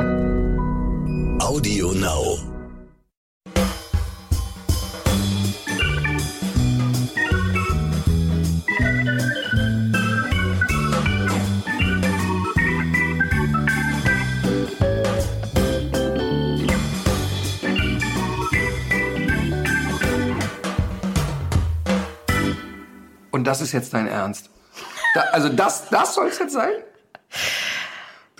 Audio 0.00 1.92
Now. 1.92 2.38
Und 23.30 23.44
das 23.44 23.60
ist 23.60 23.72
jetzt 23.72 23.92
dein 23.92 24.06
Ernst. 24.06 24.50
Da, 25.14 25.20
also 25.32 25.48
das, 25.48 25.88
das 25.90 26.14
soll 26.14 26.28
es 26.28 26.38
jetzt 26.38 26.52
sein? 26.52 26.72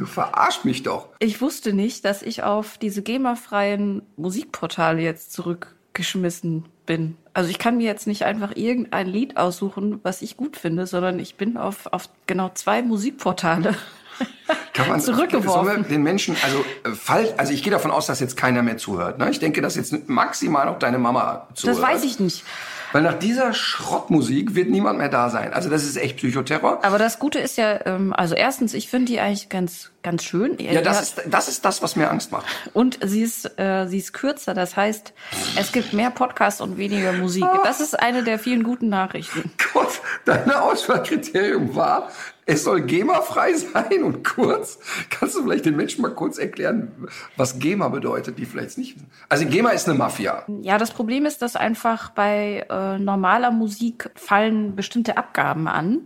Du 0.01 0.07
verarsch 0.07 0.65
mich 0.65 0.83
doch. 0.83 1.09
Ich 1.19 1.43
wusste 1.43 1.75
nicht, 1.75 2.07
dass 2.07 2.23
ich 2.23 2.43
auf 2.43 2.79
diese 2.79 3.03
GEMA-freien 3.03 4.01
Musikportale 4.17 5.03
jetzt 5.03 5.31
zurückgeschmissen 5.35 6.65
bin. 6.87 7.19
Also 7.35 7.51
ich 7.51 7.59
kann 7.59 7.77
mir 7.77 7.85
jetzt 7.85 8.07
nicht 8.07 8.25
einfach 8.25 8.57
irgendein 8.57 9.07
Lied 9.07 9.37
aussuchen, 9.37 10.01
was 10.03 10.23
ich 10.23 10.39
gut 10.39 10.57
finde, 10.57 10.87
sondern 10.87 11.19
ich 11.19 11.35
bin 11.35 11.59
auf, 11.59 11.87
auf 11.93 12.09
genau 12.27 12.51
zwei 12.55 12.81
Musikportale 12.81 13.77
Kann 14.73 14.89
man 14.89 15.01
zurückgeworfen. 15.03 15.87
den 15.89 16.03
Menschen, 16.03 16.35
also, 16.43 16.65
äh, 16.85 16.95
fall, 16.95 17.35
also 17.37 17.53
ich 17.53 17.63
gehe 17.63 17.71
davon 17.71 17.91
aus, 17.91 18.07
dass 18.07 18.21
jetzt 18.21 18.39
keiner 18.39 18.63
mehr 18.63 18.79
zuhört. 18.79 19.19
Ne? 19.19 19.29
Ich 19.31 19.39
denke, 19.39 19.61
dass 19.61 19.77
jetzt 19.77 20.09
maximal 20.09 20.65
noch 20.65 20.79
deine 20.79 20.97
Mama 20.99 21.47
zuhört. 21.53 21.77
Das 21.77 21.83
weiß 21.83 22.05
ich 22.05 22.19
nicht. 22.21 22.45
Weil 22.93 23.03
nach 23.03 23.19
dieser 23.19 23.53
Schrottmusik 23.53 24.55
wird 24.55 24.71
niemand 24.71 24.99
mehr 24.99 25.09
da 25.09 25.31
sein. 25.31 25.53
Also 25.53 25.71
das 25.71 25.85
ist 25.85 25.97
echt 25.97 26.17
Psychoterror. 26.17 26.85
Aber 26.85 26.99
das 26.99 27.19
Gute 27.19 27.39
ist 27.39 27.57
ja, 27.57 27.87
ähm, 27.87 28.13
also 28.13 28.35
erstens, 28.35 28.75
ich 28.75 28.89
finde 28.89 29.13
die 29.13 29.21
eigentlich 29.21 29.49
ganz, 29.49 29.91
ganz 30.03 30.25
schön. 30.25 30.59
Ja, 30.59 30.81
das 30.81 31.03
ist, 31.03 31.23
das 31.27 31.49
ist 31.49 31.65
das, 31.65 31.83
was 31.83 31.97
mir 31.97 32.11
Angst 32.11 32.33
macht. 32.33 32.47
Und 32.73 32.99
sie 33.03 33.23
ist, 33.23 33.59
äh, 33.59 33.87
sie 33.87 33.99
ist 33.99 34.13
kürzer. 34.13 34.55
Das 34.55 34.77
heißt, 34.77 35.13
es 35.57 35.73
gibt 35.73 35.93
mehr 35.93 36.11
Podcasts 36.11 36.61
und 36.61 36.77
weniger 36.79 37.13
Musik. 37.13 37.45
Das 37.65 37.81
ist 37.81 37.99
eine 37.99 38.25
der 38.25 38.39
vielen 38.39 38.63
guten 38.63 38.89
Nachrichten. 38.89 39.53
Gott, 39.73 40.01
dein 40.25 40.51
Auswahlkriterium 40.51 41.75
war, 41.75 42.11
es 42.51 42.65
soll 42.65 42.81
GEMA-frei 42.83 43.55
sein 43.55 44.03
und 44.03 44.25
kurz. 44.25 44.79
Kannst 45.09 45.37
du 45.37 45.43
vielleicht 45.43 45.65
den 45.67 45.77
Menschen 45.77 46.03
mal 46.03 46.11
kurz 46.15 46.39
erklären, 46.39 46.91
was 47.37 47.59
GEMA 47.59 47.89
bedeutet, 47.89 48.39
die 48.39 48.45
vielleicht 48.47 48.77
nicht 48.79 48.97
wissen? 48.97 49.11
Also 49.29 49.47
GEMA 49.47 49.71
ist 49.71 49.89
eine 49.89 49.97
Mafia. 49.97 50.45
Ja, 50.63 50.77
das 50.79 50.91
Problem 50.91 51.27
ist, 51.27 51.43
dass 51.43 51.55
einfach 51.57 52.11
bei 52.11 52.67
äh, 52.69 52.99
normaler 52.99 53.51
Musik 53.51 54.11
fallen 54.17 54.75
bestimmte 54.75 55.17
Abgaben 55.17 55.69
an. 55.69 56.01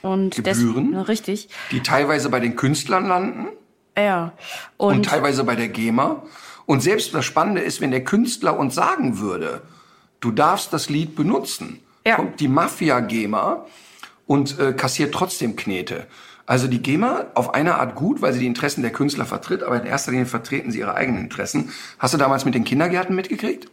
Und 0.00 0.46
des- 0.46 0.58
Gebühren? 0.60 0.94
richtig. 0.96 1.48
die 1.72 1.82
teilweise 1.82 2.30
bei 2.30 2.40
den 2.40 2.54
Künstlern 2.56 3.06
landen 3.06 3.48
Ja. 3.96 4.32
und, 4.76 4.96
Und, 4.98 5.06
teilweise 5.06 5.42
bei 5.44 5.56
der 5.56 5.68
GEMA. 5.68 6.22
Und 6.66 6.82
selbst 6.82 7.12
das 7.14 7.24
Spannende 7.24 7.60
ist, 7.62 7.80
wenn 7.80 7.90
der 7.90 8.04
Künstler 8.04 8.58
uns 8.58 8.74
sagen 8.74 9.18
würde, 9.18 9.62
du 10.20 10.30
darfst 10.30 10.72
das 10.72 10.88
Lied 10.88 11.16
benutzen, 11.16 11.80
Ja. 12.06 12.14
kommt 12.16 12.38
die 12.40 12.46
Mafia-GEMA 12.48 13.66
und 14.28 14.60
äh, 14.60 14.72
kassiert 14.74 15.12
trotzdem 15.12 15.56
Knete. 15.56 16.06
Also 16.46 16.68
die 16.68 16.80
GEMA 16.80 17.26
auf 17.34 17.54
eine 17.54 17.74
Art 17.74 17.96
gut, 17.96 18.22
weil 18.22 18.32
sie 18.32 18.40
die 18.40 18.46
Interessen 18.46 18.82
der 18.82 18.92
Künstler 18.92 19.24
vertritt, 19.24 19.62
aber 19.62 19.80
in 19.80 19.86
erster 19.86 20.12
Linie 20.12 20.26
vertreten 20.26 20.70
sie 20.70 20.78
ihre 20.78 20.94
eigenen 20.94 21.22
Interessen. 21.22 21.72
Hast 21.98 22.14
du 22.14 22.18
damals 22.18 22.44
mit 22.44 22.54
den 22.54 22.64
Kindergärten 22.64 23.16
mitgekriegt? 23.16 23.68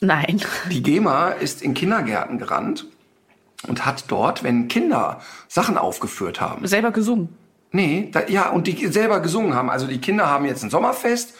nein. 0.00 0.42
Die 0.70 0.82
GEMA 0.82 1.28
ist 1.28 1.62
in 1.62 1.74
Kindergärten 1.74 2.38
gerannt 2.38 2.86
und 3.68 3.86
hat 3.86 4.04
dort, 4.08 4.42
wenn 4.42 4.68
Kinder 4.68 5.20
Sachen 5.48 5.78
aufgeführt 5.78 6.40
haben, 6.40 6.66
Selber 6.66 6.90
gesungen. 6.90 7.28
Nee, 7.70 8.10
da, 8.12 8.26
ja, 8.28 8.50
und 8.50 8.66
die 8.66 8.88
selber 8.88 9.20
gesungen 9.20 9.54
haben. 9.54 9.70
Also 9.70 9.86
die 9.86 10.00
Kinder 10.00 10.28
haben 10.28 10.44
jetzt 10.44 10.62
ein 10.62 10.70
Sommerfest 10.70 11.34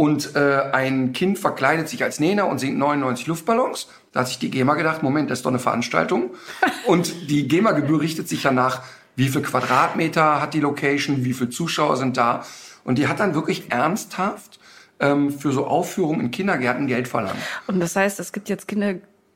und 0.00 0.34
äh, 0.34 0.62
ein 0.72 1.12
Kind 1.12 1.38
verkleidet 1.38 1.90
sich 1.90 2.02
als 2.02 2.20
Nena 2.20 2.44
und 2.44 2.58
singt 2.58 2.78
99 2.78 3.26
Luftballons. 3.26 3.86
Da 4.12 4.20
hat 4.20 4.28
sich 4.28 4.38
die 4.38 4.50
GEMA 4.50 4.72
gedacht, 4.72 5.02
Moment, 5.02 5.30
das 5.30 5.40
ist 5.40 5.44
doch 5.44 5.50
eine 5.50 5.58
Veranstaltung. 5.58 6.30
und 6.86 7.28
die 7.28 7.46
GEMA-Gebühr 7.46 8.00
richtet 8.00 8.26
sich 8.26 8.40
danach, 8.40 8.82
wie 9.14 9.28
viel 9.28 9.42
Quadratmeter 9.42 10.40
hat 10.40 10.54
die 10.54 10.60
Location, 10.60 11.26
wie 11.26 11.34
viele 11.34 11.50
Zuschauer 11.50 11.98
sind 11.98 12.16
da. 12.16 12.46
Und 12.82 12.96
die 12.96 13.08
hat 13.08 13.20
dann 13.20 13.34
wirklich 13.34 13.70
ernsthaft 13.72 14.58
ähm, 15.00 15.30
für 15.30 15.52
so 15.52 15.66
Aufführungen 15.66 16.22
in 16.22 16.30
Kindergärten 16.30 16.86
Geld 16.86 17.06
verlangt. 17.06 17.36
Und 17.66 17.78
das 17.78 17.94
heißt, 17.94 18.20
es 18.20 18.32
gibt 18.32 18.48
jetzt 18.48 18.68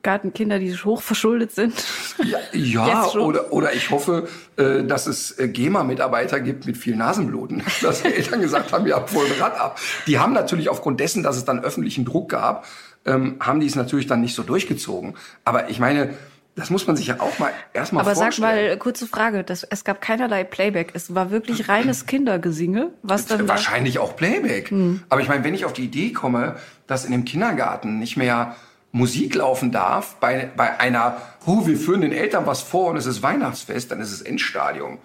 Kindergartenkinder, 0.05 0.59
die 0.59 0.75
hoch 0.75 1.03
verschuldet 1.03 1.53
sind. 1.53 1.75
Ja, 2.23 2.39
ja 2.53 3.09
oder, 3.15 3.53
oder 3.53 3.73
ich 3.73 3.91
hoffe, 3.91 4.29
äh, 4.57 4.85
dass 4.85 5.07
es 5.07 5.39
äh, 5.39 5.49
GEMA-Mitarbeiter 5.49 6.41
gibt 6.41 6.67
mit 6.67 6.77
viel 6.77 6.95
Nasenbluten. 6.95 7.63
Dass 7.83 8.03
die 8.03 8.13
Eltern 8.13 8.41
gesagt 8.41 8.73
haben, 8.73 8.87
ja, 8.87 9.05
voll 9.07 9.27
Rad 9.41 9.59
ab. 9.59 9.81
Die 10.07 10.19
haben 10.19 10.33
natürlich 10.33 10.69
aufgrund 10.69 11.01
dessen, 11.01 11.23
dass 11.23 11.37
es 11.37 11.45
dann 11.45 11.61
öffentlichen 11.65 12.05
Druck 12.05 12.29
gab, 12.29 12.67
ähm, 13.05 13.37
haben 13.41 13.61
die 13.61 13.67
es 13.67 13.75
natürlich 13.75 14.07
dann 14.07 14.21
nicht 14.21 14.35
so 14.35 14.43
durchgezogen. 14.43 15.15
Aber 15.45 15.71
ich 15.71 15.81
meine, 15.81 16.15
das 16.55 16.71
muss 16.71 16.87
man 16.87 16.97
sich 16.97 17.09
ja 17.09 17.21
auch 17.21 17.39
mal 17.39 17.53
erstmal 17.73 18.03
Aber 18.03 18.15
sag 18.15 18.35
vorstellen. 18.35 18.69
mal, 18.69 18.77
kurze 18.79 19.07
Frage, 19.07 19.43
das, 19.43 19.65
es 19.65 19.85
gab 19.85 20.01
keinerlei 20.01 20.45
Playback. 20.45 20.91
Es 20.95 21.15
war 21.15 21.31
wirklich 21.31 21.69
reines 21.69 22.07
Kindergesinge, 22.07 22.91
was 23.03 23.27
dann 23.27 23.41
da, 23.41 23.49
Wahrscheinlich 23.49 23.99
auch 23.99 24.17
Playback. 24.17 24.71
Hm. 24.71 25.03
Aber 25.09 25.21
ich 25.21 25.29
meine, 25.29 25.45
wenn 25.45 25.55
ich 25.55 25.65
auf 25.65 25.73
die 25.73 25.85
Idee 25.85 26.13
komme, 26.13 26.57
dass 26.87 27.05
in 27.05 27.13
dem 27.13 27.25
Kindergarten 27.25 27.99
nicht 27.99 28.17
mehr 28.17 28.55
Musik 28.95 29.35
laufen 29.35 29.73
darf, 29.73 30.15
bei, 30.21 30.49
bei 30.57 30.79
einer, 30.79 31.17
oh, 31.47 31.67
wir 31.67 31.77
führen 31.77 32.03
den 32.03 32.13
Eltern 32.13 32.47
was 32.47 32.63
vor 32.63 32.91
und 32.91 32.97
es 32.97 33.07
ist 33.07 33.25
Weihnachtsfest, 33.25 33.91
dann 33.91 34.01
ist 34.01 34.13
es 34.13 34.23
Endstadium. 34.23 34.99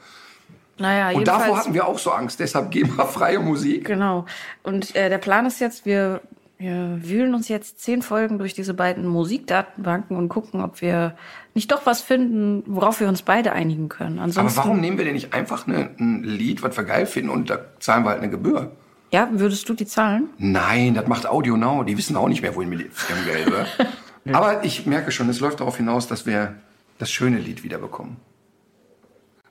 naja, 0.78 1.10
Und 1.18 1.28
davor 1.28 1.58
hatten 1.58 1.74
wir 1.74 1.88
auch 1.88 1.98
so 1.98 2.12
Angst, 2.12 2.40
deshalb 2.40 2.70
gehen 2.70 2.96
wir 2.96 3.06
freie 3.08 3.40
Musik. 3.40 3.86
genau. 3.86 4.28
Und 4.62 4.96
äh, 4.96 5.10
der 5.10 5.18
Plan 5.18 5.48
ist 5.48 5.60
jetzt, 5.60 5.88
wir, 5.88 6.22
wir 6.60 7.00
wühlen 7.02 7.34
uns 7.34 7.48
jetzt 7.48 7.80
zehn 7.80 8.04
Folgen 8.04 8.38
durch 8.38 8.54
diese 8.54 8.76
beiden 8.76 9.08
Musikdatenbanken 9.08 10.16
und 10.16 10.30
gucken, 10.30 10.62
ob 10.62 10.82
wir 10.82 11.18
nicht 11.56 11.72
doch 11.72 11.88
was 11.88 12.00
finden, 12.00 12.62
worauf 12.68 13.00
wir 13.00 13.08
uns 13.08 13.24
beide 13.24 13.54
einigen 13.54 13.90
können. 13.90 14.20
Aber 14.20 14.26
Ansonsten, 14.26 14.58
warum 14.58 14.82
nehmen 14.82 15.00
wir 15.00 15.06
denn 15.06 15.16
nicht 15.16 15.34
einfach 15.34 15.66
eine, 15.66 15.90
ein 16.00 16.24
Lied, 16.24 16.62
was 16.62 16.78
wir 16.78 16.84
geil 16.84 17.08
finden 17.08 17.32
und 17.32 17.50
da 17.50 17.58
zahlen 17.80 18.04
wir 18.04 18.12
halt 18.12 18.20
eine 18.20 18.30
Gebühr? 18.30 18.72
Ja, 19.12 19.30
würdest 19.32 19.68
du 19.68 19.74
die 19.74 19.86
zahlen? 19.86 20.30
Nein, 20.38 20.94
das 20.94 21.08
macht 21.08 21.26
Audio 21.28 21.58
Now. 21.58 21.84
Die 21.84 21.98
wissen 21.98 22.16
auch 22.16 22.28
nicht 22.28 22.42
mehr, 22.42 22.56
wohin 22.56 22.70
mit 22.70 22.80
ihrem 22.82 23.26
Geld, 23.26 23.48
oder? 23.48 23.66
Aber 24.34 24.64
ich 24.64 24.86
merke 24.86 25.12
schon, 25.12 25.30
es 25.30 25.40
läuft 25.40 25.60
darauf 25.60 25.78
hinaus, 25.78 26.08
dass 26.08 26.26
wir 26.26 26.56
das 27.00 27.10
schöne 27.12 27.40
Lied 27.40 27.64
wiederbekommen. 27.64 28.18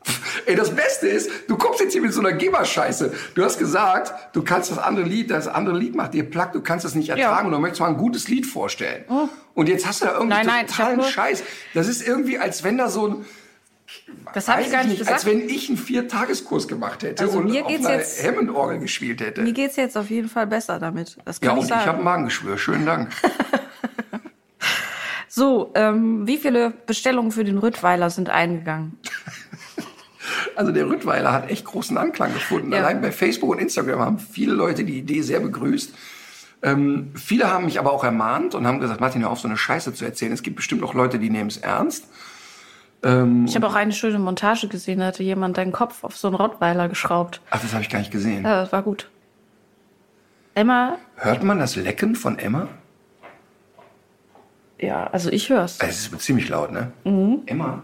Ey, 0.46 0.54
das 0.54 0.74
Beste 0.74 1.08
ist, 1.08 1.30
du 1.48 1.56
kommst 1.56 1.80
jetzt 1.80 1.92
hier 1.92 2.02
mit 2.02 2.12
so 2.12 2.20
einer 2.20 2.32
Geberscheiße. 2.32 3.12
Du 3.34 3.44
hast 3.44 3.58
gesagt, 3.58 4.34
du 4.34 4.42
kannst 4.42 4.70
das 4.70 4.78
andere 4.78 5.06
Lied, 5.06 5.30
das 5.30 5.48
andere 5.48 5.76
Lied 5.76 5.94
macht 5.94 6.14
dir 6.14 6.28
platt, 6.28 6.54
du 6.54 6.60
kannst 6.60 6.84
es 6.84 6.94
nicht 6.94 7.08
ertragen 7.08 7.46
und 7.46 7.52
du 7.52 7.58
möchtest 7.58 7.80
mal 7.80 7.88
ein 7.88 7.96
gutes 7.96 8.28
Lied 8.28 8.46
vorstellen. 8.46 9.04
Und 9.54 9.68
jetzt 9.68 9.86
hast 9.86 10.02
du 10.02 10.06
da 10.06 10.12
irgendwie 10.12 10.34
Oh. 10.34 10.36
Nein, 10.38 10.46
nein, 10.46 10.66
totalen 10.66 11.02
Scheiß. 11.02 11.42
Das 11.74 11.88
ist 11.88 12.06
irgendwie, 12.06 12.38
als 12.38 12.62
wenn 12.62 12.78
da 12.78 12.88
so 12.88 13.08
ein, 13.08 13.26
Das 14.34 14.48
habe 14.48 14.62
ich 14.62 14.70
gar 14.70 14.84
nicht 14.84 14.98
nicht, 14.98 15.08
als 15.08 15.22
gesagt. 15.22 15.26
wenn 15.26 15.48
ich 15.48 15.68
einen 15.68 15.78
Viertageskurs 15.78 16.68
gemacht 16.68 17.02
hätte 17.02 17.24
Also 17.24 17.38
und 17.38 17.50
mir 17.50 17.62
auf 17.64 17.68
geht's 17.70 17.86
einer 17.86 17.98
jetzt- 17.98 18.22
Hammond-Orgel 18.26 18.78
gespielt 18.80 19.20
hätte. 19.20 19.42
Mir 19.42 19.52
geht's 19.52 19.76
jetzt 19.76 19.96
auf 19.96 20.10
jeden 20.10 20.28
Fall 20.28 20.46
besser 20.46 20.78
damit. 20.78 21.16
Das 21.24 21.40
kann 21.40 21.48
Ja, 21.50 21.52
ich 21.54 21.58
und 21.60 21.64
ich 21.64 21.68
sagen. 21.70 21.86
habe 21.86 21.98
ein 21.98 22.04
Magengeschwür. 22.04 22.58
Schönen 22.58 22.86
Dank. 22.86 23.10
So, 25.30 25.70
ähm, 25.74 26.26
wie 26.26 26.38
viele 26.38 26.70
Bestellungen 26.86 27.30
für 27.30 27.44
den 27.44 27.58
Rüttweiler 27.58 28.10
sind 28.10 28.30
eingegangen? 28.30 28.98
Also 30.56 30.72
der 30.72 30.88
Rüttweiler 30.88 31.32
hat 31.32 31.50
echt 31.50 31.64
großen 31.64 31.96
Anklang 31.96 32.34
gefunden. 32.34 32.72
Ja. 32.72 32.78
Allein 32.78 33.00
bei 33.00 33.12
Facebook 33.12 33.50
und 33.50 33.60
Instagram 33.60 34.00
haben 34.00 34.18
viele 34.18 34.52
Leute 34.54 34.84
die 34.84 34.98
Idee 34.98 35.22
sehr 35.22 35.38
begrüßt. 35.38 35.94
Ähm, 36.62 37.12
viele 37.14 37.48
haben 37.50 37.64
mich 37.66 37.78
aber 37.78 37.92
auch 37.92 38.02
ermahnt 38.02 38.56
und 38.56 38.66
haben 38.66 38.80
gesagt, 38.80 39.00
Martin, 39.00 39.22
hör 39.22 39.30
auf, 39.30 39.38
so 39.38 39.46
eine 39.46 39.56
Scheiße 39.56 39.94
zu 39.94 40.04
erzählen. 40.04 40.32
Es 40.32 40.42
gibt 40.42 40.56
bestimmt 40.56 40.82
auch 40.82 40.94
Leute, 40.94 41.20
die 41.20 41.30
nehmen 41.30 41.48
es 41.48 41.58
ernst. 41.58 42.06
Ich 43.00 43.54
habe 43.54 43.66
auch 43.68 43.74
eine 43.76 43.92
schöne 43.92 44.18
Montage 44.18 44.66
gesehen, 44.66 44.98
da 44.98 45.06
hatte 45.06 45.22
jemand 45.22 45.56
deinen 45.56 45.70
Kopf 45.70 46.02
auf 46.02 46.16
so 46.16 46.26
einen 46.28 46.34
Rottweiler 46.36 46.88
geschraubt. 46.88 47.40
Ach, 47.50 47.60
das 47.60 47.72
habe 47.72 47.82
ich 47.82 47.88
gar 47.90 48.00
nicht 48.00 48.10
gesehen. 48.10 48.42
Ja, 48.44 48.62
das 48.62 48.72
war 48.72 48.82
gut. 48.82 49.08
Emma, 50.54 50.98
Hört 51.14 51.44
man 51.44 51.60
das 51.60 51.76
Lecken 51.76 52.16
von 52.16 52.38
Emma? 52.40 52.66
ja, 54.80 55.06
also 55.08 55.30
ich 55.30 55.48
hör's. 55.48 55.78
Es 55.80 56.08
ist 56.08 56.20
ziemlich 56.20 56.48
laut, 56.48 56.72
ne? 56.72 56.90
Mhm. 57.04 57.42
Emma? 57.46 57.82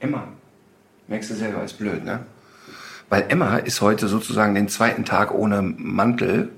Emma? 0.00 0.24
Merkst 1.08 1.30
du 1.30 1.34
selber, 1.34 1.62
ist 1.62 1.74
blöd, 1.78 2.04
ne? 2.04 2.20
Weil 3.08 3.26
Emma 3.28 3.56
ist 3.58 3.80
heute 3.80 4.08
sozusagen 4.08 4.54
den 4.56 4.68
zweiten 4.68 5.04
Tag 5.04 5.32
ohne 5.32 5.62
Mantel 5.62 6.50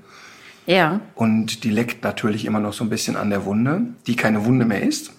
Ja. 0.65 0.99
und 1.13 1.63
die 1.63 1.69
leckt 1.69 2.03
natürlich 2.03 2.45
immer 2.45 2.59
noch 2.59 2.73
so 2.73 2.83
ein 2.83 2.89
bisschen 2.89 3.15
an 3.15 3.29
der 3.29 3.45
Wunde, 3.45 3.81
die 4.07 4.15
keine 4.15 4.45
Wunde 4.45 4.65
mehr 4.65 4.81
ist. 4.81 5.11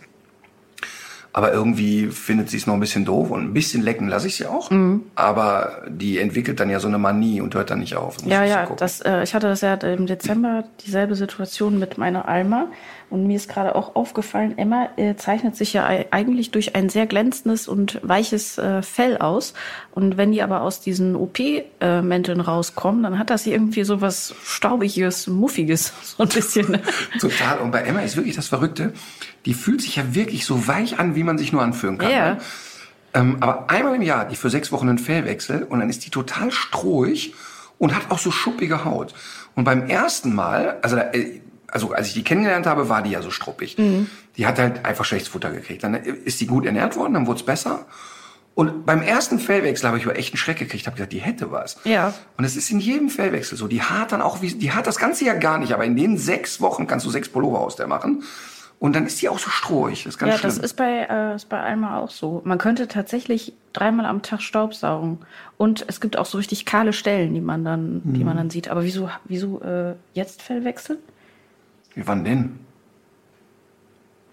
Aber 1.32 1.52
irgendwie 1.52 2.08
findet 2.08 2.50
sie 2.50 2.56
es 2.56 2.66
noch 2.66 2.74
ein 2.74 2.80
bisschen 2.80 3.04
doof 3.04 3.30
und 3.30 3.42
ein 3.42 3.52
bisschen 3.52 3.82
lecken 3.82 4.08
lasse 4.08 4.26
ich 4.26 4.36
sie 4.36 4.46
auch. 4.46 4.70
Mhm. 4.70 5.02
Aber 5.14 5.82
die 5.88 6.18
entwickelt 6.18 6.58
dann 6.58 6.70
ja 6.70 6.80
so 6.80 6.88
eine 6.88 6.98
Manie 6.98 7.40
und 7.40 7.54
hört 7.54 7.70
dann 7.70 7.78
nicht 7.78 7.96
auf. 7.96 8.16
Ja, 8.24 8.44
ja, 8.44 8.66
das, 8.76 9.00
äh, 9.00 9.22
ich 9.22 9.34
hatte 9.34 9.46
das 9.46 9.60
ja 9.60 9.74
im 9.74 10.06
Dezember 10.06 10.64
dieselbe 10.84 11.14
Situation 11.14 11.78
mit 11.78 11.98
meiner 11.98 12.26
Alma. 12.26 12.66
Und 13.10 13.26
mir 13.26 13.36
ist 13.36 13.48
gerade 13.48 13.74
auch 13.74 13.96
aufgefallen, 13.96 14.56
Emma 14.56 14.88
äh, 14.96 15.16
zeichnet 15.16 15.56
sich 15.56 15.72
ja 15.72 15.84
ei- 15.84 16.06
eigentlich 16.12 16.52
durch 16.52 16.76
ein 16.76 16.88
sehr 16.88 17.06
glänzendes 17.06 17.66
und 17.66 17.98
weiches 18.02 18.56
äh, 18.56 18.82
Fell 18.82 19.18
aus. 19.18 19.52
Und 19.90 20.16
wenn 20.16 20.30
die 20.30 20.42
aber 20.42 20.62
aus 20.62 20.80
diesen 20.80 21.16
OP-Mänteln 21.16 22.40
rauskommen, 22.40 23.02
dann 23.02 23.18
hat 23.18 23.30
das 23.30 23.46
irgendwie 23.46 23.82
so 23.84 24.00
was 24.00 24.34
Staubiges, 24.44 25.26
Muffiges, 25.26 25.92
so 26.02 26.22
ein 26.22 26.28
bisschen. 26.28 26.78
Total. 27.20 27.58
Und 27.58 27.72
bei 27.72 27.82
Emma 27.82 28.00
ist 28.00 28.16
wirklich 28.16 28.36
das 28.36 28.46
Verrückte. 28.46 28.92
Die 29.44 29.54
fühlt 29.54 29.82
sich 29.82 29.96
ja 29.96 30.14
wirklich 30.14 30.44
so 30.46 30.68
weich 30.68 30.98
an, 31.00 31.14
wie 31.16 31.24
man 31.24 31.36
sich 31.36 31.52
nur 31.52 31.62
anfühlen 31.62 31.98
kann. 31.98 32.10
Ja. 32.10 32.34
Ne? 32.34 32.40
Ähm, 33.12 33.38
aber 33.40 33.68
einmal 33.70 33.96
im 33.96 34.02
Jahr, 34.02 34.24
die 34.26 34.36
für 34.36 34.50
sechs 34.50 34.70
Wochen 34.70 34.88
einen 34.88 34.98
Fellwechsel 34.98 35.64
und 35.64 35.80
dann 35.80 35.90
ist 35.90 36.06
die 36.06 36.10
total 36.10 36.52
strohig 36.52 37.34
und 37.78 37.92
hat 37.94 38.10
auch 38.10 38.18
so 38.20 38.30
schuppige 38.30 38.84
Haut. 38.84 39.14
Und 39.56 39.64
beim 39.64 39.88
ersten 39.88 40.32
Mal, 40.32 40.78
also, 40.82 40.94
da, 40.94 41.10
äh, 41.10 41.40
also 41.72 41.92
als 41.92 42.08
ich 42.08 42.14
die 42.14 42.24
kennengelernt 42.24 42.66
habe, 42.66 42.88
war 42.88 43.02
die 43.02 43.10
ja 43.10 43.22
so 43.22 43.30
struppig. 43.30 43.76
Die 44.36 44.46
hat 44.46 44.58
halt 44.58 44.84
einfach 44.84 45.04
schlechtes 45.04 45.28
Futter 45.28 45.50
gekriegt. 45.50 45.82
Dann 45.84 45.94
ist 45.94 46.40
die 46.40 46.46
gut 46.46 46.66
ernährt 46.66 46.96
worden, 46.96 47.14
dann 47.14 47.26
wurde 47.26 47.40
es 47.40 47.46
besser. 47.46 47.86
Und 48.54 48.84
beim 48.84 49.00
ersten 49.00 49.38
Fellwechsel 49.38 49.86
habe 49.88 49.98
ich 49.98 50.04
über 50.04 50.16
echt 50.18 50.32
einen 50.34 50.38
Schreck 50.38 50.58
gekriegt. 50.58 50.86
habe 50.86 50.96
gesagt, 50.96 51.12
die 51.12 51.20
hätte 51.20 51.50
was. 51.50 51.78
Ja. 51.84 52.12
Und 52.36 52.44
es 52.44 52.56
ist 52.56 52.70
in 52.70 52.80
jedem 52.80 53.08
Fellwechsel 53.08 53.56
so. 53.56 53.68
Die 53.68 53.82
hat 53.82 54.12
dann 54.12 54.20
auch, 54.20 54.42
wie, 54.42 54.48
die 54.52 54.72
hat 54.72 54.86
das 54.86 54.98
ganze 54.98 55.24
Jahr 55.24 55.36
gar 55.36 55.58
nicht, 55.58 55.72
aber 55.72 55.84
in 55.84 55.96
den 55.96 56.18
sechs 56.18 56.60
Wochen 56.60 56.86
kannst 56.86 57.06
du 57.06 57.10
sechs 57.10 57.28
Pullover 57.28 57.60
aus 57.60 57.76
der 57.76 57.86
machen. 57.86 58.24
Und 58.80 58.96
dann 58.96 59.06
ist 59.06 59.20
die 59.22 59.28
auch 59.28 59.38
so 59.38 59.50
strohig. 59.50 60.04
Das 60.04 60.14
ist 60.14 60.18
ganz 60.18 60.32
Ja, 60.32 60.38
schlimm. 60.38 60.48
das 60.54 60.58
ist 60.58 60.74
bei, 60.76 61.06
äh, 61.08 61.36
ist 61.36 61.48
bei 61.50 61.60
Alma 61.60 61.98
auch 62.00 62.10
so. 62.10 62.40
Man 62.44 62.56
könnte 62.58 62.88
tatsächlich 62.88 63.52
dreimal 63.72 64.06
am 64.06 64.22
Tag 64.22 64.40
Staubsaugen. 64.42 65.18
Und 65.58 65.84
es 65.86 66.00
gibt 66.00 66.18
auch 66.18 66.24
so 66.26 66.38
richtig 66.38 66.64
kahle 66.64 66.92
Stellen, 66.94 67.34
die 67.34 67.40
man 67.42 67.62
dann, 67.64 68.00
die 68.04 68.20
Mhm. 68.20 68.24
man 68.24 68.36
dann 68.38 68.50
sieht. 68.50 68.68
Aber 68.68 68.82
wieso, 68.82 69.10
wieso 69.24 69.60
äh, 69.62 69.94
jetzt 70.14 70.40
Fellwechsel? 70.42 70.98
Wie 72.00 72.06
wann 72.06 72.24
denn? 72.24 72.58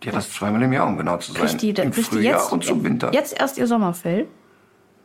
Die 0.01 0.07
hat 0.07 0.15
das 0.15 0.31
zweimal 0.31 0.63
im 0.63 0.71
Jahr, 0.71 0.87
um 0.87 0.97
genau 0.97 1.17
zu 1.17 1.33
sein. 1.33 1.47
Kriegt 1.47 1.61
die, 1.61 1.69
Im 1.71 1.75
kriegt 1.75 1.97
die 1.97 2.01
Frühjahr 2.03 2.39
jetzt, 2.39 2.53
und 2.53 2.63
zum 2.63 2.81
Winter. 2.85 3.11
jetzt 3.13 3.37
erst 3.37 3.57
ihr 3.57 3.67
Sommerfell? 3.67 4.25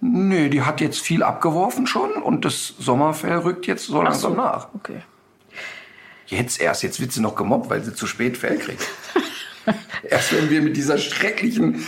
Nee, 0.01 0.49
die 0.49 0.63
hat 0.63 0.81
jetzt 0.81 1.01
viel 1.01 1.25
abgeworfen 1.25 1.89
schon 1.89 2.13
und 2.13 2.45
das 2.45 2.75
Sommerfell 2.79 3.39
rückt 3.39 3.67
jetzt 3.67 3.87
so 3.87 4.01
langsam 4.01 4.37
nach. 4.37 4.69
Okay. 4.75 5.03
Jetzt 6.27 6.61
erst, 6.61 6.85
jetzt 6.85 7.01
wird 7.01 7.11
sie 7.11 7.21
noch 7.21 7.35
gemobbt, 7.35 7.69
weil 7.69 7.83
sie 7.83 7.95
zu 7.95 8.07
spät 8.07 8.37
Fell 8.37 8.59
kriegt. 8.59 8.87
erst 10.09 10.33
wenn 10.33 10.49
wir 10.49 10.63
mit 10.63 10.77
dieser 10.77 10.99
schrecklichen, 10.99 11.85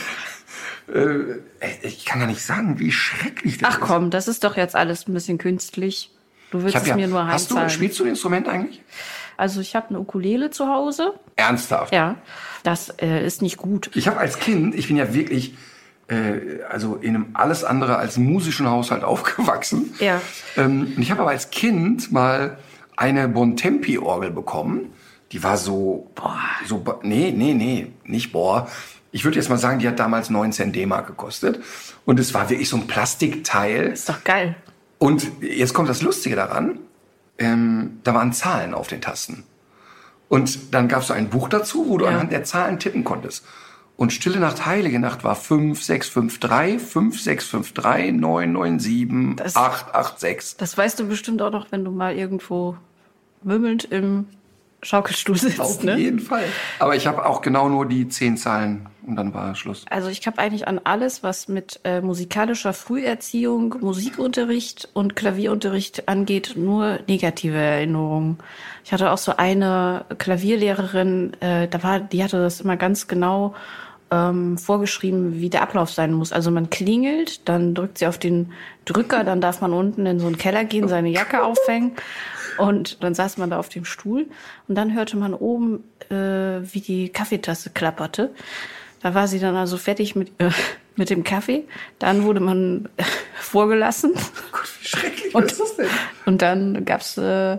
äh, 0.93 1.39
ich 1.83 2.05
kann 2.05 2.19
gar 2.19 2.27
nicht 2.27 2.43
sagen, 2.43 2.81
wie 2.81 2.91
schrecklich 2.91 3.59
das 3.59 3.75
Ach 3.75 3.79
ist. 3.79 3.87
komm, 3.87 4.11
das 4.11 4.27
ist 4.27 4.43
doch 4.43 4.57
jetzt 4.57 4.75
alles 4.75 5.07
ein 5.07 5.15
bisschen 5.15 5.39
künstlich. 5.39 6.11
Du 6.51 6.65
willst 6.65 6.77
es 6.77 6.87
ja, 6.87 6.97
mir 6.97 7.07
nur 7.07 7.29
hast 7.29 7.53
du, 7.53 7.55
heimzahlen. 7.55 7.71
spielst 7.71 8.01
du 8.01 8.05
ein 8.05 8.11
Instrument 8.11 8.49
eigentlich? 8.49 8.83
Also 9.37 9.61
ich 9.61 9.75
habe 9.75 9.91
eine 9.91 10.01
Ukulele 10.01 10.51
zu 10.51 10.69
Hause. 10.69 11.15
Ernsthaft? 11.37 11.93
Ja, 11.93 12.17
das 12.63 12.91
äh, 13.01 13.25
ist 13.25 13.43
nicht 13.43 13.57
gut. 13.57 13.91
Ich 13.95 14.09
habe 14.09 14.19
als 14.19 14.39
Kind, 14.39 14.75
ich 14.75 14.89
bin 14.89 14.97
ja 14.97 15.15
wirklich, 15.15 15.55
äh, 16.09 16.63
also 16.71 16.97
in 16.97 17.15
einem 17.15 17.27
alles 17.35 17.65
andere 17.65 17.97
als 17.97 18.17
musischen 18.17 18.69
Haushalt 18.69 19.05
aufgewachsen. 19.05 19.95
Ja. 20.01 20.21
Ähm, 20.57 20.93
und 20.97 21.03
ich 21.03 21.11
habe 21.11 21.23
aber 21.23 21.31
als 21.31 21.51
Kind 21.51 22.13
mal 22.13 22.59
eine 22.97 23.29
Bontempi-Orgel 23.29 24.31
bekommen. 24.31 24.93
Die 25.33 25.43
war 25.43 25.57
so, 25.57 26.11
boah. 26.15 26.39
so, 26.67 26.85
nee, 27.03 27.33
nee, 27.37 27.55
nee, 27.55 27.93
nicht 28.05 28.33
boah. 28.33 28.69
Ich 29.11 29.25
würde 29.25 29.37
jetzt 29.37 29.49
mal 29.49 29.59
sagen, 29.59 29.79
die 29.79 29.89
hat 29.89 29.99
damals 29.99 30.31
19 30.31 30.73
D-Mark 30.73 31.07
gekostet. 31.07 31.61
Und 32.05 32.21
es 32.21 32.35
war 32.35 32.51
wirklich 32.51 32.69
so 32.69 32.77
ein 32.77 32.87
Plastikteil. 32.87 33.87
Ist 33.87 34.09
doch 34.09 34.23
geil. 34.25 34.57
Und 34.99 35.27
jetzt 35.41 35.75
kommt 35.75 35.89
das 35.89 36.03
Lustige 36.03 36.37
daran. 36.37 36.79
Ähm, 37.39 38.01
da 38.05 38.15
waren 38.15 38.33
Zahlen 38.33 38.75
auf 38.75 38.87
den 38.89 39.01
Tasten. 39.01 39.45
Und 40.29 40.73
dann 40.75 40.89
gab 40.89 41.03
es 41.03 41.09
so 41.09 41.15
ein 41.15 41.29
Buch 41.31 41.49
dazu, 41.49 41.87
wo 41.89 41.99
du 41.99 42.05
Ja. 42.05 42.13
anhand 42.13 42.33
der 42.33 42.45
Zahlen 42.45 42.79
tippen 42.79 43.05
konntest. 43.05 43.45
Und 43.97 44.13
Stille 44.13 44.41
Nacht, 44.41 44.67
Heilige 44.67 44.99
Nacht 44.99 45.23
war 45.23 45.37
5653, 45.37 46.81
5653, 46.81 48.13
997, 48.13 49.37
Das- 49.37 49.55
886. 49.57 50.57
Das 50.59 50.77
weißt 50.77 50.99
du 50.99 51.05
bestimmt 51.07 51.41
auch 51.43 51.53
noch, 51.53 51.71
wenn 51.71 51.85
du 51.85 51.91
mal 51.93 52.17
irgendwo 52.17 52.77
wimmelnd 53.43 53.85
im 53.85 54.27
Schaukelstuhl 54.85 55.37
sitzt. 55.37 55.61
Auf 55.61 55.83
ne? 55.83 55.97
jeden 55.97 56.21
Fall. 56.21 56.45
Aber 56.79 56.95
ich 56.95 57.07
habe 57.07 57.27
auch 57.27 57.41
genau 57.43 57.69
nur 57.69 57.87
die 57.87 58.09
zehn 58.09 58.37
Zahlen 58.37 58.87
und 59.07 59.17
dann 59.17 59.35
war 59.35 59.55
Schluss. 59.55 59.85
Also 59.91 60.09
ich 60.09 60.27
habe 60.27 60.39
eigentlich 60.39 60.67
an 60.67 60.81
alles, 60.85 61.23
was 61.23 61.49
mit 61.49 61.81
äh, 61.85 62.01
musikalischer 62.01 62.73
Früherziehung, 62.73 63.77
Musikunterricht 63.81 64.89
und 64.93 65.17
Klavierunterricht 65.17 66.09
angeht, 66.09 66.55
nur 66.57 67.01
negative 67.07 67.57
Erinnerungen. 67.57 68.39
Ich 68.85 68.93
hatte 68.93 69.11
auch 69.11 69.19
so 69.19 69.37
eine 69.37 70.05
Klavierlehrerin, 70.19 71.33
äh, 71.41 71.69
da 71.69 71.83
war, 71.83 72.01
die 72.01 72.23
hatte 72.23 72.39
das 72.39 72.61
immer 72.61 72.77
ganz 72.77 73.07
genau 73.07 73.55
ähm, 74.15 74.57
vorgeschrieben, 74.59 75.41
wie 75.41 75.51
der 75.51 75.63
Ablauf 75.63 75.91
sein 75.91 76.13
muss. 76.13 76.33
Also 76.33 76.51
man 76.51 76.71
klingelt, 76.71 77.49
dann 77.49 77.75
drückt 77.75 77.99
sie 77.99 78.07
auf 78.07 78.19
den 78.19 78.53
Drücker, 78.85 79.25
dann 79.25 79.41
darf 79.41 79.61
man 79.61 79.73
unten 79.73 80.07
in 80.07 80.21
so 80.21 80.27
einen 80.27 80.39
Keller 80.39 80.65
gehen, 80.65 80.87
seine 80.89 81.09
Jacke 81.09 81.43
aufhängen 81.43 81.93
und 82.59 83.03
dann 83.03 83.15
saß 83.15 83.39
man 83.39 83.51
da 83.51 83.59
auf 83.59 83.69
dem 83.69 83.85
Stuhl 83.85 84.27
und 84.69 84.75
dann 84.77 84.95
hörte 84.95 85.17
man 85.17 85.35
oben, 85.35 85.83
äh, 86.11 86.15
wie 86.15 86.81
die 86.81 87.09
Kaffeetasse 87.09 87.71
klapperte. 87.71 88.31
Da 89.03 89.15
war 89.15 89.27
sie 89.29 89.39
dann 89.41 89.57
also 89.57 89.77
fertig 89.77 90.15
mit, 90.17 90.31
äh, 90.39 90.51
mit 90.97 91.11
dem 91.11 91.25
Kaffee. 91.25 91.65
Dann 91.99 92.23
wurde 92.23 92.41
man 92.41 92.89
äh, 92.97 93.03
vorgelassen. 93.35 94.13
Gott, 94.53 94.69
wie 94.81 94.87
schrecklich 94.89 95.35
Und- 95.35 95.51
ist 95.51 95.61
das 95.61 95.77
denn? 95.77 95.89
Und 96.27 96.41
dann 96.43 96.85
gab's 96.85 97.19
äh, 97.19 97.59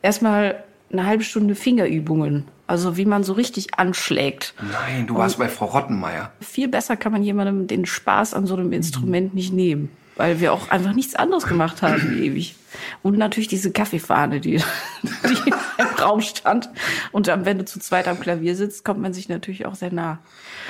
erstmal 0.00 0.64
eine 0.92 1.06
halbe 1.06 1.24
Stunde 1.24 1.54
Fingerübungen. 1.54 2.46
Also 2.66 2.96
wie 2.96 3.04
man 3.04 3.24
so 3.24 3.32
richtig 3.32 3.78
anschlägt. 3.78 4.54
Nein, 4.60 5.06
du 5.06 5.16
warst 5.16 5.38
bei 5.38 5.48
Frau 5.48 5.66
Rottenmeier. 5.66 6.32
Viel 6.40 6.68
besser 6.68 6.96
kann 6.96 7.12
man 7.12 7.22
jemandem 7.22 7.66
den 7.66 7.86
Spaß 7.86 8.34
an 8.34 8.46
so 8.46 8.54
einem 8.54 8.72
Instrument 8.72 9.34
nicht 9.34 9.52
nehmen. 9.52 9.90
Weil 10.16 10.40
wir 10.40 10.52
auch 10.52 10.70
einfach 10.70 10.92
nichts 10.92 11.14
anderes 11.14 11.46
gemacht 11.46 11.82
haben, 11.82 12.18
ewig. 12.22 12.54
Und 13.02 13.18
natürlich 13.18 13.48
diese 13.48 13.72
Kaffeefahne, 13.72 14.40
die, 14.40 14.56
die 15.02 15.52
im 15.78 15.86
Raum 16.00 16.20
stand. 16.20 16.70
Und 17.10 17.28
dann, 17.28 17.44
wenn 17.44 17.58
du 17.58 17.64
zu 17.64 17.80
zweit 17.80 18.08
am 18.08 18.20
Klavier 18.20 18.56
sitzt, 18.56 18.84
kommt 18.84 19.00
man 19.00 19.12
sich 19.12 19.28
natürlich 19.28 19.66
auch 19.66 19.74
sehr 19.74 19.92
nah. 19.92 20.18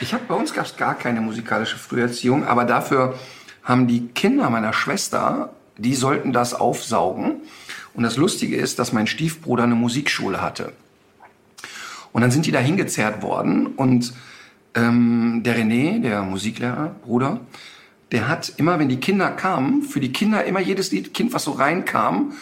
Ich 0.00 0.14
hab, 0.14 0.26
bei 0.28 0.34
uns 0.34 0.54
gab 0.54 0.66
es 0.66 0.76
gar 0.76 0.94
keine 0.94 1.20
musikalische 1.20 1.76
Früherziehung, 1.76 2.46
aber 2.46 2.64
dafür 2.64 3.18
haben 3.62 3.86
die 3.86 4.08
Kinder 4.08 4.50
meiner 4.50 4.72
Schwester, 4.72 5.50
die 5.76 5.94
sollten 5.94 6.32
das 6.32 6.54
aufsaugen. 6.54 7.42
Und 7.94 8.04
das 8.04 8.16
Lustige 8.16 8.56
ist, 8.56 8.78
dass 8.78 8.92
mein 8.92 9.06
Stiefbruder 9.06 9.64
eine 9.64 9.74
Musikschule 9.74 10.40
hatte. 10.40 10.72
Und 12.12 12.23
dann 12.23 12.31
sind 12.31 12.47
die 12.47 12.53
da 12.53 12.59
hingezerrt 12.59 13.23
worden 13.23 13.69
und 13.69 14.12
ähm, 14.75 15.43
der 15.44 15.56
René, 15.56 16.00
der 16.00 16.23
Musiklehrer, 16.23 16.94
Bruder, 17.05 17.41
der 18.11 18.29
hat 18.29 18.53
immer, 18.56 18.79
wenn 18.79 18.88
die 18.88 19.00
Kinder 19.00 19.31
kamen, 19.31 19.82
für 19.82 20.00
die 20.00 20.12
Kinder 20.12 20.44
immer 20.44 20.61
jedes 20.61 20.93
Lied, 20.93 21.14
Kind, 21.14 21.32
was 21.32 21.44
so 21.44 21.53
reinkam, 21.53 22.35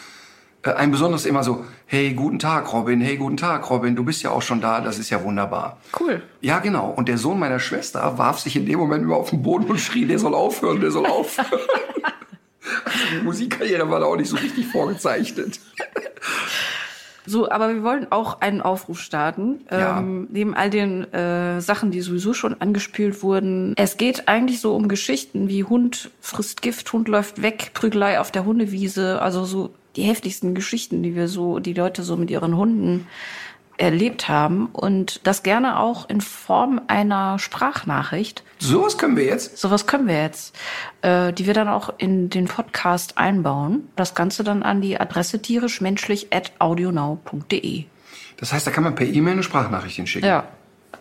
äh, 0.62 0.72
ein 0.72 0.90
besonderes 0.90 1.26
immer 1.26 1.44
so, 1.44 1.64
hey, 1.86 2.12
guten 2.12 2.38
Tag, 2.38 2.72
Robin, 2.72 3.00
hey, 3.00 3.16
guten 3.16 3.36
Tag, 3.36 3.70
Robin, 3.70 3.94
du 3.94 4.04
bist 4.04 4.22
ja 4.22 4.30
auch 4.30 4.42
schon 4.42 4.60
da, 4.60 4.80
das 4.80 4.98
ist 4.98 5.10
ja 5.10 5.22
wunderbar. 5.22 5.78
Cool. 5.98 6.22
Ja, 6.40 6.58
genau. 6.58 6.90
Und 6.90 7.08
der 7.08 7.18
Sohn 7.18 7.38
meiner 7.38 7.60
Schwester 7.60 8.18
warf 8.18 8.40
sich 8.40 8.56
in 8.56 8.66
dem 8.66 8.78
Moment 8.78 9.04
immer 9.04 9.16
auf 9.16 9.30
den 9.30 9.42
Boden 9.42 9.64
und 9.64 9.78
schrie, 9.78 10.06
der 10.06 10.18
soll 10.18 10.34
aufhören, 10.34 10.80
der 10.80 10.90
soll 10.90 11.06
aufhören. 11.06 11.60
also 12.84 12.98
die 13.12 13.22
Musikkarriere 13.22 13.88
war 13.88 14.00
da 14.00 14.06
auch 14.06 14.16
nicht 14.16 14.28
so 14.28 14.36
richtig 14.36 14.66
vorgezeichnet. 14.66 15.60
So, 17.26 17.50
aber 17.50 17.74
wir 17.74 17.82
wollen 17.82 18.06
auch 18.10 18.40
einen 18.40 18.60
Aufruf 18.60 19.00
starten. 19.00 19.60
Ja. 19.70 19.98
Ähm, 19.98 20.28
neben 20.30 20.54
all 20.54 20.70
den 20.70 21.12
äh, 21.12 21.60
Sachen, 21.60 21.90
die 21.90 22.00
sowieso 22.00 22.34
schon 22.34 22.60
angespült 22.60 23.22
wurden. 23.22 23.74
Es 23.76 23.96
geht 23.96 24.28
eigentlich 24.28 24.60
so 24.60 24.74
um 24.74 24.88
Geschichten 24.88 25.48
wie 25.48 25.64
Hund 25.64 26.10
frisst 26.20 26.62
Gift, 26.62 26.92
Hund 26.92 27.08
läuft 27.08 27.42
weg, 27.42 27.70
Prügelei 27.74 28.20
auf 28.20 28.30
der 28.30 28.44
Hundewiese. 28.44 29.20
Also 29.22 29.44
so 29.44 29.70
die 29.96 30.02
heftigsten 30.02 30.54
Geschichten, 30.54 31.02
die 31.02 31.14
wir 31.14 31.28
so, 31.28 31.58
die 31.58 31.74
Leute 31.74 32.02
so 32.02 32.16
mit 32.16 32.30
ihren 32.30 32.56
Hunden 32.56 33.06
erlebt 33.80 34.28
haben. 34.28 34.66
Und 34.66 35.26
das 35.26 35.42
gerne 35.42 35.80
auch 35.80 36.08
in 36.08 36.20
Form 36.20 36.80
einer 36.86 37.38
Sprachnachricht. 37.38 38.44
Sowas 38.58 38.98
können 38.98 39.16
wir 39.16 39.24
jetzt. 39.24 39.56
Sowas 39.58 39.86
können 39.86 40.06
wir 40.06 40.20
jetzt, 40.20 40.54
äh, 41.02 41.32
die 41.32 41.46
wir 41.46 41.54
dann 41.54 41.68
auch 41.68 41.94
in 41.98 42.30
den 42.30 42.46
Podcast 42.46 43.18
einbauen. 43.18 43.88
Das 43.96 44.14
Ganze 44.14 44.44
dann 44.44 44.62
an 44.62 44.80
die 44.80 45.00
Adresse 45.00 45.40
tierischmenschlich.audionow.de. 45.40 47.84
Das 48.36 48.52
heißt, 48.52 48.64
da 48.66 48.70
kann 48.70 48.84
man 48.84 48.94
per 48.94 49.06
E-Mail 49.06 49.32
eine 49.34 49.42
Sprachnachricht 49.42 49.96
hinschicken. 49.96 50.28
Ja. 50.28 50.44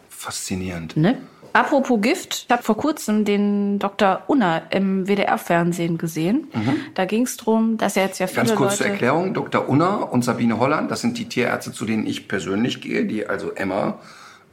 Faszinierend. 0.10 0.98
Ne? 0.98 1.18
Apropos 1.54 2.00
Gift, 2.02 2.46
ich 2.48 2.52
habe 2.52 2.64
vor 2.64 2.78
kurzem 2.78 3.26
den 3.26 3.80
Dr. 3.80 4.22
Unner 4.28 4.64
im 4.70 5.08
WDR-Fernsehen 5.08 5.98
gesehen. 5.98 6.48
Da 6.96 7.06
ging 7.06 7.24
es 7.24 7.38
darum, 7.38 7.78
dass 7.78 7.98
er 7.98 8.06
jetzt 8.06 8.20
ja 8.20 8.28
viele 8.28 8.44
Mhm. 8.44 8.48
Ganz 8.48 8.58
kurz 8.58 8.72
Leute... 8.72 8.84
zur 8.84 8.88
Erklärung. 8.88 9.34
Dr. 9.34 9.68
Unner 9.70 10.12
und 10.12 10.24
Sabine 10.24 10.60
Holland, 10.60 10.92
das 10.92 11.02
sind 11.02 11.18
die 11.18 11.26
Tierärzte, 11.26 11.72
zu 11.72 11.86
denen 11.86 12.06
ich 12.06 12.28
persönlich 12.28 12.82
gehe, 12.82 13.06
die 13.06 13.26
also 13.28 13.52
Emma 13.52 14.00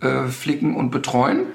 äh, 0.00 0.26
flicken 0.26 0.74
und 0.76 0.90
betreuen. 0.90 1.46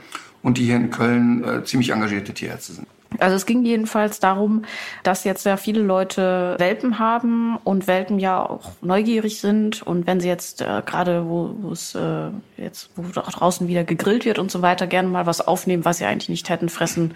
und 0.44 0.58
die 0.58 0.64
hier 0.66 0.76
in 0.78 0.90
Köln 0.90 1.44
äh, 1.44 1.64
ziemlich 1.64 1.92
engagierte 1.92 2.34
Tierärzte 2.34 2.74
sind. 2.74 2.88
Also 3.20 3.36
es 3.36 3.46
ging 3.46 3.66
jedenfalls 3.66 4.20
darum, 4.20 4.64
dass 5.04 5.26
jetzt 5.26 5.44
sehr 5.44 5.58
viele 5.58 5.82
Leute 5.82 6.56
Welpen 6.60 6.98
haben 6.98 7.58
und 7.64 7.88
Welpen 7.88 8.20
ja 8.20 8.42
auch 8.42 8.72
neugierig 8.82 9.42
sind 9.42 9.82
und 9.82 10.08
wenn 10.08 10.22
sie 10.22 10.30
jetzt 10.30 10.62
äh, 10.62 10.82
gerade, 10.86 11.28
wo 11.28 11.72
es 11.72 11.94
äh, 11.94 12.30
jetzt, 12.58 12.90
wo 12.96 13.04
draußen 13.12 13.68
wieder 13.68 13.84
gegrillt 13.84 14.24
wird 14.24 14.40
und 14.40 14.50
so 14.50 14.62
weiter, 14.62 14.88
gerne 14.88 15.10
mal 15.10 15.26
was 15.26 15.46
aufnehmen, 15.46 15.84
was 15.84 15.98
sie 15.98 16.06
eigentlich 16.06 16.30
nicht 16.30 16.50
hätten 16.50 16.70
fressen 16.70 17.14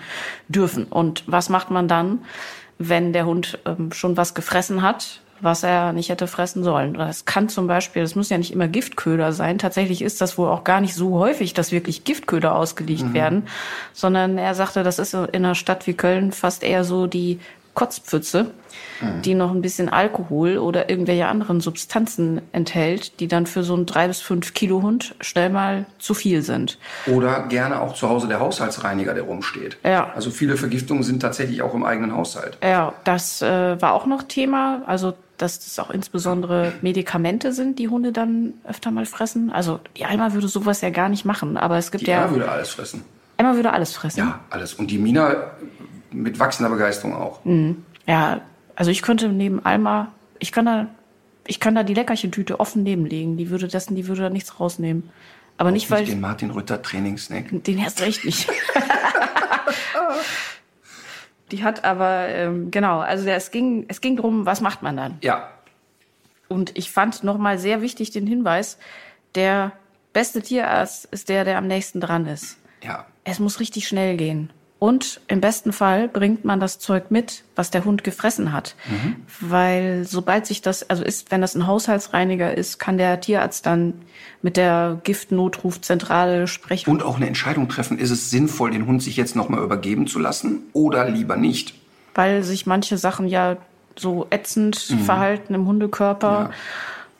dürfen. 0.50 0.84
Und 0.86 1.24
was 1.28 1.50
macht 1.50 1.72
man 1.72 1.88
dann, 1.88 2.26
wenn 2.78 3.14
der 3.14 3.26
Hund 3.26 3.60
ähm, 3.66 3.92
schon 3.94 4.18
was 4.18 4.34
gefressen 4.34 4.82
hat? 4.82 5.22
Was 5.42 5.64
er 5.64 5.94
nicht 5.94 6.10
hätte 6.10 6.28
fressen 6.28 6.64
sollen. 6.64 6.94
Das 6.94 7.26
kann 7.26 7.50
zum 7.50 7.68
Beispiel, 7.68 8.02
das 8.02 8.16
muss 8.16 8.30
ja 8.30 8.38
nicht 8.38 8.52
immer 8.52 8.68
Giftköder 8.68 9.34
sein. 9.34 9.58
Tatsächlich 9.58 10.02
ist 10.02 10.22
das 10.22 10.38
wohl 10.38 10.50
auch 10.50 10.64
gar 10.64 10.82
nicht 10.82 10.96
so 10.96 11.20
häufig, 11.20 11.54
dass 11.54 11.72
wirklich 11.72 12.04
Giftköder 12.04 12.56
ausgelegt 12.56 13.04
mhm. 13.04 13.14
werden, 13.14 13.48
sondern 13.94 14.38
er 14.38 14.56
sagte, 14.56 14.84
das 14.84 15.00
ist 15.00 15.14
in 15.14 15.28
einer 15.34 15.56
Stadt 15.56 15.88
wie 15.88 15.94
Köln 15.94 16.32
fast 16.32 16.64
eher 16.64 16.84
so 16.84 17.08
die 17.08 17.40
Kotzpfütze, 17.76 18.52
mhm. 19.02 19.22
die 19.22 19.36
noch 19.36 19.52
ein 19.52 19.62
bisschen 19.62 19.90
Alkohol 19.90 20.58
oder 20.58 20.90
irgendwelche 20.90 21.28
anderen 21.28 21.62
Substanzen 21.62 22.42
enthält, 22.52 23.20
die 23.20 23.28
dann 23.28 23.46
für 23.46 23.64
so 23.64 23.76
einen 23.76 23.86
drei 23.86 24.08
bis 24.08 24.22
fünf 24.22 24.54
Kilo 24.54 24.82
Hund 24.82 25.14
schnell 25.22 25.50
mal 25.50 25.86
zu 26.00 26.14
viel 26.14 26.42
sind. 26.42 26.80
Oder 27.06 27.44
gerne 27.48 27.82
auch 27.82 27.94
zu 27.94 28.10
Hause 28.10 28.28
der 28.28 28.40
Haushaltsreiniger, 28.40 29.14
der 29.14 29.24
rumsteht. 29.24 29.78
Ja. 29.84 30.12
Also 30.16 30.32
viele 30.32 30.58
Vergiftungen 30.58 31.04
sind 31.04 31.20
tatsächlich 31.20 31.62
auch 31.62 31.76
im 31.76 31.84
eigenen 31.84 32.16
Haushalt. 32.16 32.58
Ja, 32.64 32.94
das 33.04 33.42
äh, 33.42 33.80
war 33.82 33.94
auch 33.94 34.08
noch 34.08 34.24
Thema. 34.24 34.82
Also 34.88 35.14
dass 35.38 35.60
das 35.60 35.80
auch 35.80 35.90
insbesondere 35.90 36.72
Medikamente 36.82 37.52
sind, 37.52 37.78
die 37.78 37.90
Hunde 37.90 38.14
dann 38.14 38.54
öfter 38.64 38.90
mal 38.92 39.06
fressen. 39.06 39.52
Also 39.52 39.82
die 39.98 40.06
Eimer 40.06 40.34
würde 40.34 40.48
sowas 40.48 40.80
ja 40.80 40.90
gar 40.92 41.10
nicht 41.10 41.26
machen, 41.26 41.58
aber 41.58 41.78
es 41.78 41.92
gibt 41.92 42.08
die 42.08 42.12
ja. 42.12 42.24
Eimer 42.24 42.32
würde 42.32 42.50
alles 42.50 42.70
fressen. 42.70 43.04
Eimer 43.38 43.56
würde 43.56 43.74
alles 43.74 43.94
fressen. 43.94 44.20
Ja, 44.20 44.40
alles. 44.50 44.76
Und 44.76 44.92
die 44.92 44.98
Mina 44.98 45.52
mit 46.16 46.40
wachsender 46.40 46.70
Begeisterung 46.70 47.16
auch. 47.16 47.44
Mhm. 47.46 47.86
Ja, 48.08 48.42
also 48.76 48.92
ich 48.92 49.02
könnte 49.02 49.30
neben 49.30 49.66
Alma, 49.66 50.12
ich 50.40 50.52
kann 50.52 50.66
da, 50.66 50.88
ich 51.48 51.60
kann 51.60 51.76
da 51.76 51.84
die 51.84 51.94
Leckerchentüte 51.94 52.60
offen 52.60 52.84
nebenlegen. 52.84 53.38
Die 53.38 53.50
würde 53.50 53.68
dessen, 53.68 53.96
die 53.96 54.08
würde 54.08 54.24
da 54.24 54.30
nichts 54.30 54.60
rausnehmen. 54.60 55.10
Aber 55.58 55.72
nicht, 55.72 55.90
weil. 55.90 56.02
Nicht 56.02 56.14
den 56.14 56.22
Martin 56.22 56.52
Rütter 56.52 56.82
Trainingssnack. 56.82 57.46
Den 57.52 57.80
erst 57.80 58.02
recht 58.02 58.26
nicht. 58.26 58.50
Die 61.52 61.64
hat 61.64 61.84
aber, 61.84 62.28
ähm, 62.30 62.72
genau, 62.72 63.00
also 63.00 63.30
es 63.30 63.52
ging, 63.52 63.86
es 63.88 64.02
ging 64.02 64.18
drum, 64.18 64.46
was 64.46 64.62
macht 64.62 64.82
man 64.82 64.98
dann? 64.98 65.18
Ja. 65.22 65.52
Und 66.48 66.76
ich 66.78 66.92
fand 66.92 67.24
nochmal 67.24 67.60
sehr 67.60 67.82
wichtig 67.82 68.12
den 68.12 68.26
Hinweis, 68.26 68.78
der 69.36 69.72
beste 70.12 70.42
Tierarzt 70.42 71.06
ist 71.12 71.30
der, 71.30 71.44
der 71.44 71.58
am 71.58 71.68
nächsten 71.68 72.02
dran 72.02 72.26
ist. 72.26 72.58
Ja. 72.84 73.06
Es 73.24 73.40
muss 73.40 73.60
richtig 73.60 73.88
schnell 73.88 74.18
gehen. 74.18 74.50
Und 74.78 75.22
im 75.28 75.40
besten 75.40 75.72
Fall 75.72 76.10
bringt 76.10 76.44
man 76.44 76.60
das 76.60 76.80
Zeug 76.80 77.10
mit, 77.10 77.44
was 77.56 77.72
der 77.72 77.86
Hund 77.86 78.04
gefressen 78.04 78.52
hat. 78.52 78.76
Mhm. 78.90 79.16
Weil 79.40 80.06
sobald 80.06 80.46
sich 80.46 80.62
das, 80.62 80.90
also 80.90 81.04
ist, 81.04 81.32
wenn 81.32 81.42
das 81.42 81.56
ein 81.56 81.66
Haushaltsreiniger 81.66 82.56
ist, 82.56 82.78
kann 82.78 82.98
der 82.98 83.22
Tierarzt 83.22 83.66
dann 83.66 83.94
mit 84.42 84.58
der 84.58 85.00
Giftnotrufzentrale 85.04 86.48
sprechen. 86.48 86.90
Und 86.90 87.04
auch 87.04 87.16
eine 87.16 87.28
Entscheidung 87.28 87.70
treffen, 87.70 87.98
ist 87.98 88.12
es 88.12 88.30
sinnvoll, 88.30 88.72
den 88.72 88.86
Hund 88.86 89.02
sich 89.02 89.16
jetzt 89.16 89.36
nochmal 89.36 89.64
übergeben 89.64 90.08
zu 90.08 90.20
lassen 90.20 90.64
oder 90.74 91.10
lieber 91.10 91.38
nicht? 91.38 91.74
Weil 92.14 92.44
sich 92.44 92.66
manche 92.66 92.98
Sachen 92.98 93.28
ja 93.28 93.58
so 93.96 94.28
ätzend 94.30 94.90
mhm. 94.90 95.00
verhalten 95.00 95.54
im 95.54 95.68
Hundekörper. 95.68 96.28
Ja. 96.28 96.52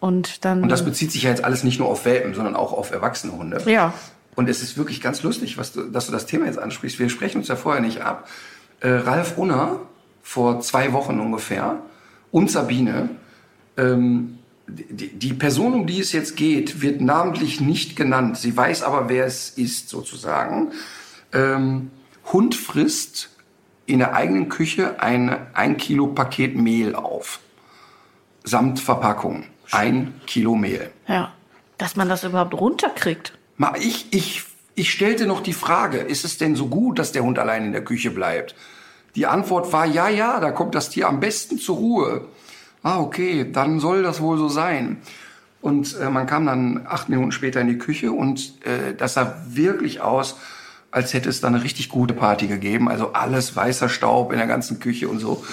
Und 0.02 0.44
dann. 0.46 0.62
Und 0.62 0.70
das 0.70 0.84
bezieht 0.84 1.12
sich 1.12 1.24
ja 1.24 1.30
jetzt 1.30 1.44
alles 1.44 1.64
nicht 1.64 1.80
nur 1.80 1.88
auf 1.88 2.06
Welpen, 2.06 2.34
sondern 2.34 2.56
auch 2.56 2.74
auf 2.74 2.92
erwachsene 2.92 3.34
Hunde. 3.34 3.62
Ja. 3.66 3.94
Und 4.36 4.50
es 4.50 4.62
ist 4.62 4.78
wirklich 4.78 5.02
ganz 5.02 5.24
lustig, 5.24 5.58
was 5.58 5.72
du, 5.72 5.84
dass 5.84 6.08
du 6.08 6.12
das 6.12 6.26
Thema 6.26 6.46
jetzt 6.46 6.60
ansprichst. 6.60 7.00
Wir 7.00 7.10
sprechen 7.10 7.38
uns 7.40 7.48
ja 7.48 7.56
vorher 7.56 7.82
nicht 7.82 8.02
ab. 8.02 8.28
Äh, 8.82 8.90
Ralf 8.90 9.38
Unner, 9.38 9.80
vor 10.22 10.60
zwei 10.62 10.94
Wochen 10.94 11.20
ungefähr, 11.20 11.80
und 12.32 12.52
Sabine, 12.52 13.10
ähm, 13.78 14.40
die, 14.68 15.10
die 15.10 15.34
Person, 15.34 15.74
um 15.74 15.88
die 15.88 16.00
es 16.00 16.12
jetzt 16.12 16.36
geht, 16.36 16.82
wird 16.82 17.00
namentlich 17.00 17.62
nicht 17.62 17.96
genannt. 17.96 18.38
Sie 18.38 18.56
weiß 18.56 18.84
aber, 18.84 19.10
wer 19.10 19.26
es 19.26 19.50
ist, 19.52 19.90
sozusagen. 19.90 20.72
Ähm, 21.34 21.92
Hund 22.34 22.56
frisst 22.56 23.30
in 23.86 24.00
der 24.00 24.16
eigenen 24.16 24.50
Küche 24.50 25.00
ein, 25.00 25.38
ein 25.54 25.78
Kilo 25.78 26.08
Paket 26.08 26.56
Mehl 26.56 26.96
auf. 26.96 27.40
Samt 28.44 28.80
Verpackung. 28.80 29.46
Ein 29.72 30.20
Kilo 30.26 30.56
Mehl. 30.56 30.92
Ja. 31.08 31.32
Dass 31.78 31.96
man 31.96 32.08
das 32.08 32.24
überhaupt 32.24 32.54
runterkriegt. 32.54 33.35
Ich, 33.80 34.08
ich, 34.12 34.44
ich 34.76 34.92
stellte 34.92 35.26
noch 35.26 35.42
die 35.42 35.54
Frage, 35.54 36.00
ist 36.00 36.26
es 36.26 36.38
denn 36.38 36.56
so 36.56 36.68
gut, 36.68 37.00
dass 37.00 37.12
der 37.12 37.24
Hund 37.24 37.40
allein 37.40 37.66
in 37.66 37.72
der 37.72 37.84
Küche 37.84 38.12
bleibt? 38.12 38.56
Die 39.16 39.26
Antwort 39.26 39.72
war, 39.72 39.86
ja, 39.86 40.10
ja, 40.10 40.40
da 40.40 40.52
kommt 40.52 40.76
das 40.76 40.90
Tier 40.90 41.08
am 41.08 41.22
besten 41.22 41.58
zur 41.58 41.78
Ruhe. 41.78 42.28
Ah, 42.84 43.00
okay, 43.00 43.50
dann 43.50 43.80
soll 43.80 44.04
das 44.04 44.20
wohl 44.20 44.38
so 44.38 44.50
sein. 44.50 44.98
Und 45.62 45.98
äh, 46.00 46.10
man 46.10 46.28
kam 46.28 46.46
dann 46.46 46.86
acht 46.86 47.10
Minuten 47.10 47.32
später 47.32 47.62
in 47.62 47.68
die 47.68 47.78
Küche 47.78 48.12
und 48.12 48.64
äh, 48.66 48.94
das 48.96 49.16
sah 49.16 49.42
wirklich 49.48 50.02
aus, 50.02 50.36
als 50.92 51.14
hätte 51.14 51.30
es 51.30 51.42
da 51.42 51.48
eine 51.48 51.64
richtig 51.64 51.90
gute 51.90 52.14
Party 52.14 52.48
gegeben. 52.48 52.88
Also 52.88 53.14
alles 53.14 53.56
weißer 53.56 53.90
Staub 53.90 54.32
in 54.32 54.38
der 54.38 54.48
ganzen 54.48 54.80
Küche 54.80 55.08
und 55.08 55.20
so. 55.20 55.44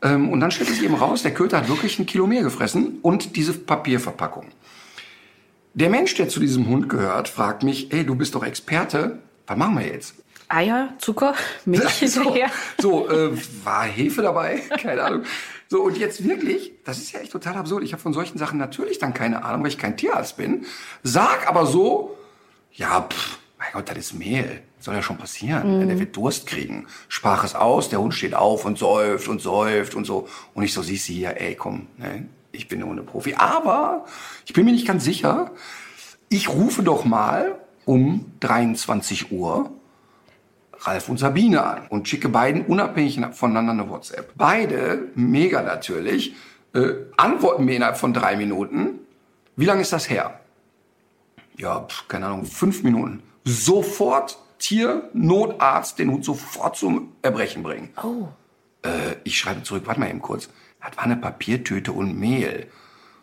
Ähm, 0.00 0.30
und 0.30 0.40
dann 0.40 0.50
stellte 0.50 0.72
sich 0.72 0.84
eben 0.84 0.94
raus, 0.94 1.22
der 1.22 1.34
Köter 1.34 1.58
hat 1.58 1.68
wirklich 1.68 1.98
ein 1.98 2.06
Kilo 2.06 2.26
mehr 2.26 2.42
gefressen 2.42 2.98
und 3.02 3.36
diese 3.36 3.52
Papierverpackung. 3.52 4.46
Der 5.74 5.90
Mensch, 5.90 6.14
der 6.14 6.28
zu 6.28 6.38
diesem 6.38 6.68
Hund 6.68 6.88
gehört, 6.88 7.28
fragt 7.28 7.64
mich, 7.64 7.92
ey, 7.92 8.06
du 8.06 8.14
bist 8.14 8.36
doch 8.36 8.44
Experte, 8.44 9.18
was 9.48 9.56
machen 9.56 9.76
wir 9.76 9.86
jetzt? 9.86 10.14
Eier, 10.48 10.94
Zucker, 10.98 11.34
Milch 11.64 11.90
hinterher. 11.98 12.48
So, 12.80 13.08
so 13.08 13.10
äh, 13.10 13.36
war 13.64 13.82
Hefe 13.82 14.22
dabei? 14.22 14.62
Keine 14.80 15.02
Ahnung. 15.02 15.24
So, 15.68 15.82
und 15.82 15.98
jetzt 15.98 16.22
wirklich, 16.22 16.72
das 16.84 16.98
ist 16.98 17.10
ja 17.12 17.18
echt 17.18 17.32
total 17.32 17.56
absurd. 17.56 17.82
Ich 17.82 17.92
habe 17.92 18.00
von 18.00 18.12
solchen 18.12 18.38
Sachen 18.38 18.58
natürlich 18.58 19.00
dann 19.00 19.14
keine 19.14 19.44
Ahnung, 19.44 19.62
weil 19.62 19.70
ich 19.70 19.78
kein 19.78 19.96
Tierarzt 19.96 20.36
bin. 20.36 20.66
Sag 21.02 21.48
aber 21.48 21.66
so, 21.66 22.16
ja, 22.72 23.00
pff, 23.00 23.38
mein 23.58 23.68
Gott, 23.72 23.88
das 23.88 23.98
ist 23.98 24.14
Mehl. 24.14 24.62
Soll 24.78 24.94
ja 24.94 25.02
schon 25.02 25.16
passieren. 25.16 25.80
Mhm. 25.80 25.88
Der 25.88 25.98
wird 25.98 26.14
Durst 26.14 26.46
kriegen. 26.46 26.86
Sprach 27.08 27.42
es 27.42 27.56
aus, 27.56 27.88
der 27.88 28.00
Hund 28.00 28.14
steht 28.14 28.34
auf 28.34 28.64
und 28.64 28.78
säuft 28.78 29.26
und 29.26 29.40
säuft 29.40 29.96
und 29.96 30.04
so. 30.04 30.28
Und 30.52 30.62
ich 30.62 30.72
so, 30.72 30.82
siehst 30.82 31.08
du 31.08 31.14
hier, 31.14 31.40
ey, 31.40 31.56
komm, 31.56 31.88
ne? 31.96 32.28
Ich 32.54 32.68
bin 32.68 32.82
ohne 32.82 33.02
Profi. 33.02 33.34
Aber 33.34 34.06
ich 34.46 34.52
bin 34.52 34.64
mir 34.64 34.72
nicht 34.72 34.86
ganz 34.86 35.04
sicher. 35.04 35.50
Ich 36.28 36.48
rufe 36.48 36.82
doch 36.82 37.04
mal 37.04 37.56
um 37.84 38.32
23 38.40 39.32
Uhr 39.32 39.70
Ralf 40.80 41.08
und 41.08 41.18
Sabine 41.18 41.64
an 41.64 41.86
und 41.88 42.08
schicke 42.08 42.28
beiden 42.28 42.66
unabhängig 42.66 43.20
voneinander 43.32 43.72
eine 43.72 43.90
WhatsApp. 43.90 44.32
Beide, 44.36 45.08
mega 45.14 45.62
natürlich, 45.62 46.34
äh, 46.74 46.92
antworten 47.16 47.64
mir 47.64 47.76
innerhalb 47.76 47.96
von 47.96 48.12
drei 48.12 48.36
Minuten. 48.36 48.98
Wie 49.56 49.64
lange 49.64 49.82
ist 49.82 49.92
das 49.92 50.10
her? 50.10 50.40
Ja, 51.56 51.86
keine 52.08 52.26
Ahnung, 52.26 52.44
fünf 52.44 52.82
Minuten. 52.82 53.22
Sofort 53.44 54.38
Tier, 54.58 55.08
Notarzt, 55.12 55.98
den 55.98 56.10
Hund 56.10 56.24
sofort 56.24 56.76
zum 56.76 57.12
Erbrechen 57.22 57.62
bringen. 57.62 57.90
Oh. 58.02 58.28
Äh, 58.82 59.16
ich 59.24 59.38
schreibe 59.38 59.62
zurück, 59.62 59.82
warte 59.86 60.00
mal 60.00 60.08
eben 60.08 60.22
kurz. 60.22 60.48
Das 60.86 60.96
war 60.96 61.04
eine 61.04 61.16
Papiertüte 61.16 61.92
und 61.92 62.18
Mehl. 62.18 62.66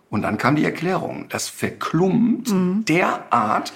Und 0.10 0.24
dann 0.24 0.38
kam 0.38 0.56
die 0.56 0.66
Erklärung. 0.66 1.28
Das 1.30 1.48
verklumpt 1.48 2.52
mhm. 2.52 2.84
derart, 2.86 3.74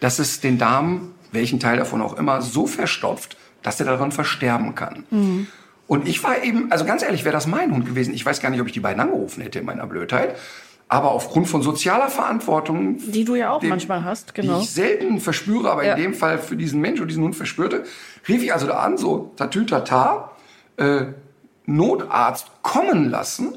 dass 0.00 0.18
es 0.18 0.40
den 0.40 0.58
Darm, 0.58 1.12
welchen 1.32 1.60
Teil 1.60 1.76
davon 1.76 2.02
auch 2.02 2.16
immer, 2.16 2.42
so 2.42 2.66
verstopft, 2.66 3.36
dass 3.62 3.78
er 3.80 3.86
daran 3.86 4.12
versterben 4.12 4.74
kann. 4.74 5.04
Mhm. 5.10 5.46
Und 5.86 6.06
ich 6.06 6.22
war 6.22 6.42
eben, 6.42 6.70
also 6.70 6.84
ganz 6.84 7.02
ehrlich, 7.02 7.24
wäre 7.24 7.32
das 7.32 7.46
mein 7.46 7.72
Hund 7.72 7.86
gewesen. 7.86 8.12
Ich 8.12 8.24
weiß 8.24 8.40
gar 8.40 8.50
nicht, 8.50 8.60
ob 8.60 8.66
ich 8.66 8.72
die 8.72 8.80
beiden 8.80 9.00
angerufen 9.00 9.42
hätte 9.42 9.58
in 9.60 9.64
meiner 9.64 9.86
Blödheit. 9.86 10.36
Aber 10.88 11.12
aufgrund 11.12 11.48
von 11.48 11.62
sozialer 11.62 12.08
Verantwortung, 12.08 12.96
die 12.98 13.24
du 13.24 13.34
ja 13.34 13.52
auch 13.52 13.60
den, 13.60 13.68
manchmal 13.68 14.04
hast, 14.04 14.34
genau. 14.34 14.58
Die 14.58 14.64
ich 14.64 14.70
selten 14.70 15.20
verspüre, 15.20 15.70
aber 15.70 15.84
ja. 15.84 15.94
in 15.94 16.02
dem 16.02 16.14
Fall 16.14 16.38
für 16.38 16.56
diesen 16.56 16.80
Mensch 16.80 17.00
und 17.00 17.08
diesen 17.08 17.22
Hund 17.24 17.36
verspürte, 17.36 17.84
rief 18.26 18.42
ich 18.42 18.52
also 18.52 18.66
da 18.66 18.78
an, 18.78 18.96
so 18.96 19.32
tatütata, 19.36 20.32
äh, 20.78 21.06
Notarzt 21.68 22.46
kommen 22.62 23.10
lassen. 23.10 23.54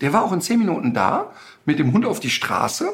Der 0.00 0.12
war 0.12 0.24
auch 0.24 0.32
in 0.32 0.40
zehn 0.40 0.58
Minuten 0.58 0.94
da, 0.94 1.30
mit 1.64 1.78
dem 1.78 1.92
Hund 1.92 2.06
auf 2.06 2.18
die 2.18 2.30
Straße. 2.30 2.92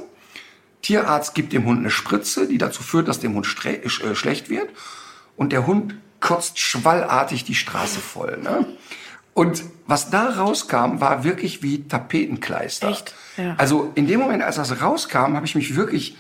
Tierarzt 0.83 1.35
gibt 1.35 1.53
dem 1.53 1.65
Hund 1.67 1.79
eine 1.79 1.91
Spritze, 1.91 2.49
die 2.49 2.59
dazu 2.59 2.83
führt, 2.83 3.09
dass 3.09 3.21
dem 3.21 3.35
Hund 3.35 3.47
äh, 3.65 3.89
schlecht 3.89 4.51
wird. 4.51 4.69
Und 5.37 5.53
der 5.53 5.67
Hund 5.67 5.95
kotzt 6.21 6.59
schwallartig 6.59 7.45
die 7.45 7.55
Straße 7.55 8.01
voll. 8.01 8.39
Ne? 8.43 8.67
Und 9.35 9.63
was 9.87 10.11
da 10.11 10.29
rauskam, 10.31 11.01
war 11.01 11.23
wirklich 11.23 11.63
wie 11.63 11.87
Tapetenkleister. 11.87 12.89
Echt? 12.89 13.15
Ja. 13.37 13.55
Also 13.57 13.93
in 13.95 14.07
dem 14.07 14.21
Moment, 14.21 14.43
als 14.43 14.57
das 14.57 14.83
rauskam, 14.83 15.37
habe 15.37 15.47
ich 15.47 15.55
mich 15.55 15.77
wirklich 15.77 16.17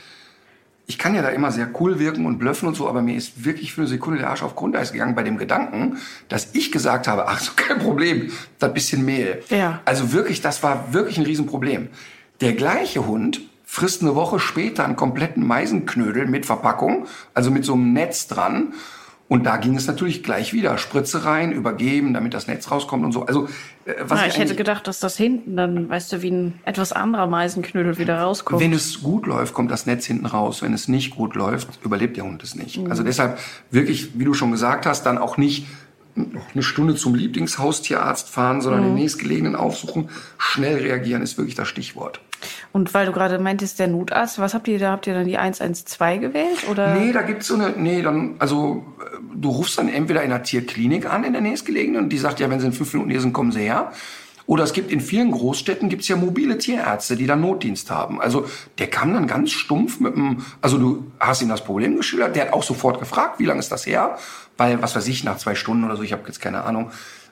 ich 0.91 0.99
kann 0.99 1.15
ja 1.15 1.23
da 1.23 1.29
immer 1.29 1.53
sehr 1.53 1.69
cool 1.79 2.01
wirken 2.01 2.27
und 2.27 2.39
blöffen 2.39 2.67
und 2.67 2.75
so, 2.75 2.89
aber 2.89 3.01
mir 3.01 3.15
ist 3.15 3.45
wirklich 3.45 3.73
für 3.73 3.83
eine 3.83 3.89
Sekunde 3.89 4.19
der 4.19 4.29
Arsch 4.29 4.43
auf 4.43 4.57
Grundeis 4.57 4.91
gegangen 4.91 5.15
bei 5.15 5.23
dem 5.23 5.39
Gedanken, 5.39 5.99
dass 6.29 6.49
ich 6.53 6.73
gesagt 6.73 7.07
habe, 7.07 7.29
ach 7.29 7.39
so, 7.39 7.53
kein 7.55 7.79
Problem, 7.79 8.33
da 8.59 8.67
bisschen 8.67 9.05
Mehl. 9.05 9.41
Ja. 9.51 9.83
Also 9.85 10.13
wirklich, 10.13 10.41
das 10.41 10.65
war 10.65 10.93
wirklich 10.93 11.17
ein 11.17 11.27
Riesenproblem. 11.27 11.91
Der 12.41 12.55
gleiche 12.55 13.07
Hund 13.07 13.41
frisst 13.65 14.03
eine 14.03 14.17
Woche 14.17 14.41
später 14.41 14.85
einen 14.85 14.97
kompletten 14.97 15.47
Meisenknödel 15.47 16.27
mit 16.27 16.45
Verpackung, 16.45 17.07
also 17.35 17.53
mit 17.53 17.65
so 17.65 17.75
einem 17.75 17.93
Netz 17.93 18.27
dran. 18.27 18.75
Und 19.31 19.47
da 19.47 19.59
ging 19.59 19.77
es 19.77 19.87
natürlich 19.87 20.25
gleich 20.25 20.53
wieder. 20.53 20.77
Spritze 20.77 21.25
rein, 21.25 21.53
übergeben, 21.53 22.15
damit 22.15 22.35
das 22.35 22.49
Netz 22.49 22.69
rauskommt 22.69 23.05
und 23.05 23.13
so. 23.13 23.27
Also, 23.27 23.47
äh, 23.85 23.95
was 24.01 24.19
ja, 24.19 24.27
ich, 24.27 24.33
ich 24.35 24.41
hätte 24.41 24.57
gedacht, 24.57 24.89
dass 24.89 24.99
das 24.99 25.17
hinten 25.17 25.57
dann, 25.57 25.89
weißt 25.89 26.13
du, 26.13 26.23
wie 26.23 26.33
ein 26.33 26.55
etwas 26.65 26.93
anderer 26.93 27.29
Meisenknödel 27.29 27.97
wieder 27.99 28.19
rauskommt. 28.19 28.61
Wenn 28.61 28.73
es 28.73 29.05
gut 29.05 29.29
läuft, 29.29 29.55
kommt 29.55 29.71
das 29.71 29.87
Netz 29.87 30.05
hinten 30.05 30.27
raus. 30.27 30.63
Wenn 30.63 30.75
es 30.75 30.89
nicht 30.89 31.15
gut 31.15 31.37
läuft, 31.37 31.79
überlebt 31.85 32.17
der 32.17 32.25
Hund 32.25 32.43
es 32.43 32.57
nicht. 32.57 32.79
Mhm. 32.79 32.91
Also 32.91 33.05
deshalb 33.05 33.39
wirklich, 33.71 34.19
wie 34.19 34.25
du 34.25 34.35
schon 34.35 34.51
gesagt 34.51 34.85
hast, 34.85 35.07
dann 35.07 35.17
auch 35.17 35.37
nicht 35.37 35.69
eine 36.17 36.65
Stunde 36.65 36.97
zum 36.97 37.15
Lieblingshaustierarzt 37.15 38.29
fahren, 38.29 38.61
sondern 38.61 38.81
mhm. 38.81 38.87
den 38.87 38.95
nächstgelegenen 38.97 39.55
aufsuchen. 39.55 40.09
Schnell 40.39 40.79
reagieren 40.79 41.23
ist 41.23 41.39
wirklich 41.39 41.55
das 41.55 41.69
Stichwort. 41.69 42.21
Und 42.73 42.95
weil 42.95 43.07
du 43.07 43.13
gerade 43.13 43.39
meintest, 43.39 43.79
der 43.79 43.89
Notarzt, 43.89 44.39
was 44.39 44.55
habt 44.55 44.69
ihr 44.69 44.79
da? 44.79 44.93
Habt 44.93 45.07
ihr 45.07 45.15
dann 45.15 45.27
die 45.27 45.39
112 45.39 46.21
gewählt? 46.21 46.69
Oder? 46.71 46.95
Nee, 46.95 47.13
da 47.13 47.23
gibt's 47.23 47.49
so 47.49 47.55
eine, 47.55 47.71
nee, 47.71 48.03
dann, 48.03 48.37
also 48.39 48.85
du 49.35 49.51
rufst 49.51 49.79
dann 49.79 49.89
entweder 49.89 50.23
in 50.23 50.31
der 50.31 50.43
Tierklinik 50.43 51.11
an, 51.13 51.25
in 51.25 51.33
der 51.33 51.43
nächstgelegenen, 51.43 52.05
und 52.05 52.09
die 52.11 52.19
sagt 52.19 52.41
ja, 52.41 52.51
wenn 52.51 52.61
sie 52.61 52.67
in 52.67 52.73
fünf 52.73 52.93
Minuten 52.93 53.11
hier 53.11 53.21
sind, 53.21 53.33
kommen 53.33 53.53
sie 53.53 53.61
her. 53.61 53.93
Oder 54.51 54.65
es 54.65 54.73
gibt 54.73 54.91
in 54.91 55.01
vielen 55.01 55.31
Großstädten 55.31 55.89
gibt's 55.89 56.09
ja 56.09 56.17
mobile 56.17 56.59
Tierärzte, 56.59 57.15
die 57.15 57.27
dann 57.27 57.41
Notdienst 57.41 57.89
haben. 57.89 58.21
Also 58.21 58.47
der 58.79 58.89
kam 58.89 59.15
dann 59.15 59.29
ganz 59.29 59.53
stumpf 59.53 60.01
mit 60.01 60.17
dem, 60.17 60.45
also 60.61 60.77
du 60.77 61.07
hast 61.21 61.41
ihm 61.41 61.49
das 61.49 61.63
Problem 61.63 61.97
geschildert, 61.97 62.35
der 62.35 62.47
hat 62.47 62.53
auch 62.53 62.65
sofort 62.65 62.99
gefragt, 62.99 63.39
wie 63.39 63.45
lange 63.45 63.61
ist 63.61 63.71
das 63.71 63.87
her? 63.87 64.19
Weil, 64.57 64.83
was 64.83 64.97
weiß 64.97 65.07
ich, 65.07 65.23
nach 65.23 65.37
zwei 65.37 65.55
Stunden 65.55 65.85
oder 65.85 65.97
so, 65.97 66.03
ich 66.03 66.13
habe 66.13 66.23
jetzt 66.27 66.41
keine 66.41 66.65
Ahnung, 66.65 66.91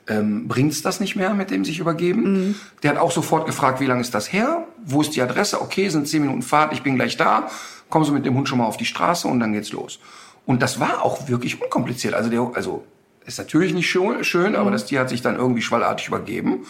ähm, 0.08 0.48
bringt's 0.48 0.82
das 0.82 1.00
nicht 1.00 1.16
mehr 1.16 1.34
mit 1.34 1.50
dem 1.50 1.64
sich 1.64 1.78
übergeben. 1.78 2.22
Mhm. 2.22 2.54
Der 2.82 2.92
hat 2.92 2.98
auch 2.98 3.12
sofort 3.12 3.46
gefragt, 3.46 3.80
wie 3.80 3.86
lange 3.86 4.00
ist 4.00 4.14
das 4.14 4.32
her? 4.32 4.66
Wo 4.84 5.00
ist 5.00 5.14
die 5.14 5.22
Adresse? 5.22 5.60
Okay, 5.60 5.88
sind 5.88 6.08
zehn 6.08 6.22
Minuten 6.22 6.42
Fahrt, 6.42 6.72
ich 6.72 6.82
bin 6.82 6.96
gleich 6.96 7.16
da. 7.16 7.48
Kommen 7.90 8.04
Sie 8.04 8.12
mit 8.12 8.26
dem 8.26 8.34
Hund 8.34 8.48
schon 8.48 8.58
mal 8.58 8.66
auf 8.66 8.76
die 8.76 8.84
Straße 8.84 9.28
und 9.28 9.40
dann 9.40 9.52
geht's 9.52 9.72
los. 9.72 9.98
Und 10.46 10.62
das 10.62 10.80
war 10.80 11.02
auch 11.02 11.28
wirklich 11.28 11.62
unkompliziert. 11.62 12.14
Also 12.14 12.30
der, 12.30 12.50
also 12.54 12.84
ist 13.26 13.38
natürlich 13.38 13.74
nicht 13.74 13.88
schön, 13.88 14.24
schön 14.24 14.52
mhm. 14.52 14.58
aber 14.58 14.70
das 14.70 14.86
Tier 14.86 15.00
hat 15.00 15.10
sich 15.10 15.22
dann 15.22 15.36
irgendwie 15.36 15.62
schwallartig 15.62 16.08
übergeben. 16.08 16.66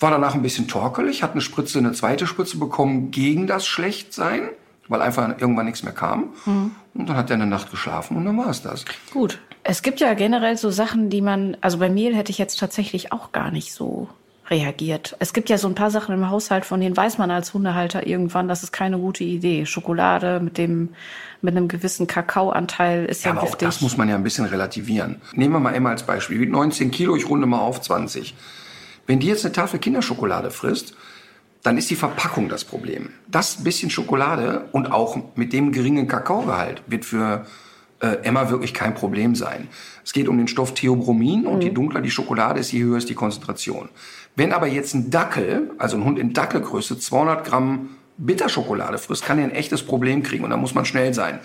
War 0.00 0.10
danach 0.10 0.34
ein 0.34 0.42
bisschen 0.42 0.66
torkelig, 0.66 1.22
hat 1.22 1.32
eine 1.32 1.40
Spritze, 1.40 1.78
eine 1.78 1.92
zweite 1.92 2.26
Spritze 2.26 2.58
bekommen 2.58 3.10
gegen 3.10 3.46
das 3.46 3.66
Schlechtsein 3.66 4.48
weil 4.88 5.02
einfach 5.02 5.28
irgendwann 5.38 5.66
nichts 5.66 5.82
mehr 5.82 5.92
kam. 5.92 6.30
Mhm. 6.44 6.72
Und 6.94 7.08
dann 7.08 7.16
hat 7.16 7.30
er 7.30 7.34
eine 7.34 7.46
Nacht 7.46 7.70
geschlafen 7.70 8.16
und 8.16 8.24
dann 8.24 8.36
war 8.36 8.48
es 8.48 8.62
das. 8.62 8.84
Gut. 9.12 9.40
Es 9.64 9.82
gibt 9.82 10.00
ja 10.00 10.14
generell 10.14 10.56
so 10.56 10.70
Sachen, 10.70 11.08
die 11.08 11.20
man, 11.20 11.56
also 11.60 11.78
bei 11.78 11.88
Mehl 11.88 12.16
hätte 12.16 12.30
ich 12.30 12.38
jetzt 12.38 12.58
tatsächlich 12.58 13.12
auch 13.12 13.32
gar 13.32 13.50
nicht 13.50 13.72
so 13.72 14.08
reagiert. 14.50 15.16
Es 15.18 15.32
gibt 15.32 15.48
ja 15.50 15.58
so 15.58 15.68
ein 15.68 15.74
paar 15.74 15.90
Sachen 15.90 16.14
im 16.14 16.28
Haushalt, 16.28 16.64
von 16.64 16.80
denen 16.80 16.96
weiß 16.96 17.18
man 17.18 17.30
als 17.30 17.54
Hundehalter 17.54 18.06
irgendwann, 18.06 18.48
das 18.48 18.62
ist 18.62 18.72
keine 18.72 18.98
gute 18.98 19.24
Idee. 19.24 19.66
Schokolade 19.66 20.40
mit 20.40 20.58
dem 20.58 20.90
mit 21.40 21.56
einem 21.56 21.68
gewissen 21.68 22.06
Kakaoanteil 22.06 23.04
ist 23.06 23.24
ja, 23.24 23.30
ja 23.30 23.36
aber 23.36 23.46
giftig. 23.46 23.66
auch 23.66 23.72
das 23.72 23.80
muss 23.80 23.96
man 23.96 24.08
ja 24.08 24.14
ein 24.14 24.22
bisschen 24.22 24.44
relativieren. 24.44 25.20
Nehmen 25.32 25.54
wir 25.54 25.60
mal 25.60 25.74
Emma 25.74 25.90
als 25.90 26.04
Beispiel. 26.04 26.40
Wie 26.40 26.46
19 26.46 26.90
Kilo, 26.92 27.16
ich 27.16 27.28
runde 27.28 27.46
mal 27.46 27.58
auf 27.58 27.80
20. 27.80 28.34
Wenn 29.06 29.18
die 29.18 29.26
jetzt 29.26 29.44
eine 29.44 29.52
Tafel 29.52 29.80
Kinderschokolade 29.80 30.50
frisst, 30.52 30.94
dann 31.62 31.78
ist 31.78 31.90
die 31.90 31.96
Verpackung 31.96 32.48
das 32.48 32.64
Problem. 32.64 33.10
Das 33.28 33.64
bisschen 33.64 33.90
Schokolade 33.90 34.66
und 34.72 34.92
auch 34.92 35.18
mit 35.34 35.52
dem 35.52 35.72
geringen 35.72 36.06
Kakaogehalt 36.06 36.82
wird 36.86 37.04
für 37.04 37.44
äh, 38.02 38.18
Emma 38.24 38.50
wirklich 38.50 38.74
kein 38.74 38.94
Problem 38.94 39.34
sein. 39.34 39.68
Es 40.04 40.12
geht 40.12 40.28
um 40.28 40.36
den 40.36 40.48
Stoff 40.48 40.74
Theobromin 40.74 41.46
und 41.46 41.56
mhm. 41.56 41.62
je 41.62 41.70
dunkler 41.70 42.00
die 42.00 42.10
Schokolade 42.10 42.60
ist, 42.60 42.72
je 42.72 42.82
höher 42.82 42.98
ist 42.98 43.08
die 43.08 43.14
Konzentration. 43.14 43.88
Wenn 44.34 44.52
aber 44.52 44.66
jetzt 44.66 44.94
ein 44.94 45.10
Dackel, 45.10 45.70
also 45.78 45.96
ein 45.96 46.04
Hund 46.04 46.18
in 46.18 46.32
Dackelgröße, 46.32 46.98
200 46.98 47.44
Gramm 47.44 47.90
Bitterschokolade 48.18 48.98
frisst, 48.98 49.24
kann 49.24 49.38
er 49.38 49.44
ein 49.44 49.52
echtes 49.52 49.82
Problem 49.82 50.22
kriegen 50.22 50.44
und 50.44 50.50
da 50.50 50.56
muss 50.56 50.74
man 50.74 50.84
schnell 50.84 51.14
sein. 51.14 51.38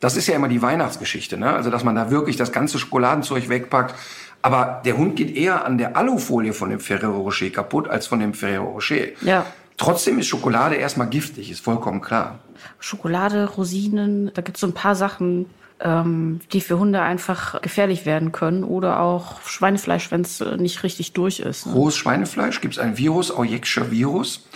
Das 0.00 0.16
ist 0.16 0.28
ja 0.28 0.36
immer 0.36 0.48
die 0.48 0.62
Weihnachtsgeschichte, 0.62 1.36
ne? 1.36 1.52
Also 1.52 1.70
dass 1.70 1.84
man 1.84 1.94
da 1.94 2.10
wirklich 2.10 2.36
das 2.36 2.52
ganze 2.52 2.78
Schokoladenzeug 2.78 3.48
wegpackt. 3.48 3.94
Aber 4.40 4.82
der 4.84 4.96
Hund 4.96 5.16
geht 5.16 5.36
eher 5.36 5.64
an 5.64 5.78
der 5.78 5.96
Alufolie 5.96 6.52
von 6.52 6.70
dem 6.70 6.78
Ferrero 6.78 7.20
Rocher 7.22 7.50
kaputt 7.50 7.88
als 7.88 8.06
von 8.06 8.20
dem 8.20 8.34
Ferrero 8.34 8.70
Rocher. 8.70 9.08
Ja. 9.22 9.44
Trotzdem 9.76 10.18
ist 10.18 10.26
Schokolade 10.26 10.76
erstmal 10.76 11.08
giftig, 11.08 11.50
ist 11.50 11.60
vollkommen 11.60 12.00
klar. 12.00 12.38
Schokolade, 12.78 13.48
Rosinen, 13.48 14.30
da 14.34 14.42
gibt 14.42 14.56
es 14.56 14.60
so 14.60 14.66
ein 14.66 14.74
paar 14.74 14.94
Sachen, 14.94 15.46
ähm, 15.80 16.40
die 16.52 16.60
für 16.60 16.78
Hunde 16.78 17.00
einfach 17.02 17.60
gefährlich 17.62 18.06
werden 18.06 18.32
können. 18.32 18.64
Oder 18.64 19.00
auch 19.00 19.42
Schweinefleisch, 19.42 20.10
wenn 20.10 20.22
es 20.22 20.40
nicht 20.40 20.82
richtig 20.82 21.12
durch 21.12 21.40
ist. 21.40 21.66
Ne? 21.66 21.72
Rohes 21.72 21.96
Schweinefleisch 21.96 22.60
gibt 22.60 22.74
es 22.74 22.80
ein 22.80 22.98
Virus, 22.98 23.30
Aujexscher 23.30 23.90
Virus. 23.90 24.46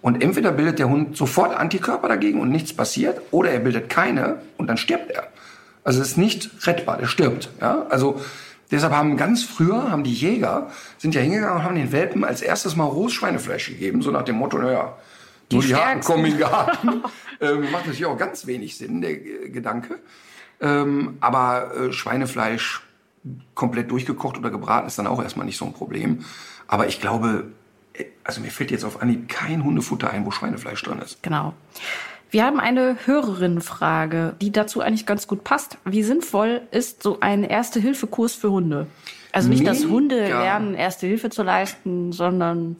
Und 0.00 0.22
entweder 0.22 0.52
bildet 0.52 0.78
der 0.78 0.88
Hund 0.88 1.16
sofort 1.16 1.54
Antikörper 1.56 2.08
dagegen 2.08 2.40
und 2.40 2.50
nichts 2.50 2.72
passiert, 2.72 3.20
oder 3.32 3.50
er 3.50 3.58
bildet 3.58 3.88
keine 3.88 4.40
und 4.56 4.68
dann 4.68 4.76
stirbt 4.76 5.10
er. 5.10 5.26
Also 5.82 6.00
es 6.00 6.10
ist 6.10 6.18
nicht 6.18 6.50
rettbar, 6.66 6.98
der 6.98 7.06
stirbt. 7.06 7.50
Ja? 7.60 7.86
Also 7.90 8.20
Deshalb 8.70 8.92
haben 8.92 9.16
ganz 9.16 9.42
früher, 9.44 9.90
haben 9.90 10.04
die 10.04 10.12
Jäger, 10.12 10.70
sind 10.98 11.14
ja 11.14 11.20
hingegangen 11.20 11.56
und 11.56 11.64
haben 11.64 11.76
den 11.76 11.92
Welpen 11.92 12.24
als 12.24 12.42
erstes 12.42 12.76
mal 12.76 12.84
rohes 12.84 13.14
Schweinefleisch 13.14 13.68
gegeben, 13.68 14.02
so 14.02 14.10
nach 14.10 14.24
dem 14.24 14.36
Motto, 14.36 14.58
naja, 14.58 14.96
die, 15.50 15.58
die 15.60 15.74
Haken 15.74 16.02
kommen 16.02 16.26
in 16.26 16.32
den 16.32 16.40
Garten. 16.40 16.88
ähm, 17.40 17.62
macht 17.70 17.86
natürlich 17.86 18.04
auch 18.04 18.18
ganz 18.18 18.46
wenig 18.46 18.76
Sinn, 18.76 19.00
der 19.00 19.16
Gedanke. 19.16 19.98
Ähm, 20.60 21.18
aber 21.20 21.74
äh, 21.74 21.92
Schweinefleisch 21.92 22.82
komplett 23.54 23.90
durchgekocht 23.90 24.38
oder 24.38 24.50
gebraten 24.50 24.86
ist 24.86 24.98
dann 24.98 25.06
auch 25.06 25.22
erstmal 25.22 25.46
nicht 25.46 25.58
so 25.58 25.64
ein 25.64 25.72
Problem. 25.72 26.24
Aber 26.66 26.86
ich 26.88 27.00
glaube, 27.00 27.46
äh, 27.94 28.04
also 28.24 28.40
mir 28.40 28.50
fällt 28.50 28.70
jetzt 28.70 28.84
auf 28.84 29.02
Anhieb 29.02 29.28
kein 29.28 29.64
Hundefutter 29.64 30.10
ein, 30.10 30.26
wo 30.26 30.30
Schweinefleisch 30.30 30.82
drin 30.82 30.98
ist. 30.98 31.22
Genau. 31.22 31.54
Wir 32.30 32.44
haben 32.44 32.60
eine 32.60 32.96
Hörerinnenfrage, 33.06 34.34
die 34.40 34.52
dazu 34.52 34.82
eigentlich 34.82 35.06
ganz 35.06 35.26
gut 35.26 35.44
passt. 35.44 35.78
Wie 35.86 36.02
sinnvoll 36.02 36.60
ist 36.70 37.02
so 37.02 37.20
ein 37.20 37.42
Erste-Hilfe-Kurs 37.42 38.34
für 38.34 38.50
Hunde? 38.50 38.86
Also 39.32 39.48
nicht, 39.48 39.66
dass 39.66 39.86
Hunde 39.86 40.26
lernen, 40.26 40.74
Erste 40.74 41.06
Hilfe 41.06 41.30
zu 41.30 41.42
leisten, 41.42 42.12
sondern 42.12 42.76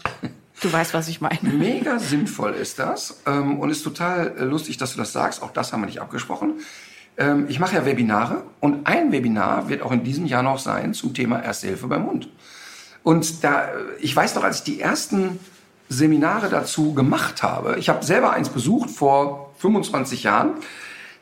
du 0.61 0.73
weißt, 0.73 0.93
was 0.93 1.09
ich 1.09 1.21
meine. 1.21 1.39
Mega 1.43 1.99
sinnvoll 1.99 2.53
ist 2.53 2.79
das 2.79 3.23
ähm, 3.27 3.59
und 3.59 3.71
ist 3.71 3.83
total 3.83 4.35
äh, 4.37 4.45
lustig, 4.45 4.77
dass 4.77 4.93
du 4.93 4.99
das 4.99 5.13
sagst. 5.13 5.43
Auch 5.43 5.53
das 5.53 5.73
haben 5.73 5.81
wir 5.83 5.87
nicht 5.87 6.01
abgesprochen. 6.01 6.61
Ähm, 7.19 7.47
ich 7.49 7.61
mache 7.61 7.75
ja 7.75 7.85
Webinare 7.85 8.45
und 8.61 8.87
ein 8.87 9.13
Webinar 9.13 9.69
wird 9.69 9.83
auch 9.83 9.93
in 9.93 10.05
diesem 10.05 10.25
Jahr 10.25 10.43
noch 10.43 10.59
sein 10.59 10.95
zum 10.95 11.13
Thema 11.13 11.43
Erste 11.43 11.67
Hilfe 11.67 11.89
beim 11.89 12.07
Hund. 12.07 12.29
Und 13.03 13.45
da, 13.45 13.65
äh, 13.65 13.71
ich 14.01 14.15
weiß 14.15 14.37
noch, 14.37 14.45
als 14.45 14.59
ich 14.59 14.63
die 14.63 14.81
ersten 14.81 15.39
Seminare 15.89 16.49
dazu 16.49 16.95
gemacht 16.95 17.43
habe. 17.43 17.77
Ich 17.79 17.89
habe 17.89 18.05
selber 18.05 18.33
eins 18.33 18.51
besucht 18.51 18.91
vor 18.91 19.53
25 19.59 20.23
Jahren. 20.23 20.53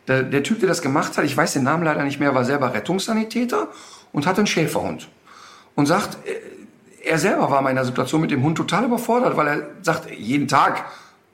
Der, 0.09 0.23
der, 0.23 0.43
Typ, 0.43 0.61
der 0.61 0.69
das 0.69 0.83
gemacht 0.83 1.17
hat, 1.17 1.25
ich 1.25 1.37
weiß 1.37 1.55
den 1.55 1.65
Namen 1.65 1.83
leider 1.83 2.05
nicht 2.05 2.21
mehr, 2.21 2.35
war 2.35 2.45
selber 2.45 2.75
Rettungssanitäter 2.75 3.69
und 4.13 4.27
hatte 4.27 4.39
einen 4.39 4.47
Schäferhund. 4.47 5.09
Und 5.75 5.87
sagt, 5.87 6.19
äh, 6.27 7.09
er 7.09 7.19
selber 7.19 7.51
war 7.51 7.61
in 7.61 7.67
einer 7.67 7.85
Situation 7.85 8.21
mit 8.21 8.31
dem 8.31 8.43
Hund 8.43 8.57
total 8.59 8.85
überfordert, 8.85 9.37
weil 9.37 9.47
er 9.47 9.63
sagt, 9.83 10.11
jeden 10.11 10.49
Tag, 10.49 10.85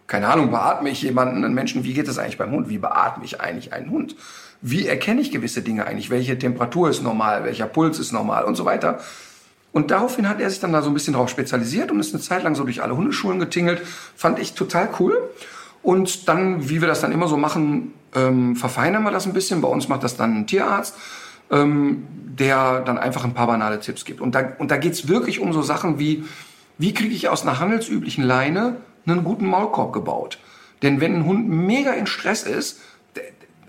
keine 0.07 0.29
Ahnung, 0.29 0.51
beatme 0.51 0.91
ich 0.91 1.03
jemanden, 1.03 1.45
einen 1.45 1.55
Menschen, 1.55 1.85
wie 1.85 1.95
geht 1.95 2.09
das 2.09 2.19
eigentlich 2.19 2.39
beim 2.39 2.51
Hund? 2.51 2.69
Wie 2.69 2.79
beatme 2.79 3.25
ich 3.25 3.41
eigentlich 3.41 3.73
einen 3.73 3.91
Hund? 3.91 4.15
Wie 4.63 4.87
erkenne 4.87 5.21
ich 5.21 5.33
gewisse 5.33 5.61
Dinge 5.63 5.87
eigentlich? 5.87 6.09
Welche 6.09 6.39
Temperatur 6.39 6.89
ist 6.89 7.03
normal? 7.03 7.45
Welcher 7.45 7.67
Puls 7.67 7.99
ist 7.99 8.13
normal? 8.13 8.45
Und 8.45 8.55
so 8.55 8.65
weiter. 8.65 9.01
Und 9.73 9.91
daraufhin 9.91 10.29
hat 10.29 10.41
er 10.41 10.49
sich 10.49 10.61
dann 10.61 10.73
da 10.73 10.83
so 10.83 10.91
ein 10.91 10.95
bisschen 10.95 11.15
drauf 11.15 11.29
spezialisiert 11.29 11.91
und 11.91 11.99
ist 11.99 12.15
eine 12.15 12.23
Zeit 12.23 12.45
lang 12.45 12.55
so 12.55 12.63
durch 12.63 12.83
alle 12.83 12.97
Hundeschulen 12.97 13.41
getingelt. 13.41 13.83
Fand 14.15 14.39
ich 14.39 14.55
total 14.55 14.89
cool. 15.01 15.19
Und 15.83 16.29
dann, 16.29 16.69
wie 16.69 16.81
wir 16.81 16.87
das 16.87 17.01
dann 17.01 17.11
immer 17.11 17.27
so 17.27 17.37
machen, 17.37 17.93
ähm, 18.15 18.55
verfeinern 18.55 19.03
wir 19.03 19.11
das 19.11 19.27
ein 19.27 19.33
bisschen. 19.33 19.61
Bei 19.63 19.69
uns 19.69 19.89
macht 19.89 20.05
das 20.05 20.17
dann 20.17 20.37
ein 20.37 20.47
Tierarzt, 20.47 20.95
ähm, 21.51 22.07
der 22.09 22.83
dann 22.83 22.99
einfach 22.99 23.25
ein 23.25 23.35
paar 23.35 23.49
banale 23.49 23.81
Tipps 23.81 24.05
gibt. 24.05 24.21
Und 24.21 24.37
da, 24.37 24.53
und 24.59 24.71
da 24.71 24.77
geht's 24.77 25.09
wirklich 25.09 25.41
um 25.41 25.53
so 25.53 25.63
Sachen 25.63 25.99
wie, 25.99 26.25
wie 26.79 26.95
kriege 26.95 27.15
ich 27.15 27.29
aus 27.29 27.43
einer 27.43 27.59
handelsüblichen 27.59 28.23
Leine 28.23 28.77
einen 29.07 29.25
guten 29.25 29.47
Maulkorb 29.47 29.93
gebaut? 29.93 30.39
Denn 30.83 31.01
wenn 31.01 31.15
ein 31.17 31.25
Hund 31.25 31.49
mega 31.49 31.93
in 31.93 32.07
Stress 32.07 32.43
ist, 32.43 32.81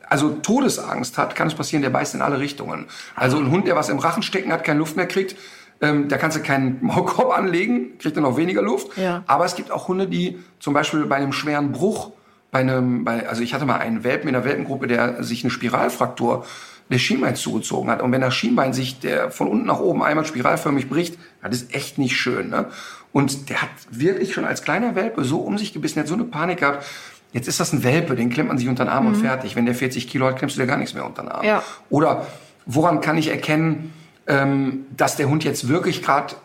also 0.10 0.30
Todesangst 0.30 1.18
hat, 1.18 1.36
kann 1.36 1.48
es 1.48 1.56
passieren, 1.56 1.82
der 1.82 1.89
beißt 1.89 2.16
in 2.16 2.22
alle 2.22 2.39
Richtungen. 2.39 2.88
Also 3.16 3.38
ein 3.38 3.50
Hund, 3.50 3.68
der 3.68 3.76
was 3.76 3.89
im 3.89 4.00
Rachen 4.00 4.24
stecken 4.24 4.52
hat, 4.52 4.63
keine 4.63 4.80
Luft 4.80 4.96
mehr 4.96 5.08
kriegt, 5.08 5.36
ähm, 5.82 6.08
da 6.08 6.18
kannst 6.18 6.38
du 6.38 6.42
keinen 6.42 6.80
Maulkorb 6.82 7.36
anlegen, 7.38 7.98
kriegt 8.00 8.16
dann 8.16 8.24
noch 8.24 8.38
weniger 8.38 8.62
Luft. 8.62 8.98
Ja. 8.98 9.24
Aber 9.28 9.46
es 9.46 9.56
gibt 9.56 9.72
auch 9.72 9.88
Hunde, 9.88 10.08
die 10.08 10.39
zum 10.60 10.74
Beispiel 10.74 11.06
bei 11.06 11.18
einem 11.18 11.34
schweren 11.34 11.72
Bruch, 11.72 12.12
bei 12.52 12.60
einem, 12.60 13.04
bei, 13.04 13.28
also 13.28 13.42
ich 13.42 13.54
hatte 13.54 13.66
mal 13.66 13.78
einen 13.78 14.04
Welpen 14.04 14.28
in 14.28 14.34
der 14.34 14.46
Welpengruppe, 14.46 14.88
der 14.88 15.24
sich 15.24 15.44
eine 15.44 15.52
Spiralfraktur 15.52 16.46
des 16.89 17.02
Schienbeins 17.02 17.42
zugezogen 17.42 17.89
hat. 17.89 18.02
Und 18.02 18.12
wenn 18.12 18.22
das 18.22 18.34
Schienbein 18.34 18.74
sich 18.74 19.00
der 19.00 19.32
von 19.32 19.48
unten 19.48 19.66
nach 19.66 19.80
oben 19.80 20.04
einmal 20.04 20.26
spiralförmig 20.26 20.89
bricht, 20.89 21.18
das 21.42 21.56
ist 21.56 21.74
echt 21.74 21.98
nicht 21.98 22.16
schön. 22.16 22.50
Ne? 22.50 22.68
Und 23.12 23.50
der 23.50 23.62
hat 23.62 23.70
wirklich 23.89 24.34
schon 24.34 24.46
als 24.46 24.63
kleiner 24.63 24.96
Welpe 24.96 25.24
so 25.24 25.39
um 25.39 25.58
sich 25.58 25.74
gebissen, 25.74 25.96
der 25.96 26.04
hat 26.04 26.10
so 26.10 26.16
eine 26.16 26.26
Panik 26.26 26.60
gehabt. 26.60 26.86
Jetzt 27.34 27.48
ist 27.48 27.60
das 27.60 27.74
ein 27.74 27.84
Welpe, 27.84 28.15
den 28.15 28.30
klemmt 28.30 28.50
man 28.50 28.58
sich 28.58 28.69
unter 28.69 28.86
den 28.86 28.89
Arm 28.89 29.06
mhm. 29.06 29.13
und 29.13 29.15
fertig. 29.17 29.56
Wenn 29.56 29.65
der 29.65 29.76
40 29.76 30.08
Kilo 30.08 30.28
hat, 30.28 30.38
klemmst 30.38 30.56
du 30.56 30.62
dir 30.62 30.67
gar 30.67 30.78
nichts 30.78 30.93
mehr 30.93 31.06
unter 31.06 31.24
den 31.24 31.32
Arm. 31.32 31.46
Ja. 31.46 31.63
Oder 31.89 32.28
woran 32.65 33.02
kann 33.02 33.17
ich 33.17 33.30
erkennen, 33.30 33.93
ähm, 34.28 34.86
dass 34.96 35.17
der 35.17 35.28
Hund 35.28 35.43
jetzt 35.43 35.67
wirklich 35.67 36.02
gerade 36.02 36.36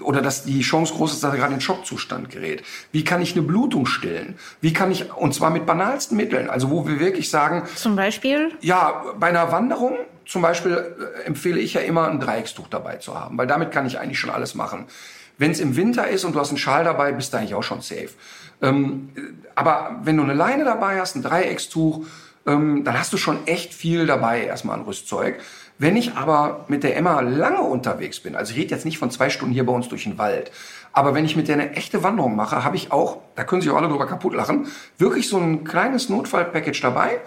oder 0.00 0.20
dass 0.20 0.44
die 0.44 0.60
Chance 0.62 0.92
groß 0.94 1.12
ist, 1.12 1.22
dass 1.22 1.32
er 1.32 1.38
gerade 1.38 1.54
in 1.54 1.60
Schockzustand 1.60 2.30
gerät. 2.30 2.64
Wie 2.90 3.04
kann 3.04 3.22
ich 3.22 3.32
eine 3.32 3.42
Blutung 3.42 3.86
stillen? 3.86 4.36
Wie 4.60 4.72
kann 4.72 4.90
ich, 4.90 5.12
und 5.12 5.32
zwar 5.32 5.50
mit 5.50 5.66
banalsten 5.66 6.16
Mitteln, 6.16 6.50
also 6.50 6.70
wo 6.70 6.86
wir 6.86 6.98
wirklich 6.98 7.30
sagen. 7.30 7.62
Zum 7.76 7.94
Beispiel? 7.94 8.52
Ja, 8.60 9.04
bei 9.18 9.28
einer 9.28 9.52
Wanderung 9.52 9.96
zum 10.26 10.42
Beispiel 10.42 10.72
äh, 10.72 11.26
empfehle 11.26 11.60
ich 11.60 11.74
ja 11.74 11.82
immer 11.82 12.08
ein 12.08 12.18
Dreieckstuch 12.18 12.66
dabei 12.68 12.96
zu 12.96 13.18
haben, 13.18 13.38
weil 13.38 13.46
damit 13.46 13.70
kann 13.70 13.86
ich 13.86 13.98
eigentlich 14.00 14.18
schon 14.18 14.30
alles 14.30 14.54
machen. 14.54 14.86
Wenn 15.38 15.50
es 15.50 15.60
im 15.60 15.76
Winter 15.76 16.08
ist 16.08 16.24
und 16.24 16.34
du 16.34 16.40
hast 16.40 16.50
einen 16.50 16.58
Schal 16.58 16.84
dabei, 16.84 17.12
bist 17.12 17.32
du 17.32 17.38
eigentlich 17.38 17.54
auch 17.54 17.62
schon 17.62 17.80
safe. 17.80 18.10
Ähm, 18.62 19.10
aber 19.54 20.00
wenn 20.04 20.16
du 20.16 20.22
eine 20.22 20.34
Leine 20.34 20.64
dabei 20.64 21.00
hast, 21.00 21.16
ein 21.16 21.22
Dreieckstuch, 21.22 22.06
ähm, 22.46 22.84
dann 22.84 22.98
hast 22.98 23.12
du 23.12 23.16
schon 23.16 23.46
echt 23.46 23.74
viel 23.74 24.06
dabei, 24.06 24.44
erstmal 24.44 24.78
an 24.78 24.84
Rüstzeug. 24.84 25.40
Wenn 25.78 25.96
ich 25.96 26.14
aber 26.14 26.66
mit 26.68 26.84
der 26.84 26.96
Emma 26.96 27.20
lange 27.20 27.62
unterwegs 27.62 28.20
bin, 28.20 28.36
also 28.36 28.52
ich 28.52 28.58
rede 28.58 28.74
jetzt 28.74 28.84
nicht 28.84 28.98
von 28.98 29.10
zwei 29.10 29.28
Stunden 29.28 29.52
hier 29.52 29.66
bei 29.66 29.72
uns 29.72 29.88
durch 29.88 30.04
den 30.04 30.18
Wald, 30.18 30.52
aber 30.92 31.14
wenn 31.14 31.24
ich 31.24 31.34
mit 31.34 31.48
der 31.48 31.56
eine 31.56 31.72
echte 31.72 32.04
Wanderung 32.04 32.36
mache, 32.36 32.62
habe 32.62 32.76
ich 32.76 32.92
auch, 32.92 33.18
da 33.34 33.42
können 33.42 33.60
sich 33.60 33.70
auch 33.70 33.76
alle 33.76 33.88
drüber 33.88 34.06
kaputt 34.06 34.34
lachen, 34.34 34.68
wirklich 34.98 35.28
so 35.28 35.38
ein 35.38 35.64
kleines 35.64 36.08
Notfallpackage 36.08 36.80
dabei. 36.80 37.20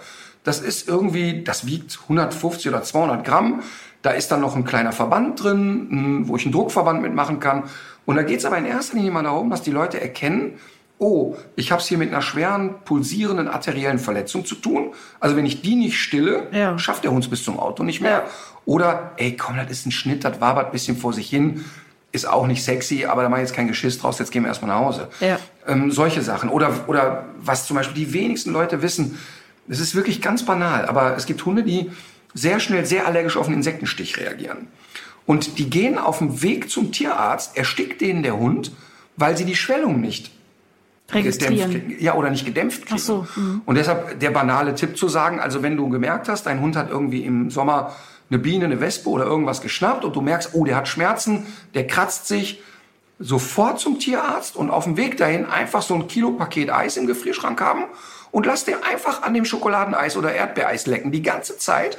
Das 0.44 0.60
ist 0.60 0.88
irgendwie, 0.88 1.44
das 1.44 1.66
wiegt 1.66 1.98
150 2.04 2.68
oder 2.68 2.82
200 2.82 3.24
Gramm. 3.24 3.62
Da 4.00 4.12
ist 4.12 4.30
dann 4.30 4.40
noch 4.40 4.56
ein 4.56 4.64
kleiner 4.64 4.92
Verband 4.92 5.42
drin, 5.42 6.22
wo 6.26 6.36
ich 6.36 6.44
einen 6.44 6.52
Druckverband 6.52 7.02
mitmachen 7.02 7.40
kann. 7.40 7.64
Und 8.08 8.16
da 8.16 8.22
geht 8.22 8.38
es 8.38 8.46
aber 8.46 8.56
in 8.56 8.64
erster 8.64 8.96
Linie 8.96 9.10
mal 9.10 9.22
darum, 9.22 9.50
dass 9.50 9.60
die 9.60 9.70
Leute 9.70 10.00
erkennen, 10.00 10.54
oh, 10.96 11.36
ich 11.56 11.70
habe 11.70 11.82
es 11.82 11.88
hier 11.88 11.98
mit 11.98 12.08
einer 12.08 12.22
schweren, 12.22 12.76
pulsierenden 12.86 13.48
arteriellen 13.48 13.98
Verletzung 13.98 14.46
zu 14.46 14.54
tun. 14.54 14.94
Also 15.20 15.36
wenn 15.36 15.44
ich 15.44 15.60
die 15.60 15.74
nicht 15.74 15.98
stille, 15.98 16.46
ja. 16.50 16.78
schafft 16.78 17.04
der 17.04 17.10
Hund 17.10 17.28
bis 17.28 17.44
zum 17.44 17.60
Auto 17.60 17.82
nicht 17.82 18.00
mehr. 18.00 18.24
Oder, 18.64 19.12
ey, 19.18 19.36
komm, 19.36 19.58
das 19.58 19.70
ist 19.70 19.84
ein 19.84 19.92
Schnitt, 19.92 20.24
das 20.24 20.40
wabert 20.40 20.68
ein 20.68 20.72
bisschen 20.72 20.96
vor 20.96 21.12
sich 21.12 21.28
hin. 21.28 21.66
Ist 22.10 22.26
auch 22.26 22.46
nicht 22.46 22.64
sexy, 22.64 23.04
aber 23.04 23.24
da 23.24 23.28
mache 23.28 23.42
ich 23.42 23.48
jetzt 23.48 23.54
kein 23.54 23.68
Geschiss 23.68 23.98
draus, 23.98 24.18
jetzt 24.18 24.32
gehen 24.32 24.42
wir 24.42 24.48
erstmal 24.48 24.70
nach 24.70 24.86
Hause. 24.86 25.08
Ja. 25.20 25.38
Ähm, 25.66 25.90
solche 25.90 26.22
Sachen. 26.22 26.48
Oder, 26.48 26.88
oder 26.88 27.26
was 27.36 27.66
zum 27.66 27.76
Beispiel 27.76 28.06
die 28.06 28.14
wenigsten 28.14 28.54
Leute 28.54 28.80
wissen, 28.80 29.18
das 29.66 29.80
ist 29.80 29.94
wirklich 29.94 30.22
ganz 30.22 30.46
banal, 30.46 30.86
aber 30.86 31.14
es 31.14 31.26
gibt 31.26 31.44
Hunde, 31.44 31.62
die 31.62 31.90
sehr 32.32 32.58
schnell 32.58 32.86
sehr 32.86 33.06
allergisch 33.06 33.36
auf 33.36 33.48
einen 33.48 33.56
Insektenstich 33.56 34.16
reagieren. 34.16 34.68
Und 35.28 35.58
die 35.58 35.68
gehen 35.68 35.98
auf 35.98 36.18
dem 36.18 36.40
Weg 36.42 36.70
zum 36.70 36.90
Tierarzt, 36.90 37.54
erstickt 37.54 38.00
denen 38.00 38.22
der 38.22 38.38
Hund, 38.38 38.72
weil 39.18 39.36
sie 39.36 39.44
die 39.44 39.56
Schwellung 39.56 40.00
nicht 40.00 40.30
registrieren. 41.12 41.70
Gedämpft, 41.70 42.00
ja, 42.00 42.14
oder 42.14 42.30
nicht 42.30 42.46
gedämpft 42.46 42.86
kriegen. 42.86 42.94
Ach 42.98 43.04
so, 43.04 43.26
mhm. 43.36 43.60
Und 43.66 43.74
deshalb 43.74 44.20
der 44.20 44.30
banale 44.30 44.74
Tipp 44.74 44.96
zu 44.96 45.06
sagen, 45.06 45.38
also 45.38 45.62
wenn 45.62 45.76
du 45.76 45.90
gemerkt 45.90 46.30
hast, 46.30 46.44
dein 46.46 46.62
Hund 46.62 46.76
hat 46.76 46.88
irgendwie 46.88 47.26
im 47.26 47.50
Sommer 47.50 47.94
eine 48.30 48.38
Biene, 48.38 48.64
eine 48.64 48.80
Wespe 48.80 49.10
oder 49.10 49.26
irgendwas 49.26 49.60
geschnappt 49.60 50.06
und 50.06 50.16
du 50.16 50.22
merkst, 50.22 50.54
oh, 50.54 50.64
der 50.64 50.76
hat 50.76 50.88
Schmerzen, 50.88 51.46
der 51.74 51.86
kratzt 51.86 52.26
sich, 52.26 52.62
sofort 53.18 53.80
zum 53.80 53.98
Tierarzt 53.98 54.56
und 54.56 54.70
auf 54.70 54.84
dem 54.84 54.96
Weg 54.96 55.18
dahin 55.18 55.44
einfach 55.44 55.82
so 55.82 55.94
ein 55.94 56.08
Kilo 56.08 56.30
Paket 56.30 56.70
Eis 56.70 56.96
im 56.96 57.06
Gefrierschrank 57.06 57.60
haben 57.60 57.84
und 58.30 58.46
lass 58.46 58.64
den 58.64 58.82
einfach 58.82 59.24
an 59.24 59.34
dem 59.34 59.44
Schokoladeneis 59.44 60.16
oder 60.16 60.32
Erdbeereis 60.32 60.86
lecken, 60.86 61.12
die 61.12 61.22
ganze 61.22 61.58
Zeit. 61.58 61.98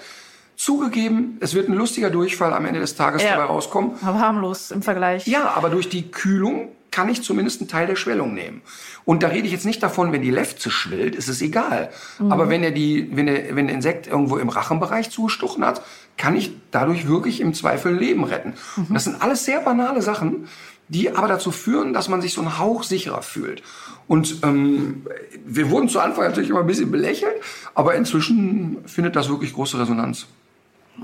Zugegeben, 0.59 1.37
es 1.39 1.53
wird 1.53 1.69
ein 1.69 1.73
lustiger 1.73 2.09
Durchfall 2.09 2.51
am 2.51 2.65
Ende 2.65 2.81
des 2.81 2.93
Tages 2.93 3.23
ja. 3.23 3.29
dabei 3.29 3.45
rauskommen. 3.45 3.91
Aber 4.01 4.19
harmlos 4.19 4.71
im 4.71 4.81
Vergleich. 4.81 5.25
Ja, 5.25 5.53
aber 5.55 5.69
durch 5.69 5.87
die 5.87 6.11
Kühlung 6.11 6.67
kann 6.91 7.07
ich 7.07 7.23
zumindest 7.23 7.61
einen 7.61 7.69
Teil 7.69 7.87
der 7.87 7.95
Schwellung 7.95 8.33
nehmen. 8.33 8.61
Und 9.05 9.23
da 9.23 9.29
rede 9.29 9.45
ich 9.45 9.53
jetzt 9.53 9.65
nicht 9.65 9.81
davon, 9.81 10.11
wenn 10.11 10.21
die 10.21 10.31
Lefze 10.31 10.69
schwillt, 10.69 11.15
ist 11.15 11.29
es 11.29 11.41
egal. 11.41 11.91
Mhm. 12.19 12.33
Aber 12.33 12.49
wenn 12.49 12.61
er 12.61 12.71
die, 12.71 13.09
wenn 13.15 13.27
der, 13.27 13.55
wenn 13.55 13.67
der 13.67 13.75
Insekt 13.77 14.07
irgendwo 14.07 14.35
im 14.35 14.49
Rachenbereich 14.49 15.09
zugestochen 15.11 15.63
hat, 15.63 15.81
kann 16.17 16.35
ich 16.35 16.51
dadurch 16.71 17.07
wirklich 17.07 17.39
im 17.39 17.53
Zweifel 17.53 17.93
ein 17.93 17.99
Leben 17.99 18.25
retten. 18.25 18.55
Mhm. 18.75 18.93
Das 18.93 19.05
sind 19.05 19.21
alles 19.21 19.45
sehr 19.45 19.61
banale 19.61 20.01
Sachen, 20.01 20.49
die 20.89 21.09
aber 21.09 21.29
dazu 21.29 21.51
führen, 21.51 21.93
dass 21.93 22.09
man 22.09 22.19
sich 22.19 22.33
so 22.33 22.41
einen 22.41 22.59
Hauch 22.59 22.83
sicherer 22.83 23.21
fühlt. 23.21 23.63
Und 24.09 24.43
ähm, 24.43 25.05
wir 25.45 25.69
wurden 25.69 25.87
zu 25.87 26.01
Anfang 26.01 26.25
natürlich 26.25 26.49
immer 26.49 26.59
ein 26.59 26.67
bisschen 26.67 26.91
belächelt, 26.91 27.35
aber 27.75 27.95
inzwischen 27.95 28.79
findet 28.87 29.15
das 29.15 29.29
wirklich 29.29 29.53
große 29.53 29.79
Resonanz. 29.79 30.27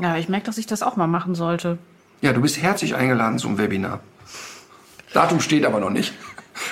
Ja, 0.01 0.17
ich 0.17 0.29
merke, 0.29 0.45
dass 0.45 0.57
ich 0.57 0.67
das 0.67 0.83
auch 0.83 0.95
mal 0.95 1.07
machen 1.07 1.35
sollte. 1.35 1.77
Ja, 2.21 2.33
du 2.33 2.41
bist 2.41 2.61
herzlich 2.61 2.95
eingeladen 2.95 3.39
zum 3.39 3.57
Webinar. 3.57 3.99
Datum 5.13 5.39
steht 5.39 5.65
aber 5.65 5.79
noch 5.79 5.89
nicht. 5.89 6.13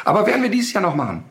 Aber 0.06 0.26
werden 0.26 0.42
wir 0.42 0.50
dieses 0.50 0.74
Jahr 0.74 0.84
noch 0.84 0.96
machen. 0.96 1.24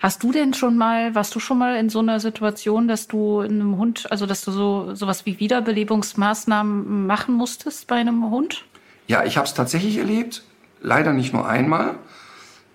Hast 0.00 0.22
du 0.22 0.30
denn 0.30 0.54
schon 0.54 0.76
mal, 0.76 1.14
warst 1.14 1.34
du 1.34 1.40
schon 1.40 1.58
mal 1.58 1.76
in 1.76 1.88
so 1.88 1.98
einer 1.98 2.20
Situation, 2.20 2.86
dass 2.86 3.08
du 3.08 3.40
einem 3.40 3.78
Hund, 3.78 4.10
also 4.10 4.26
dass 4.26 4.44
du 4.44 4.52
so 4.52 4.94
sowas 4.94 5.26
wie 5.26 5.40
Wiederbelebungsmaßnahmen 5.40 7.06
machen 7.06 7.34
musstest 7.34 7.88
bei 7.88 7.96
einem 7.96 8.30
Hund? 8.30 8.64
Ja, 9.08 9.24
ich 9.24 9.36
habe 9.36 9.46
es 9.46 9.54
tatsächlich 9.54 9.98
erlebt. 9.98 10.44
Leider 10.80 11.12
nicht 11.12 11.32
nur 11.32 11.48
einmal. 11.48 11.96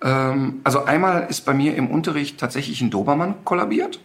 Ähm, 0.02 0.60
also 0.64 0.84
einmal 0.84 1.26
ist 1.30 1.46
bei 1.46 1.54
mir 1.54 1.74
im 1.76 1.88
Unterricht 1.88 2.38
tatsächlich 2.38 2.82
ein 2.82 2.90
Dobermann 2.90 3.36
kollabiert. 3.44 4.00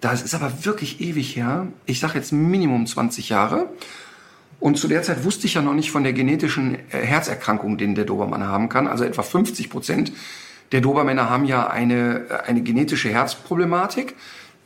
Das 0.00 0.22
ist 0.22 0.34
aber 0.34 0.64
wirklich 0.64 1.00
ewig 1.00 1.36
her. 1.36 1.66
Ich 1.86 2.00
sage 2.00 2.18
jetzt 2.18 2.32
Minimum 2.32 2.86
20 2.86 3.28
Jahre. 3.28 3.68
Und 4.60 4.78
zu 4.78 4.88
der 4.88 5.02
Zeit 5.02 5.24
wusste 5.24 5.46
ich 5.46 5.54
ja 5.54 5.62
noch 5.62 5.74
nicht 5.74 5.90
von 5.90 6.02
der 6.02 6.12
genetischen 6.12 6.76
äh, 6.90 6.98
Herzerkrankung, 6.98 7.78
den 7.78 7.94
der 7.94 8.04
Dobermann 8.04 8.44
haben 8.44 8.68
kann. 8.68 8.86
Also 8.86 9.04
etwa 9.04 9.22
50 9.22 9.70
Prozent 9.70 10.12
der 10.72 10.80
Dobermänner 10.80 11.30
haben 11.30 11.44
ja 11.44 11.66
eine, 11.66 12.26
äh, 12.28 12.48
eine 12.48 12.62
genetische 12.62 13.10
Herzproblematik, 13.10 14.14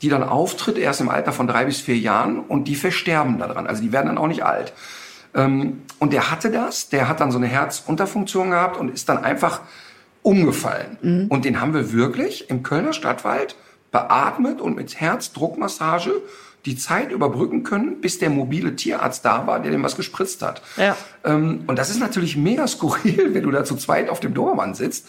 die 0.03 0.09
dann 0.09 0.23
auftritt 0.23 0.79
erst 0.79 1.01
im 1.01 1.09
Alter 1.09 1.33
von 1.33 1.47
drei 1.47 1.65
bis 1.65 1.81
vier 1.81 1.99
Jahren 1.99 2.39
und 2.41 2.69
die 2.69 2.77
versterben 2.77 3.39
daran. 3.39 3.67
Also 3.67 3.83
die 3.83 3.93
werden 3.93 4.07
dann 4.07 4.19
auch 4.19 4.29
nicht 4.29 4.45
alt. 4.45 4.73
Ähm, 5.35 5.83
und 5.99 6.13
der 6.13 6.31
hatte 6.31 6.51
das, 6.51 6.89
der 6.89 7.09
hat 7.09 7.21
dann 7.21 7.33
so 7.33 7.39
eine 7.39 7.49
Herzunterfunktion 7.49 8.51
gehabt 8.51 8.79
und 8.79 8.93
ist 8.93 9.09
dann 9.09 9.19
einfach 9.19 9.61
umgefallen. 10.23 10.99
Mhm. 11.03 11.27
Und 11.29 11.45
den 11.45 11.61
haben 11.61 11.75
wir 11.75 11.93
wirklich 11.93 12.49
im 12.49 12.63
Kölner 12.63 12.93
Stadtwald 12.93 13.57
beatmet 13.91 14.61
und 14.61 14.77
mit 14.77 15.01
Herzdruckmassage 15.01 16.13
die 16.67 16.77
Zeit 16.77 17.11
überbrücken 17.11 17.63
können, 17.63 18.01
bis 18.01 18.19
der 18.19 18.31
mobile 18.31 18.77
Tierarzt 18.77 19.25
da 19.25 19.47
war, 19.47 19.61
der 19.61 19.71
dem 19.71 19.83
was 19.83 19.97
gespritzt 19.97 20.43
hat. 20.43 20.63
Ja. 20.77 20.97
Ähm, 21.25 21.65
und 21.67 21.79
das 21.79 21.91
ist 21.91 22.01
natürlich 22.01 22.37
mega 22.37 22.67
skurril, 22.67 23.31
wenn 23.35 23.43
du 23.43 23.51
da 23.51 23.65
zu 23.65 23.77
zweit 23.77 24.09
auf 24.09 24.21
dem 24.21 24.35
Dobermann 24.35 24.75
sitzt. 24.75 25.07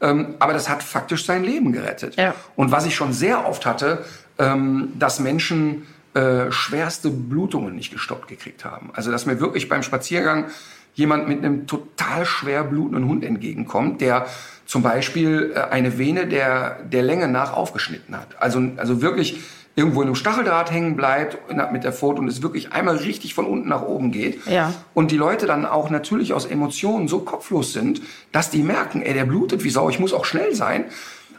Ähm, 0.00 0.34
aber 0.38 0.52
das 0.52 0.68
hat 0.68 0.82
faktisch 0.82 1.24
sein 1.24 1.44
Leben 1.44 1.72
gerettet. 1.72 2.16
Ja. 2.16 2.34
Und 2.56 2.72
was 2.72 2.86
ich 2.86 2.94
schon 2.94 3.12
sehr 3.12 3.46
oft 3.46 3.66
hatte, 3.66 4.04
ähm, 4.38 4.92
dass 4.98 5.20
Menschen 5.20 5.86
äh, 6.14 6.50
schwerste 6.50 7.10
Blutungen 7.10 7.74
nicht 7.74 7.92
gestoppt 7.92 8.28
gekriegt 8.28 8.64
haben. 8.64 8.90
Also 8.94 9.10
dass 9.10 9.26
mir 9.26 9.40
wirklich 9.40 9.68
beim 9.68 9.82
Spaziergang 9.82 10.46
jemand 10.94 11.28
mit 11.28 11.38
einem 11.38 11.66
total 11.66 12.24
schwer 12.24 12.64
blutenden 12.64 13.08
Hund 13.08 13.24
entgegenkommt, 13.24 14.00
der 14.00 14.26
zum 14.66 14.82
Beispiel 14.82 15.52
äh, 15.54 15.60
eine 15.60 15.98
Vene 15.98 16.26
der, 16.26 16.78
der 16.84 17.02
Länge 17.02 17.28
nach 17.28 17.52
aufgeschnitten 17.52 18.16
hat. 18.16 18.40
Also, 18.40 18.62
also 18.76 19.02
wirklich 19.02 19.40
irgendwo 19.76 20.02
in 20.02 20.06
einem 20.06 20.14
Stacheldraht 20.14 20.70
hängen 20.70 20.94
bleibt 20.94 21.38
mit 21.72 21.82
der 21.82 21.92
Pfote 21.92 22.20
und 22.20 22.28
es 22.28 22.42
wirklich 22.42 22.72
einmal 22.72 22.96
richtig 22.96 23.34
von 23.34 23.44
unten 23.44 23.68
nach 23.68 23.82
oben 23.82 24.12
geht. 24.12 24.46
Ja. 24.46 24.72
Und 24.94 25.10
die 25.10 25.16
Leute 25.16 25.46
dann 25.46 25.66
auch 25.66 25.90
natürlich 25.90 26.32
aus 26.32 26.46
Emotionen 26.46 27.08
so 27.08 27.20
kopflos 27.20 27.72
sind, 27.72 28.00
dass 28.30 28.50
die 28.50 28.62
merken, 28.62 29.02
ey, 29.02 29.14
der 29.14 29.24
blutet 29.24 29.64
wie 29.64 29.70
Sau, 29.70 29.88
ich 29.90 29.98
muss 29.98 30.12
auch 30.12 30.24
schnell 30.24 30.54
sein. 30.54 30.84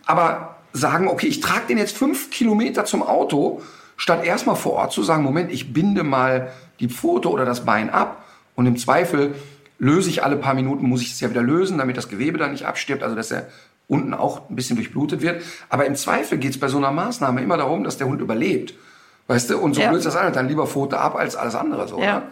Aber 0.05 0.57
sagen, 0.73 1.07
okay, 1.07 1.27
ich 1.27 1.39
trage 1.39 1.67
den 1.69 1.77
jetzt 1.77 1.97
fünf 1.97 2.29
Kilometer 2.29 2.83
zum 2.83 3.03
Auto 3.03 3.61
statt 3.95 4.25
erstmal 4.25 4.57
vor 4.57 4.73
Ort 4.73 4.91
zu 4.91 5.03
sagen, 5.03 5.23
Moment, 5.23 5.49
ich 5.49 5.71
binde 5.71 6.03
mal 6.03 6.51
die 6.81 6.89
Pfote 6.89 7.29
oder 7.29 7.45
das 7.45 7.63
Bein 7.63 7.89
ab 7.89 8.24
und 8.55 8.65
im 8.65 8.77
Zweifel 8.77 9.35
löse 9.77 10.09
ich 10.09 10.23
alle 10.23 10.37
paar 10.37 10.53
Minuten, 10.53 10.87
muss 10.87 11.01
ich 11.01 11.11
es 11.11 11.19
ja 11.19 11.29
wieder 11.29 11.41
lösen, 11.41 11.77
damit 11.77 11.97
das 11.97 12.09
Gewebe 12.09 12.37
dann 12.37 12.51
nicht 12.51 12.65
abstirbt, 12.65 13.03
also 13.03 13.15
dass 13.15 13.31
er 13.31 13.47
unten 13.87 14.13
auch 14.13 14.49
ein 14.49 14.55
bisschen 14.55 14.77
durchblutet 14.77 15.21
wird. 15.21 15.43
Aber 15.69 15.85
im 15.85 15.95
Zweifel 15.95 16.37
geht 16.37 16.51
es 16.51 16.59
bei 16.59 16.67
so 16.67 16.77
einer 16.77 16.91
Maßnahme 16.91 17.41
immer 17.41 17.57
darum, 17.57 17.83
dass 17.83 17.97
der 17.97 18.07
Hund 18.07 18.21
überlebt. 18.21 18.73
Weißt 19.27 19.49
du? 19.49 19.57
Und 19.57 19.73
so 19.73 19.81
ja. 19.81 19.89
blöd 19.89 20.05
das 20.05 20.15
an, 20.15 20.31
dann 20.33 20.47
lieber 20.47 20.67
Pfote 20.67 20.99
ab 20.99 21.15
als 21.15 21.35
alles 21.35 21.55
andere 21.55 21.87
so. 21.87 21.99
Ja. 21.99 22.23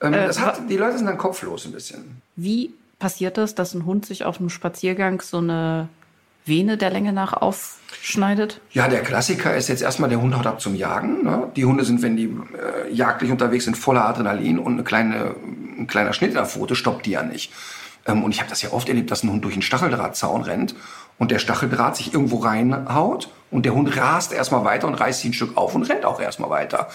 Ähm, 0.00 0.12
äh, 0.12 0.26
das 0.26 0.40
hat, 0.40 0.68
die 0.68 0.76
Leute 0.76 0.98
sind 0.98 1.06
dann 1.06 1.18
kopflos 1.18 1.64
ein 1.66 1.72
bisschen. 1.72 2.22
Wie 2.36 2.72
passiert 2.98 3.38
das, 3.38 3.54
dass 3.54 3.74
ein 3.74 3.86
Hund 3.86 4.06
sich 4.06 4.24
auf 4.24 4.38
einem 4.38 4.50
Spaziergang 4.50 5.20
so 5.20 5.38
eine 5.38 5.88
Vene 6.46 6.76
der 6.76 6.90
Länge 6.90 7.12
nach 7.12 7.34
aufschneidet? 8.04 8.60
Ja, 8.72 8.86
der 8.86 9.00
Klassiker 9.00 9.56
ist 9.56 9.68
jetzt 9.68 9.82
erstmal, 9.82 10.10
der 10.10 10.20
Hund 10.20 10.36
haut 10.36 10.46
ab 10.46 10.60
zum 10.60 10.74
Jagen. 10.74 11.24
Ne? 11.24 11.50
Die 11.56 11.64
Hunde 11.64 11.84
sind, 11.84 12.02
wenn 12.02 12.16
die 12.16 12.24
äh, 12.26 12.92
jagdlich 12.92 13.30
unterwegs 13.30 13.64
sind, 13.64 13.76
voller 13.76 14.04
Adrenalin 14.04 14.58
und 14.58 14.74
eine 14.74 14.84
kleine, 14.84 15.34
ein 15.78 15.86
kleiner 15.86 16.12
Schnitt 16.12 16.30
in 16.30 16.36
der 16.36 16.44
Pfote 16.44 16.76
stoppt 16.76 17.06
die 17.06 17.12
ja 17.12 17.22
nicht. 17.22 17.50
Ähm, 18.06 18.22
und 18.22 18.30
ich 18.30 18.40
habe 18.40 18.50
das 18.50 18.60
ja 18.60 18.72
oft 18.72 18.88
erlebt, 18.90 19.10
dass 19.10 19.22
ein 19.22 19.30
Hund 19.30 19.42
durch 19.42 19.54
einen 19.54 19.62
Stacheldrahtzaun 19.62 20.42
rennt 20.42 20.74
und 21.18 21.30
der 21.30 21.38
Stacheldraht 21.38 21.96
sich 21.96 22.12
irgendwo 22.12 22.38
reinhaut 22.38 23.30
und 23.50 23.64
der 23.64 23.74
Hund 23.74 23.96
rast 23.96 24.34
erstmal 24.34 24.64
weiter 24.64 24.86
und 24.86 24.94
reißt 24.94 25.20
sich 25.20 25.30
ein 25.30 25.34
Stück 25.34 25.56
auf 25.56 25.74
und 25.74 25.88
rennt 25.88 26.04
auch 26.04 26.20
erstmal 26.20 26.50
weiter. 26.50 26.90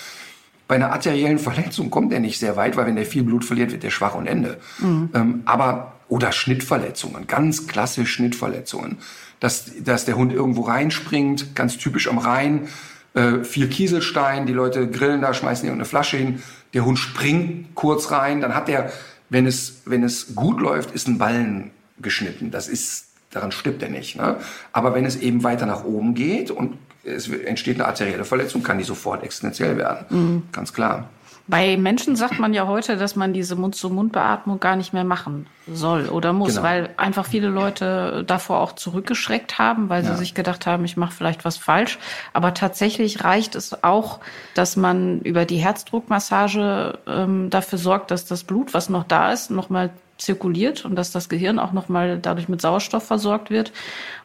Bei 0.68 0.76
einer 0.76 0.92
arteriellen 0.92 1.40
Verletzung 1.40 1.90
kommt 1.90 2.14
er 2.14 2.20
nicht 2.20 2.38
sehr 2.38 2.56
weit, 2.56 2.78
weil 2.78 2.86
wenn 2.86 2.96
der 2.96 3.08
viel 3.08 3.24
Blut 3.24 3.44
verliert, 3.44 3.72
wird 3.72 3.82
der 3.82 3.90
schwach 3.90 4.14
und 4.14 4.28
Ende. 4.28 4.60
Mhm. 4.78 5.10
Ähm, 5.16 5.42
aber 5.46 5.94
oder 6.10 6.32
Schnittverletzungen, 6.32 7.28
ganz 7.28 7.68
klassisch 7.68 8.12
Schnittverletzungen 8.12 8.98
dass, 9.40 9.72
dass 9.84 10.06
der 10.06 10.18
Hund 10.18 10.34
irgendwo 10.34 10.64
reinspringt, 10.64 11.56
ganz 11.56 11.78
typisch 11.78 12.08
am 12.08 12.18
Rhein, 12.18 12.68
äh, 13.14 13.44
viel 13.44 13.68
Kieselstein, 13.68 14.46
die 14.46 14.54
Leute 14.54 14.90
grillen 14.90 15.22
da, 15.22 15.34
schmeißen 15.34 15.66
irgendeine 15.66 15.88
Flasche 15.88 16.18
hin, 16.18 16.44
der 16.74 16.86
Hund 16.86 17.00
springt 17.00 17.74
kurz 17.76 18.12
rein, 18.12 18.42
dann 18.42 18.54
hat 18.54 18.68
der 18.68 18.92
wenn 19.32 19.46
es, 19.46 19.84
wenn 19.86 20.04
es 20.04 20.36
gut 20.36 20.60
läuft, 20.60 20.92
ist 20.92 21.08
ein 21.08 21.20
Ballen 21.20 21.70
geschnitten. 22.02 22.50
Das 22.50 22.68
ist, 22.68 23.10
daran 23.30 23.52
stirbt 23.52 23.84
er 23.84 23.90
nicht. 23.90 24.16
Ne? 24.16 24.38
Aber 24.74 24.96
wenn 24.96 25.06
es 25.06 25.18
eben 25.18 25.44
weiter 25.44 25.68
nach 25.68 25.84
oben 25.84 26.16
geht 26.16 26.50
und 26.50 26.80
es 27.04 27.30
entsteht 27.30 27.76
eine 27.76 27.86
arterielle 27.86 28.26
Verletzung, 28.26 28.64
kann 28.64 28.80
die 28.80 28.84
sofort 28.84 29.24
existenziell 29.24 29.78
werden. 29.78 30.06
Mhm. 30.10 30.44
Ganz 30.52 30.74
klar. 30.74 31.10
Bei 31.50 31.78
Menschen 31.78 32.16
sagt 32.16 32.38
man 32.38 32.54
ja 32.54 32.68
heute, 32.68 32.96
dass 32.96 33.16
man 33.16 33.34
diese 33.34 33.56
Mund-zu-Mund-Beatmung 33.56 34.60
gar 34.60 34.76
nicht 34.76 34.94
mehr 34.94 35.04
machen 35.04 35.48
soll 35.66 36.08
oder 36.08 36.32
muss, 36.32 36.56
genau. 36.56 36.64
weil 36.64 36.90
einfach 36.96 37.26
viele 37.26 37.48
Leute 37.48 38.24
davor 38.28 38.60
auch 38.60 38.74
zurückgeschreckt 38.74 39.58
haben, 39.58 39.90
weil 39.90 40.04
sie 40.04 40.12
ja. 40.12 40.16
sich 40.16 40.36
gedacht 40.36 40.68
haben, 40.68 40.86
ich 40.86 40.96
mache 40.96 41.12
vielleicht 41.12 41.46
was 41.46 41.58
falsch. 41.58 41.98
Aber 42.34 42.54
tatsächlich 42.54 43.24
reicht 43.24 43.56
es 43.56 43.84
auch, 43.84 44.20
dass 44.54 44.76
man 44.76 45.22
über 45.22 45.46
die 45.46 45.58
Herzdruckmassage 45.58 47.00
ähm, 47.08 47.50
dafür 47.50 47.80
sorgt, 47.80 48.12
dass 48.12 48.26
das 48.26 48.44
Blut, 48.44 48.76
was 48.76 48.90
noch 48.90 49.04
da 49.06 49.32
ist, 49.32 49.50
nochmal 49.50 49.90
zirkuliert 50.20 50.86
und 50.86 50.96
dass 50.96 51.12
das 51.12 51.30
Gehirn 51.30 51.58
auch 51.58 51.72
nochmal 51.72 52.20
dadurch 52.20 52.48
mit 52.48 52.62
Sauerstoff 52.62 53.08
versorgt 53.08 53.50
wird. 53.50 53.72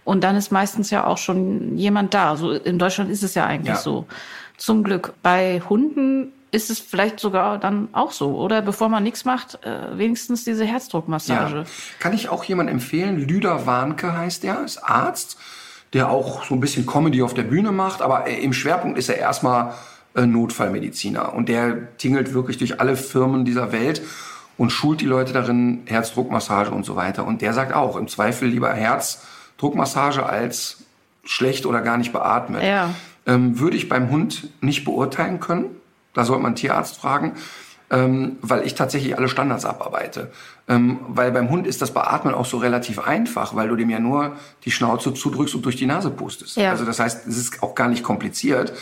Und 0.05 0.25
dann 0.25 0.37
ist 0.37 0.53
meistens 0.53 0.91
ja 0.91 1.07
auch 1.07 1.19
schon 1.19 1.79
jemand 1.79 2.13
da. 2.13 2.37
So 2.37 2.51
in 2.51 2.79
Deutschland 2.79 3.11
ist 3.11 3.23
es 3.23 3.35
ja 3.35 3.47
eigentlich 3.47 3.77
ja. 3.77 3.81
so. 3.81 4.05
Zum 4.59 4.85
Glück. 4.85 5.15
Bei 5.23 5.63
Hunden 5.71 6.33
ist 6.55 6.71
es 6.71 6.79
vielleicht 6.79 7.19
sogar 7.19 7.59
dann 7.59 7.89
auch 7.93 8.13
so, 8.13 8.37
oder? 8.37 8.63
Bevor 8.63 8.89
man 8.89 9.03
nichts 9.03 9.25
macht, 9.25 9.59
äh, 9.65 9.99
wenigstens 9.99 10.45
diese 10.45 10.65
Herzdruckmassage. 10.65 11.57
Ja. 11.57 11.65
Kann 11.99 12.13
ich 12.13 12.29
auch 12.29 12.45
jemand 12.45 12.71
empfehlen? 12.71 13.19
Lüder 13.19 13.67
Warnke 13.67 14.17
heißt 14.17 14.45
der, 14.45 14.65
ist 14.65 14.79
Arzt, 14.79 15.37
der 15.93 16.11
auch 16.11 16.45
so 16.45 16.55
ein 16.55 16.61
bisschen 16.61 16.87
Comedy 16.87 17.23
auf 17.23 17.35
der 17.35 17.43
Bühne 17.43 17.73
macht, 17.73 18.03
aber 18.03 18.29
äh, 18.29 18.41
im 18.41 18.53
Schwerpunkt 18.53 18.99
ist 18.99 19.09
er 19.09 19.19
erstmal 19.19 19.75
äh, 20.15 20.27
Notfallmediziner 20.27 21.35
und 21.35 21.49
der 21.49 21.97
tingelt 21.99 22.35
wirklich 22.35 22.57
durch 22.57 22.81
alle 22.81 22.97
Firmen 22.97 23.45
dieser 23.45 23.73
Welt 23.73 24.01
und 24.57 24.71
schult 24.71 25.01
die 25.01 25.07
Leute 25.07 25.33
darin, 25.33 25.83
Herzdruckmassage 25.87 26.71
und 26.71 26.85
so 26.85 26.95
weiter. 26.95 27.27
Und 27.27 27.43
der 27.43 27.53
sagt 27.53 27.75
auch, 27.75 27.97
im 27.97 28.07
Zweifel 28.07 28.49
lieber 28.49 28.73
Herzdruckmassage 28.73 30.25
als 30.25 30.85
schlecht 31.25 31.67
oder 31.67 31.81
gar 31.81 31.97
nicht 31.97 32.13
beatmet. 32.13 32.63
Ja. 32.63 32.95
Ähm, 33.27 33.59
würde 33.59 33.77
ich 33.77 33.89
beim 33.89 34.11
Hund 34.11 34.51
nicht 34.61 34.85
beurteilen 34.85 35.41
können. 35.41 35.67
Da 36.15 36.25
sollte 36.25 36.43
man 36.43 36.51
einen 36.51 36.57
Tierarzt 36.57 36.97
fragen, 36.97 37.33
ähm, 37.91 38.37
weil 38.41 38.67
ich 38.67 38.75
tatsächlich 38.75 39.19
alle 39.19 39.29
Standards 39.29 39.65
abarbeite. 39.65 40.31
Ähm, 40.69 41.01
weil 41.09 41.31
beim 41.33 41.51
Hund 41.51 41.67
ist 41.67 41.83
das 41.83 41.93
Beatmen 41.93 42.35
auch 42.35 42.47
so 42.47 42.57
relativ 42.57 42.99
einfach, 42.99 43.55
weil 43.55 43.69
du 43.69 43.77
dem 43.77 43.91
ja 43.91 44.01
nur 44.01 44.37
die 44.65 44.71
Schnauze 44.71 45.13
zudrückst 45.13 45.55
und 45.55 45.65
durch 45.65 45.77
die 45.77 45.87
Nase 45.87 46.11
pustest. 46.11 46.57
Ja. 46.57 46.71
Also 46.71 46.85
das 46.85 46.99
heißt, 46.99 47.27
es 47.27 47.37
ist 47.37 47.63
auch 47.63 47.75
gar 47.75 47.89
nicht 47.89 48.03
kompliziert. 48.03 48.73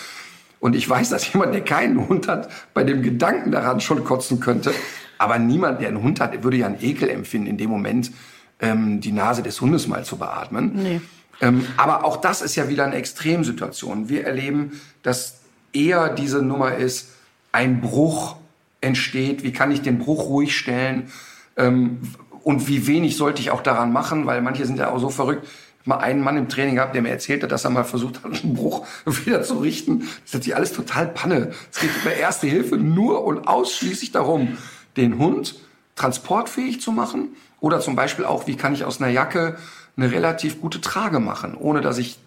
Und 0.60 0.76
ich 0.76 0.88
weiß, 0.88 1.10
dass 1.10 1.32
jemand, 1.32 1.54
der 1.54 1.64
keinen 1.64 2.08
Hund 2.08 2.28
hat, 2.28 2.48
bei 2.72 2.84
dem 2.84 3.02
Gedanken 3.02 3.50
daran 3.50 3.80
schon 3.80 4.04
kotzen 4.04 4.38
könnte. 4.38 4.72
Aber 5.18 5.38
niemand, 5.38 5.80
der 5.80 5.88
einen 5.88 6.02
Hund 6.02 6.20
hat, 6.20 6.44
würde 6.44 6.56
ja 6.56 6.66
einen 6.66 6.80
Ekel 6.80 7.08
empfinden, 7.08 7.48
in 7.48 7.56
dem 7.58 7.70
Moment 7.70 8.12
ähm, 8.60 9.00
die 9.00 9.12
Nase 9.12 9.42
des 9.42 9.60
Hundes 9.60 9.88
mal 9.88 10.04
zu 10.04 10.16
beatmen. 10.18 10.72
Nee. 10.74 11.00
Ähm, 11.40 11.66
aber 11.76 12.04
auch 12.04 12.16
das 12.16 12.42
ist 12.42 12.54
ja 12.54 12.68
wieder 12.68 12.84
eine 12.84 12.94
Extremsituation. 12.94 14.08
Wir 14.08 14.24
erleben, 14.24 14.80
dass 15.02 15.40
eher 15.72 16.08
diese 16.08 16.42
Nummer 16.42 16.76
ist, 16.76 17.10
ein 17.52 17.80
Bruch 17.80 18.36
entsteht, 18.80 19.44
wie 19.44 19.52
kann 19.52 19.70
ich 19.70 19.82
den 19.82 19.98
Bruch 19.98 20.24
ruhig 20.24 20.56
stellen 20.56 21.10
ähm, 21.56 22.00
und 22.42 22.66
wie 22.68 22.86
wenig 22.86 23.16
sollte 23.16 23.40
ich 23.40 23.50
auch 23.50 23.62
daran 23.62 23.92
machen, 23.92 24.26
weil 24.26 24.42
manche 24.42 24.66
sind 24.66 24.78
ja 24.78 24.90
auch 24.90 24.98
so 24.98 25.10
verrückt. 25.10 25.46
Ich 25.80 25.86
mal 25.86 25.98
einen 25.98 26.22
Mann 26.22 26.36
im 26.36 26.48
Training 26.48 26.76
gehabt, 26.76 26.94
der 26.94 27.02
mir 27.02 27.10
erzählt 27.10 27.42
hat, 27.42 27.50
dass 27.52 27.64
er 27.64 27.70
mal 27.70 27.84
versucht 27.84 28.24
hat, 28.24 28.32
einen 28.42 28.54
Bruch 28.54 28.86
wieder 29.04 29.42
zu 29.42 29.58
richten. 29.58 30.00
Das 30.00 30.08
ist 30.26 30.34
natürlich 30.34 30.56
alles 30.56 30.72
total 30.72 31.08
Panne. 31.08 31.52
Es 31.70 31.80
geht 31.80 31.90
bei 32.04 32.14
Erste 32.14 32.46
Hilfe 32.46 32.76
nur 32.76 33.24
und 33.24 33.46
ausschließlich 33.46 34.12
darum, 34.12 34.58
den 34.96 35.18
Hund 35.18 35.56
transportfähig 35.94 36.80
zu 36.80 36.90
machen 36.90 37.36
oder 37.60 37.80
zum 37.80 37.94
Beispiel 37.96 38.24
auch, 38.24 38.46
wie 38.46 38.56
kann 38.56 38.74
ich 38.74 38.84
aus 38.84 39.00
einer 39.00 39.10
Jacke 39.10 39.56
eine 39.96 40.10
relativ 40.10 40.60
gute 40.60 40.80
Trage 40.80 41.20
machen, 41.20 41.54
ohne 41.54 41.80
dass 41.80 41.98
ich 41.98 42.18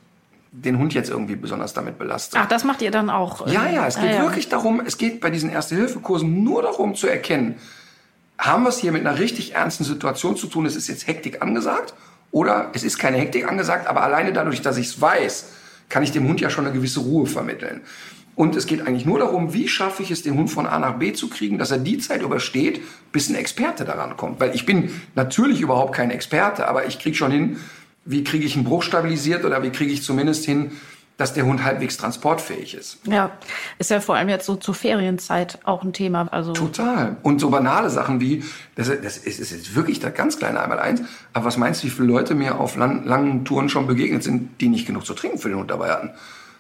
den 0.63 0.77
Hund 0.77 0.93
jetzt 0.93 1.09
irgendwie 1.09 1.35
besonders 1.35 1.73
damit 1.73 1.97
belastet. 1.97 2.39
Ach, 2.41 2.47
das 2.47 2.63
macht 2.63 2.81
ihr 2.81 2.91
dann 2.91 3.09
auch? 3.09 3.47
Ja, 3.47 3.67
ja, 3.69 3.87
es 3.87 3.95
geht 3.95 4.09
ah, 4.09 4.13
ja. 4.13 4.21
wirklich 4.21 4.49
darum, 4.49 4.81
es 4.85 4.97
geht 4.97 5.19
bei 5.19 5.29
diesen 5.29 5.49
Erste-Hilfe-Kursen 5.49 6.43
nur 6.43 6.61
darum 6.61 6.95
zu 6.95 7.07
erkennen, 7.07 7.55
haben 8.37 8.63
wir 8.63 8.69
es 8.69 8.79
hier 8.79 8.91
mit 8.91 9.05
einer 9.05 9.19
richtig 9.19 9.55
ernsten 9.55 9.83
Situation 9.83 10.35
zu 10.35 10.47
tun, 10.47 10.65
es 10.65 10.75
ist 10.75 10.87
jetzt 10.87 11.07
Hektik 11.07 11.41
angesagt 11.41 11.93
oder 12.31 12.71
es 12.73 12.83
ist 12.83 12.97
keine 12.97 13.17
Hektik 13.17 13.47
angesagt, 13.49 13.87
aber 13.87 14.03
alleine 14.03 14.33
dadurch, 14.33 14.61
dass 14.61 14.77
ich 14.77 14.87
es 14.87 15.01
weiß, 15.01 15.51
kann 15.89 16.03
ich 16.03 16.11
dem 16.11 16.27
Hund 16.27 16.41
ja 16.41 16.49
schon 16.49 16.65
eine 16.65 16.73
gewisse 16.73 16.99
Ruhe 17.01 17.27
vermitteln. 17.27 17.81
Und 18.35 18.57
es 18.57 18.65
geht 18.65 18.85
eigentlich 18.85 19.05
nur 19.05 19.19
darum, 19.19 19.53
wie 19.53 19.67
schaffe 19.69 20.03
ich 20.03 20.11
es, 20.11 20.21
den 20.21 20.35
Hund 20.35 20.49
von 20.49 20.67
A 20.67 20.77
nach 20.77 20.99
B 20.99 21.13
zu 21.13 21.29
kriegen, 21.29 21.57
dass 21.57 21.71
er 21.71 21.77
die 21.77 21.97
Zeit 21.99 22.21
übersteht, 22.21 22.81
bis 23.13 23.29
ein 23.29 23.35
Experte 23.35 23.85
daran 23.85 24.17
kommt. 24.17 24.41
Weil 24.41 24.53
ich 24.53 24.65
bin 24.65 24.89
natürlich 25.15 25.61
überhaupt 25.61 25.95
kein 25.95 26.11
Experte, 26.11 26.67
aber 26.67 26.85
ich 26.85 26.99
kriege 26.99 27.15
schon 27.15 27.31
hin, 27.31 27.57
wie 28.05 28.23
kriege 28.23 28.45
ich 28.45 28.55
einen 28.55 28.65
Bruch 28.65 28.83
stabilisiert 28.83 29.45
oder 29.45 29.61
wie 29.63 29.71
kriege 29.71 29.91
ich 29.91 30.03
zumindest 30.03 30.45
hin, 30.45 30.71
dass 31.17 31.33
der 31.33 31.45
Hund 31.45 31.63
halbwegs 31.63 31.95
transportfähig 31.97 32.73
ist. 32.73 32.99
Ja, 33.05 33.31
ist 33.79 33.89
ja 33.89 34.01
vor 34.01 34.15
allem 34.15 34.27
jetzt 34.27 34.45
so 34.45 34.55
zur 34.55 34.73
Ferienzeit 34.75 35.59
auch 35.63 35.81
ein 35.81 35.93
Thema. 35.93 36.27
Also 36.31 36.51
Total. 36.51 37.15
Und 37.23 37.39
so 37.39 37.49
banale 37.49 37.89
Sachen 37.89 38.19
wie, 38.19 38.43
das, 38.75 38.87
das 38.87 39.17
ist, 39.17 39.39
ist 39.39 39.51
jetzt 39.51 39.75
wirklich 39.75 39.99
das 40.01 40.13
ganz 40.13 40.37
kleine 40.37 40.59
Einmaleins, 40.59 41.01
aber 41.31 41.45
was 41.45 41.57
meinst 41.57 41.83
du, 41.83 41.87
wie 41.87 41.91
viele 41.91 42.07
Leute 42.07 42.35
mir 42.35 42.59
auf 42.59 42.75
lang, 42.75 43.05
langen 43.05 43.45
Touren 43.45 43.69
schon 43.69 43.87
begegnet 43.87 44.23
sind, 44.23 44.59
die 44.59 44.67
nicht 44.67 44.85
genug 44.85 45.05
zu 45.05 45.13
trinken 45.13 45.37
für 45.37 45.47
den 45.47 45.57
Hund 45.57 45.71
dabei 45.71 45.91
hatten? 45.91 46.11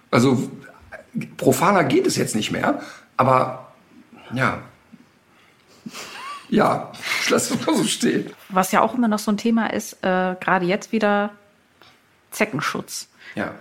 Also 0.09 0.49
profaner 1.35 1.83
geht 1.83 2.07
es 2.07 2.15
jetzt 2.15 2.35
nicht 2.35 2.51
mehr, 2.51 2.79
aber 3.17 3.73
ja. 4.33 4.59
Ja, 6.55 6.91
ich 7.21 7.29
lasse 7.29 7.53
es 7.53 7.65
mal 7.65 7.75
so 7.75 7.83
stehen. 7.83 8.31
Was 8.47 8.71
ja 8.71 8.81
auch 8.81 8.93
immer 8.93 9.09
noch 9.09 9.19
so 9.19 9.29
ein 9.29 9.35
Thema 9.35 9.73
ist, 9.73 10.01
äh, 10.03 10.37
gerade 10.39 10.65
jetzt 10.65 10.93
wieder 10.93 11.31
Zeckenschutz. 12.31 13.09
Ja. 13.35 13.51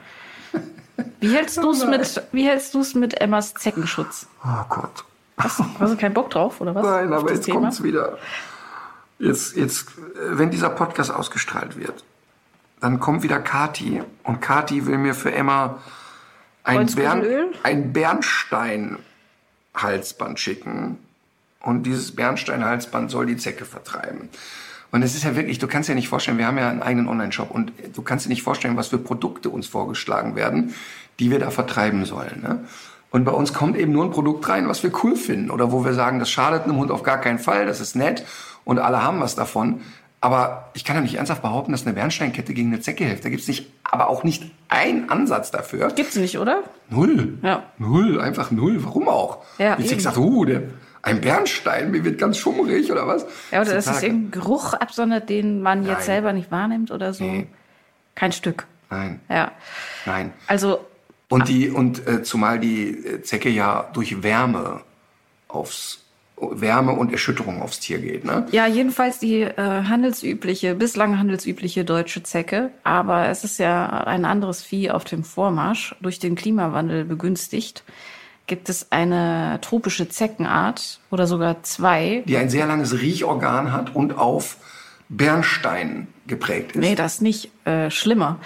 Wie 1.19 1.35
hältst 1.35 1.57
du 1.57 1.73
es 1.73 1.85
mit, 1.87 2.23
wie 2.31 2.47
hältst 2.47 2.73
du 2.73 2.79
es 2.81 2.95
mit 2.95 3.21
Emmas 3.21 3.53
Zeckenschutz? 3.55 4.29
Oh 4.45 4.63
Gott. 4.69 5.05
Hast, 5.39 5.61
hast 5.81 5.93
du 5.93 5.97
keinen 5.97 6.15
Bock 6.15 6.31
drauf, 6.31 6.61
oder 6.61 6.73
was? 6.77 6.85
Nein, 6.85 7.13
aber 7.13 7.33
jetzt 7.33 7.51
kommt 7.51 7.73
es 7.73 7.83
wieder. 7.83 8.17
Jetzt, 9.19 9.57
jetzt, 9.57 9.89
wenn 10.15 10.53
dieser 10.53 10.71
Podcast 10.71 11.13
ausgestrahlt 11.13 11.77
wird, 11.77 12.05
dann 12.81 13.01
kommt 13.01 13.25
wieder 13.25 13.41
Kati 13.41 14.05
und 14.23 14.41
Kati 14.41 14.87
will 14.87 14.99
mir 14.99 15.15
für 15.15 15.33
Emma 15.33 15.81
ein, 16.63 16.87
Bern, 16.95 17.25
ein 17.65 17.93
Bernstein-Halsband 17.93 20.39
schicken. 20.39 21.04
Und 21.65 21.85
dieses 21.85 22.15
Bernstein-Halsband 22.15 23.11
soll 23.11 23.27
die 23.27 23.37
Zecke 23.37 23.65
vertreiben. 23.65 24.29
Und 24.93 25.03
es 25.03 25.15
ist 25.15 25.25
ja 25.25 25.35
wirklich, 25.35 25.59
du 25.59 25.67
kannst 25.67 25.89
dir 25.89 25.95
nicht 25.95 26.09
vorstellen, 26.09 26.39
wir 26.39 26.47
haben 26.47 26.59
ja 26.59 26.69
einen 26.69 26.83
eigenen 26.83 27.09
Online-Shop 27.09 27.51
und 27.51 27.73
du 27.95 28.03
kannst 28.03 28.27
dir 28.27 28.29
nicht 28.29 28.43
vorstellen, 28.43 28.77
was 28.77 28.89
für 28.89 28.99
Produkte 28.99 29.51
uns 29.51 29.67
vorgeschlagen 29.67 30.37
werden, 30.37 30.75
die 31.19 31.31
wir 31.31 31.41
da 31.41 31.51
vertreiben 31.51 32.05
sollen. 32.05 32.43
Ne? 32.43 32.61
Und 33.11 33.25
bei 33.25 33.33
uns 33.33 33.53
kommt 33.53 33.77
eben 33.77 33.93
nur 33.93 34.05
ein 34.05 34.11
Produkt 34.11 34.49
rein, 34.49 34.69
was 34.69 34.83
wir 34.83 34.93
cool 35.03 35.17
finden 35.17 35.51
oder 35.51 35.73
wo 35.73 35.85
wir 35.85 35.95
sagen, 35.95 36.21
das 36.21 36.31
schadet 36.31 36.65
einem 36.65 36.77
Hund 36.77 36.91
auf 36.91 37.03
gar 37.03 37.21
keinen 37.21 37.39
Fall, 37.39 37.67
das 37.67 37.81
ist 37.81 37.97
nett 37.97 38.25
und 38.65 38.79
alle 38.79 39.03
haben 39.03 39.21
was 39.21 39.35
davon. 39.35 39.81
Aber 40.21 40.71
ich 40.75 40.85
kann 40.85 40.97
ja 40.97 41.03
nicht 41.03 41.17
ernsthaft 41.17 41.43
behaupten, 41.43 41.73
dass 41.73 41.85
eine 41.85 41.95
Bernsteinkette 41.95 42.55
gegen 42.55 42.73
eine 42.73 42.81
Zecke 42.81 43.05
hilft. 43.05 43.25
Da 43.25 43.29
gibt's 43.29 43.47
nicht, 43.47 43.71
aber 43.85 44.09
auch 44.09 44.25
nicht 44.25 44.51
einen 44.69 45.11
Ansatz 45.11 45.51
dafür. 45.51 45.89
Gibt's 45.89 46.17
nicht, 46.17 46.39
oder? 46.39 46.63
Null. 46.89 47.39
Ja. 47.43 47.65
Null, 47.79 48.21
einfach 48.21 48.51
null. 48.51 48.83
Warum 48.85 49.09
auch? 49.09 49.45
Ja, 49.59 49.77
Die 49.77 49.85
Zecke 49.85 50.01
sagt, 50.01 50.17
oh, 50.17 50.45
der, 50.45 50.63
ein 51.05 51.21
Bernstein, 51.21 51.91
mir 51.91 52.03
wird 52.03 52.19
ganz 52.19 52.39
schummrig 52.39 52.91
oder 52.91 53.07
was? 53.07 53.27
Ja, 53.51 53.61
oder 53.61 53.75
dass 53.75 53.87
es 53.87 54.03
irgendeinen 54.03 54.31
Geruch 54.31 54.73
absondert, 54.73 55.29
den 55.29 55.61
man 55.61 55.81
Nein. 55.83 55.91
jetzt 55.91 56.07
selber 56.07 56.33
nicht 56.33 56.51
wahrnimmt 56.51 56.91
oder 56.91 57.13
so. 57.13 57.25
Nee. 57.25 57.47
Kein 58.15 58.33
Stück. 58.33 58.67
Nein. 58.91 59.21
Ja. 59.29 59.53
Nein. 60.07 60.33
Also. 60.47 60.85
Und 61.29 61.49
die, 61.49 61.69
und 61.69 62.07
äh, 62.07 62.23
zumal 62.23 62.59
die 62.59 63.23
Zecke 63.23 63.51
ja 63.51 63.91
durch 63.93 64.23
Wärme 64.23 64.81
aufs 65.49 66.01
Wärme 66.37 66.93
und 66.93 67.13
Erschütterung 67.13 67.63
aufs 67.63 67.81
Tier 67.81 67.99
geht. 67.99 68.25
Ne? 68.25 68.47
Ja, 68.51 68.67
jedenfalls 68.67 69.19
die 69.19 69.43
äh, 69.43 69.57
handelsübliche, 69.57 70.75
bislang 70.75 71.19
handelsübliche 71.19 71.85
deutsche 71.85 72.23
Zecke. 72.23 72.71
Aber 72.83 73.29
es 73.29 73.45
ist 73.45 73.59
ja 73.59 73.89
ein 74.05 74.25
anderes 74.25 74.63
Vieh 74.63 74.91
auf 74.91 75.05
dem 75.05 75.23
Vormarsch, 75.23 75.95
durch 76.01 76.19
den 76.19 76.35
Klimawandel 76.35 77.05
begünstigt 77.05 77.85
gibt 78.47 78.69
es 78.69 78.93
eine 78.93 79.59
tropische 79.63 80.09
Zeckenart 80.09 81.01
oder 81.11 81.27
sogar 81.27 81.63
zwei. 81.63 82.23
Die 82.27 82.37
ein 82.37 82.51
sehr 82.51 82.67
langes 82.67 83.01
Riechorgan 83.01 83.73
hat 83.73 83.95
und 83.95 84.19
auf 84.19 84.59
Bernstein 85.09 86.09
geprägt 86.27 86.73
ist. 86.73 86.81
Nee, 86.81 86.95
das 86.95 87.21
nicht. 87.21 87.51
Äh, 87.65 87.91
schlimmer. 87.91 88.39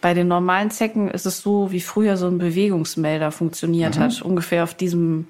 Bei 0.00 0.14
den 0.14 0.28
normalen 0.28 0.70
Zecken 0.70 1.10
ist 1.10 1.26
es 1.26 1.40
so, 1.40 1.72
wie 1.72 1.80
früher 1.80 2.16
so 2.16 2.28
ein 2.28 2.38
Bewegungsmelder 2.38 3.32
funktioniert 3.32 3.96
mhm. 3.96 4.02
hat. 4.02 4.22
Ungefähr 4.22 4.62
auf 4.62 4.74
diesem 4.74 5.26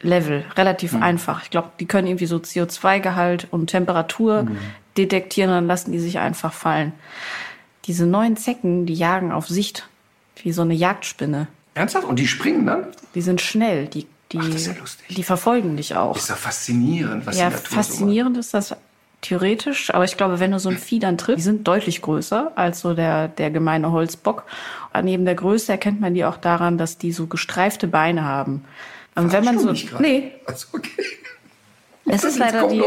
Level. 0.00 0.44
Relativ 0.56 0.92
mhm. 0.92 1.02
einfach. 1.02 1.42
Ich 1.42 1.50
glaube, 1.50 1.70
die 1.78 1.86
können 1.86 2.08
irgendwie 2.08 2.26
so 2.26 2.36
CO2-Gehalt 2.36 3.48
und 3.50 3.68
Temperatur 3.68 4.44
mhm. 4.44 4.58
detektieren, 4.96 5.50
dann 5.50 5.66
lassen 5.66 5.92
die 5.92 5.98
sich 5.98 6.18
einfach 6.18 6.52
fallen. 6.52 6.92
Diese 7.84 8.06
neuen 8.06 8.36
Zecken, 8.36 8.86
die 8.86 8.94
jagen 8.94 9.32
auf 9.32 9.46
Sicht. 9.48 9.88
Wie 10.42 10.52
so 10.52 10.62
eine 10.62 10.74
Jagdspinne. 10.74 11.46
Ernsthaft? 11.76 12.06
Und 12.06 12.18
die 12.18 12.26
springen 12.26 12.66
dann? 12.66 12.86
Die 13.14 13.20
sind 13.22 13.40
schnell. 13.40 13.86
Die 13.86 14.06
Die, 14.32 14.38
Ach, 14.40 14.46
das 14.46 14.62
ist 14.62 14.66
ja 14.66 14.72
lustig. 14.80 15.14
die 15.14 15.22
verfolgen 15.22 15.76
dich 15.76 15.94
auch. 15.94 16.16
Ist 16.16 16.28
ja 16.30 16.34
faszinierend, 16.34 17.26
was 17.26 17.38
Ja, 17.38 17.48
die 17.48 17.54
Natur 17.54 17.76
faszinierend 17.76 18.36
ist 18.38 18.52
das 18.54 18.74
theoretisch, 19.20 19.94
aber 19.94 20.04
ich 20.04 20.16
glaube, 20.16 20.40
wenn 20.40 20.50
du 20.50 20.58
so 20.58 20.68
ein 20.68 20.78
Vieh 20.78 20.98
dann 20.98 21.16
triffst, 21.16 21.38
die 21.38 21.42
sind 21.42 21.66
deutlich 21.68 22.02
größer 22.02 22.52
als 22.56 22.80
so 22.80 22.94
der, 22.94 23.28
der 23.28 23.50
gemeine 23.50 23.92
Holzbock. 23.92 24.44
Neben 25.02 25.24
der 25.24 25.34
Größe 25.34 25.70
erkennt 25.72 26.00
man 26.00 26.14
die 26.14 26.24
auch 26.24 26.36
daran, 26.38 26.76
dass 26.78 26.98
die 26.98 27.12
so 27.12 27.26
gestreifte 27.26 27.86
Beine 27.86 28.24
haben. 28.24 28.64
Und 29.14 29.32
wenn 29.32 29.44
man 29.44 29.58
so, 29.58 29.72
nee, 30.00 30.32
So. 30.44 30.46
Also, 30.46 30.66
okay. 30.72 30.90
es 32.06 32.24
ist 32.24 32.38
leider 32.38 32.60
kommt 32.60 32.72
die. 32.72 32.82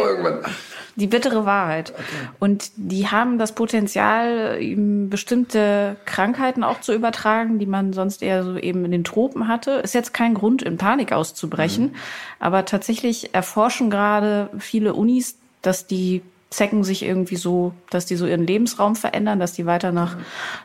Die 1.00 1.08
bittere 1.08 1.46
Wahrheit. 1.46 1.94
Und 2.40 2.72
die 2.76 3.08
haben 3.08 3.40
das 3.40 3.54
Potenzial, 3.54 4.62
ihm 4.62 5.10
bestimmte 5.10 5.96
Krankheiten 6.06 6.64
auch 6.64 6.82
zu 6.82 6.94
übertragen, 6.94 7.60
die 7.60 7.66
man 7.66 7.94
sonst 7.94 8.22
eher 8.22 8.44
so 8.44 8.58
eben 8.58 8.86
in 8.86 8.92
den 8.92 9.04
Tropen 9.04 9.48
hatte. 9.48 9.72
Ist 9.72 9.96
jetzt 9.96 10.14
kein 10.14 10.34
Grund, 10.34 10.62
in 10.62 10.78
Panik 10.78 11.12
auszubrechen. 11.12 11.96
Aber 12.40 12.66
tatsächlich 12.66 13.34
erforschen 13.34 13.90
gerade 13.90 14.50
viele 14.60 14.94
Unis, 14.94 15.38
dass 15.62 15.88
die 15.88 16.22
Zecken 16.50 16.84
sich 16.84 17.04
irgendwie 17.04 17.36
so, 17.36 17.74
dass 17.92 18.08
die 18.08 18.16
so 18.16 18.26
ihren 18.26 18.46
Lebensraum 18.46 18.96
verändern, 18.96 19.40
dass 19.40 19.54
die 19.54 19.68
weiter 19.68 19.92
nach, 19.92 20.18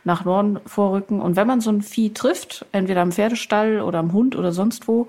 nach 0.04 0.24
Norden 0.24 0.58
vorrücken. 0.64 1.20
Und 1.20 1.36
wenn 1.36 1.46
man 1.46 1.60
so 1.60 1.70
ein 1.70 1.82
Vieh 1.82 2.14
trifft, 2.14 2.64
entweder 2.72 3.02
am 3.02 3.12
Pferdestall 3.12 3.82
oder 3.82 3.98
am 3.98 4.12
Hund 4.12 4.34
oder 4.34 4.52
sonst 4.52 4.88
wo, 4.88 5.08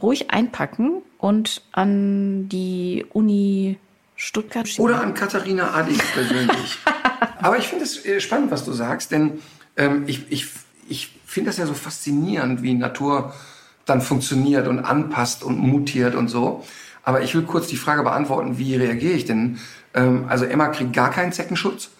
ruhig 0.00 0.30
einpacken 0.30 1.02
und 1.18 1.62
an 1.72 2.48
die 2.48 3.06
Uni 3.12 3.78
Stuttgart. 4.16 4.68
Oder 4.78 5.00
an 5.00 5.14
Katharina 5.14 5.74
Adig 5.74 5.98
persönlich. 6.12 6.78
Aber 7.40 7.58
ich 7.58 7.68
finde 7.68 7.84
es 7.84 8.04
äh, 8.04 8.20
spannend, 8.20 8.50
was 8.50 8.64
du 8.64 8.72
sagst, 8.72 9.10
denn 9.10 9.42
ähm, 9.76 10.04
ich, 10.06 10.30
ich, 10.30 10.48
ich 10.88 11.18
finde 11.26 11.50
das 11.50 11.58
ja 11.58 11.66
so 11.66 11.74
faszinierend, 11.74 12.62
wie 12.62 12.74
Natur 12.74 13.34
dann 13.84 14.00
funktioniert 14.00 14.66
und 14.66 14.78
anpasst 14.78 15.42
und 15.42 15.58
mutiert 15.58 16.14
und 16.14 16.28
so. 16.28 16.64
Aber 17.02 17.22
ich 17.22 17.34
will 17.34 17.42
kurz 17.42 17.66
die 17.66 17.76
Frage 17.76 18.02
beantworten, 18.02 18.58
wie 18.58 18.76
reagiere 18.76 19.14
ich 19.14 19.24
denn? 19.24 19.58
Ähm, 19.92 20.24
also 20.28 20.44
Emma 20.44 20.68
kriegt 20.68 20.92
gar 20.92 21.10
keinen 21.10 21.32
Zeckenschutz, 21.32 21.90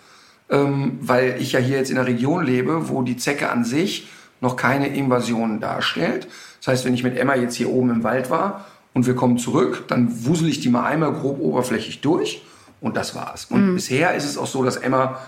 ähm, 0.51 0.99
weil 1.01 1.37
ich 1.41 1.53
ja 1.53 1.61
hier 1.61 1.79
jetzt 1.79 1.91
in 1.91 1.99
einer 1.99 2.07
Region 2.07 2.45
lebe, 2.45 2.89
wo 2.89 3.03
die 3.03 3.17
Zecke 3.17 3.51
an 3.51 3.65
sich 3.65 4.09
noch 4.41 4.57
keine 4.57 4.89
Invasion 4.89 5.61
darstellt. 5.61 6.29
Das 6.61 6.69
heißt, 6.69 6.85
wenn 6.85 6.95
ich 6.95 7.03
mit 7.03 7.19
Emma 7.19 7.35
jetzt 7.35 7.57
hier 7.57 7.71
oben 7.71 7.91
im 7.91 8.03
Wald 8.03 8.31
war 8.31 8.65
und 8.95 9.07
wir 9.07 9.15
kommen 9.15 9.39
zurück, 9.39 9.85
dann 9.89 10.25
wusel 10.25 10.49
ich 10.49 10.61
die 10.61 10.71
mal 10.71 10.85
einmal 10.85 11.13
grob 11.13 11.41
oberflächlich 11.41 12.01
durch 12.01 12.43
und 12.81 12.97
das 12.97 13.15
war's. 13.15 13.47
Und 13.47 13.75
bisher 13.75 14.15
ist 14.15 14.25
es 14.25 14.39
auch 14.39 14.47
so, 14.47 14.65
dass 14.65 14.77
Emma 14.77 15.19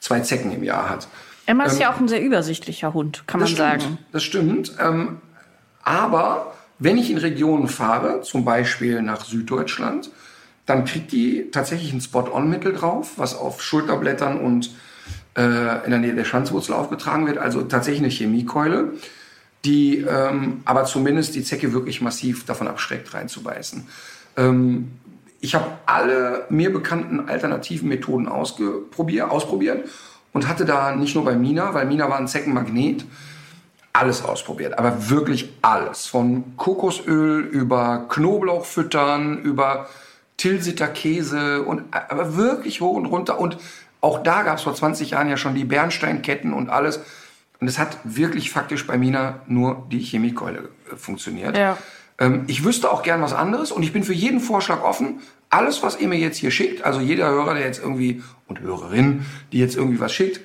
zwei 0.00 0.20
Zecken 0.20 0.50
im 0.52 0.64
Jahr 0.64 0.88
hat. 0.88 1.06
Emma 1.46 1.64
ist 1.64 1.78
ja 1.80 1.92
auch 1.92 1.98
ein 1.98 2.08
sehr 2.08 2.22
übersichtlicher 2.22 2.94
Hund, 2.94 3.24
kann 3.26 3.40
man 3.40 3.48
stimmt, 3.48 3.82
sagen. 3.82 3.98
das 4.12 4.22
stimmt. 4.22 4.72
Ähm, 4.80 5.18
aber 5.82 6.54
wenn 6.78 6.96
ich 6.96 7.10
in 7.10 7.18
Regionen 7.18 7.68
fahre, 7.68 8.22
zum 8.22 8.44
Beispiel 8.44 9.02
nach 9.02 9.24
Süddeutschland, 9.24 10.10
dann 10.66 10.84
kriegt 10.84 11.12
die 11.12 11.50
tatsächlich 11.50 11.92
ein 11.92 12.00
Spot-on-Mittel 12.00 12.72
drauf, 12.72 13.14
was 13.16 13.34
auf 13.34 13.60
Schulterblättern 13.60 14.38
und 14.40 14.70
äh, 15.36 15.84
in 15.84 15.90
der 15.90 15.98
Nähe 15.98 16.14
der 16.14 16.24
Schwanzwurzel 16.24 16.74
aufgetragen 16.74 17.26
wird. 17.26 17.38
Also 17.38 17.62
tatsächlich 17.62 18.02
eine 18.02 18.12
Chemiekeule, 18.12 18.92
die 19.64 19.98
ähm, 19.98 20.62
aber 20.64 20.84
zumindest 20.84 21.34
die 21.34 21.44
Zecke 21.44 21.72
wirklich 21.72 22.00
massiv 22.00 22.46
davon 22.46 22.68
abschreckt, 22.68 23.12
reinzubeißen. 23.12 23.86
Ähm, 24.36 24.92
ich 25.40 25.54
habe 25.54 25.66
alle 25.86 26.46
mir 26.50 26.72
bekannten 26.72 27.28
alternativen 27.28 27.88
Methoden 27.88 28.28
ausprobiert, 28.28 29.30
ausprobiert 29.30 29.88
und 30.32 30.48
hatte 30.48 30.64
da 30.64 30.94
nicht 30.94 31.14
nur 31.14 31.24
bei 31.24 31.34
Mina, 31.34 31.74
weil 31.74 31.86
Mina 31.86 32.08
war 32.08 32.18
ein 32.18 32.28
Zeckenmagnet, 32.28 33.04
alles 33.92 34.24
ausprobiert, 34.24 34.78
aber 34.78 35.10
wirklich 35.10 35.52
alles. 35.62 36.06
Von 36.06 36.56
Kokosöl 36.56 37.40
über 37.40 38.06
Knoblauch 38.08 38.64
füttern, 38.64 39.42
über 39.42 39.88
Tilsiter 40.36 40.88
Käse 40.88 41.62
und 41.62 41.84
aber 41.90 42.36
wirklich 42.36 42.80
hoch 42.80 42.96
und 42.96 43.06
runter. 43.06 43.40
Und 43.40 43.58
auch 44.00 44.22
da 44.22 44.42
gab 44.42 44.58
es 44.58 44.62
vor 44.62 44.74
20 44.74 45.10
Jahren 45.10 45.28
ja 45.28 45.36
schon 45.36 45.54
die 45.54 45.64
Bernsteinketten 45.64 46.52
und 46.52 46.70
alles. 46.70 47.00
Und 47.60 47.68
es 47.68 47.78
hat 47.78 47.98
wirklich 48.04 48.50
faktisch 48.50 48.86
bei 48.86 48.96
Mina 48.96 49.40
nur 49.46 49.86
die 49.90 50.00
Chemiekeule 50.00 50.70
äh, 50.90 50.96
funktioniert. 50.96 51.56
Ja. 51.56 51.76
Ähm, 52.18 52.44
ich 52.46 52.64
wüsste 52.64 52.90
auch 52.90 53.02
gern 53.02 53.20
was 53.20 53.32
anderes 53.32 53.70
und 53.70 53.82
ich 53.82 53.92
bin 53.92 54.02
für 54.02 54.14
jeden 54.14 54.40
Vorschlag 54.40 54.82
offen. 54.82 55.20
Alles, 55.50 55.82
was 55.82 56.00
ihr 56.00 56.08
mir 56.08 56.18
jetzt 56.18 56.38
hier 56.38 56.50
schickt, 56.50 56.84
also 56.84 57.00
jeder 57.00 57.28
Hörer, 57.28 57.54
der 57.54 57.64
jetzt 57.64 57.80
irgendwie 57.80 58.22
und 58.46 58.60
Hörerin, 58.60 59.26
die 59.52 59.58
jetzt 59.58 59.76
irgendwie 59.76 60.00
was 60.00 60.12
schickt, 60.12 60.40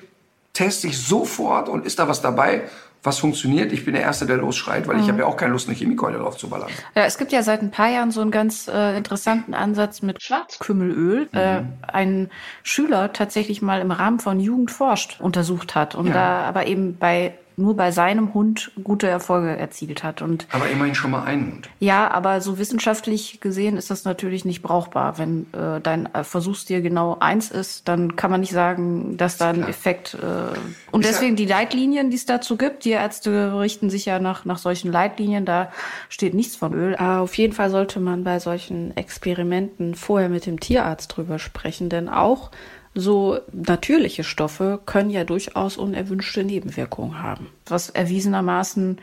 teste 0.52 0.88
ich 0.88 0.98
sofort 0.98 1.68
und 1.68 1.84
ist 1.84 1.98
da 1.98 2.08
was 2.08 2.22
dabei, 2.22 2.62
was 3.02 3.18
funktioniert. 3.18 3.72
Ich 3.72 3.84
bin 3.84 3.94
der 3.94 4.02
Erste, 4.02 4.26
der 4.26 4.36
losschreit, 4.38 4.88
weil 4.88 4.98
ich 5.00 5.08
habe 5.08 5.20
ja 5.20 5.26
auch 5.26 5.36
keine 5.36 5.52
Lust, 5.52 5.68
eine 5.68 5.76
Chemiekeule 5.76 6.18
drauf 6.18 6.36
zu 6.36 6.48
ballern. 6.48 6.68
Ja, 6.94 7.04
es 7.04 7.18
gibt 7.18 7.30
ja 7.32 7.42
seit 7.42 7.62
ein 7.62 7.70
paar 7.70 7.88
Jahren 7.88 8.10
so 8.10 8.20
einen 8.20 8.30
ganz 8.32 8.66
äh, 8.68 8.96
interessanten 8.96 9.54
Ansatz 9.54 10.02
mit 10.02 10.22
Schwarzkümmelöl. 10.22 11.28
Äh, 11.32 11.62
ein 11.86 12.30
Schüler 12.62 13.12
tatsächlich 13.12 13.62
mal 13.62 13.80
im 13.80 13.90
Rahmen 13.92 14.18
von 14.18 14.40
Jugend 14.40 14.70
forscht 14.70 15.20
untersucht 15.20 15.74
hat 15.74 15.94
und 15.94 16.08
Ja. 16.08 16.12
da 16.14 16.40
aber 16.44 16.66
eben 16.66 16.96
bei 16.98 17.34
nur 17.58 17.74
bei 17.76 17.90
seinem 17.90 18.34
Hund 18.34 18.70
gute 18.84 19.08
Erfolge 19.08 19.56
erzielt 19.56 20.04
hat. 20.04 20.20
Und 20.22 20.46
Aber 20.52 20.68
immerhin 20.68 20.94
schon 20.94 21.10
mal 21.10 21.24
einen 21.24 21.52
Hund. 21.52 21.70
ja, 21.80 22.10
aber 22.10 22.40
so 22.40 22.58
wissenschaftlich 22.58 23.40
gesehen 23.40 23.76
ist 23.76 23.90
das 23.90 24.04
natürlich 24.04 24.44
nicht 24.44 24.62
brauchbar. 24.62 25.18
Wenn 25.18 25.46
äh, 25.52 25.80
dein 25.80 26.12
äh, 26.14 26.22
Versuchstier 26.24 26.82
genau 26.82 27.16
eins 27.18 27.50
ist, 27.50 27.88
dann 27.88 28.16
kann 28.16 28.30
man 28.30 28.40
nicht 28.40 28.52
sagen, 28.52 29.16
dass 29.16 29.36
da 29.38 29.50
ein. 29.50 29.66
Effekt. 29.66 30.14
Äh, 30.14 30.58
und 30.92 31.00
Ist 31.00 31.06
ja- 31.06 31.12
deswegen 31.12 31.36
die 31.36 31.46
Leitlinien, 31.46 32.10
die 32.10 32.16
es 32.16 32.26
dazu 32.26 32.56
gibt, 32.56 32.84
die 32.84 32.90
Ärzte 32.90 33.58
richten 33.58 33.88
sich 33.90 34.04
ja 34.04 34.18
nach, 34.18 34.44
nach 34.44 34.58
solchen 34.58 34.92
Leitlinien, 34.92 35.44
da 35.44 35.70
steht 36.08 36.34
nichts 36.34 36.56
von 36.56 36.74
Öl. 36.74 36.94
Aber 36.96 37.20
auf 37.22 37.34
jeden 37.38 37.52
Fall 37.52 37.70
sollte 37.70 38.00
man 38.00 38.22
bei 38.24 38.38
solchen 38.38 38.96
Experimenten 38.96 39.94
vorher 39.94 40.28
mit 40.28 40.46
dem 40.46 40.60
Tierarzt 40.60 41.16
drüber 41.16 41.38
sprechen, 41.38 41.88
denn 41.88 42.08
auch 42.08 42.50
so 42.96 43.38
natürliche 43.52 44.24
Stoffe 44.24 44.80
können 44.86 45.10
ja 45.10 45.22
durchaus 45.24 45.76
unerwünschte 45.76 46.42
Nebenwirkungen 46.42 47.22
haben. 47.22 47.48
Was 47.66 47.90
erwiesenermaßen 47.90 48.98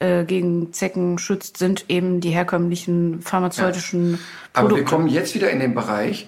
äh, 0.00 0.24
gegen 0.24 0.72
Zecken 0.72 1.18
schützt, 1.18 1.56
sind 1.56 1.84
eben 1.88 2.20
die 2.20 2.30
herkömmlichen 2.30 3.22
pharmazeutischen 3.22 4.18
Aber 4.52 4.68
wir 4.68 4.76
Produkte. 4.76 4.84
kommen 4.96 5.08
jetzt 5.08 5.34
wieder 5.34 5.50
in 5.50 5.60
den 5.60 5.74
Bereich, 5.74 6.26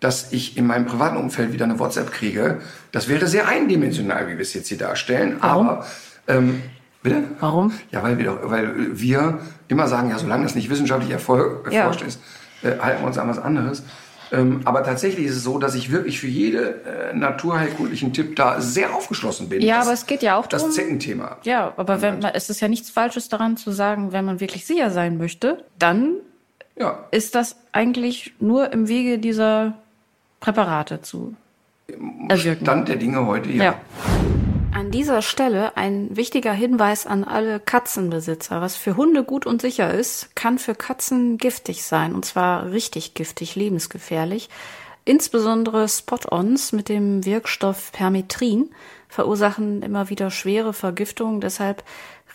dass 0.00 0.32
ich 0.32 0.56
in 0.56 0.66
meinem 0.66 0.86
privaten 0.86 1.16
Umfeld 1.16 1.52
wieder 1.52 1.64
eine 1.64 1.78
WhatsApp 1.78 2.12
kriege. 2.12 2.60
Das 2.92 3.08
wäre 3.08 3.26
sehr 3.26 3.48
eindimensional, 3.48 4.28
wie 4.28 4.32
wir 4.32 4.40
es 4.40 4.54
jetzt 4.54 4.68
hier 4.68 4.78
darstellen. 4.78 5.36
Warum? 5.40 5.68
Aber 5.68 5.86
ähm, 6.28 6.62
bitte? 7.02 7.24
Warum? 7.40 7.72
Ja, 7.90 8.02
weil 8.02 8.18
wir 8.18 8.26
doch, 8.26 8.38
weil 8.50 8.98
wir 9.00 9.40
immer 9.68 9.88
sagen, 9.88 10.10
ja, 10.10 10.18
solange 10.18 10.44
das 10.44 10.54
nicht 10.54 10.70
wissenschaftlich 10.70 11.10
erfolg, 11.10 11.72
Ja. 11.72 11.80
erforscht 11.80 12.02
ist, 12.02 12.20
äh, 12.62 12.78
halten 12.78 13.02
wir 13.02 13.06
uns 13.08 13.18
an 13.18 13.28
was 13.28 13.38
anderes. 13.38 13.82
Ähm, 14.32 14.62
aber 14.64 14.82
tatsächlich 14.82 15.26
ist 15.26 15.36
es 15.36 15.44
so, 15.44 15.58
dass 15.58 15.74
ich 15.74 15.90
wirklich 15.92 16.18
für 16.18 16.26
jede 16.26 16.80
äh, 16.84 17.16
naturheilkundlichen 17.16 18.12
Tipp 18.12 18.34
da 18.36 18.60
sehr 18.60 18.94
aufgeschlossen 18.94 19.48
bin. 19.48 19.62
Ja, 19.62 19.76
Das- 19.78 19.86
aber 19.86 19.94
es 19.94 20.06
geht 20.06 20.22
ja 20.22 20.36
auch 20.36 20.46
das 20.46 20.62
darum. 20.62 20.74
Zeckenthema. 20.74 21.36
Ja, 21.44 21.72
aber 21.76 22.02
wenn 22.02 22.18
man, 22.20 22.32
es 22.34 22.50
ist 22.50 22.60
ja 22.60 22.68
nichts 22.68 22.90
Falsches 22.90 23.28
daran 23.28 23.56
zu 23.56 23.70
sagen, 23.70 24.10
wenn 24.12 24.24
man 24.24 24.40
wirklich 24.40 24.66
sicher 24.66 24.90
sein 24.90 25.16
möchte, 25.16 25.64
dann 25.78 26.14
Ja, 26.76 27.04
ist 27.10 27.34
das 27.34 27.56
eigentlich 27.72 28.34
nur 28.40 28.72
im 28.72 28.88
Wege 28.88 29.18
dieser 29.18 29.74
Präparate 30.40 31.00
zu 31.02 31.34
erwirken. 32.28 32.64
Stand 32.64 32.88
der 32.88 32.96
Dinge 32.96 33.26
heute, 33.26 33.50
ja. 33.50 33.64
Ja. 33.64 33.74
An 34.76 34.90
dieser 34.90 35.22
Stelle 35.22 35.74
ein 35.78 36.14
wichtiger 36.18 36.52
Hinweis 36.52 37.06
an 37.06 37.24
alle 37.24 37.60
Katzenbesitzer. 37.60 38.60
Was 38.60 38.76
für 38.76 38.94
Hunde 38.94 39.24
gut 39.24 39.46
und 39.46 39.62
sicher 39.62 39.94
ist, 39.94 40.36
kann 40.36 40.58
für 40.58 40.74
Katzen 40.74 41.38
giftig 41.38 41.82
sein. 41.82 42.14
Und 42.14 42.26
zwar 42.26 42.70
richtig 42.70 43.14
giftig, 43.14 43.54
lebensgefährlich. 43.54 44.50
Insbesondere 45.06 45.88
Spot-ons 45.88 46.72
mit 46.72 46.90
dem 46.90 47.24
Wirkstoff 47.24 47.90
Permetrin 47.90 48.68
verursachen 49.08 49.80
immer 49.80 50.10
wieder 50.10 50.30
schwere 50.30 50.74
Vergiftungen. 50.74 51.40
Deshalb 51.40 51.82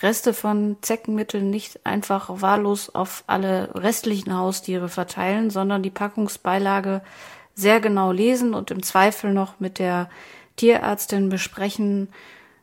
Reste 0.02 0.34
von 0.34 0.78
Zeckenmitteln 0.82 1.52
nicht 1.52 1.86
einfach 1.86 2.42
wahllos 2.42 2.90
auf 2.90 3.24
alle 3.28 3.70
restlichen 3.76 4.36
Haustiere 4.36 4.90
verteilen, 4.90 5.52
sondern 5.52 5.84
die 5.84 5.92
Packungsbeilage 5.92 7.04
sehr 7.54 7.80
genau 7.82 8.12
lesen 8.12 8.56
und 8.56 8.72
im 8.72 8.82
Zweifel 8.82 9.32
noch 9.32 9.60
mit 9.60 9.78
der 9.78 10.10
Tierärztin 10.62 11.30
besprechen. 11.30 12.10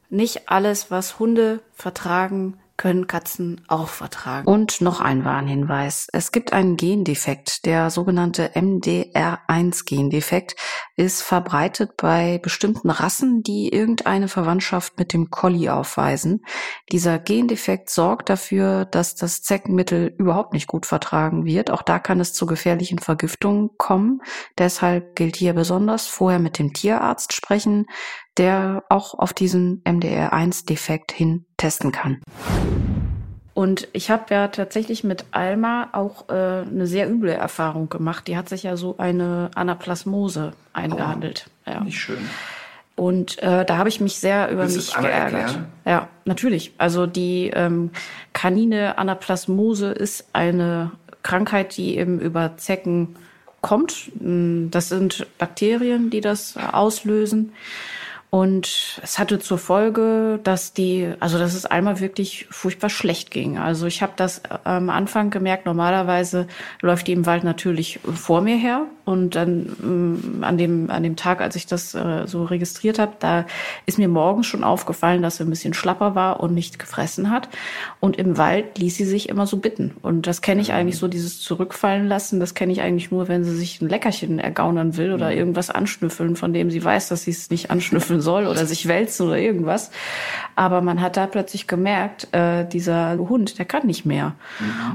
Nicht 0.09 0.49
alles, 0.49 0.89
was 0.93 1.19
Hunde 1.19 1.61
vertragen, 1.75 2.57
können 2.79 3.09
Katzen 3.09 3.61
auch 3.69 3.89
vertragen. 3.89 4.49
Und 4.49 4.81
noch 4.81 5.01
ein 5.01 5.27
Warnhinweis. 5.27 6.09
Es 6.13 6.33
gibt 6.33 6.55
einen 6.55 6.77
Gendefekt. 6.77 7.67
Der 7.67 7.91
sogenannte 7.91 8.53
MDR1-Gendefekt 8.55 10.57
ist 10.97 11.23
verbreitet 11.23 11.97
bei 11.97 12.39
bestimmten 12.39 12.89
Rassen, 12.89 13.43
die 13.43 13.69
irgendeine 13.69 14.29
Verwandtschaft 14.29 14.99
mit 14.99 15.13
dem 15.13 15.31
Collie 15.31 15.69
aufweisen. 15.69 16.45
Dieser 16.91 17.19
Gendefekt 17.19 17.91
sorgt 17.91 18.31
dafür, 18.31 18.85
dass 18.85 19.17
das 19.17 19.43
Zeckenmittel 19.43 20.15
überhaupt 20.17 20.53
nicht 20.53 20.69
gut 20.69 20.87
vertragen 20.87 21.45
wird. 21.45 21.71
Auch 21.71 21.83
da 21.83 21.99
kann 21.99 22.21
es 22.21 22.33
zu 22.33 22.47
gefährlichen 22.47 23.01
Vergiftungen 23.01 23.71
kommen. 23.77 24.23
Deshalb 24.57 25.17
gilt 25.17 25.37
hier 25.37 25.53
besonders 25.53 26.07
vorher 26.07 26.39
mit 26.39 26.61
dem 26.61 26.73
Tierarzt 26.73 27.33
sprechen, 27.33 27.87
der 28.39 28.85
auch 28.89 29.15
auf 29.15 29.33
diesen 29.33 29.83
MDR1-Defekt 29.85 31.13
hin 31.13 31.45
testen 31.57 31.93
kann. 31.93 32.21
Und 33.55 33.89
ich 33.93 34.11
habe 34.11 34.33
ja 34.33 34.49
tatsächlich 34.49 35.03
mit 35.03 35.25
Alma 35.33 35.89
auch 35.93 36.29
äh, 36.29 36.63
eine 36.63 36.87
sehr 36.87 37.11
üble 37.11 37.33
Erfahrung 37.33 37.89
gemacht. 37.89 38.29
Die 38.29 38.37
hat 38.37 38.49
sich 38.49 38.63
ja 38.63 38.77
so 38.77 38.97
eine 38.99 39.51
Anaplasmose 39.57 40.53
eingehandelt. 40.73 41.51
Oh, 41.67 41.71
ja. 41.73 41.81
Nicht 41.81 41.99
schön. 41.99 42.19
Und 42.95 43.43
äh, 43.43 43.65
da 43.65 43.77
habe 43.77 43.89
ich 43.89 44.01
mich 44.01 44.19
sehr 44.19 44.51
über 44.51 44.63
Willst 44.63 44.77
mich 44.77 44.95
geärgert. 44.95 45.41
erklären? 45.41 45.67
Ja, 45.85 46.09
natürlich. 46.25 46.73
Also 46.79 47.07
die 47.07 47.51
ähm, 47.53 47.91
kanine 48.33 48.99
Anaplasmose 48.99 49.91
ist 49.91 50.27
eine 50.33 50.93
Krankheit, 51.25 51.77
die 51.77 51.97
eben 51.97 52.21
über 52.21 52.57
Zecken 52.59 53.17
kommt. 53.61 54.11
Mm, 54.21 54.71
Das 54.71 54.89
sind 54.89 55.27
Bakterien, 55.39 56.11
die 56.11 56.21
das 56.21 56.57
auslösen. 56.57 57.53
Und 58.31 59.01
es 59.03 59.19
hatte 59.19 59.39
zur 59.39 59.57
Folge, 59.57 60.39
dass 60.45 60.75
die, 60.75 61.15
also 61.19 61.39
dass 61.39 61.55
es 61.55 61.65
einmal 61.65 61.99
wirklich 61.99 62.47
furchtbar 62.51 62.91
schlecht 62.91 63.31
ging. 63.31 63.57
Also 63.57 63.87
ich 63.87 64.03
habe 64.03 64.13
das 64.17 64.41
äh, 64.41 64.59
am 64.65 64.91
Anfang 64.91 65.31
gemerkt, 65.31 65.65
normalerweise 65.65 66.47
läuft 66.83 67.07
die 67.07 67.13
im 67.13 67.25
Wald 67.25 67.43
natürlich 67.43 68.01
vor 68.03 68.43
mir 68.43 68.57
her. 68.57 68.87
Und 69.07 69.37
dann 69.37 69.75
ähm, 69.83 70.45
an, 70.45 70.59
dem, 70.59 70.91
an 70.91 71.03
dem 71.03 71.17
Tag, 71.17 71.41
als 71.41 71.57
ich 71.57 71.65
das 71.65 71.95
äh, 71.95 72.27
so 72.27 72.45
registriert 72.45 72.99
habe, 72.99 73.13
da 73.19 73.47
ist 73.87 73.97
mir 73.97 74.09
morgens 74.09 74.47
schon 74.47 74.63
aufgefallen, 74.63 75.23
dass 75.23 75.39
sie 75.39 75.45
ein 75.45 75.51
bisschen 75.51 75.73
schlapper 75.73 76.15
war 76.15 76.41
und 76.41 76.53
nicht 76.53 76.79
gefressen 76.79 77.31
hat. 77.31 77.49
Und 78.01 78.17
im 78.19 78.37
Wald 78.37 78.77
ließ 78.77 78.95
sie 78.95 79.07
sich 79.07 79.31
immer 79.31 79.47
so 79.47 79.57
bitten. 79.57 79.97
Und 80.03 80.27
das 80.27 80.43
kenne 80.43 80.61
ich 80.61 80.75
eigentlich 80.75 80.99
so, 80.99 81.09
dieses 81.09 81.41
Zurückfallen 81.41 82.07
lassen, 82.07 82.39
das 82.39 82.53
kenne 82.53 82.73
ich 82.73 82.83
eigentlich 82.83 83.11
nur, 83.11 83.29
wenn 83.29 83.45
sie 83.45 83.57
sich 83.57 83.81
ein 83.81 83.89
Leckerchen 83.89 84.39
ergaunern 84.39 84.99
will 84.99 85.15
oder 85.15 85.33
irgendwas 85.33 85.71
anschnüffeln, 85.71 86.37
von 86.37 86.53
dem 86.53 86.71
sie 86.71 86.85
weiß, 86.85 87.09
dass 87.09 87.23
sie 87.23 87.31
es 87.31 87.49
nicht 87.49 87.71
anschnüffeln 87.71 88.18
soll 88.21 88.47
oder 88.47 88.67
sich 88.67 88.89
wälzen 88.89 89.27
oder 89.27 89.39
irgendwas. 89.39 89.91
Aber 90.57 90.81
man 90.81 91.01
hat 91.01 91.17
da 91.17 91.27
plötzlich 91.27 91.67
gemerkt, 91.67 92.29
äh, 92.33 92.67
dieser 92.67 93.17
Hund, 93.17 93.59
der 93.59 93.65
kann 93.65 93.87
nicht 93.87 94.05
mehr. 94.05 94.35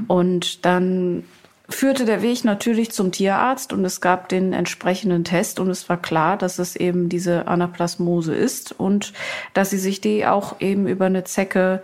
Und 0.06 0.64
dann 0.64 1.24
führte 1.68 2.04
der 2.04 2.22
Weg 2.22 2.44
natürlich 2.44 2.92
zum 2.92 3.10
Tierarzt 3.10 3.72
und 3.72 3.84
es 3.84 4.00
gab 4.00 4.28
den 4.28 4.52
entsprechenden 4.52 5.24
Test 5.24 5.60
und 5.60 5.70
es 5.70 5.88
war 5.88 5.96
klar, 5.96 6.36
dass 6.36 6.58
es 6.58 6.76
eben 6.76 7.08
diese 7.08 7.48
Anaplasmose 7.48 8.34
ist 8.34 8.72
und 8.78 9.14
dass 9.54 9.70
sie 9.70 9.78
sich 9.78 10.00
die 10.00 10.26
auch 10.26 10.60
eben 10.60 10.86
über 10.86 11.06
eine 11.06 11.24
Zecke 11.24 11.82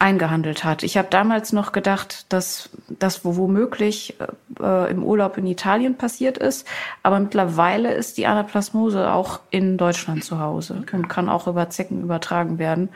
eingehandelt 0.00 0.64
hat. 0.64 0.82
Ich 0.82 0.96
habe 0.96 1.08
damals 1.10 1.52
noch 1.52 1.72
gedacht, 1.72 2.26
dass 2.30 2.70
das 2.88 3.24
wo- 3.24 3.36
womöglich 3.36 4.16
äh, 4.60 4.90
im 4.90 5.04
Urlaub 5.04 5.36
in 5.38 5.46
Italien 5.46 5.96
passiert 5.96 6.38
ist, 6.38 6.66
aber 7.02 7.20
mittlerweile 7.20 7.92
ist 7.92 8.16
die 8.18 8.26
Anaplasmose 8.26 9.12
auch 9.12 9.40
in 9.50 9.76
Deutschland 9.76 10.24
zu 10.24 10.40
Hause 10.40 10.74
und 10.90 11.08
kann 11.08 11.28
auch 11.28 11.46
über 11.46 11.68
Zecken 11.70 12.02
übertragen 12.02 12.58
werden. 12.58 12.88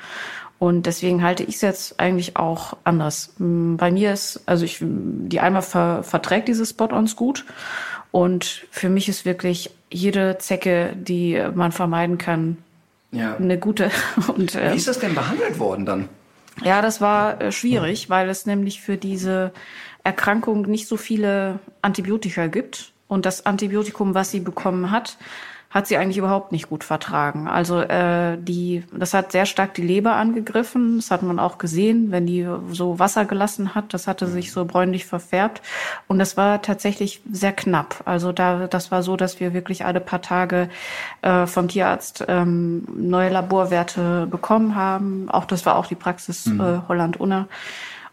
Und 0.59 0.87
deswegen 0.87 1.23
halte 1.23 1.43
ich 1.43 1.57
es 1.57 1.61
jetzt 1.61 2.01
eigentlich 2.01 2.37
auch 2.37 2.77
anders. 2.85 3.35
Mm, 3.39 3.77
Bei 3.77 3.91
mir 3.91 4.13
ist, 4.13 4.41
also 4.47 4.65
ich, 4.65 4.79
die 4.81 5.41
Alma 5.41 5.61
ver, 5.61 6.03
verträgt 6.05 6.49
diese 6.49 6.65
Spot-ons 6.65 7.17
gut. 7.17 7.45
Und 8.13 8.65
für 8.71 8.89
mich 8.89 9.09
ist 9.09 9.25
wirklich 9.27 9.71
jede 9.91 10.39
Zecke, 10.39 10.95
die 10.97 11.43
man 11.55 11.73
vermeiden 11.73 12.17
kann, 12.17 12.57
Ja. 13.11 13.37
eine 13.37 13.59
gute. 13.59 13.91
Und, 14.37 14.55
äh, 14.55 14.73
Wie 14.73 14.77
ist 14.77 14.89
das 14.89 15.01
denn 15.01 15.15
behandelt 15.15 15.59
worden 15.59 15.85
dann? 15.85 16.09
Ja, 16.63 16.83
das 16.83 17.01
war 17.01 17.41
äh, 17.41 17.53
schwierig, 17.53 18.11
weil 18.11 18.29
es 18.29 18.47
nämlich 18.47 18.81
für 18.81 18.97
diese 18.97 19.53
Erkrankung 20.05 20.63
nicht 20.63 20.87
so 20.87 20.97
viele 20.97 21.59
Antibiotika 21.83 22.47
gibt. 22.47 22.93
Und 23.07 23.27
das 23.27 23.47
Antibiotikum, 23.47 24.15
was 24.15 24.31
sie 24.31 24.41
bekommen 24.41 24.91
hat, 24.91 25.19
hat 25.75 25.89
sie 25.89 25.97
eigentlich 25.97 26.19
überhaupt 26.19 26.53
nicht 26.53 26.69
gut 26.69 26.85
vertragen. 26.85 27.49
Also 27.49 27.81
äh, 27.81 28.39
die, 28.39 28.85
das 28.97 29.13
hat 29.13 29.33
sehr 29.33 29.45
stark 29.45 29.75
die 29.75 29.83
Leber 29.83 30.15
angegriffen. 30.15 30.99
Das 30.99 31.11
hat 31.11 31.25
man 31.25 31.41
auch 31.41 31.59
gesehen, 31.59 32.13
wenn 32.13 32.27
die 32.27 32.47
so 32.71 33.01
Wasser 33.01 33.25
gelassen 33.25 33.75
hat. 33.75 33.93
Das 33.93 34.07
hatte 34.07 34.29
sich 34.29 34.53
so 34.53 34.65
bräunlich 34.67 35.05
verfärbt. 35.05 35.63
Und 36.07 36.21
das 36.21 36.37
war 36.37 36.63
tatsächlich 36.63 37.23
sehr 37.29 37.53
knapp. 37.53 38.03
Also 38.05 38.31
da, 38.31 38.69
das 38.69 38.93
war 38.93 39.03
so, 39.03 39.17
dass 39.17 39.41
wir 39.41 39.53
wirklich 39.53 39.85
alle 39.85 39.99
paar 39.99 40.23
Tage 40.23 40.69
äh, 41.23 41.47
vom 41.47 41.67
Tierarzt 41.67 42.25
ähm, 42.29 42.87
neue 42.95 43.31
Laborwerte 43.31 44.29
bekommen 44.31 44.77
haben. 44.77 45.29
Auch 45.29 45.45
das 45.45 45.67
war 45.67 45.75
auch 45.75 45.87
die 45.87 45.97
Praxis 45.97 46.47
äh, 46.47 46.79
Holland-Unna. 46.87 47.49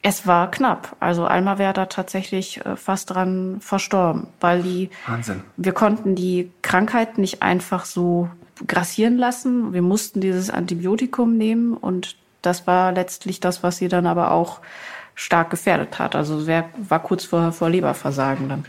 Es 0.04 0.26
war 0.26 0.50
knapp. 0.50 0.96
Also 1.00 1.26
Alma 1.26 1.58
wäre 1.58 1.74
da 1.74 1.86
tatsächlich 1.86 2.66
äh, 2.66 2.76
fast 2.76 3.12
dran 3.12 3.58
verstorben, 3.62 4.28
weil 4.40 4.64
die 4.64 4.90
Wahnsinn. 5.06 5.44
wir 5.58 5.74
konnten 5.74 6.16
die 6.16 6.52
Krankheit 6.62 7.18
nicht 7.18 7.44
einfach 7.44 7.86
so 7.86 8.30
grassieren 8.68 9.18
lassen. 9.18 9.74
Wir 9.74 9.82
mussten 9.82 10.22
dieses 10.22 10.50
Antibiotikum 10.50 11.38
nehmen 11.38 11.74
und 11.76 12.16
das 12.42 12.66
war 12.66 12.92
letztlich 12.92 13.40
das, 13.40 13.62
was 13.62 13.78
sie 13.78 13.88
dann 13.88 14.08
aber 14.08 14.32
auch 14.32 14.62
stark 15.14 15.52
gefährdet 15.52 16.00
hat. 16.00 16.16
Also 16.16 16.48
wer 16.48 16.70
war 16.78 17.02
kurz 17.04 17.26
vor, 17.26 17.52
vor 17.52 17.70
Leberversagen 17.70 18.50
dann. 18.50 18.66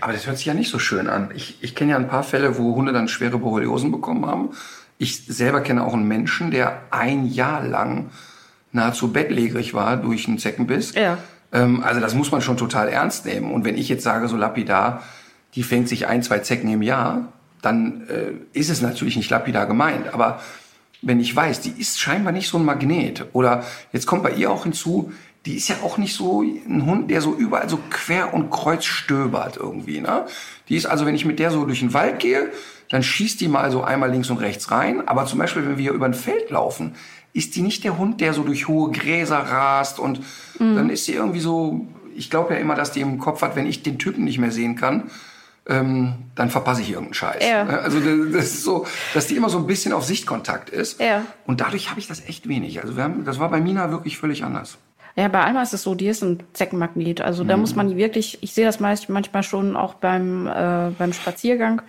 Aber 0.00 0.12
das 0.12 0.26
hört 0.26 0.38
sich 0.38 0.46
ja 0.46 0.54
nicht 0.54 0.70
so 0.70 0.78
schön 0.78 1.08
an. 1.08 1.30
Ich, 1.34 1.62
ich 1.62 1.74
kenne 1.74 1.90
ja 1.90 1.96
ein 1.98 2.08
paar 2.08 2.22
Fälle, 2.22 2.56
wo 2.56 2.74
Hunde 2.74 2.92
dann 2.92 3.08
schwere 3.08 3.38
Borreliosen 3.38 3.92
bekommen 3.92 4.24
haben. 4.24 4.50
Ich 4.96 5.26
selber 5.26 5.60
kenne 5.60 5.84
auch 5.84 5.92
einen 5.92 6.08
Menschen, 6.08 6.50
der 6.50 6.82
ein 6.90 7.26
Jahr 7.26 7.62
lang 7.62 8.10
nahezu 8.72 9.12
bettlägerig 9.12 9.74
war 9.74 9.96
durch 9.96 10.26
einen 10.26 10.38
Zeckenbiss. 10.38 10.94
Ja. 10.94 11.18
Ähm, 11.52 11.82
also 11.82 12.00
das 12.00 12.14
muss 12.14 12.32
man 12.32 12.40
schon 12.40 12.56
total 12.56 12.88
ernst 12.88 13.26
nehmen. 13.26 13.52
Und 13.52 13.64
wenn 13.64 13.76
ich 13.76 13.88
jetzt 13.88 14.02
sage, 14.02 14.28
so 14.28 14.36
lapidar, 14.36 15.02
die 15.54 15.62
fängt 15.62 15.88
sich 15.88 16.06
ein, 16.06 16.22
zwei 16.22 16.38
Zecken 16.38 16.70
im 16.72 16.82
Jahr, 16.82 17.32
dann 17.60 18.08
äh, 18.08 18.58
ist 18.58 18.70
es 18.70 18.82
natürlich 18.82 19.16
nicht 19.16 19.30
lapidar 19.30 19.66
gemeint. 19.66 20.12
Aber 20.12 20.40
wenn 21.02 21.20
ich 21.20 21.34
weiß, 21.34 21.60
die 21.60 21.70
ist 21.78 22.00
scheinbar 22.00 22.32
nicht 22.32 22.48
so 22.48 22.58
ein 22.58 22.64
Magnet. 22.64 23.26
Oder 23.32 23.64
jetzt 23.92 24.06
kommt 24.06 24.22
bei 24.22 24.32
ihr 24.32 24.50
auch 24.50 24.64
hinzu, 24.64 25.12
die 25.44 25.56
ist 25.56 25.68
ja 25.68 25.76
auch 25.82 25.98
nicht 25.98 26.14
so 26.14 26.42
ein 26.42 26.86
Hund, 26.86 27.10
der 27.10 27.20
so 27.20 27.34
überall 27.34 27.68
so 27.68 27.78
quer 27.90 28.32
und 28.32 28.50
kreuz 28.50 28.84
stöbert 28.84 29.56
irgendwie. 29.56 30.00
Ne? 30.00 30.26
Die 30.68 30.76
ist 30.76 30.86
also, 30.86 31.04
wenn 31.04 31.16
ich 31.16 31.24
mit 31.24 31.40
der 31.40 31.50
so 31.50 31.64
durch 31.64 31.80
den 31.80 31.94
Wald 31.94 32.20
gehe, 32.20 32.50
dann 32.90 33.02
schießt 33.02 33.40
die 33.40 33.48
mal 33.48 33.70
so 33.72 33.82
einmal 33.82 34.10
links 34.10 34.30
und 34.30 34.38
rechts 34.38 34.70
rein. 34.70 35.06
Aber 35.08 35.26
zum 35.26 35.38
Beispiel, 35.38 35.64
wenn 35.66 35.78
wir 35.78 35.82
hier 35.82 35.92
über 35.92 36.06
ein 36.06 36.14
Feld 36.14 36.50
laufen, 36.50 36.94
ist 37.32 37.56
die 37.56 37.62
nicht 37.62 37.84
der 37.84 37.98
Hund, 37.98 38.20
der 38.20 38.34
so 38.34 38.42
durch 38.42 38.68
hohe 38.68 38.90
Gräser 38.90 39.38
rast 39.38 39.98
und 39.98 40.20
dann 40.58 40.90
ist 40.90 41.06
sie 41.06 41.14
irgendwie 41.14 41.40
so, 41.40 41.86
ich 42.14 42.30
glaube 42.30 42.54
ja 42.54 42.60
immer, 42.60 42.74
dass 42.74 42.92
die 42.92 43.00
im 43.00 43.18
Kopf 43.18 43.42
hat, 43.42 43.56
wenn 43.56 43.66
ich 43.66 43.82
den 43.82 43.98
Typen 43.98 44.24
nicht 44.24 44.38
mehr 44.38 44.52
sehen 44.52 44.76
kann, 44.76 45.10
ähm, 45.68 46.14
dann 46.34 46.50
verpasse 46.50 46.82
ich 46.82 46.90
irgendeinen 46.90 47.14
Scheiß. 47.14 47.48
Ja. 47.48 47.66
Also 47.66 48.00
das 48.00 48.44
ist 48.44 48.64
so, 48.64 48.86
dass 49.14 49.26
die 49.26 49.36
immer 49.36 49.48
so 49.48 49.58
ein 49.58 49.66
bisschen 49.66 49.92
auf 49.92 50.04
Sichtkontakt 50.04 50.70
ist. 50.70 51.00
Ja. 51.00 51.24
Und 51.46 51.60
dadurch 51.60 51.90
habe 51.90 52.00
ich 52.00 52.08
das 52.08 52.26
echt 52.26 52.48
wenig. 52.48 52.82
Also 52.82 52.96
wir 52.96 53.04
haben, 53.04 53.24
das 53.24 53.38
war 53.38 53.48
bei 53.48 53.60
Mina 53.60 53.90
wirklich 53.90 54.18
völlig 54.18 54.44
anders. 54.44 54.78
Ja, 55.14 55.28
bei 55.28 55.42
Alma 55.44 55.62
ist 55.62 55.74
es 55.74 55.82
so, 55.82 55.94
die 55.94 56.08
ist 56.08 56.22
ein 56.22 56.42
Zeckenmagnet. 56.54 57.20
Also 57.20 57.44
da 57.44 57.56
muss 57.58 57.74
man 57.74 57.96
wirklich, 57.96 58.38
ich 58.42 58.54
sehe 58.54 58.64
das 58.64 58.80
meist, 58.80 59.10
manchmal 59.10 59.42
schon 59.42 59.76
auch 59.76 59.94
beim, 59.94 60.46
äh, 60.46 60.90
beim 60.98 61.12
Spaziergang, 61.12 61.82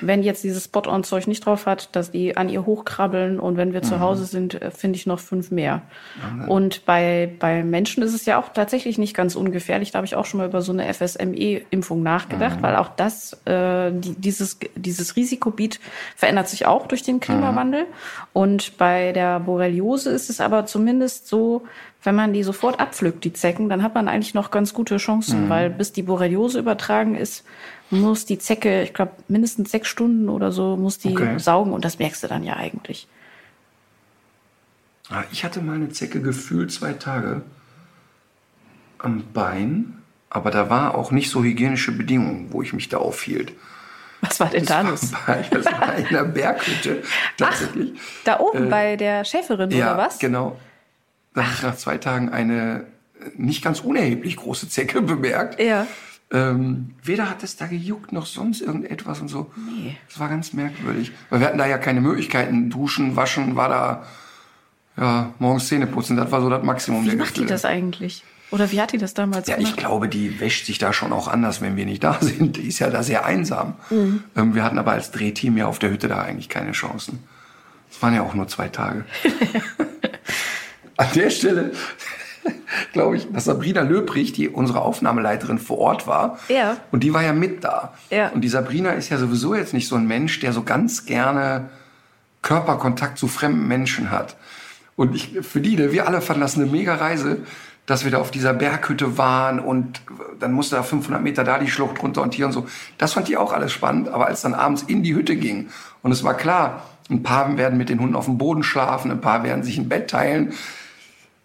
wenn 0.00 0.22
jetzt 0.22 0.44
dieses 0.44 0.64
Spot-on-Zeug 0.64 1.26
nicht 1.26 1.44
drauf 1.46 1.66
hat, 1.66 1.94
dass 1.94 2.10
die 2.10 2.36
an 2.36 2.48
ihr 2.48 2.66
hochkrabbeln 2.66 3.38
und 3.38 3.56
wenn 3.56 3.72
wir 3.72 3.82
zu 3.82 4.00
Hause 4.00 4.24
sind, 4.24 4.60
äh, 4.60 4.70
finde 4.70 4.96
ich 4.96 5.06
noch 5.06 5.20
fünf 5.20 5.50
mehr. 5.50 5.82
Und 6.48 6.84
bei, 6.86 7.32
bei 7.38 7.62
Menschen 7.62 8.02
ist 8.02 8.14
es 8.14 8.26
ja 8.26 8.38
auch 8.38 8.50
tatsächlich 8.50 8.98
nicht 8.98 9.14
ganz 9.14 9.36
ungefährlich. 9.36 9.92
Da 9.92 9.98
habe 9.98 10.06
ich 10.06 10.16
auch 10.16 10.24
schon 10.24 10.38
mal 10.38 10.48
über 10.48 10.62
so 10.62 10.72
eine 10.72 10.92
FSME-Impfung 10.92 12.02
nachgedacht, 12.02 12.62
weil 12.62 12.76
auch 12.76 12.88
das, 12.88 13.34
äh, 13.46 13.92
die, 13.92 14.14
dieses, 14.14 14.58
dieses 14.74 15.16
Risikogebiet 15.16 15.80
verändert 16.14 16.48
sich 16.48 16.66
auch 16.66 16.86
durch 16.86 17.02
den 17.02 17.20
Klimawandel. 17.20 17.86
Und 18.32 18.76
bei 18.78 19.12
der 19.12 19.40
Borreliose 19.40 20.10
ist 20.10 20.30
es 20.30 20.40
aber 20.40 20.66
zumindest 20.66 21.28
so, 21.28 21.62
wenn 22.02 22.14
man 22.14 22.32
die 22.32 22.44
sofort 22.44 22.78
abpflückt, 22.78 23.24
die 23.24 23.32
Zecken, 23.32 23.68
dann 23.68 23.82
hat 23.82 23.94
man 23.94 24.08
eigentlich 24.08 24.34
noch 24.34 24.50
ganz 24.50 24.72
gute 24.72 24.96
Chancen, 24.98 25.48
weil 25.48 25.70
bis 25.70 25.92
die 25.92 26.02
Borreliose 26.02 26.60
übertragen 26.60 27.16
ist, 27.16 27.44
muss 27.90 28.24
die 28.26 28.38
Zecke, 28.38 28.82
ich 28.82 28.92
glaube, 28.94 29.12
mindestens 29.28 29.70
sechs 29.70 29.88
Stunden 29.88 30.28
oder 30.28 30.50
so, 30.52 30.76
muss 30.76 30.98
die 30.98 31.12
Okay. 31.12 31.38
saugen 31.38 31.72
und 31.72 31.84
das 31.84 31.98
merkst 31.98 32.22
du 32.22 32.26
dann 32.28 32.42
ja 32.42 32.54
eigentlich. 32.56 33.06
Ah, 35.08 35.22
Ich 35.30 35.44
hatte 35.44 35.60
mal 35.60 35.76
eine 35.76 35.90
Zecke 35.90 36.20
gefühlt 36.20 36.72
zwei 36.72 36.92
Tage 36.94 37.42
am 38.98 39.24
Bein, 39.32 40.02
aber 40.30 40.50
da 40.50 40.68
war 40.68 40.94
auch 40.96 41.10
nicht 41.12 41.30
so 41.30 41.44
hygienische 41.44 41.92
Bedingungen, 41.92 42.48
wo 42.52 42.62
ich 42.62 42.72
mich 42.72 42.88
da 42.88 42.96
aufhielt. 42.98 43.52
Was 44.22 44.40
war 44.40 44.48
denn 44.48 44.64
da 44.64 44.80
los? 44.80 45.12
Das 45.50 45.66
war 45.66 45.94
in 45.96 46.06
einer 46.06 46.24
Berghütte 46.24 47.02
tatsächlich. 47.36 47.92
Da 48.24 48.40
oben 48.40 48.68
bei 48.70 48.96
der 48.96 49.24
Schäferin 49.24 49.70
ja, 49.70 49.92
oder 49.94 49.98
was? 50.06 50.18
genau. 50.18 50.58
Da 51.34 51.42
habe 51.44 51.52
ich 51.54 51.62
nach 51.62 51.76
zwei 51.76 51.98
Tagen 51.98 52.30
eine 52.30 52.86
äh, 53.20 53.30
nicht 53.36 53.62
ganz 53.62 53.80
unerheblich 53.80 54.36
große 54.36 54.68
Zecke 54.70 55.02
bemerkt. 55.02 55.60
Ja. 55.60 55.86
Ähm, 56.32 56.90
weder 57.04 57.30
hat 57.30 57.42
es 57.44 57.56
da 57.56 57.66
gejuckt 57.66 58.10
noch 58.12 58.26
sonst 58.26 58.60
irgendetwas 58.60 59.20
und 59.20 59.28
so. 59.28 59.50
Nee. 59.56 59.96
Das 60.08 60.18
war 60.18 60.28
ganz 60.28 60.52
merkwürdig. 60.52 61.12
Weil 61.30 61.40
wir 61.40 61.46
hatten 61.46 61.58
da 61.58 61.66
ja 61.66 61.78
keine 61.78 62.00
Möglichkeiten. 62.00 62.68
Duschen, 62.68 63.14
waschen 63.14 63.54
war 63.54 63.68
da, 63.68 64.06
ja, 64.96 65.32
morgens 65.38 65.68
Zähne 65.68 65.86
putzen. 65.86 66.16
Das 66.16 66.32
war 66.32 66.40
so 66.40 66.50
das 66.50 66.64
Maximum 66.64 67.04
Wie 67.04 67.10
der 67.10 67.18
macht 67.18 67.28
die 67.30 67.32
Gefühle. 67.42 67.48
das 67.50 67.64
eigentlich? 67.64 68.24
Oder 68.50 68.70
wie 68.72 68.80
hat 68.80 68.92
die 68.92 68.98
das 68.98 69.14
damals 69.14 69.46
Ja, 69.48 69.54
ich 69.56 69.64
gemacht? 69.64 69.76
glaube, 69.78 70.08
die 70.08 70.38
wäscht 70.40 70.66
sich 70.66 70.78
da 70.78 70.92
schon 70.92 71.12
auch 71.12 71.28
anders, 71.28 71.60
wenn 71.60 71.76
wir 71.76 71.84
nicht 71.86 72.02
da 72.02 72.14
sind. 72.20 72.56
Die 72.56 72.68
ist 72.68 72.78
ja 72.80 72.90
da 72.90 73.02
sehr 73.04 73.24
einsam. 73.24 73.74
Mhm. 73.90 74.24
Ähm, 74.36 74.54
wir 74.54 74.62
hatten 74.64 74.78
aber 74.78 74.92
als 74.92 75.10
Drehteam 75.12 75.56
ja 75.56 75.66
auf 75.66 75.78
der 75.78 75.90
Hütte 75.90 76.08
da 76.08 76.22
eigentlich 76.22 76.48
keine 76.48 76.72
Chancen. 76.72 77.20
Es 77.90 78.02
waren 78.02 78.14
ja 78.14 78.22
auch 78.22 78.34
nur 78.34 78.48
zwei 78.48 78.68
Tage. 78.68 79.04
An 80.96 81.06
der 81.14 81.30
Stelle 81.30 81.72
glaube 82.92 83.16
ich, 83.16 83.30
dass 83.32 83.44
Sabrina 83.44 83.82
Löbrich, 83.82 84.32
die 84.32 84.48
unsere 84.48 84.82
Aufnahmeleiterin 84.82 85.58
vor 85.58 85.78
Ort 85.78 86.06
war. 86.06 86.38
Ja. 86.48 86.76
Und 86.92 87.02
die 87.02 87.14
war 87.14 87.22
ja 87.22 87.32
mit 87.32 87.64
da. 87.64 87.94
Ja. 88.10 88.28
Und 88.28 88.42
die 88.42 88.48
Sabrina 88.48 88.90
ist 88.90 89.08
ja 89.08 89.18
sowieso 89.18 89.54
jetzt 89.54 89.74
nicht 89.74 89.88
so 89.88 89.96
ein 89.96 90.06
Mensch, 90.06 90.40
der 90.40 90.52
so 90.52 90.62
ganz 90.62 91.06
gerne 91.06 91.70
Körperkontakt 92.42 93.18
zu 93.18 93.28
fremden 93.28 93.66
Menschen 93.66 94.10
hat. 94.10 94.36
Und 94.94 95.14
ich, 95.14 95.38
für 95.42 95.60
die, 95.60 95.76
ne, 95.76 95.92
wir 95.92 96.06
alle 96.06 96.20
fanden 96.20 96.40
das 96.40 96.56
eine 96.56 96.66
mega 96.66 96.94
Reise, 96.94 97.38
dass 97.86 98.04
wir 98.04 98.10
da 98.10 98.18
auf 98.18 98.30
dieser 98.30 98.52
Berghütte 98.52 99.16
waren 99.16 99.60
und 99.60 100.02
dann 100.40 100.52
musste 100.52 100.76
da 100.76 100.82
500 100.82 101.22
Meter 101.22 101.44
da 101.44 101.58
die 101.58 101.68
Schlucht 101.68 102.02
runter 102.02 102.22
und 102.22 102.34
hier 102.34 102.46
und 102.46 102.52
so. 102.52 102.66
Das 102.98 103.12
fand 103.12 103.28
die 103.28 103.36
auch 103.36 103.52
alles 103.52 103.72
spannend. 103.72 104.08
Aber 104.08 104.26
als 104.26 104.42
dann 104.42 104.54
abends 104.54 104.82
in 104.82 105.02
die 105.02 105.14
Hütte 105.14 105.36
ging 105.36 105.68
und 106.02 106.10
es 106.10 106.24
war 106.24 106.34
klar, 106.34 106.82
ein 107.08 107.22
paar 107.22 107.56
werden 107.56 107.78
mit 107.78 107.88
den 107.88 108.00
Hunden 108.00 108.16
auf 108.16 108.24
dem 108.24 108.38
Boden 108.38 108.64
schlafen, 108.64 109.10
ein 109.10 109.20
paar 109.20 109.44
werden 109.44 109.62
sich 109.62 109.78
ein 109.78 109.88
Bett 109.88 110.10
teilen, 110.10 110.52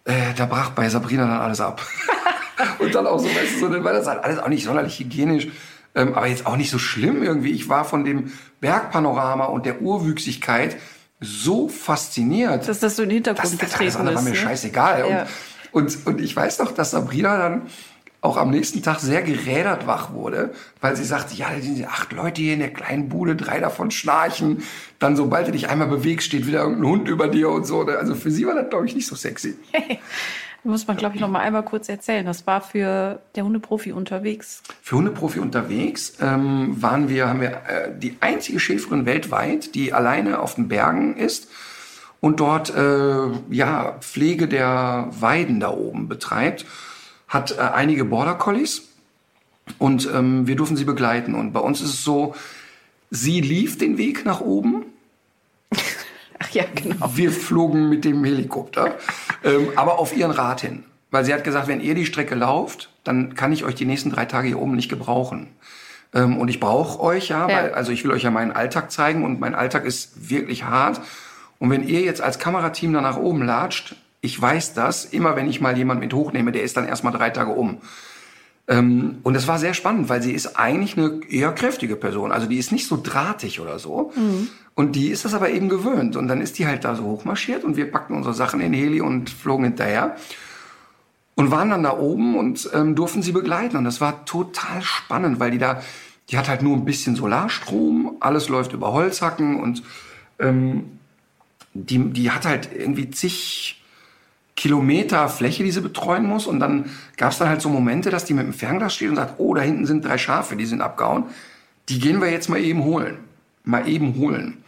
äh, 0.04 0.34
da 0.36 0.46
brach 0.46 0.70
bei 0.70 0.88
Sabrina 0.88 1.26
dann 1.26 1.40
alles 1.40 1.60
ab. 1.60 1.80
und 2.78 2.94
dann 2.94 3.06
auch 3.06 3.18
so, 3.18 3.26
weißt 3.26 3.56
du, 3.56 3.60
so, 3.60 3.68
dann 3.68 3.84
war 3.84 3.92
das 3.92 4.06
halt 4.06 4.22
alles 4.24 4.38
auch 4.38 4.48
nicht 4.48 4.64
sonderlich 4.64 4.98
hygienisch. 4.98 5.48
Ähm, 5.94 6.14
aber 6.14 6.26
jetzt 6.26 6.46
auch 6.46 6.56
nicht 6.56 6.70
so 6.70 6.78
schlimm 6.78 7.22
irgendwie. 7.22 7.50
Ich 7.50 7.68
war 7.68 7.84
von 7.84 8.04
dem 8.04 8.32
Bergpanorama 8.60 9.44
und 9.44 9.66
der 9.66 9.82
Urwüchsigkeit 9.82 10.76
so 11.20 11.68
fasziniert. 11.68 12.66
Dass 12.66 12.80
das 12.80 12.96
so 12.96 13.02
in 13.02 13.10
den 13.10 13.16
Hintergrund 13.16 13.44
Das, 13.44 13.58
das 13.58 13.70
getreten 13.70 13.82
alles 13.82 13.96
andere 13.96 14.14
war 14.16 14.22
ist. 14.22 14.28
mir 14.28 14.34
ne? 14.34 14.36
scheißegal. 14.36 15.08
Ja. 15.08 15.26
Und, 15.72 15.96
und, 15.96 16.06
und 16.06 16.20
ich 16.20 16.34
weiß 16.34 16.58
noch, 16.58 16.72
dass 16.72 16.92
Sabrina 16.92 17.36
dann 17.36 17.62
auch 18.22 18.36
am 18.36 18.50
nächsten 18.50 18.82
Tag 18.82 19.00
sehr 19.00 19.20
gerädert 19.20 19.86
wach 19.86 20.12
wurde, 20.12 20.52
weil 20.80 20.96
sie 20.96 21.04
sagte, 21.04 21.34
ja, 21.34 21.48
da 21.54 21.60
sind 21.60 21.84
acht 21.86 22.12
Leute 22.12 22.40
hier 22.40 22.54
in 22.54 22.60
der 22.60 22.72
kleinen 22.72 23.08
Bude, 23.08 23.34
drei 23.34 23.58
davon 23.58 23.90
schnarchen. 23.90 24.62
Dann, 25.00 25.16
sobald 25.16 25.48
du 25.48 25.52
dich 25.52 25.68
einmal 25.68 25.88
bewegst, 25.88 26.28
steht 26.28 26.46
wieder 26.46 26.60
irgendein 26.60 26.86
Hund 26.86 27.08
über 27.08 27.26
dir 27.26 27.50
und 27.50 27.66
so. 27.66 27.82
Also 27.82 28.14
für 28.14 28.30
sie 28.30 28.46
war 28.46 28.54
das, 28.54 28.70
glaube 28.70 28.86
ich, 28.86 28.94
nicht 28.94 29.08
so 29.08 29.16
sexy. 29.16 29.56
Muss 30.64 30.86
man, 30.86 30.96
glaube 30.96 31.16
ich, 31.16 31.20
noch 31.20 31.28
mal 31.28 31.40
einmal 31.40 31.64
kurz 31.64 31.88
erzählen. 31.88 32.24
Das 32.24 32.46
war 32.46 32.60
für 32.60 33.20
der 33.34 33.44
Hundeprofi 33.44 33.90
unterwegs. 33.90 34.62
Für 34.80 34.96
Hundeprofi 34.96 35.40
unterwegs 35.40 36.12
ähm, 36.20 36.80
waren 36.80 37.08
wir, 37.08 37.28
haben 37.28 37.40
wir 37.40 37.50
äh, 37.50 37.90
die 37.98 38.16
einzige 38.20 38.60
Schäferin 38.60 39.04
weltweit, 39.04 39.74
die 39.74 39.92
alleine 39.92 40.38
auf 40.38 40.54
den 40.54 40.68
Bergen 40.68 41.16
ist 41.16 41.48
und 42.20 42.38
dort 42.38 42.72
äh, 42.72 43.26
ja 43.50 43.96
Pflege 44.00 44.46
der 44.46 45.08
Weiden 45.10 45.58
da 45.58 45.70
oben 45.70 46.06
betreibt. 46.06 46.64
Hat 47.32 47.56
äh, 47.56 47.60
einige 47.60 48.04
Border 48.04 48.34
Collies 48.34 48.82
und 49.78 50.08
ähm, 50.12 50.46
wir 50.46 50.54
durften 50.56 50.76
sie 50.76 50.84
begleiten. 50.84 51.34
Und 51.34 51.52
bei 51.52 51.60
uns 51.60 51.80
ist 51.80 51.94
es 51.94 52.04
so, 52.04 52.34
sie 53.10 53.40
lief 53.40 53.78
den 53.78 53.96
Weg 53.96 54.26
nach 54.26 54.40
oben. 54.40 54.84
Ach 56.38 56.50
ja, 56.50 56.64
genau. 56.74 57.10
Wir 57.14 57.30
flogen 57.30 57.88
mit 57.88 58.04
dem 58.04 58.22
Helikopter, 58.24 58.96
ähm, 59.44 59.68
aber 59.76 59.98
auf 59.98 60.14
ihren 60.16 60.32
Rat 60.32 60.60
hin. 60.60 60.84
Weil 61.10 61.24
sie 61.24 61.32
hat 61.32 61.44
gesagt, 61.44 61.68
wenn 61.68 61.80
ihr 61.80 61.94
die 61.94 62.06
Strecke 62.06 62.34
lauft, 62.34 62.90
dann 63.04 63.34
kann 63.34 63.52
ich 63.52 63.64
euch 63.64 63.74
die 63.76 63.84
nächsten 63.84 64.10
drei 64.10 64.24
Tage 64.24 64.48
hier 64.48 64.58
oben 64.58 64.74
nicht 64.74 64.88
gebrauchen. 64.88 65.48
Ähm, 66.14 66.36
und 66.36 66.48
ich 66.48 66.60
brauche 66.60 67.00
euch 67.00 67.28
ja, 67.28 67.48
Ja. 67.48 67.56
weil, 67.56 67.74
also 67.74 67.92
ich 67.92 68.04
will 68.04 68.10
euch 68.10 68.24
ja 68.24 68.30
meinen 68.30 68.52
Alltag 68.52 68.90
zeigen 68.90 69.24
und 69.24 69.40
mein 69.40 69.54
Alltag 69.54 69.84
ist 69.84 70.28
wirklich 70.30 70.64
hart. 70.64 71.00
Und 71.58 71.70
wenn 71.70 71.86
ihr 71.86 72.00
jetzt 72.00 72.20
als 72.20 72.38
Kamerateam 72.38 72.92
da 72.92 73.00
nach 73.00 73.16
oben 73.16 73.42
latscht, 73.42 73.94
ich 74.22 74.40
weiß 74.40 74.72
das, 74.72 75.04
immer 75.04 75.36
wenn 75.36 75.50
ich 75.50 75.60
mal 75.60 75.76
jemand 75.76 76.00
mit 76.00 76.14
hochnehme, 76.14 76.52
der 76.52 76.62
ist 76.62 76.76
dann 76.76 76.86
erstmal 76.86 77.12
drei 77.12 77.28
Tage 77.30 77.50
um. 77.50 77.78
Ähm, 78.68 79.18
und 79.24 79.34
es 79.34 79.48
war 79.48 79.58
sehr 79.58 79.74
spannend, 79.74 80.08
weil 80.08 80.22
sie 80.22 80.32
ist 80.32 80.56
eigentlich 80.56 80.96
eine 80.96 81.20
eher 81.28 81.52
kräftige 81.52 81.96
Person. 81.96 82.30
Also 82.30 82.46
die 82.46 82.56
ist 82.56 82.70
nicht 82.70 82.86
so 82.86 82.98
drahtig 83.02 83.58
oder 83.58 83.80
so. 83.80 84.12
Und 84.74 84.94
die 84.94 85.08
ist 85.08 85.24
das 85.24 85.34
aber 85.34 85.50
eben 85.50 85.68
gewöhnt. 85.68 86.16
Und 86.16 86.28
dann 86.28 86.40
ist 86.40 86.58
die 86.58 86.66
halt 86.68 86.84
da 86.84 86.94
so 86.94 87.02
hochmarschiert 87.02 87.64
und 87.64 87.76
wir 87.76 87.90
packten 87.90 88.16
unsere 88.16 88.32
Sachen 88.32 88.60
in 88.60 88.70
den 88.70 88.80
Heli 88.80 89.00
und 89.00 89.28
flogen 89.28 89.64
hinterher. 89.64 90.16
Und 91.34 91.50
waren 91.50 91.70
dann 91.70 91.82
da 91.82 91.98
oben 91.98 92.36
und 92.38 92.70
ähm, 92.72 92.94
durften 92.94 93.22
sie 93.22 93.32
begleiten. 93.32 93.76
Und 93.76 93.84
das 93.84 94.00
war 94.00 94.24
total 94.24 94.82
spannend, 94.82 95.40
weil 95.40 95.50
die 95.50 95.58
da, 95.58 95.82
die 96.30 96.38
hat 96.38 96.48
halt 96.48 96.62
nur 96.62 96.76
ein 96.76 96.84
bisschen 96.84 97.16
Solarstrom, 97.16 98.18
alles 98.20 98.48
läuft 98.48 98.72
über 98.72 98.92
Holzhacken 98.92 99.58
und 99.58 99.82
ähm, 100.38 100.98
die, 101.74 101.98
die 102.10 102.30
hat 102.30 102.44
halt 102.44 102.70
irgendwie 102.72 103.10
zig 103.10 103.81
Kilometer 104.62 105.28
Fläche, 105.28 105.64
die 105.64 105.72
sie 105.72 105.80
betreuen 105.80 106.24
muss. 106.24 106.46
Und 106.46 106.60
dann 106.60 106.84
gab 107.16 107.32
es 107.32 107.38
dann 107.38 107.48
halt 107.48 107.60
so 107.60 107.68
Momente, 107.68 108.10
dass 108.10 108.24
die 108.24 108.32
mit 108.32 108.46
dem 108.46 108.52
Fernglas 108.52 108.94
steht 108.94 109.10
und 109.10 109.16
sagt, 109.16 109.34
oh, 109.38 109.54
da 109.54 109.60
hinten 109.62 109.86
sind 109.86 110.04
drei 110.04 110.18
Schafe, 110.18 110.54
die 110.54 110.66
sind 110.66 110.80
abgehauen. 110.80 111.24
Die 111.88 111.98
gehen 111.98 112.20
wir 112.20 112.30
jetzt 112.30 112.48
mal 112.48 112.60
eben 112.60 112.84
holen. 112.84 113.16
Mal 113.64 113.88
eben 113.88 114.14
holen. 114.18 114.58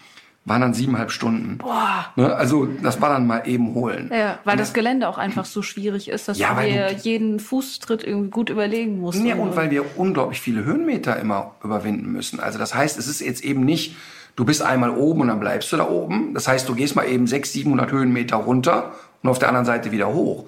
Waren 0.47 0.62
dann 0.62 0.74
siebeneinhalb 0.74 1.12
Stunden. 1.12 1.59
Boah. 1.59 2.07
Ne? 2.16 2.34
Also 2.34 2.66
das 2.82 3.01
war 3.01 3.09
dann 3.11 3.24
mal 3.28 3.42
eben 3.47 3.72
holen. 3.74 4.11
Ja, 4.12 4.40
weil 4.42 4.57
das 4.57 4.74
Gelände 4.74 5.09
auch 5.09 5.16
einfach 5.16 5.45
so 5.45 5.62
schwierig 5.62 6.09
ist, 6.09 6.26
dass 6.26 6.38
Ja, 6.38 6.61
du- 6.61 6.97
jeden 7.03 7.38
Fußtritt 7.38 8.03
irgendwie 8.03 8.30
gut 8.30 8.51
überlegen 8.51 8.99
musst. 9.01 9.22
Ja, 9.24 9.36
und 9.36 9.55
weil 9.55 9.70
wir 9.70 9.97
unglaublich 9.97 10.40
viele 10.40 10.64
Höhenmeter 10.64 11.20
immer 11.20 11.53
überwinden 11.62 12.11
müssen. 12.11 12.40
Also 12.40 12.59
das 12.59 12.74
heißt, 12.74 12.99
es 12.99 13.07
ist 13.07 13.20
jetzt 13.20 13.45
eben 13.45 13.64
nicht, 13.64 13.95
du 14.34 14.45
bist 14.45 14.61
einmal 14.61 14.90
oben 14.90 15.20
und 15.20 15.28
dann 15.28 15.38
bleibst 15.40 15.72
du 15.72 15.76
da 15.76 15.88
oben. 15.88 16.34
Das 16.34 16.49
heißt, 16.49 16.68
du 16.68 16.74
gehst 16.74 16.97
mal 16.97 17.05
eben 17.07 17.28
600, 17.28 17.53
700 17.53 17.92
Höhenmeter 17.92 18.36
runter 18.38 18.92
und 19.25 19.31
auf 19.31 19.39
der 19.39 19.49
anderen 19.49 19.64
Seite 19.66 19.91
wieder 19.91 20.12
hoch. 20.12 20.45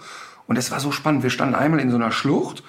Und 0.47 0.57
es 0.57 0.70
war 0.70 0.79
so 0.79 0.93
spannend. 0.93 1.22
Wir 1.22 1.31
standen 1.31 1.55
einmal 1.57 1.81
in 1.81 1.91
so 1.91 1.97
einer 1.97 2.12
Schlucht 2.12 2.62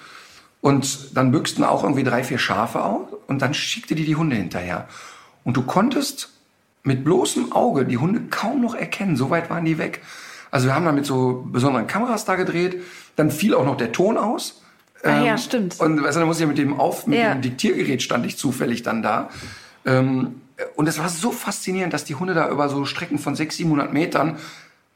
und 0.60 1.16
dann 1.16 1.30
büchsten 1.30 1.62
auch 1.62 1.84
irgendwie 1.84 2.02
drei, 2.02 2.24
vier 2.24 2.38
Schafe 2.38 2.82
aus 2.82 3.06
und 3.28 3.42
dann 3.42 3.54
schickte 3.54 3.94
die 3.94 4.04
die 4.04 4.16
Hunde 4.16 4.34
hinterher. 4.34 4.88
Und 5.44 5.56
du 5.56 5.62
konntest 5.62 6.30
mit 6.82 7.04
bloßem 7.04 7.52
Auge 7.52 7.84
die 7.84 7.98
Hunde 7.98 8.22
kaum 8.30 8.60
noch 8.62 8.74
erkennen. 8.74 9.16
So 9.16 9.30
weit 9.30 9.50
waren 9.50 9.64
die 9.64 9.78
weg. 9.78 10.00
Also 10.50 10.66
wir 10.66 10.74
haben 10.74 10.86
da 10.86 10.92
mit 10.92 11.04
so 11.06 11.46
besonderen 11.52 11.86
Kameras 11.86 12.24
da 12.24 12.34
gedreht. 12.36 12.82
Dann 13.16 13.30
fiel 13.30 13.54
auch 13.54 13.66
noch 13.66 13.76
der 13.76 13.92
Ton 13.92 14.16
aus. 14.16 14.62
Ah 15.04 15.22
ja, 15.22 15.32
Ähm, 15.32 15.38
stimmt. 15.38 15.78
Und 15.78 16.02
weißt 16.02 16.16
du, 16.16 16.20
dann 16.20 16.26
muss 16.28 16.38
ich 16.38 16.42
ja 16.42 16.46
mit 16.48 16.58
dem 16.58 16.80
auf, 16.80 17.06
mit 17.06 17.18
Ja. 17.18 17.34
dem 17.34 17.42
Diktiergerät 17.42 18.02
stand 18.02 18.24
ich 18.26 18.38
zufällig 18.38 18.82
dann 18.82 19.02
da. 19.02 19.28
Ähm, 19.84 20.40
und 20.74 20.88
es 20.88 20.98
war 20.98 21.08
so 21.08 21.30
faszinierend, 21.30 21.92
dass 21.92 22.04
die 22.04 22.14
Hunde 22.16 22.34
da 22.34 22.48
über 22.50 22.68
so 22.68 22.84
Strecken 22.84 23.18
von 23.18 23.36
600, 23.36 23.56
700 23.58 23.92
Metern 23.92 24.36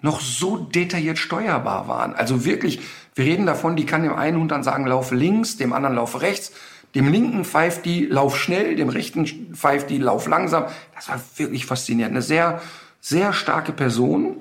noch 0.03 0.21
so 0.21 0.57
detailliert 0.57 1.19
steuerbar 1.19 1.89
waren. 1.89 2.15
Also 2.15 2.45
wirklich, 2.45 2.81
wir 3.15 3.25
reden 3.25 3.47
davon, 3.47 3.77
die 3.77 3.87
kann 3.87 4.03
dem 4.03 4.15
einen 4.15 4.39
Hund 4.39 4.51
dann 4.51 4.63
sagen, 4.63 4.87
laufe 4.87 5.15
links, 5.15 5.57
dem 5.57 5.73
anderen 5.73 5.97
laufe 5.97 6.21
rechts, 6.21 6.53
dem 6.95 7.11
linken 7.11 7.45
pfeift 7.45 7.87
die, 7.87 8.07
lauf 8.07 8.37
schnell, 8.37 8.77
dem 8.77 8.91
rechten 8.91 9.55
pfeift 9.55 9.89
die, 9.89 9.99
lauf 9.99 10.27
langsam. 10.27 10.65
Das 10.95 11.09
war 11.09 11.21
wirklich 11.37 11.65
faszinierend. 11.65 12.13
Eine 12.13 12.23
sehr, 12.23 12.61
sehr 13.01 13.33
starke 13.33 13.73
Person, 13.73 14.37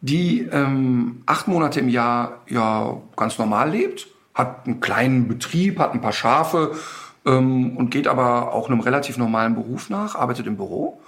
die 0.00 0.40
ähm, 0.40 1.22
acht 1.26 1.48
Monate 1.48 1.80
im 1.80 1.88
Jahr 1.88 2.40
ja 2.48 2.96
ganz 3.16 3.38
normal 3.38 3.70
lebt, 3.70 4.06
hat 4.32 4.66
einen 4.66 4.80
kleinen 4.80 5.28
Betrieb, 5.28 5.78
hat 5.78 5.92
ein 5.92 6.00
paar 6.00 6.12
Schafe 6.12 6.72
ähm, 7.26 7.76
und 7.76 7.90
geht 7.90 8.06
aber 8.06 8.52
auch 8.52 8.68
einem 8.68 8.80
relativ 8.80 9.18
normalen 9.18 9.54
Beruf 9.54 9.90
nach, 9.90 10.14
arbeitet 10.14 10.46
im 10.46 10.56
Büro. 10.56 11.00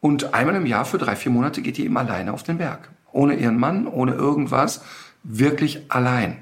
Und 0.00 0.34
einmal 0.34 0.54
im 0.54 0.66
Jahr 0.66 0.84
für 0.84 0.98
drei, 0.98 1.16
vier 1.16 1.32
Monate 1.32 1.62
geht 1.62 1.76
die 1.76 1.84
eben 1.84 1.96
alleine 1.96 2.32
auf 2.32 2.42
den 2.42 2.58
Berg. 2.58 2.90
Ohne 3.18 3.34
ihren 3.34 3.58
Mann, 3.58 3.86
ohne 3.88 4.12
irgendwas. 4.12 4.82
Wirklich 5.24 5.82
allein. 5.88 6.36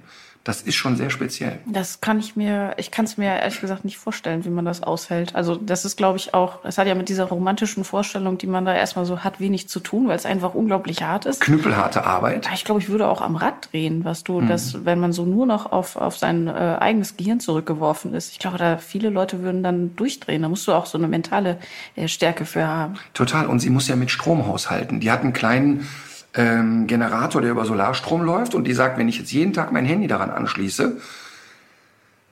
Das 0.44 0.62
ist 0.62 0.76
schon 0.76 0.94
sehr 0.96 1.10
speziell. 1.10 1.58
Das 1.66 2.00
kann 2.00 2.20
ich 2.20 2.36
mir, 2.36 2.74
ich 2.76 2.92
kann 2.92 3.04
es 3.04 3.16
mir 3.18 3.30
ehrlich 3.40 3.60
gesagt 3.60 3.84
nicht 3.84 3.98
vorstellen, 3.98 4.44
wie 4.44 4.48
man 4.50 4.64
das 4.64 4.80
aushält. 4.80 5.34
Also 5.34 5.56
das 5.56 5.84
ist, 5.84 5.96
glaube 5.96 6.18
ich, 6.18 6.34
auch, 6.34 6.64
es 6.64 6.78
hat 6.78 6.86
ja 6.86 6.94
mit 6.94 7.08
dieser 7.08 7.24
romantischen 7.24 7.82
Vorstellung, 7.82 8.38
die 8.38 8.46
man 8.46 8.64
da 8.64 8.72
erstmal 8.72 9.06
so 9.06 9.24
hat, 9.24 9.40
wenig 9.40 9.68
zu 9.68 9.80
tun, 9.80 10.06
weil 10.06 10.14
es 10.14 10.24
einfach 10.24 10.54
unglaublich 10.54 11.02
hart 11.02 11.26
ist. 11.26 11.40
Knüppelharte 11.40 12.04
Arbeit. 12.04 12.48
Ich 12.54 12.64
glaube, 12.64 12.80
ich 12.80 12.88
würde 12.88 13.08
auch 13.08 13.22
am 13.22 13.34
Rad 13.34 13.72
drehen, 13.72 14.04
was 14.04 14.22
du, 14.22 14.40
Mhm. 14.40 14.46
das, 14.46 14.84
wenn 14.84 15.00
man 15.00 15.12
so 15.12 15.24
nur 15.24 15.46
noch 15.46 15.72
auf, 15.72 15.96
auf 15.96 16.16
sein 16.16 16.46
äh, 16.46 16.76
eigenes 16.78 17.16
Gehirn 17.16 17.40
zurückgeworfen 17.40 18.14
ist. 18.14 18.30
Ich 18.30 18.38
glaube, 18.38 18.58
da 18.58 18.76
viele 18.78 19.10
Leute 19.10 19.42
würden 19.42 19.64
dann 19.64 19.96
durchdrehen. 19.96 20.42
Da 20.42 20.48
musst 20.48 20.68
du 20.68 20.74
auch 20.74 20.86
so 20.86 20.96
eine 20.96 21.08
mentale 21.08 21.58
äh, 21.96 22.06
Stärke 22.06 22.44
für 22.44 22.68
haben. 22.68 22.94
Total. 23.14 23.46
Und 23.46 23.58
sie 23.58 23.70
muss 23.70 23.88
ja 23.88 23.96
mit 23.96 24.12
Strom 24.12 24.46
haushalten. 24.46 25.00
Die 25.00 25.10
hat 25.10 25.22
einen 25.22 25.32
kleinen 25.32 25.88
ähm, 26.36 26.86
Generator, 26.86 27.40
der 27.40 27.50
über 27.50 27.64
Solarstrom 27.64 28.22
läuft 28.22 28.54
und 28.54 28.64
die 28.64 28.74
sagt, 28.74 28.98
wenn 28.98 29.08
ich 29.08 29.18
jetzt 29.18 29.32
jeden 29.32 29.52
Tag 29.52 29.72
mein 29.72 29.86
Handy 29.86 30.06
daran 30.06 30.30
anschließe, 30.30 30.96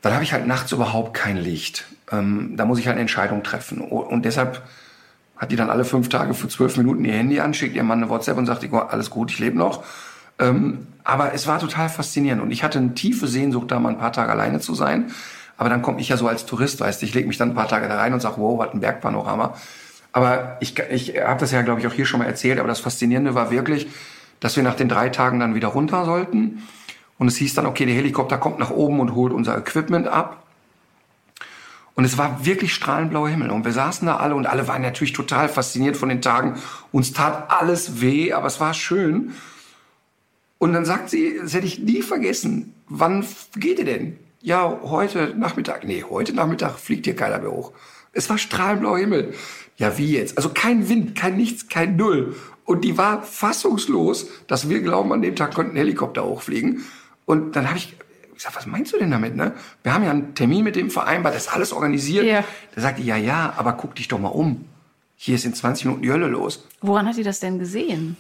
dann 0.03 0.13
habe 0.13 0.23
ich 0.23 0.33
halt 0.33 0.47
nachts 0.47 0.71
überhaupt 0.73 1.15
kein 1.15 1.39
Licht. 1.39 1.87
Ähm, 2.13 2.53
da 2.57 2.67
muss 2.67 2.79
ich 2.79 2.87
halt 2.87 2.95
eine 2.95 3.01
Entscheidung 3.03 3.43
treffen. 3.43 3.81
Und 3.81 4.25
deshalb 4.25 4.63
hat 5.37 5.51
die 5.51 5.57
dann 5.57 5.71
alle 5.71 5.85
fünf 5.85 6.11
Tage 6.11 6.35
für 6.35 6.49
zwölf 6.49 6.77
Minuten 6.77 7.05
ihr 7.05 7.15
Handy 7.15 7.41
an, 7.41 7.55
schickt 7.55 7.75
ihrem 7.75 7.87
Mann 7.87 8.03
eine 8.03 8.11
WhatsApp 8.11 8.37
und 8.37 8.47
sagt, 8.47 8.69
"Oh, 8.71 8.77
alles 8.77 9.11
gut, 9.11 9.31
ich 9.31 9.39
lebe 9.39 9.57
noch. 9.57 9.83
Ähm, 10.39 10.87
aber 11.05 11.33
es 11.33 11.47
war 11.47 11.59
total 11.59 11.89
faszinierend 11.89 12.43
und 12.43 12.51
ich 12.51 12.63
hatte 12.63 12.79
eine 12.79 12.95
tiefe 12.95 13.27
Sehnsucht, 13.27 13.71
da 13.71 13.79
mal 13.79 13.91
ein 13.91 13.99
paar 13.99 14.13
Tage 14.13 14.33
alleine 14.33 14.61
zu 14.61 14.75
sein. 14.75 15.13
Aber 15.57 15.69
dann 15.69 15.83
komme 15.83 16.01
ich 16.01 16.09
ja 16.09 16.17
so 16.17 16.27
als 16.27 16.47
Tourist, 16.47 16.81
weißt 16.81 17.01
du, 17.01 17.07
ich 17.07 17.15
lege 17.15 17.29
mich 17.29 17.39
dann 17.39 17.51
ein 17.51 17.55
paar 17.55 17.69
Tage 17.69 17.89
da 17.89 17.97
rein 17.97 18.13
und 18.13 18.21
sage, 18.21 18.37
wow, 18.39 18.59
was 18.59 18.75
ein 18.75 18.81
Bergpanorama. 18.81 19.55
Aber 20.15 20.59
ich, 20.61 20.79
ich 20.79 21.21
habe 21.21 21.41
das 21.41 21.51
ja, 21.51 21.63
glaube 21.63 21.81
ich, 21.81 21.89
auch 21.89 21.93
hier 21.93 22.07
schon 22.07 22.21
mal 22.21 22.27
erzählt, 22.27 22.61
aber 22.61 22.69
das 22.69 22.79
Faszinierende 22.79 23.35
war 23.35 23.51
wirklich, 23.51 23.89
dass 24.39 24.55
wir 24.55 24.63
nach 24.63 24.77
den 24.77 24.89
drei 24.89 25.09
Tagen 25.09 25.41
dann 25.41 25.57
wieder 25.57 25.67
runter 25.69 26.05
sollten. 26.05 26.63
Und 27.19 27.27
es 27.27 27.37
hieß 27.37 27.55
dann, 27.55 27.67
okay, 27.67 27.85
der 27.85 27.97
Helikopter 27.97 28.39
kommt 28.39 28.61
nach 28.61 28.71
oben 28.71 29.01
und 29.01 29.17
holt 29.17 29.33
unser 29.33 29.59
Equipment 29.59 30.07
ab. 30.07 30.45
Und 31.97 32.05
es 32.05 32.17
war 32.17 32.47
wirklich 32.47 32.73
strahlend 32.73 33.11
blauer 33.11 33.29
Himmel. 33.29 33.51
Und 33.51 33.65
wir 33.65 33.73
saßen 33.73 34.07
da 34.07 34.19
alle 34.19 34.37
und 34.37 34.47
alle 34.47 34.69
waren 34.69 34.83
natürlich 34.83 35.15
total 35.15 35.49
fasziniert 35.49 35.97
von 35.97 36.09
den 36.09 36.23
Tagen. 36.23 36.61
Uns 36.93 37.13
tat 37.13 37.51
alles 37.51 38.01
weh, 38.01 38.33
aber 38.33 38.47
es 38.47 38.61
war 38.61 38.73
schön. 38.73 39.33
Und 40.59 40.75
dann 40.75 40.85
sagt 40.85 41.11
sie, 41.11 41.41
das 41.43 41.55
hätte 41.55 41.67
ich 41.67 41.81
nie 41.81 42.03
vergessen, 42.03 42.73
wann 42.89 43.27
geht 43.57 43.81
ihr 43.81 43.85
denn? 43.85 44.17
Ja, 44.41 44.79
heute 44.85 45.35
Nachmittag. 45.37 45.83
Nee, 45.85 46.05
heute 46.09 46.35
Nachmittag 46.35 46.79
fliegt 46.79 47.05
hier 47.05 47.17
keiner 47.17 47.41
mehr 47.41 47.51
hoch. 47.51 47.73
Es 48.13 48.31
war 48.31 48.39
strahlendblauer 48.39 48.99
Himmel. 48.99 49.35
Ja, 49.77 49.99
wie 49.99 50.13
jetzt? 50.13 50.37
Also 50.37 50.51
kein 50.51 50.89
Wind, 50.89 51.17
kein 51.17 51.37
Nichts, 51.37 51.69
kein 51.69 51.97
Null. 51.97 52.37
Und 52.65 52.85
die 52.85 52.97
war 52.97 53.23
fassungslos, 53.23 54.27
dass 54.47 54.69
wir 54.69 54.81
glauben, 54.81 55.13
an 55.13 55.23
dem 55.23 55.37
Tag 55.37 55.55
könnten 55.55 55.77
Helikopter 55.77 56.25
hochfliegen. 56.25 56.85
Und 57.27 57.57
dann 57.57 57.69
habe 57.69 57.79
ich 57.79 57.97
gesagt, 58.35 58.57
was 58.57 58.67
meinst 58.67 58.93
du 58.93 58.99
denn 58.99 59.11
damit? 59.11 59.37
Ne? 59.37 59.53
Wir 59.83 59.95
haben 59.95 60.05
ja 60.05 60.11
einen 60.11 60.35
Termin 60.35 60.65
mit 60.65 60.77
dem 60.77 60.91
vereinbart, 60.91 61.35
das 61.35 61.47
ist 61.47 61.53
alles 61.53 61.73
organisiert. 61.73 62.25
Ja. 62.25 62.45
Da 62.75 62.81
sagte 62.81 63.03
ja, 63.03 63.17
ja, 63.17 63.55
aber 63.57 63.75
guck 63.75 63.95
dich 63.95 64.09
doch 64.09 64.19
mal 64.19 64.29
um. 64.29 64.65
Hier 65.17 65.35
ist 65.35 65.45
in 65.45 65.55
20 65.55 65.87
Minuten 65.87 66.03
die 66.03 66.11
Hölle 66.11 66.27
los. 66.27 66.67
Woran 66.81 67.07
hat 67.07 67.17
die 67.17 67.23
das 67.23 67.41
denn 67.41 67.59
gesehen? 67.59 68.17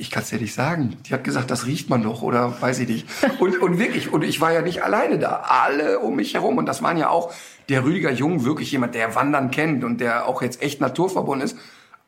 Ich 0.00 0.12
kann 0.12 0.22
es 0.22 0.28
dir 0.30 0.38
nicht 0.38 0.54
sagen. 0.54 0.96
Die 1.06 1.12
hat 1.12 1.24
gesagt, 1.24 1.50
das 1.50 1.66
riecht 1.66 1.90
man 1.90 2.04
doch 2.04 2.22
oder 2.22 2.60
weiß 2.62 2.78
ich 2.78 2.88
nicht. 2.88 3.06
Und, 3.40 3.60
und 3.60 3.78
wirklich, 3.80 4.12
und 4.12 4.22
ich 4.22 4.40
war 4.40 4.52
ja 4.52 4.62
nicht 4.62 4.84
alleine 4.84 5.18
da. 5.18 5.42
Alle 5.48 5.98
um 5.98 6.14
mich 6.14 6.34
herum. 6.34 6.56
Und 6.56 6.66
das 6.66 6.82
waren 6.84 6.96
ja 6.96 7.08
auch 7.08 7.34
der 7.68 7.82
Rüdiger 7.84 8.12
Jung, 8.12 8.44
wirklich 8.44 8.70
jemand, 8.70 8.94
der 8.94 9.16
Wandern 9.16 9.50
kennt 9.50 9.82
und 9.82 10.00
der 10.00 10.26
auch 10.26 10.40
jetzt 10.40 10.62
echt 10.62 10.80
naturverbunden 10.80 11.44
ist. 11.44 11.58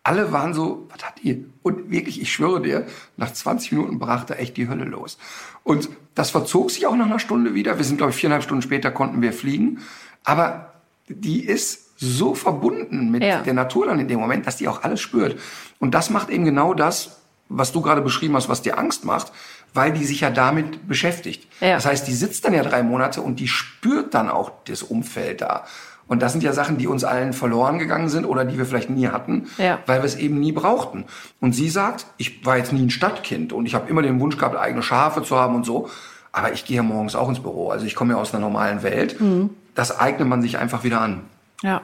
Alle 0.05 0.31
waren 0.33 0.55
so, 0.55 0.87
was 0.89 1.05
hat 1.05 1.15
die? 1.25 1.45
Und 1.63 1.91
wirklich, 1.91 2.23
ich 2.23 2.33
schwöre 2.33 2.63
dir, 2.63 2.87
nach 3.17 3.33
20 3.33 3.73
Minuten 3.73 3.99
brach 3.99 4.23
da 4.25 4.35
echt 4.35 4.57
die 4.57 4.69
Hölle 4.69 4.85
los. 4.85 5.19
Und 5.65 5.89
das 6.15 6.31
verzog 6.31 6.71
sich 6.71 6.87
auch 6.87 6.95
nach 6.95 7.07
einer 7.07 7.19
Stunde 7.19 7.55
wieder. 7.55 7.77
Wir 7.77 7.85
sind, 7.85 7.97
glaube 7.97 8.11
ich, 8.13 8.17
viereinhalb 8.17 8.45
Stunden 8.45 8.63
später 8.63 8.93
konnten 8.93 9.21
wir 9.21 9.33
fliegen. 9.33 9.81
Aber 10.25 10.75
die 11.09 11.45
ist 11.45 11.91
so 11.99 12.35
verbunden 12.37 13.11
mit 13.11 13.25
Ja. 13.25 13.43
der 13.43 13.53
Natur 13.53 13.87
dann 13.87 13.99
in 13.99 14.07
dem 14.09 14.21
Moment, 14.21 14.47
dass 14.47 14.57
die 14.57 14.69
auch 14.69 14.85
alles 14.85 15.01
spürt. 15.01 15.39
Und 15.81 15.93
das 15.93 16.09
macht 16.09 16.31
eben 16.31 16.45
genau 16.45 16.73
das, 16.73 17.20
was 17.51 17.73
du 17.73 17.83
gerade 17.83 18.01
beschrieben 18.01 18.35
hast, 18.37 18.49
was 18.49 18.63
dir 18.63 18.79
Angst 18.79 19.05
macht, 19.05 19.33
weil 19.75 19.93
die 19.93 20.05
sich 20.05 20.21
ja 20.21 20.31
damit 20.31 20.89
beschäftigt. 20.89 21.47
Ja. 21.61 21.75
Das 21.75 21.85
heißt, 21.85 22.07
die 22.09 22.15
sitzt 22.15 22.45
dann 22.45 22.55
ja 22.55 22.63
drei 22.63 22.83
Monate 22.83 23.21
und 23.21 23.41
die 23.41 23.49
spürt 23.49 24.15
dann 24.15 24.31
auch 24.31 24.53
das 24.67 24.83
Umfeld 24.83 25.43
da. 25.43 25.65
Und 26.07 26.23
das 26.23 26.33
sind 26.33 26.43
ja 26.43 26.53
Sachen, 26.53 26.77
die 26.79 26.89
uns 26.89 27.05
allen 27.05 27.33
verloren 27.33 27.79
gegangen 27.79 28.09
sind 28.09 28.25
oder 28.25 28.45
die 28.45 28.59
wir 28.59 28.67
vielleicht 28.67 28.91
nie 28.91 29.09
hatten, 29.09 29.47
Ja. 29.59 29.79
weil 29.87 30.01
wir 30.01 30.07
es 30.07 30.17
eben 30.17 30.41
nie 30.41 30.51
brauchten. 30.53 31.05
Und 31.41 31.53
sie 31.55 31.69
sagt, 31.69 32.07
ich 32.17 32.45
war 32.45 32.57
jetzt 32.57 32.73
nie 32.73 32.83
ein 32.83 32.91
Stadtkind 32.91 33.53
und 33.53 33.67
ich 33.67 33.75
habe 33.77 33.89
immer 33.89 34.03
den 34.03 34.19
Wunsch 34.19 34.37
gehabt, 34.37 34.57
eigene 34.57 34.83
Schafe 34.83 35.23
zu 35.23 35.37
haben 35.37 35.55
und 35.55 35.65
so. 35.67 35.89
Aber 36.33 36.53
ich 36.53 36.65
gehe 36.65 36.77
ja 36.79 36.83
morgens 36.83 37.15
auch 37.15 37.29
ins 37.29 37.41
Büro. 37.41 37.71
Also 37.71 37.87
ich 37.87 37.95
komme 37.95 38.15
ja 38.15 38.19
aus 38.21 38.33
einer 38.33 38.41
normalen 38.41 38.83
Welt. 38.83 39.21
Mhm. 39.21 39.51
Das 39.75 39.97
eignet 39.99 40.29
man 40.29 40.43
sich 40.43 40.59
einfach 40.59 40.83
wieder 40.85 41.01
an. 41.01 41.23
Ja. 41.63 41.81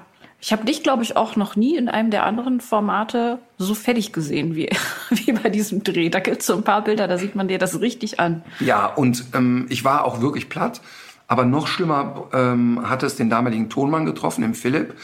Ich 0.47 0.53
habe 0.53 0.65
dich, 0.65 0.85
glaube 0.85 1.03
ich, 1.03 1.17
auch 1.17 1.35
noch 1.35 1.57
nie 1.57 1.77
in 1.77 1.89
einem 1.89 2.13
der 2.13 2.25
anderen 2.25 2.61
Formate 2.61 3.41
so 3.59 3.75
fertig 3.75 4.13
gesehen 4.13 4.55
wie, 4.55 4.71
wie 5.11 5.33
bei 5.33 5.49
diesem 5.49 5.83
Dreh. 5.83 6.09
Da 6.09 6.21
gibt 6.21 6.43
es 6.43 6.47
so 6.47 6.55
ein 6.55 6.63
paar 6.63 6.85
Bilder, 6.85 7.09
da 7.09 7.19
sieht 7.19 7.35
man 7.35 7.49
dir 7.49 7.59
das 7.59 7.81
richtig 7.81 8.21
an. 8.21 8.45
Ja, 8.61 8.87
und 8.87 9.25
ähm, 9.35 9.67
ich 9.71 9.83
war 9.85 10.05
auch 10.05 10.21
wirklich 10.21 10.49
platt. 10.49 10.83
Aber 11.27 11.45
noch 11.45 11.67
schlimmer 11.67 12.29
ähm, 12.33 12.89
hatte 12.89 13.07
es 13.07 13.17
den 13.17 13.29
damaligen 13.29 13.71
Tonmann 13.71 14.07
getroffen, 14.07 14.43
den 14.43 14.55
Philipp. 14.55 14.95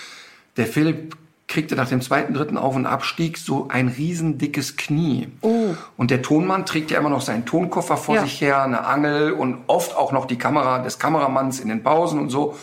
Der 0.56 0.66
Philipp 0.66 1.16
kriegte 1.48 1.74
nach 1.74 1.88
dem 1.88 2.02
zweiten, 2.02 2.34
dritten 2.34 2.56
Auf- 2.56 2.76
und 2.76 2.86
Abstieg 2.86 3.36
so 3.36 3.66
ein 3.68 3.88
riesendickes 3.88 4.76
Knie. 4.76 5.26
Oh. 5.40 5.74
Und 5.96 6.12
der 6.12 6.22
Tonmann 6.22 6.66
trägt 6.66 6.92
ja 6.92 7.00
immer 7.00 7.10
noch 7.10 7.20
seinen 7.20 7.46
Tonkoffer 7.46 7.96
vor 7.96 8.14
Ja. 8.14 8.22
sich 8.22 8.40
her, 8.40 8.62
eine 8.62 8.86
Angel 8.86 9.32
und 9.32 9.58
oft 9.66 9.96
auch 9.96 10.12
noch 10.12 10.26
die 10.26 10.38
Kamera 10.38 10.78
des 10.78 11.00
Kameramanns 11.00 11.58
in 11.58 11.68
den 11.68 11.82
Pausen 11.82 12.20
und 12.20 12.30
so. 12.30 12.56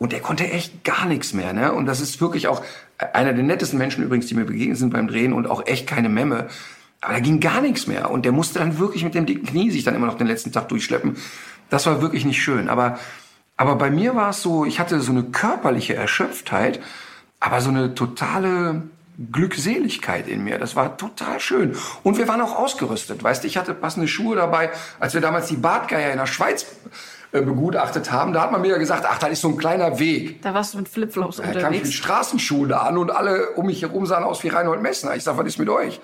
Und 0.00 0.12
der 0.12 0.20
konnte 0.20 0.50
echt 0.50 0.82
gar 0.82 1.04
nichts 1.04 1.34
mehr. 1.34 1.52
Ne? 1.52 1.74
Und 1.74 1.84
das 1.84 2.00
ist 2.00 2.22
wirklich 2.22 2.48
auch 2.48 2.64
einer 3.12 3.34
der 3.34 3.44
nettesten 3.44 3.78
Menschen 3.78 4.02
übrigens, 4.02 4.26
die 4.26 4.34
mir 4.34 4.46
begegnet 4.46 4.78
sind 4.78 4.94
beim 4.94 5.08
Drehen 5.08 5.34
und 5.34 5.46
auch 5.46 5.66
echt 5.66 5.86
keine 5.86 6.08
Memme. 6.08 6.48
Aber 7.02 7.12
da 7.12 7.20
ging 7.20 7.38
gar 7.38 7.60
nichts 7.60 7.86
mehr. 7.86 8.10
Und 8.10 8.24
der 8.24 8.32
musste 8.32 8.60
dann 8.60 8.78
wirklich 8.78 9.04
mit 9.04 9.14
dem 9.14 9.26
dicken 9.26 9.44
Knie 9.44 9.70
sich 9.70 9.84
dann 9.84 9.94
immer 9.94 10.06
noch 10.06 10.16
den 10.16 10.26
letzten 10.26 10.52
Tag 10.52 10.70
durchschleppen. 10.70 11.18
Das 11.68 11.84
war 11.84 12.00
wirklich 12.00 12.24
nicht 12.24 12.42
schön. 12.42 12.70
Aber, 12.70 12.98
aber 13.58 13.76
bei 13.76 13.90
mir 13.90 14.16
war 14.16 14.30
es 14.30 14.40
so, 14.40 14.64
ich 14.64 14.80
hatte 14.80 15.00
so 15.00 15.12
eine 15.12 15.24
körperliche 15.24 15.96
Erschöpftheit, 15.96 16.80
aber 17.38 17.60
so 17.60 17.68
eine 17.68 17.94
totale 17.94 18.84
Glückseligkeit 19.30 20.28
in 20.28 20.42
mir. 20.42 20.58
Das 20.58 20.76
war 20.76 20.96
total 20.96 21.40
schön. 21.40 21.76
Und 22.04 22.16
wir 22.16 22.26
waren 22.26 22.40
auch 22.40 22.56
ausgerüstet. 22.56 23.22
Weißt 23.22 23.44
du, 23.44 23.48
ich 23.48 23.58
hatte 23.58 23.74
passende 23.74 24.08
Schuhe 24.08 24.34
dabei. 24.34 24.70
Als 24.98 25.12
wir 25.12 25.20
damals 25.20 25.48
die 25.48 25.56
Bartgeier 25.56 26.10
in 26.10 26.16
der 26.16 26.26
Schweiz 26.26 26.64
begutachtet 27.32 28.10
haben, 28.10 28.32
da 28.32 28.42
hat 28.42 28.52
man 28.52 28.60
mir 28.60 28.68
ja 28.68 28.78
gesagt, 28.78 29.04
ach, 29.08 29.18
das 29.18 29.30
ist 29.30 29.40
so 29.40 29.48
ein 29.48 29.56
kleiner 29.56 29.98
Weg. 29.98 30.42
Da 30.42 30.52
warst 30.52 30.74
du 30.74 30.78
mit 30.78 30.88
Flipflops 30.88 31.36
Da 31.36 31.42
kam 31.44 31.52
ich 31.52 31.56
mit 31.56 31.64
unterwegs. 31.66 31.92
Straßenschuhen 31.92 32.68
da 32.68 32.78
an 32.78 32.98
und 32.98 33.10
alle 33.10 33.50
um 33.52 33.66
mich 33.66 33.82
herum 33.82 34.06
sahen 34.06 34.24
aus 34.24 34.42
wie 34.42 34.48
Reinhold 34.48 34.82
Messner. 34.82 35.14
Ich 35.14 35.22
sag, 35.22 35.36
was 35.36 35.46
ist 35.46 35.58
mit 35.58 35.68
euch? 35.68 36.00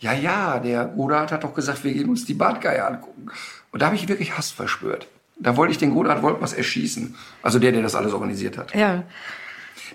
Ja, 0.00 0.12
ja, 0.12 0.58
der 0.58 0.84
Godard 0.86 1.32
hat 1.32 1.44
doch 1.44 1.54
gesagt, 1.54 1.84
wir 1.84 1.92
gehen 1.92 2.08
uns 2.08 2.24
die 2.24 2.34
Bartgeier 2.34 2.86
angucken. 2.86 3.28
Und 3.70 3.80
da 3.80 3.86
habe 3.86 3.96
ich 3.96 4.08
wirklich 4.08 4.36
Hass 4.36 4.50
verspürt. 4.50 5.06
Da 5.38 5.56
wollte 5.56 5.72
ich 5.72 5.78
den 5.78 5.94
Godard 5.94 6.22
Wolpers 6.22 6.52
erschießen. 6.52 7.14
Also 7.42 7.58
der, 7.58 7.72
der 7.72 7.82
das 7.82 7.94
alles 7.94 8.12
organisiert 8.12 8.58
hat. 8.58 8.74
Ja. 8.74 9.04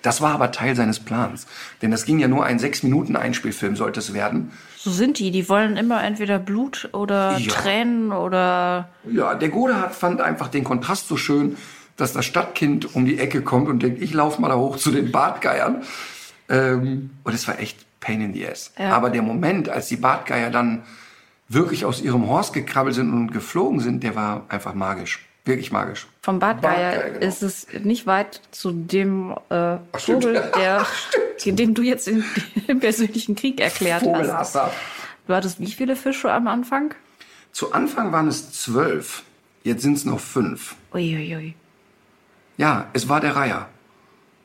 Das 0.01 0.21
war 0.21 0.33
aber 0.33 0.51
Teil 0.51 0.75
seines 0.75 0.99
Plans. 0.99 1.47
Denn 1.81 1.91
das 1.91 2.05
ging 2.05 2.19
ja 2.19 2.27
nur 2.27 2.45
ein 2.45 2.59
sechs 2.59 2.81
Minuten 2.81 3.15
Einspielfilm 3.15 3.75
sollte 3.75 3.99
es 3.99 4.13
werden. 4.13 4.51
So 4.83 4.89
sind 4.89 5.19
die. 5.19 5.29
Die 5.29 5.47
wollen 5.47 5.77
immer 5.77 6.03
entweder 6.03 6.39
Blut 6.39 6.89
oder 6.91 7.37
Ja. 7.37 7.53
Tränen 7.53 8.11
oder. 8.11 8.89
Ja, 9.11 9.35
der 9.35 9.49
Godard 9.49 9.93
fand 9.93 10.21
einfach 10.21 10.47
den 10.47 10.63
Kontrast 10.63 11.07
so 11.07 11.17
schön, 11.17 11.55
dass 11.97 12.13
das 12.13 12.25
Stadtkind 12.25 12.95
um 12.95 13.05
die 13.05 13.19
Ecke 13.19 13.43
kommt 13.43 13.69
und 13.69 13.83
denkt, 13.83 14.01
ich 14.01 14.11
laufe 14.11 14.41
mal 14.41 14.49
da 14.49 14.55
hoch 14.55 14.77
zu 14.77 14.89
den 14.89 15.11
Bartgeiern. 15.11 15.83
Ähm, 16.49 17.11
und 17.23 17.33
es 17.33 17.47
war 17.47 17.59
echt 17.59 17.77
pain 17.99 18.21
in 18.21 18.33
the 18.33 18.47
ass. 18.47 18.73
Ja. 18.79 18.89
Aber 18.95 19.11
der 19.11 19.21
Moment, 19.21 19.69
als 19.69 19.87
die 19.87 19.97
Bartgeier 19.97 20.49
dann 20.49 20.81
wirklich 21.47 21.85
aus 21.85 22.01
ihrem 22.01 22.27
Horst 22.27 22.51
gekrabbelt 22.51 22.95
sind 22.95 23.13
und 23.13 23.31
geflogen 23.31 23.81
sind, 23.81 24.01
der 24.01 24.15
war 24.15 24.45
einfach 24.49 24.73
magisch. 24.73 25.27
Wirklich 25.45 25.71
magisch. 25.71 26.07
Vom 26.21 26.39
Bartgeier 26.39 26.91
Bartgeier, 26.91 27.09
genau. 27.13 27.25
ist 27.25 27.41
es 27.41 27.67
nicht 27.83 28.05
weit 28.05 28.41
zu 28.51 28.71
dem 28.71 29.31
äh, 29.49 29.77
stimmt. 29.97 30.23
Vogel, 30.23 30.51
der, 30.55 30.85
den 31.45 31.73
du 31.73 31.81
jetzt 31.81 32.07
in, 32.07 32.23
im 32.67 32.79
persönlichen 32.79 33.35
Krieg 33.35 33.59
erklärt 33.59 34.01
hast. 34.01 34.09
Vogelhasser. 34.09 34.71
Du 35.27 35.33
hattest 35.33 35.59
wie 35.59 35.71
viele 35.71 35.95
Fische 35.95 36.31
am 36.31 36.47
Anfang? 36.47 36.93
Zu 37.51 37.73
Anfang 37.73 38.11
waren 38.11 38.27
es 38.27 38.51
zwölf. 38.51 39.23
Jetzt 39.63 39.81
sind 39.81 39.97
es 39.97 40.05
noch 40.05 40.19
fünf. 40.19 40.75
Uiuiui. 40.93 41.55
Ja, 42.57 42.87
es 42.93 43.09
war 43.09 43.19
der 43.19 43.35
Reiher. 43.35 43.67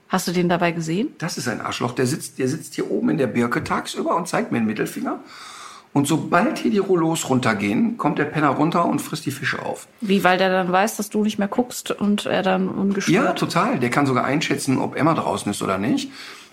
Hast 0.08 0.28
du 0.28 0.32
den 0.32 0.48
dabei 0.48 0.72
gesehen? 0.72 1.08
Das 1.18 1.36
ist 1.36 1.48
ein 1.48 1.60
Arschloch. 1.60 1.92
Der 1.92 2.06
sitzt, 2.06 2.38
der 2.38 2.48
sitzt 2.48 2.74
hier 2.74 2.90
oben 2.90 3.10
in 3.10 3.18
der 3.18 3.26
Birke 3.26 3.64
tagsüber 3.64 4.16
und 4.16 4.28
zeigt 4.28 4.52
mir 4.52 4.58
den 4.58 4.66
Mittelfinger. 4.66 5.20
Und 5.96 6.06
sobald 6.06 6.58
hier 6.58 6.70
die 6.70 6.76
Rollos 6.76 7.30
runtergehen, 7.30 7.96
kommt 7.96 8.18
der 8.18 8.26
Penner 8.26 8.50
runter 8.50 8.84
und 8.84 8.98
frisst 8.98 9.24
die 9.24 9.30
Fische 9.30 9.64
auf. 9.64 9.88
Wie, 10.02 10.22
weil 10.24 10.36
der 10.36 10.50
dann 10.50 10.70
weiß, 10.70 10.98
dass 10.98 11.08
du 11.08 11.22
nicht 11.22 11.38
mehr 11.38 11.48
guckst 11.48 11.90
und 11.90 12.26
er 12.26 12.42
dann 12.42 12.66
Ja, 12.66 12.70
ungestört. 12.74 13.38
total. 13.38 13.78
Der 13.78 13.88
kann 13.88 14.04
sogar 14.04 14.26
einschätzen, 14.26 14.76
ob 14.76 14.94
Emma 14.94 15.14
draußen 15.14 15.50
ist 15.50 15.62
oder 15.62 15.78
nicht. 15.78 16.10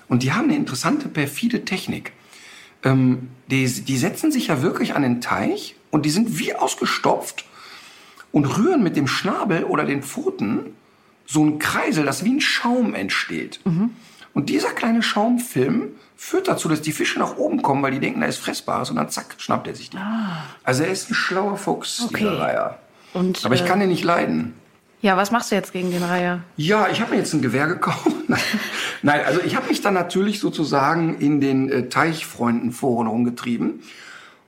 Und 0.07 0.23
die 0.23 0.31
haben 0.31 0.45
eine 0.45 0.55
interessante, 0.55 1.09
perfide 1.09 1.65
Technik. 1.65 2.13
Ähm, 2.85 3.31
die, 3.51 3.67
die 3.67 3.97
setzen 3.97 4.31
sich 4.31 4.47
ja 4.47 4.61
wirklich 4.61 4.95
an 4.95 5.01
den 5.01 5.19
Teich 5.19 5.75
und 5.91 6.05
die 6.05 6.09
sind 6.09 6.39
wie 6.39 6.55
ausgestopft 6.55 7.43
und 8.31 8.45
rühren 8.45 8.81
mit 8.81 8.95
dem 8.95 9.07
Schnabel 9.07 9.65
oder 9.65 9.83
den 9.83 10.03
Pfoten 10.03 10.67
so 11.25 11.41
einen 11.41 11.59
Kreisel, 11.59 12.05
das 12.05 12.23
wie 12.23 12.31
ein 12.31 12.39
Schaum 12.39 12.93
entsteht. 12.93 13.59
Und 14.33 14.47
dieser 14.47 14.69
kleine 14.69 15.03
Schaumfilm 15.03 15.89
führt 16.15 16.47
dazu, 16.47 16.69
dass 16.69 16.81
die 16.81 16.91
Fische 16.91 17.19
nach 17.19 17.37
oben 17.37 17.61
kommen, 17.61 17.83
weil 17.83 17.91
die 17.91 17.99
denken, 17.99 18.21
da 18.21 18.27
ist 18.27 18.37
Fressbares 18.37 18.89
und 18.89 18.95
dann 18.95 19.09
zack, 19.09 19.35
schnappt 19.37 19.67
er 19.67 19.75
sich 19.75 19.89
die. 19.89 19.97
Also 20.63 20.83
er 20.83 20.91
ist 20.91 21.09
ein 21.11 21.15
schlauer 21.15 21.57
Fuchs, 21.57 22.01
Okay. 22.05 22.17
dieser 22.19 22.39
Reiher. 22.39 22.79
Und, 23.13 23.45
Aber 23.45 23.55
ich 23.55 23.61
äh, 23.61 23.65
kann 23.65 23.79
den 23.79 23.89
nicht 23.89 24.03
leiden. 24.03 24.53
Ja, 25.01 25.17
was 25.17 25.31
machst 25.31 25.51
du 25.51 25.55
jetzt 25.55 25.73
gegen 25.73 25.91
den 25.91 26.01
Reiher? 26.01 26.39
Ja, 26.55 26.87
ich 26.89 27.01
habe 27.01 27.11
mir 27.11 27.17
jetzt 27.17 27.33
ein 27.33 27.41
Gewehr 27.41 27.67
gekauft. 27.67 28.07
Nein, 29.01 29.21
also 29.25 29.41
ich 29.41 29.55
habe 29.57 29.67
mich 29.67 29.81
dann 29.81 29.93
natürlich 29.93 30.39
sozusagen 30.39 31.19
in 31.19 31.41
den 31.41 31.69
äh, 31.69 31.89
Teichfreunden-Foren 31.89 33.07
rumgetrieben. 33.07 33.81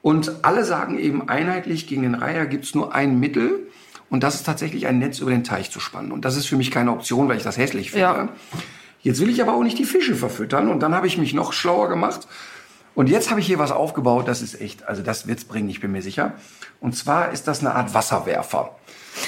Und 0.01 0.31
alle 0.43 0.63
sagen 0.63 0.97
eben 0.97 1.27
einheitlich, 1.27 1.87
gegen 1.87 2.03
den 2.03 2.15
Reiher 2.15 2.45
gibt's 2.45 2.73
nur 2.73 2.95
ein 2.95 3.19
Mittel. 3.19 3.67
Und 4.09 4.23
das 4.23 4.35
ist 4.35 4.45
tatsächlich 4.45 4.87
ein 4.87 4.99
Netz 4.99 5.19
über 5.19 5.31
den 5.31 5.43
Teich 5.43 5.71
zu 5.71 5.79
spannen. 5.79 6.11
Und 6.11 6.23
das 6.25 6.37
ist 6.37 6.45
für 6.45 6.55
mich 6.55 6.71
keine 6.71 6.91
Option, 6.91 7.27
weil 7.27 7.37
ich 7.37 7.43
das 7.43 7.57
hässlich 7.57 7.91
finde. 7.91 8.01
Ja. 8.05 8.29
Jetzt 9.05 9.21
will 9.21 9.29
ich 9.29 9.39
aber 9.39 9.53
auch 9.53 9.61
nicht 9.61 9.77
die 9.77 9.85
Fische 9.85 10.15
verfüttern. 10.15 10.67
Und 10.67 10.79
dann 10.79 10.95
habe 10.95 11.05
ich 11.05 11.19
mich 11.19 11.35
noch 11.35 11.53
schlauer 11.53 11.89
gemacht. 11.89 12.27
Und 12.95 13.07
jetzt 13.07 13.29
habe 13.29 13.39
ich 13.39 13.45
hier 13.45 13.59
was 13.59 13.71
aufgebaut, 13.71 14.27
das 14.27 14.41
ist 14.41 14.59
echt, 14.59 14.87
also 14.87 15.03
das 15.03 15.27
wird's 15.27 15.45
bringen, 15.45 15.69
ich 15.69 15.79
bin 15.79 15.91
mir 15.91 16.01
sicher. 16.01 16.33
Und 16.79 16.95
zwar 16.97 17.31
ist 17.31 17.47
das 17.47 17.59
eine 17.59 17.75
Art 17.75 17.93
Wasserwerfer. 17.93 18.75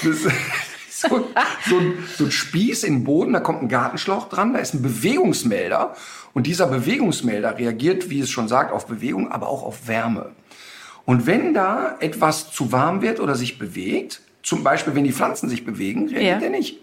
Das 0.02 0.16
ist 0.16 0.22
so, 0.90 1.28
so, 1.68 1.78
ein, 1.78 1.92
so 2.16 2.24
ein 2.24 2.30
Spieß 2.32 2.82
in 2.82 2.94
den 2.94 3.04
Boden, 3.04 3.34
da 3.34 3.38
kommt 3.38 3.62
ein 3.62 3.68
Gartenschlauch 3.68 4.28
dran, 4.28 4.52
da 4.52 4.58
ist 4.58 4.74
ein 4.74 4.82
Bewegungsmelder. 4.82 5.94
Und 6.34 6.48
dieser 6.48 6.66
Bewegungsmelder 6.66 7.56
reagiert, 7.56 8.10
wie 8.10 8.18
es 8.18 8.30
schon 8.30 8.48
sagt, 8.48 8.72
auf 8.72 8.86
Bewegung, 8.88 9.30
aber 9.30 9.48
auch 9.48 9.62
auf 9.62 9.86
Wärme. 9.86 10.32
Und 11.04 11.26
wenn 11.26 11.54
da 11.54 11.94
etwas 12.00 12.50
zu 12.50 12.72
warm 12.72 13.00
wird 13.00 13.20
oder 13.20 13.36
sich 13.36 13.60
bewegt, 13.60 14.22
zum 14.42 14.64
Beispiel 14.64 14.96
wenn 14.96 15.04
die 15.04 15.12
Pflanzen 15.12 15.48
sich 15.48 15.64
bewegen, 15.64 16.08
reagiert 16.08 16.40
Ja. 16.40 16.46
er 16.46 16.50
nicht. 16.50 16.80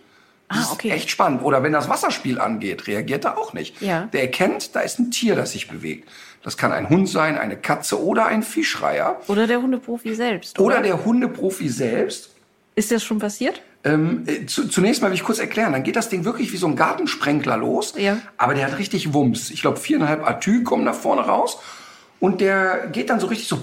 Das 0.50 0.70
Ah, 0.70 0.74
okay. 0.74 0.90
ist 0.90 0.94
echt 0.96 1.10
spannend. 1.10 1.42
Oder 1.44 1.64
wenn 1.64 1.74
das 1.74 1.90
Wasserspiel 1.90 2.40
angeht, 2.40 2.88
reagiert 2.88 3.26
er 3.26 3.38
auch 3.38 3.54
nicht. 3.54 3.82
Ja. 3.82 4.08
Der 4.14 4.22
erkennt, 4.22 4.76
da 4.76 4.82
ist 4.82 5.00
ein 5.00 5.10
Tier, 5.12 5.36
das 5.36 5.54
sich 5.54 5.68
bewegt. 5.68 6.08
Das 6.44 6.56
kann 6.58 6.72
ein 6.72 6.90
Hund 6.90 7.10
sein, 7.10 7.38
eine 7.38 7.58
Katze 7.58 8.04
oder 8.04 8.28
ein 8.28 8.44
Fischreiher. 8.44 9.20
Oder 9.28 9.48
der 9.48 9.62
Hundeprofi 9.62 10.14
selbst. 10.14 10.60
Oder 10.60 10.82
der 10.82 11.04
Hundeprofi 11.04 11.70
selbst. 11.70 12.30
Ist 12.76 12.92
das 12.92 13.04
schon 13.04 13.18
passiert? 13.18 13.62
Ähm, 13.84 14.24
äh, 14.28 14.46
zu, 14.46 14.68
zunächst 14.68 15.02
mal 15.02 15.08
will 15.10 15.16
ich 15.16 15.24
kurz 15.24 15.40
erklären, 15.40 15.72
dann 15.74 15.84
geht 15.84 15.96
das 15.96 16.10
Ding 16.10 16.26
wirklich 16.26 16.52
wie 16.52 16.58
so 16.58 16.68
ein 16.68 16.76
Gartensprenkler 16.76 17.58
los. 17.58 17.94
Ja. 17.98 18.18
Aber 18.38 18.54
der 18.54 18.68
hat 18.68 18.78
richtig 18.78 19.14
Wumms. 19.14 19.50
Ich 19.50 19.62
glaube, 19.62 19.78
viereinhalb 19.80 20.28
Atü 20.28 20.64
kommen 20.64 20.86
da 20.86 20.94
vorne 20.94 21.22
raus. 21.24 21.58
Und 22.20 22.42
der 22.42 22.88
geht 22.88 23.10
dann 23.10 23.20
so 23.20 23.28
richtig 23.28 23.48
so 23.48 23.60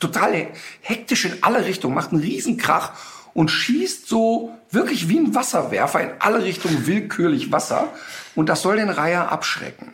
total 0.00 0.48
hektisch 0.80 1.24
in 1.24 1.42
alle 1.42 1.64
Richtungen, 1.64 1.94
macht 1.94 2.12
einen 2.12 2.20
Riesenkrach 2.22 2.92
und 3.34 3.50
schießt 3.50 4.08
so 4.08 4.56
wirklich 4.70 5.08
wie 5.08 5.18
ein 5.18 5.34
Wasserwerfer 5.34 6.00
in 6.00 6.10
alle 6.18 6.42
Richtungen 6.44 6.86
willkürlich 6.86 7.52
Wasser. 7.52 7.88
Und 8.34 8.48
das 8.48 8.62
soll 8.62 8.76
den 8.76 8.88
Reiher 8.90 9.30
abschrecken. 9.30 9.92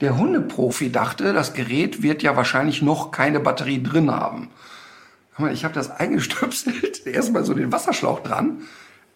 Der 0.00 0.16
Hundeprofi 0.16 0.90
dachte, 0.90 1.32
das 1.32 1.52
Gerät 1.52 2.02
wird 2.02 2.22
ja 2.22 2.36
wahrscheinlich 2.36 2.80
noch 2.80 3.10
keine 3.10 3.40
Batterie 3.40 3.82
drin 3.82 4.10
haben. 4.10 4.50
Ich 5.52 5.64
habe 5.64 5.74
das 5.74 5.90
eingestöpselt, 5.90 7.06
erstmal 7.06 7.44
so 7.44 7.54
den 7.54 7.72
Wasserschlauch 7.72 8.20
dran 8.20 8.62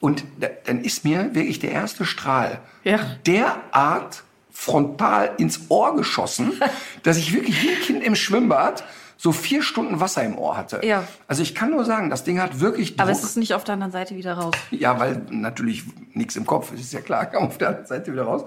und 0.01 0.24
da, 0.38 0.49
dann 0.66 0.82
ist 0.82 1.05
mir 1.05 1.34
wirklich 1.34 1.59
der 1.59 1.72
erste 1.72 2.05
Strahl 2.05 2.61
Ja. 2.82 2.99
derart 3.26 4.22
frontal 4.51 5.32
ins 5.38 5.62
Ohr 5.68 5.97
geschossen, 5.97 6.53
dass 7.03 7.16
ich 7.16 7.32
wirklich 7.34 7.62
wie 7.62 7.70
ein 7.70 7.80
Kind 7.80 8.05
im 8.05 8.14
Schwimmbad 8.14 8.84
so 9.16 9.32
vier 9.32 9.62
Stunden 9.62 10.00
Wasser 10.00 10.22
im 10.24 10.36
Ohr 10.36 10.56
hatte. 10.56 10.80
Ja. 10.84 11.04
Also 11.28 11.42
ich 11.42 11.54
kann 11.54 11.70
nur 11.70 11.84
sagen, 11.84 12.10
das 12.10 12.24
Ding 12.24 12.40
hat 12.40 12.60
wirklich 12.60 12.98
Aber 12.98 13.10
Druck. 13.12 13.20
es 13.22 13.24
ist 13.28 13.36
nicht 13.36 13.54
auf 13.54 13.64
der 13.64 13.74
anderen 13.74 13.92
Seite 13.92 14.16
wieder 14.16 14.34
raus. 14.34 14.54
Ja, 14.70 14.98
weil 14.98 15.22
natürlich 15.30 15.84
nichts 16.12 16.36
im 16.36 16.46
Kopf 16.46 16.72
ist, 16.72 16.80
ist 16.80 16.92
ja 16.92 17.00
klar, 17.00 17.26
kam 17.30 17.44
auf 17.44 17.58
der 17.58 17.68
anderen 17.68 17.86
Seite 17.86 18.12
wieder 18.12 18.24
raus. 18.24 18.44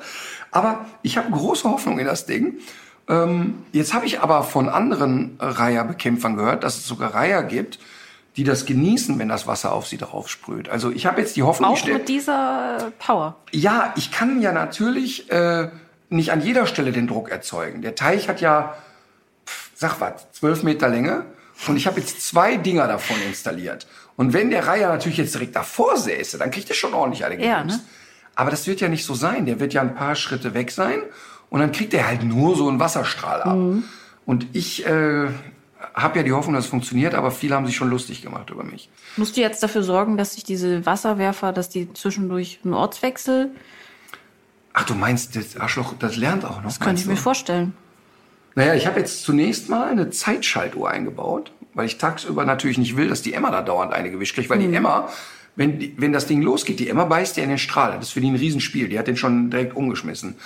Aber 0.51 0.85
ich 1.01 1.17
habe 1.17 1.31
große 1.31 1.69
Hoffnung 1.69 1.99
in 1.99 2.05
das 2.05 2.25
Ding. 2.25 2.55
Ähm, 3.09 3.63
jetzt 3.71 3.93
habe 3.93 4.05
ich 4.05 4.19
aber 4.19 4.43
von 4.43 4.67
anderen 4.69 5.37
Reiherbekämpfern 5.39 6.35
gehört, 6.35 6.63
dass 6.63 6.77
es 6.77 6.85
sogar 6.87 7.13
Reiher 7.13 7.43
gibt, 7.43 7.79
die 8.35 8.43
das 8.43 8.65
genießen, 8.65 9.17
wenn 9.17 9.29
das 9.29 9.47
Wasser 9.47 9.71
auf 9.71 9.87
sie 9.87 9.97
drauf 9.97 10.29
sprüht. 10.29 10.69
Also 10.69 10.91
ich 10.91 11.05
habe 11.05 11.21
jetzt 11.21 11.35
die 11.37 11.43
Hoffnung, 11.43 11.71
Auch 11.71 11.85
mit 11.87 12.07
dieser 12.09 12.91
Power. 12.99 13.37
ja, 13.51 13.93
ich 13.95 14.11
kann 14.11 14.41
ja 14.41 14.51
natürlich 14.51 15.31
äh, 15.31 15.69
nicht 16.09 16.31
an 16.31 16.41
jeder 16.41 16.67
Stelle 16.67 16.91
den 16.91 17.07
Druck 17.07 17.29
erzeugen. 17.31 17.81
Der 17.81 17.95
Teich 17.95 18.29
hat 18.29 18.41
ja, 18.41 18.75
sag 19.77 20.01
was, 20.01 20.31
zwölf 20.31 20.63
Meter 20.63 20.89
Länge 20.89 21.25
und 21.67 21.77
ich 21.77 21.85
habe 21.85 21.99
jetzt 21.99 22.21
zwei 22.21 22.57
Dinger 22.57 22.87
davon 22.87 23.17
installiert. 23.27 23.87
Und 24.15 24.33
wenn 24.33 24.49
der 24.49 24.65
Reiher 24.65 24.89
natürlich 24.89 25.17
jetzt 25.17 25.35
direkt 25.35 25.55
davor 25.55 25.97
säße, 25.97 26.39
dann 26.39 26.49
kriegt 26.49 26.69
er 26.69 26.75
schon 26.75 26.93
ordentlich 26.93 27.23
eine 27.23 27.43
Ja, 27.43 27.63
ne? 27.63 27.79
Aber 28.35 28.51
das 28.51 28.67
wird 28.67 28.81
ja 28.81 28.87
nicht 28.87 29.05
so 29.05 29.13
sein. 29.13 29.45
Der 29.45 29.59
wird 29.59 29.73
ja 29.73 29.81
ein 29.81 29.95
paar 29.95 30.15
Schritte 30.15 30.53
weg 30.53 30.71
sein 30.71 31.01
und 31.49 31.59
dann 31.59 31.71
kriegt 31.71 31.93
er 31.93 32.07
halt 32.07 32.23
nur 32.23 32.55
so 32.55 32.67
einen 32.67 32.79
Wasserstrahl 32.79 33.41
ab. 33.41 33.55
Mhm. 33.55 33.83
Und 34.25 34.47
ich 34.53 34.85
äh, 34.85 35.27
habe 35.93 36.17
ja 36.17 36.23
die 36.23 36.33
Hoffnung, 36.33 36.53
dass 36.55 36.65
es 36.65 36.69
funktioniert, 36.69 37.15
aber 37.15 37.31
viele 37.31 37.55
haben 37.55 37.65
sich 37.65 37.75
schon 37.75 37.89
lustig 37.89 38.21
gemacht 38.21 38.49
über 38.49 38.63
mich. 38.63 38.89
Musst 39.15 39.37
du 39.37 39.41
jetzt 39.41 39.61
dafür 39.63 39.83
sorgen, 39.83 40.17
dass 40.17 40.33
sich 40.33 40.43
diese 40.43 40.85
Wasserwerfer, 40.85 41.53
dass 41.53 41.69
die 41.69 41.91
zwischendurch 41.93 42.59
einen 42.63 42.73
Ortswechsel, 42.73 43.51
Ach, 44.73 44.85
du 44.85 44.93
meinst, 44.93 45.35
das 45.35 45.57
Arschloch, 45.57 45.95
das 45.97 46.17
lernt 46.17 46.45
auch 46.45 46.57
noch? 46.57 46.65
das 46.65 46.79
könnte 46.79 47.01
ich 47.01 47.07
mir 47.07 47.17
vorstellen. 47.17 47.73
Naja, 48.57 48.73
ich 48.73 48.87
habe 48.87 48.99
jetzt 48.99 49.21
zunächst 49.21 49.69
mal 49.69 49.87
eine 49.87 50.09
Zeitschaltuhr 50.09 50.89
eingebaut, 50.89 51.51
weil 51.75 51.85
ich 51.85 51.99
tagsüber 51.99 52.43
natürlich 52.43 52.79
nicht 52.79 52.97
will, 52.97 53.07
dass 53.07 53.21
die 53.21 53.33
Emma 53.33 53.51
da 53.51 53.61
dauernd 53.61 53.93
eine 53.93 54.09
gewischt 54.09 54.33
kriegt, 54.33 54.49
weil 54.49 54.57
die 54.57 54.73
Emma, 54.73 55.09
wenn, 55.55 55.93
wenn 55.97 56.11
das 56.11 56.25
Ding 56.25 56.41
losgeht, 56.41 56.79
die 56.79 56.89
Emma 56.89 57.05
beißt 57.05 57.37
ja 57.37 57.43
in 57.43 57.49
den 57.49 57.59
Strahl. 57.59 57.91
Das 57.91 58.07
ist 58.07 58.13
für 58.13 58.19
die 58.19 58.31
ein 58.31 58.35
Riesenspiel. 58.35 58.89
Die 58.89 58.97
hat 58.97 59.05
den 59.05 59.15
schon 59.15 59.51
direkt 59.51 59.75
umgeschmissen. 59.75 60.37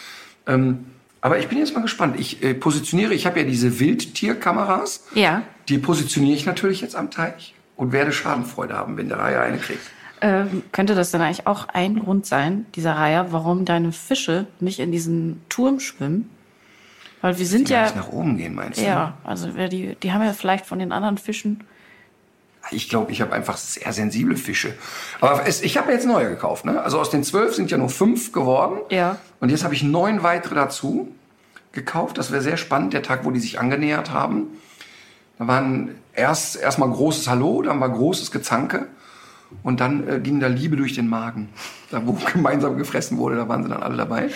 Ähm, 0.46 0.88
aber 1.22 1.40
ich 1.40 1.48
bin 1.48 1.58
jetzt 1.58 1.74
mal 1.74 1.80
gespannt. 1.80 2.20
Ich 2.20 2.44
äh, 2.44 2.54
positioniere, 2.54 3.14
ich 3.14 3.26
habe 3.26 3.40
ja 3.40 3.46
diese 3.46 3.80
Wildtierkameras. 3.80 5.06
Ja. 5.16 5.44
Die 5.70 5.78
positioniere 5.78 6.36
ich 6.36 6.46
natürlich 6.46 6.82
jetzt 6.82 6.98
am 6.98 7.12
Teich 7.12 7.56
und 7.78 7.94
werde 7.94 8.12
Schadenfreude 8.12 8.76
haben, 8.76 8.98
wenn 8.98 9.08
der 9.08 9.20
Reihe 9.20 9.40
eine 9.40 9.58
kriegt. 9.58 9.90
Ähm, 10.20 10.64
könnte 10.74 10.96
das 10.96 11.12
dann 11.12 11.22
eigentlich 11.22 11.48
auch 11.48 11.70
ein 11.70 11.98
Grund 11.98 12.26
sein, 12.26 12.66
dieser 12.76 12.92
Reiher, 12.92 13.32
warum 13.32 13.64
deine 13.64 13.94
Fische 13.94 14.48
nicht 14.60 14.80
in 14.80 14.92
diesen 14.92 15.42
Turm 15.48 15.80
schwimmen? 15.80 16.30
Weil 17.22 17.38
wir 17.38 17.46
sind 17.46 17.70
Die 17.70 17.74
ja, 17.74 17.92
nach 17.96 18.10
oben 18.10 18.38
gehen, 18.38 18.56
meinst 18.56 18.80
du? 18.80 18.86
ja, 18.86 19.14
also 19.24 19.50
wer 19.54 19.70
die, 19.70 19.96
die 20.02 20.12
haben 20.12 20.24
ja 20.24 20.34
vielleicht 20.34 20.66
von 20.66 20.80
den 20.80 20.92
anderen 20.92 21.18
Fischen. 21.18 21.64
Ich 22.72 22.90
glaube, 22.90 23.12
ich 23.12 23.22
habe 23.22 23.34
einfach 23.34 23.58
sehr 23.58 23.92
sensible 23.92 24.38
Fische. 24.38 24.74
Aber 25.20 25.48
es, 25.48 25.62
ich 25.62 25.78
habe 25.78 25.92
jetzt 25.92 26.06
neue 26.06 26.30
gekauft. 26.30 26.66
Ne? 26.66 26.82
Also 26.82 27.00
aus 27.00 27.10
den 27.10 27.24
zwölf 27.24 27.56
sind 27.56 27.72
ja 27.72 27.78
nur 27.78 27.90
fünf 27.90 28.32
geworden. 28.32 28.80
Ja. 28.90 29.18
Und 29.40 29.50
jetzt 29.50 29.64
habe 29.64 29.74
ich 29.74 29.84
neun 29.84 30.24
weitere 30.24 30.56
dazu 30.56 31.14
gekauft. 31.72 32.18
Das 32.18 32.32
wäre 32.32 32.42
sehr 32.42 32.58
spannend, 32.58 32.94
der 32.94 33.02
Tag, 33.02 33.26
wo 33.26 33.32
die 33.32 33.40
sich 33.40 33.60
angenähert 33.60 34.12
haben. 34.12 34.48
Da 35.40 35.48
waren 35.48 35.96
erst 36.14 36.56
erstmal 36.56 36.90
großes 36.90 37.28
Hallo, 37.28 37.62
dann 37.64 37.80
war 37.80 37.90
großes 37.90 38.32
Gezanke. 38.32 38.88
Und 39.64 39.80
dann 39.80 40.08
äh, 40.08 40.20
ging 40.20 40.40
da 40.40 40.48
Liebe 40.48 40.78
durch 40.78 40.94
den 40.94 41.08
Magen. 41.10 41.50
Da, 41.90 42.06
wo 42.06 42.14
gemeinsam 42.34 42.78
gefressen 42.78 43.18
wurde, 43.18 43.36
da 43.36 43.50
waren 43.50 43.64
sie 43.64 43.70
dann 43.70 43.84
alle 43.84 43.98
dabei. 43.98 44.30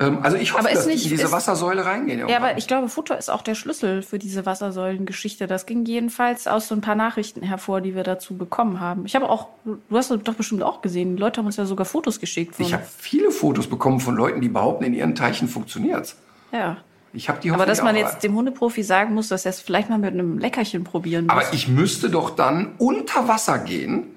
Ähm, 0.00 0.18
also 0.22 0.36
ich 0.36 0.52
hoffe, 0.54 0.68
dass 0.72 0.84
die 0.86 0.92
nicht- 0.92 1.04
in 1.06 1.10
diese 1.10 1.24
ist- 1.24 1.32
Wassersäule 1.32 1.84
reingehen. 1.84 2.20
Ja, 2.20 2.26
irgendwann. 2.28 2.50
aber 2.50 2.58
ich 2.58 2.66
glaube, 2.68 2.88
Futter 2.88 3.18
ist 3.18 3.30
auch 3.30 3.42
der 3.42 3.54
Schlüssel 3.56 4.02
für 4.02 4.18
diese 4.18 4.46
Wassersäulengeschichte. 4.46 5.46
Das 5.46 5.66
ging 5.66 5.84
jedenfalls 5.84 6.46
aus 6.46 6.68
so 6.68 6.74
ein 6.74 6.80
paar 6.80 6.94
Nachrichten 6.94 7.42
hervor, 7.42 7.80
die 7.80 7.94
wir 7.96 8.04
dazu 8.04 8.36
bekommen 8.36 8.78
haben. 8.80 9.06
Ich 9.06 9.16
habe 9.16 9.28
auch, 9.28 9.48
du 9.64 9.96
hast 9.96 10.10
doch 10.10 10.34
bestimmt 10.34 10.62
auch 10.62 10.82
gesehen, 10.82 11.16
die 11.16 11.20
Leute 11.20 11.38
haben 11.38 11.46
uns 11.46 11.56
ja 11.56 11.64
sogar 11.66 11.84
Fotos 11.84 12.20
geschickt. 12.20 12.54
Von, 12.54 12.64
ich 12.66 12.72
habe 12.72 12.84
viele 12.98 13.30
Fotos 13.32 13.66
bekommen 13.66 13.98
von 14.00 14.14
Leuten, 14.14 14.40
die 14.40 14.48
behaupten, 14.48 14.84
in 14.84 14.94
ihren 14.94 15.14
Teichen 15.14 15.48
funktioniert's. 15.48 16.16
ja. 16.52 16.78
Ich 17.14 17.30
habe 17.30 17.40
die 17.40 17.50
Aber 17.50 17.64
dass 17.64 17.82
man 17.82 17.96
jetzt 17.96 18.22
dem 18.22 18.34
Hundeprofi 18.34 18.82
sagen 18.82 19.14
muss, 19.14 19.28
dass 19.28 19.46
er 19.46 19.50
es 19.50 19.60
vielleicht 19.62 19.88
mal 19.88 19.96
mit 19.98 20.12
einem 20.12 20.36
Leckerchen 20.38 20.84
probieren 20.84 21.24
muss. 21.24 21.32
Aber 21.32 21.54
ich 21.54 21.66
müsste 21.66 22.10
doch 22.10 22.28
dann 22.28 22.74
unter 22.76 23.26
Wasser 23.26 23.58
gehen. 23.58 24.08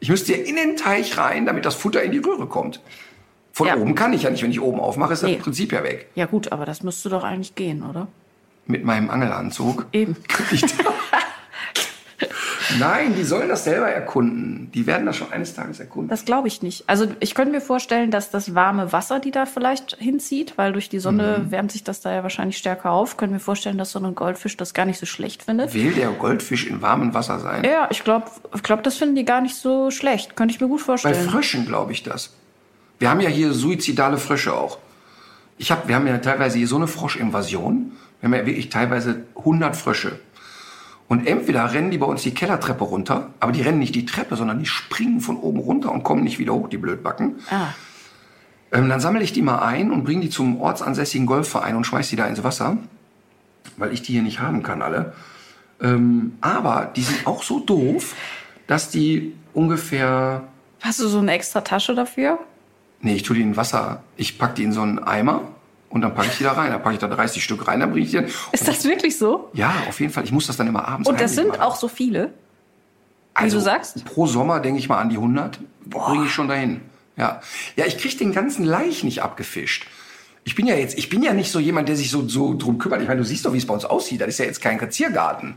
Ich 0.00 0.10
müsste 0.10 0.36
ja 0.36 0.44
in 0.44 0.54
den 0.54 0.76
Teich 0.76 1.16
rein, 1.16 1.46
damit 1.46 1.64
das 1.64 1.74
Futter 1.74 2.02
in 2.02 2.12
die 2.12 2.18
Röhre 2.18 2.46
kommt. 2.46 2.80
Von 3.56 3.68
Ja. 3.68 3.76
oben 3.76 3.94
kann 3.94 4.12
ich 4.12 4.24
ja 4.24 4.28
nicht. 4.28 4.42
Wenn 4.42 4.50
ich 4.50 4.60
oben 4.60 4.80
aufmache, 4.80 5.14
ist 5.14 5.22
das 5.22 5.30
Nee. 5.30 5.36
Prinzip 5.36 5.72
ja 5.72 5.82
weg. 5.82 6.10
ja 6.14 6.26
gut, 6.26 6.52
aber 6.52 6.66
das 6.66 6.82
müsste 6.82 7.08
doch 7.08 7.24
eigentlich 7.24 7.54
gehen, 7.54 7.82
oder? 7.88 8.06
Mit 8.66 8.84
meinem 8.84 9.08
Angelanzug. 9.08 9.86
Eben. 9.92 10.14
Nein, 12.78 13.14
die 13.16 13.22
sollen 13.24 13.48
das 13.48 13.64
selber 13.64 13.88
erkunden. 13.88 14.70
Die 14.74 14.86
werden 14.86 15.06
das 15.06 15.16
schon 15.16 15.32
eines 15.32 15.54
Tages 15.54 15.80
erkunden. 15.80 16.10
Das 16.10 16.26
glaube 16.26 16.48
ich 16.48 16.60
nicht. 16.60 16.84
Also 16.86 17.06
ich 17.20 17.34
könnte 17.34 17.52
mir 17.52 17.62
vorstellen, 17.62 18.10
dass 18.10 18.30
das 18.30 18.54
warme 18.54 18.92
Wasser, 18.92 19.20
die 19.20 19.30
da 19.30 19.46
vielleicht 19.46 19.96
hinzieht, 19.98 20.58
weil 20.58 20.72
durch 20.74 20.90
die 20.90 20.98
Sonne 20.98 21.38
Mhm. 21.46 21.50
wärmt 21.50 21.72
sich 21.72 21.82
das 21.82 22.02
da 22.02 22.12
ja 22.12 22.22
wahrscheinlich 22.22 22.58
stärker 22.58 22.90
auf. 22.90 23.16
Können 23.16 23.32
wir 23.32 23.40
vorstellen, 23.40 23.78
dass 23.78 23.92
so 23.92 23.98
ein 24.00 24.14
Goldfisch 24.14 24.58
das 24.58 24.74
gar 24.74 24.84
nicht 24.84 24.98
so 24.98 25.06
schlecht 25.06 25.44
findet. 25.44 25.72
Will 25.72 25.92
der 25.92 26.10
Goldfisch 26.10 26.66
in 26.66 26.82
warmem 26.82 27.14
Wasser 27.14 27.38
sein? 27.38 27.64
Ja, 27.64 27.88
ich 27.90 28.04
glaube, 28.04 28.26
ich 28.54 28.62
glaub, 28.62 28.82
das 28.82 28.96
finden 28.98 29.14
die 29.14 29.24
gar 29.24 29.40
nicht 29.40 29.54
so 29.54 29.90
schlecht. 29.90 30.36
Könnte 30.36 30.52
ich 30.54 30.60
mir 30.60 30.68
gut 30.68 30.80
Bei 30.80 30.84
vorstellen. 30.84 31.30
Fröschen 31.30 31.64
glaube 31.66 31.92
ich 31.92 32.02
das. 32.02 32.34
Wir 32.98 33.10
haben 33.10 33.20
ja 33.20 33.28
hier 33.28 33.52
suizidale 33.52 34.18
Frösche 34.18 34.54
auch. 34.54 34.78
Ich 35.58 35.70
hab, 35.70 35.88
wir 35.88 35.94
haben 35.94 36.06
ja 36.06 36.18
teilweise 36.18 36.58
hier 36.58 36.68
so 36.68 36.76
eine 36.76 36.86
Froschinvasion. 36.86 37.92
Wir 38.20 38.28
haben 38.28 38.34
ja 38.34 38.46
wirklich 38.46 38.68
teilweise 38.68 39.24
100 39.36 39.76
Frösche. 39.76 40.18
Und 41.08 41.26
entweder 41.26 41.72
rennen 41.72 41.90
die 41.90 41.98
bei 41.98 42.06
uns 42.06 42.22
die 42.22 42.34
Kellertreppe 42.34 42.82
runter, 42.82 43.30
aber 43.38 43.52
die 43.52 43.62
rennen 43.62 43.78
nicht 43.78 43.94
die 43.94 44.06
Treppe, 44.06 44.36
sondern 44.36 44.58
die 44.58 44.66
springen 44.66 45.20
von 45.20 45.36
oben 45.36 45.60
runter 45.60 45.92
und 45.92 46.02
kommen 46.02 46.24
nicht 46.24 46.38
wieder 46.38 46.52
hoch, 46.52 46.68
die 46.68 46.78
Blödbacken. 46.78 47.36
Ah, 47.50 47.68
Ähm, 48.72 48.88
dann 48.88 48.98
sammle 48.98 49.22
ich 49.22 49.32
die 49.32 49.42
mal 49.42 49.60
ein 49.60 49.92
und 49.92 50.02
bringe 50.02 50.22
die 50.22 50.30
zum 50.30 50.60
ortsansässigen 50.60 51.26
Golfverein 51.26 51.76
und 51.76 51.84
schmeiß 51.84 52.08
die 52.08 52.16
da 52.16 52.26
ins 52.26 52.42
Wasser, 52.42 52.76
weil 53.76 53.92
ich 53.92 54.02
die 54.02 54.12
hier 54.12 54.22
nicht 54.22 54.40
haben 54.40 54.64
kann 54.64 54.82
alle. 54.82 55.12
Ähm, 55.80 56.32
aber 56.40 56.90
die 56.96 57.02
sind 57.02 57.26
auch 57.28 57.44
so 57.44 57.60
doof, 57.60 58.16
dass 58.66 58.90
die 58.90 59.34
ungefähr 59.54 60.42
hast 60.80 60.98
du 61.00 61.06
so 61.06 61.18
eine 61.18 61.32
extra 61.32 61.60
Tasche 61.60 61.94
dafür? 61.94 62.40
Nee, 63.00 63.14
ich 63.14 63.22
tue 63.22 63.36
die 63.36 63.42
in 63.42 63.56
Wasser. 63.56 64.02
Ich 64.16 64.38
pack 64.38 64.54
die 64.54 64.64
in 64.64 64.72
so 64.72 64.80
einen 64.82 64.98
Eimer 64.98 65.42
und 65.90 66.00
dann 66.00 66.14
packe 66.14 66.28
ich 66.28 66.38
die 66.38 66.44
da 66.44 66.52
rein. 66.52 66.72
Dann 66.72 66.82
packe 66.82 66.94
ich 66.94 67.00
da 67.00 67.08
30 67.08 67.42
Stück 67.42 67.66
rein, 67.68 67.80
dann 67.80 67.90
bringe 67.90 68.04
ich 68.04 68.10
die 68.10 68.16
dann. 68.16 68.26
Ist 68.52 68.66
das 68.66 68.84
wirklich 68.84 69.18
so? 69.18 69.50
Ja, 69.52 69.74
auf 69.88 70.00
jeden 70.00 70.12
Fall. 70.12 70.24
Ich 70.24 70.32
muss 70.32 70.46
das 70.46 70.56
dann 70.56 70.66
immer 70.66 70.86
abends 70.86 71.08
Und 71.08 71.20
das 71.20 71.34
sind 71.34 71.48
machen. 71.48 71.60
auch 71.60 71.76
so 71.76 71.88
viele? 71.88 72.32
also, 73.34 73.58
du 73.58 73.62
sagst? 73.62 74.04
Pro 74.04 74.26
Sommer 74.26 74.60
denke 74.60 74.78
ich 74.78 74.88
mal 74.88 74.98
an 74.98 75.10
die 75.10 75.16
100. 75.16 75.60
Bringe 75.84 76.24
ich 76.24 76.32
schon 76.32 76.48
dahin. 76.48 76.80
Ja. 77.16 77.40
Ja, 77.76 77.86
ich 77.86 77.98
kriege 77.98 78.16
den 78.16 78.32
ganzen 78.32 78.64
Laich 78.64 79.04
nicht 79.04 79.22
abgefischt. 79.22 79.86
Ich 80.44 80.54
bin 80.54 80.66
ja 80.66 80.76
jetzt, 80.76 80.96
ich 80.96 81.08
bin 81.08 81.22
ja 81.22 81.32
nicht 81.32 81.50
so 81.50 81.58
jemand, 81.58 81.88
der 81.88 81.96
sich 81.96 82.10
so, 82.10 82.26
so 82.28 82.54
drum 82.56 82.78
kümmert. 82.78 83.02
Ich 83.02 83.08
meine, 83.08 83.20
du 83.20 83.26
siehst 83.26 83.44
doch, 83.44 83.52
wie 83.52 83.58
es 83.58 83.66
bei 83.66 83.74
uns 83.74 83.84
aussieht. 83.84 84.20
Das 84.20 84.28
ist 84.28 84.38
ja 84.38 84.44
jetzt 84.44 84.60
kein 84.60 84.90
Ziergarten. 84.90 85.54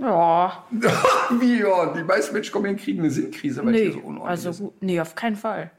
Ja, 0.00 0.64
wie, 1.40 1.60
ja, 1.60 1.86
die 1.86 2.02
meisten 2.02 2.34
Menschen 2.34 2.52
kommen 2.52 2.64
hier 2.64 2.74
und 2.74 2.80
kriegen 2.80 3.00
eine 3.00 3.10
Sinnkrise, 3.10 3.64
weil 3.64 3.74
es 3.74 3.80
hier 3.80 3.90
nee, 3.90 3.94
so 3.94 4.00
unordentlich 4.00 4.46
also 4.46 4.74
nee, 4.80 5.00
auf 5.00 5.14
keinen 5.14 5.36
Fall. 5.36 5.70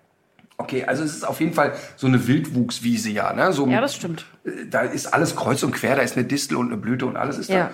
Okay, 0.58 0.86
also 0.86 1.04
es 1.04 1.14
ist 1.16 1.28
auf 1.28 1.40
jeden 1.42 1.54
Fall 1.54 1.74
so 1.98 2.08
eine 2.08 2.28
Wildwuchswiese, 2.28 3.10
ja. 3.10 3.34
Ne? 3.34 3.52
So, 3.52 3.68
Ja, 3.68 3.82
das 3.82 3.96
stimmt. 3.96 4.26
Da 4.70 4.82
ist 4.82 5.08
alles 5.08 5.36
kreuz 5.36 5.64
und 5.64 5.72
quer, 5.72 5.96
da 5.96 6.02
ist 6.02 6.16
eine 6.16 6.26
Distel 6.26 6.56
und 6.58 6.68
eine 6.68 6.78
Blüte 6.78 7.06
und 7.06 7.18
alles 7.18 7.38
ist 7.38 7.50
Ja. 7.50 7.72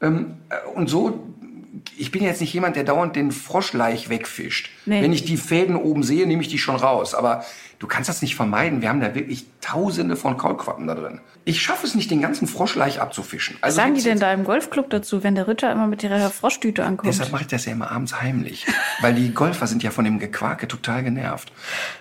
da. 0.00 0.06
Ähm, 0.06 0.36
äh, 0.50 0.56
und 0.74 0.88
so 0.88 1.34
ich 1.96 2.10
bin 2.10 2.22
jetzt 2.22 2.40
nicht 2.40 2.52
jemand, 2.52 2.76
der 2.76 2.84
dauernd 2.84 3.16
den 3.16 3.30
Froschleich 3.32 4.08
wegfischt. 4.08 4.70
Nee. 4.86 5.02
Wenn 5.02 5.12
ich 5.12 5.24
die 5.24 5.36
Fäden 5.36 5.76
oben 5.76 6.02
sehe, 6.02 6.26
nehme 6.26 6.42
ich 6.42 6.48
die 6.48 6.58
schon 6.58 6.76
raus. 6.76 7.14
Aber 7.14 7.44
du 7.78 7.86
kannst 7.86 8.08
das 8.08 8.22
nicht 8.22 8.34
vermeiden. 8.34 8.82
Wir 8.82 8.88
haben 8.88 9.00
da 9.00 9.14
wirklich 9.14 9.46
tausende 9.60 10.16
von 10.16 10.36
Kaulquappen 10.36 10.86
da 10.86 10.94
drin. 10.94 11.20
Ich 11.44 11.62
schaffe 11.62 11.86
es 11.86 11.94
nicht, 11.94 12.10
den 12.10 12.20
ganzen 12.20 12.48
Froschleich 12.48 13.00
abzufischen. 13.00 13.56
Was 13.56 13.62
Also 13.62 13.76
sagen 13.76 13.94
die 13.94 14.02
denn 14.02 14.18
da 14.18 14.32
im 14.32 14.44
Golfclub 14.44 14.90
dazu, 14.90 15.22
wenn 15.22 15.34
der 15.34 15.48
Ritter 15.48 15.70
immer 15.70 15.86
mit 15.86 16.02
ihrer 16.02 16.30
Froschtüte 16.30 16.84
ankommt? 16.84 17.08
Deshalb 17.08 17.32
mache 17.32 17.42
ich 17.42 17.48
das 17.48 17.64
ja 17.64 17.72
immer 17.72 17.90
abends 17.90 18.20
heimlich. 18.20 18.66
Weil 19.00 19.14
die 19.14 19.32
Golfer 19.32 19.66
sind 19.66 19.82
ja 19.82 19.90
von 19.90 20.04
dem 20.04 20.18
Gequake 20.18 20.68
total 20.68 21.04
genervt. 21.04 21.52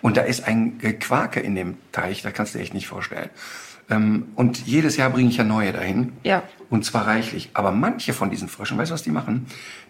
Und 0.02 0.18
da 0.18 0.22
ist 0.22 0.48
ein 0.48 0.80
Gequake 0.80 1.40
in 1.40 1.56
dem 1.56 1.78
Teich, 1.92 2.22
da 2.22 2.32
kannst 2.32 2.54
du 2.54 2.58
dir 2.58 2.64
echt 2.64 2.74
nicht 2.74 2.88
vorstellen. 2.88 3.30
Ähm, 3.90 4.30
und 4.36 4.66
jedes 4.66 4.98
Jahr 4.98 5.10
bringe 5.10 5.30
ich 5.30 5.38
ja 5.38 5.44
neue 5.44 5.72
dahin. 5.72 6.14
Ja. 6.24 6.44
Und 6.70 6.84
zwar 6.86 7.08
reichlich. 7.08 7.52
Aber 7.54 7.72
manche 7.72 8.14
von 8.14 8.30
diesen 8.30 8.50
Fröschen, 8.50 8.78
weißt 8.78 8.92
du, 8.92 8.94
was 8.94 9.04
die 9.04 9.12
machen? 9.12 9.46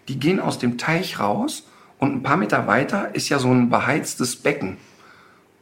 Die 0.08 0.18
gehen 0.20 0.38
aus 0.38 0.58
dem 0.58 0.78
Teich 0.78 1.18
raus 1.18 1.66
und 1.98 2.14
ein 2.14 2.22
paar 2.22 2.36
Meter 2.36 2.66
weiter 2.66 3.14
ist 3.14 3.28
ja 3.28 3.38
so 3.38 3.50
ein 3.50 3.70
beheiztes 3.70 4.36
Becken. 4.36 4.76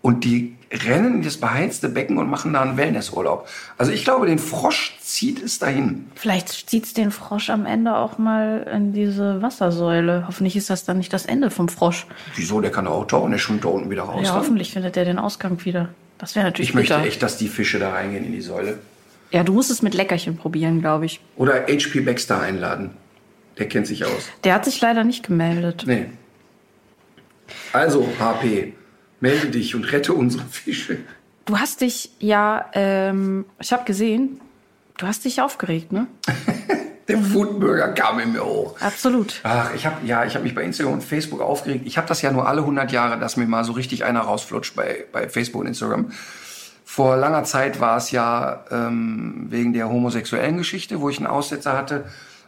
Und 0.07 0.23
die 0.23 0.55
rennen 0.73 1.15
in 1.17 1.23
das 1.23 1.37
beheizte 1.39 1.89
Becken 1.89 2.17
und 2.19 2.31
machen 2.31 2.53
da 2.53 2.63
einen 2.63 2.77
Wellnessurlaub. 2.77 3.49
Also 3.77 3.91
ich 3.91 4.05
glaube, 4.05 4.29
den 4.29 4.39
Frosch 4.39 4.97
zieht 5.01 5.43
es 5.43 5.59
dahin. 5.59 6.07
Vielleicht 6.15 6.71
zieht's 6.71 6.95
den 6.95 7.11
Frosch 7.11 7.51
am 7.51 7.67
Ende 7.67 7.97
auch 7.97 8.17
mal 8.17 8.71
in 8.73 8.93
diese 8.93 9.43
Wassersäule. 9.43 10.23
Hoffentlich 10.29 10.55
ist 10.55 10.71
das 10.71 10.85
dann 10.85 10.99
nicht 10.99 11.13
das 11.13 11.27
Ende 11.27 11.51
vom 11.51 11.69
Frosch. 11.69 12.07
Wieso? 12.37 12.61
Der 12.61 12.71
kann 12.71 12.85
doch 12.85 12.93
auch 12.93 13.07
tauchen, 13.09 13.33
der 13.33 13.39
schwimmt 13.39 13.65
da 13.65 13.69
unten 13.69 13.91
wieder 13.91 14.05
raus. 14.05 14.21
Ja, 14.23 14.29
dann. 14.31 14.43
hoffentlich 14.43 14.71
findet 14.73 14.97
er 14.97 15.05
den 15.05 15.19
Ausgang 15.19 15.65
wieder. 15.65 15.89
Das 16.19 16.37
wäre 16.37 16.45
natürlich 16.47 16.69
Ich 16.69 16.75
möchte 16.77 16.95
bitter. 16.95 17.09
echt, 17.09 17.21
dass 17.25 17.37
die 17.37 17.49
Fische 17.49 17.81
da 17.81 17.91
reingehen 17.91 18.25
in 18.27 18.31
die 18.31 18.43
Säule. 18.43 18.79
Ja, 19.33 19.43
du 19.43 19.55
musst 19.55 19.73
es 19.73 19.83
mit 19.83 19.95
Leckerchen 19.95 20.37
probieren, 20.37 20.83
glaube 20.83 21.07
ich. 21.07 21.21
Oder 21.35 21.67
HP 21.67 21.99
Baxter 22.03 22.41
einladen. 22.41 22.91
Der 23.59 23.67
kennt 23.67 23.89
sich 23.89 24.05
aus. 24.05 24.29
Der 24.45 24.55
hat 24.55 24.67
sich 24.67 24.81
leider 24.81 25.03
nicht 25.03 25.27
gemeldet. 25.27 25.83
Nee. 25.85 26.07
Also, 27.73 28.07
HP, 28.21 28.73
melde 29.21 29.49
dich 29.49 29.75
und 29.75 29.85
rette 29.93 30.13
unsere 30.15 30.45
Fische. 30.45 30.99
Du 31.45 31.59
hast 31.59 31.81
dich 31.81 32.11
ja, 32.19 32.67
ähm, 32.73 33.45
ich 33.61 33.73
habe 33.73 33.85
gesehen, 33.85 34.41
du 34.99 35.07
hast 35.07 35.25
dich 35.25 35.41
aufgeregt, 35.41 35.93
ne? 35.93 36.07
Der 37.09 37.19
Foodburger 37.19 37.93
kam 37.93 38.19
in 38.19 38.33
mir 38.33 38.45
hoch. 38.45 38.81
Absolut. 38.81 39.41
Ach, 39.45 39.73
ich 39.77 39.87
habe 39.87 40.05
ja, 40.05 40.25
ich 40.25 40.35
habe 40.35 40.43
mich 40.43 40.57
bei 40.57 40.65
Instagram 40.65 40.95
und 40.95 41.05
Facebook 41.05 41.41
aufgeregt. 41.41 41.87
Ich 41.87 41.99
habe 41.99 42.09
das 42.09 42.21
ja 42.21 42.33
nur 42.33 42.49
alle 42.49 42.63
100 42.63 42.91
Jahre, 42.91 43.21
dass 43.21 43.37
mir 43.37 43.47
mal 43.47 43.63
so 43.63 43.73
richtig 43.73 44.05
einer 44.05 44.23
rausflutscht 44.23 44.75
bei, 44.75 45.05
bei 45.13 45.29
Facebook 45.29 45.61
und 45.61 45.69
Instagram. 45.69 46.11
Vor 46.85 47.17
langer 47.17 47.45
Zeit 47.45 47.79
war 47.79 47.97
es 47.97 48.11
ja 48.11 48.65
ähm, 48.73 49.47
wegen 49.51 49.73
der 49.73 49.89
homosexuellen 49.89 50.57
Geschichte, 50.57 51.01
wo 51.01 51.09
ich 51.09 51.19
einen 51.19 51.29
Aussetzer 51.29 51.75
hatte. 51.75 52.07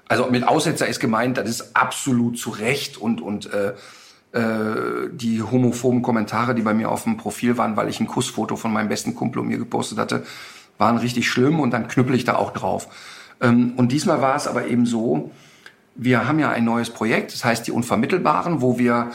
Also 0.09 0.27
mit 0.27 0.49
Aussetzer 0.49 0.89
ist 0.89 0.99
gemeint, 0.99 1.39
das 1.39 1.49
ist 1.49 1.77
absolut 1.77 2.37
zu 2.39 2.51
Recht 2.51 2.97
und 2.97 3.21
und 3.21 3.53
äh, 3.53 3.75
die 4.31 5.43
homophoben 5.43 6.03
Kommentare, 6.03 6.55
die 6.55 6.61
bei 6.61 6.75
mir 6.75 6.91
auf 6.91 7.05
dem 7.05 7.17
Profil 7.17 7.57
waren, 7.57 7.77
weil 7.77 7.89
ich 7.89 7.99
ein 7.99 8.07
Kussfoto 8.07 8.57
von 8.57 8.73
meinem 8.73 8.91
besten 8.91 9.15
Kumpel 9.15 9.41
und 9.41 9.49
mir 9.49 9.57
gepostet 9.57 9.97
hatte, 9.99 10.25
waren 10.77 10.99
richtig 10.99 11.29
schlimm 11.29 11.61
und 11.61 11.71
dann 11.71 11.89
knüppel 11.89 12.15
ich 12.15 12.25
da 12.25 12.37
auch 12.37 12.53
drauf. 12.53 12.89
Ähm, 13.41 13.73
und 13.77 13.93
diesmal 13.93 14.21
war 14.21 14.37
es 14.37 14.47
aber 14.47 14.67
eben 14.67 14.87
so, 14.87 15.31
wir 15.95 16.27
haben 16.29 16.39
ja 16.39 16.51
ein 16.51 16.65
neues 16.65 16.91
Projekt, 16.91 17.33
das 17.33 17.45
heißt 17.45 17.67
die 17.67 17.73
Unvermittelbaren, 17.73 18.63
wo 18.63 18.79
wir 18.79 19.11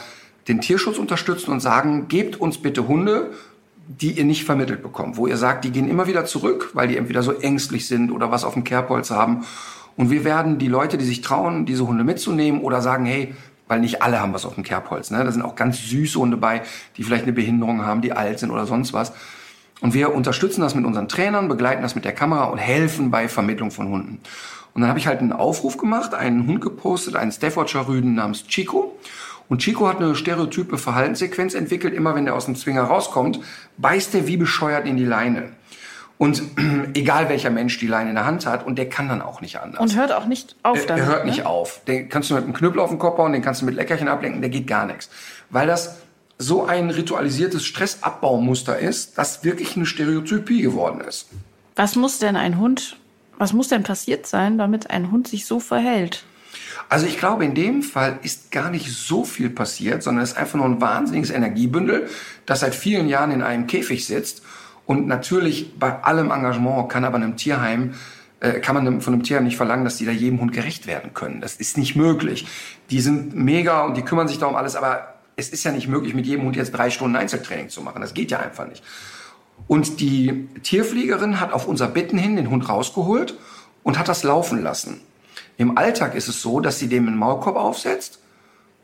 den 0.48 0.60
Tierschutz 0.60 0.98
unterstützen 0.98 1.50
und 1.50 1.60
sagen, 1.60 2.08
gebt 2.08 2.36
uns 2.36 2.58
bitte 2.58 2.86
Hunde, 2.86 3.30
die 3.86 4.12
ihr 4.12 4.24
nicht 4.24 4.44
vermittelt 4.44 4.82
bekommt, 4.82 5.16
wo 5.16 5.26
ihr 5.26 5.36
sagt, 5.36 5.64
die 5.64 5.70
gehen 5.70 5.88
immer 5.88 6.06
wieder 6.06 6.24
zurück, 6.24 6.70
weil 6.74 6.88
die 6.88 6.96
entweder 6.96 7.22
so 7.22 7.32
ängstlich 7.32 7.86
sind 7.86 8.10
oder 8.10 8.30
was 8.30 8.44
auf 8.44 8.54
dem 8.54 8.64
Kerbholz 8.64 9.10
haben. 9.10 9.44
Und 9.96 10.10
wir 10.10 10.24
werden 10.24 10.58
die 10.58 10.68
Leute, 10.68 10.98
die 10.98 11.04
sich 11.04 11.20
trauen, 11.20 11.66
diese 11.66 11.86
Hunde 11.86 12.04
mitzunehmen 12.04 12.60
oder 12.60 12.82
sagen, 12.82 13.06
hey, 13.06 13.34
weil 13.74 13.80
nicht 13.80 14.02
alle 14.02 14.20
haben 14.20 14.32
was 14.32 14.46
auf 14.46 14.54
dem 14.54 14.62
Kerbholz. 14.62 15.10
Ne? 15.10 15.24
Da 15.24 15.32
sind 15.32 15.42
auch 15.42 15.56
ganz 15.56 15.78
süße 15.78 16.16
Hunde 16.16 16.36
bei, 16.36 16.62
die 16.96 17.02
vielleicht 17.02 17.24
eine 17.24 17.32
Behinderung 17.32 17.84
haben, 17.84 18.02
die 18.02 18.12
alt 18.12 18.38
sind 18.38 18.52
oder 18.52 18.66
sonst 18.66 18.92
was. 18.92 19.12
Und 19.80 19.94
wir 19.94 20.14
unterstützen 20.14 20.60
das 20.60 20.76
mit 20.76 20.84
unseren 20.84 21.08
Trainern, 21.08 21.48
begleiten 21.48 21.82
das 21.82 21.96
mit 21.96 22.04
der 22.04 22.12
Kamera 22.12 22.44
und 22.44 22.58
helfen 22.58 23.10
bei 23.10 23.28
Vermittlung 23.28 23.72
von 23.72 23.88
Hunden. 23.88 24.20
Und 24.74 24.80
dann 24.80 24.88
habe 24.88 25.00
ich 25.00 25.08
halt 25.08 25.18
einen 25.18 25.32
Aufruf 25.32 25.76
gemacht, 25.76 26.14
einen 26.14 26.46
Hund 26.46 26.60
gepostet, 26.60 27.16
einen 27.16 27.32
Staffordshire 27.32 27.88
Rüden 27.88 28.14
namens 28.14 28.46
Chico. 28.46 28.96
Und 29.48 29.58
Chico 29.58 29.88
hat 29.88 29.96
eine 29.96 30.14
stereotype 30.14 30.78
Verhaltenssequenz 30.78 31.54
entwickelt. 31.54 31.94
Immer 31.94 32.14
wenn 32.14 32.26
der 32.26 32.36
aus 32.36 32.44
dem 32.44 32.54
Zwinger 32.54 32.84
rauskommt, 32.84 33.40
beißt 33.78 34.14
er 34.14 34.28
wie 34.28 34.36
bescheuert 34.36 34.86
in 34.86 34.96
die 34.96 35.04
Leine. 35.04 35.48
Und 36.16 36.42
egal 36.94 37.28
welcher 37.28 37.50
Mensch 37.50 37.78
die 37.78 37.86
Leine 37.86 38.10
in 38.10 38.14
der 38.14 38.26
Hand 38.26 38.46
hat, 38.46 38.66
und 38.66 38.76
der 38.76 38.88
kann 38.88 39.08
dann 39.08 39.20
auch 39.20 39.40
nicht 39.40 39.58
anders. 39.60 39.80
Und 39.80 39.96
hört 39.96 40.12
auch 40.12 40.26
nicht 40.26 40.56
auf 40.62 40.78
Er- 40.78 40.86
damit. 40.86 41.02
Er 41.02 41.08
hört 41.08 41.24
ne? 41.24 41.30
nicht 41.30 41.44
auf. 41.44 41.80
Den 41.86 42.08
kannst 42.08 42.30
du 42.30 42.34
mit 42.34 42.44
einem 42.44 42.54
Knüppel 42.54 42.80
auf 42.80 42.90
den 42.90 42.98
Kopf 42.98 43.18
hauen, 43.18 43.32
den 43.32 43.42
kannst 43.42 43.62
du 43.62 43.66
mit 43.66 43.74
Leckerchen 43.74 44.08
ablenken, 44.08 44.40
der 44.40 44.50
geht 44.50 44.66
gar 44.66 44.86
nichts. 44.86 45.10
Weil 45.50 45.66
das 45.66 45.96
so 46.38 46.64
ein 46.64 46.90
ritualisiertes 46.90 47.64
Stressabbauumuster 47.64 48.78
ist, 48.78 49.18
das 49.18 49.44
wirklich 49.44 49.76
eine 49.76 49.86
Stereotypie 49.86 50.62
geworden 50.62 51.00
ist. 51.00 51.28
Was 51.76 51.96
muss 51.96 52.18
denn 52.18 52.36
ein 52.36 52.58
Hund, 52.58 52.96
was 53.38 53.52
muss 53.52 53.68
denn 53.68 53.82
passiert 53.82 54.26
sein, 54.26 54.58
damit 54.58 54.90
ein 54.90 55.10
Hund 55.10 55.28
sich 55.28 55.46
so 55.46 55.60
verhält? 55.60 56.24
Also 56.88 57.06
ich 57.06 57.18
glaube, 57.18 57.44
in 57.44 57.54
dem 57.54 57.82
Fall 57.82 58.18
ist 58.22 58.50
gar 58.52 58.70
nicht 58.70 58.92
so 58.92 59.24
viel 59.24 59.50
passiert, 59.50 60.02
sondern 60.02 60.22
es 60.22 60.32
ist 60.32 60.36
einfach 60.36 60.56
nur 60.56 60.66
ein 60.66 60.80
wahnsinniges 60.80 61.30
Energiebündel, 61.30 62.08
das 62.46 62.60
seit 62.60 62.74
vielen 62.74 63.08
Jahren 63.08 63.30
in 63.30 63.42
einem 63.42 63.66
Käfig 63.66 64.06
sitzt. 64.06 64.42
Und 64.86 65.06
natürlich 65.06 65.78
bei 65.78 66.02
allem 66.02 66.30
Engagement 66.30 66.88
kann 66.88 67.04
aber 67.04 67.16
einem 67.16 67.36
Tierheim 67.36 67.94
äh, 68.44 68.60
kann 68.60 68.74
man 68.74 69.00
von 69.00 69.14
einem 69.14 69.22
Tierheim 69.22 69.44
nicht 69.44 69.56
verlangen, 69.56 69.84
dass 69.84 69.96
die 69.96 70.04
da 70.04 70.12
jedem 70.12 70.40
Hund 70.40 70.52
gerecht 70.52 70.86
werden 70.86 71.14
können. 71.14 71.40
Das 71.40 71.54
ist 71.54 71.78
nicht 71.78 71.96
möglich. 71.96 72.46
Die 72.90 73.00
sind 73.00 73.34
mega 73.34 73.84
und 73.84 73.96
die 73.96 74.02
kümmern 74.02 74.28
sich 74.28 74.38
da 74.38 74.46
um 74.46 74.54
alles, 74.54 74.76
aber 74.76 75.14
es 75.36 75.48
ist 75.48 75.64
ja 75.64 75.72
nicht 75.72 75.88
möglich, 75.88 76.14
mit 76.14 76.26
jedem 76.26 76.44
Hund 76.44 76.56
jetzt 76.56 76.72
drei 76.72 76.90
Stunden 76.90 77.16
Einzeltraining 77.16 77.70
zu 77.70 77.80
machen. 77.80 78.02
Das 78.02 78.12
geht 78.12 78.30
ja 78.30 78.40
einfach 78.40 78.68
nicht. 78.68 78.82
Und 79.66 80.00
die 80.00 80.46
Tierpflegerin 80.62 81.40
hat 81.40 81.52
auf 81.52 81.66
unser 81.66 81.88
Bitten 81.88 82.18
hin 82.18 82.36
den 82.36 82.50
Hund 82.50 82.68
rausgeholt 82.68 83.34
und 83.82 83.98
hat 83.98 84.08
das 84.08 84.24
laufen 84.24 84.62
lassen. 84.62 85.00
Im 85.56 85.78
Alltag 85.78 86.14
ist 86.14 86.28
es 86.28 86.42
so, 86.42 86.60
dass 86.60 86.78
sie 86.78 86.88
dem 86.88 87.06
einen 87.06 87.16
Maulkorb 87.16 87.56
aufsetzt 87.56 88.18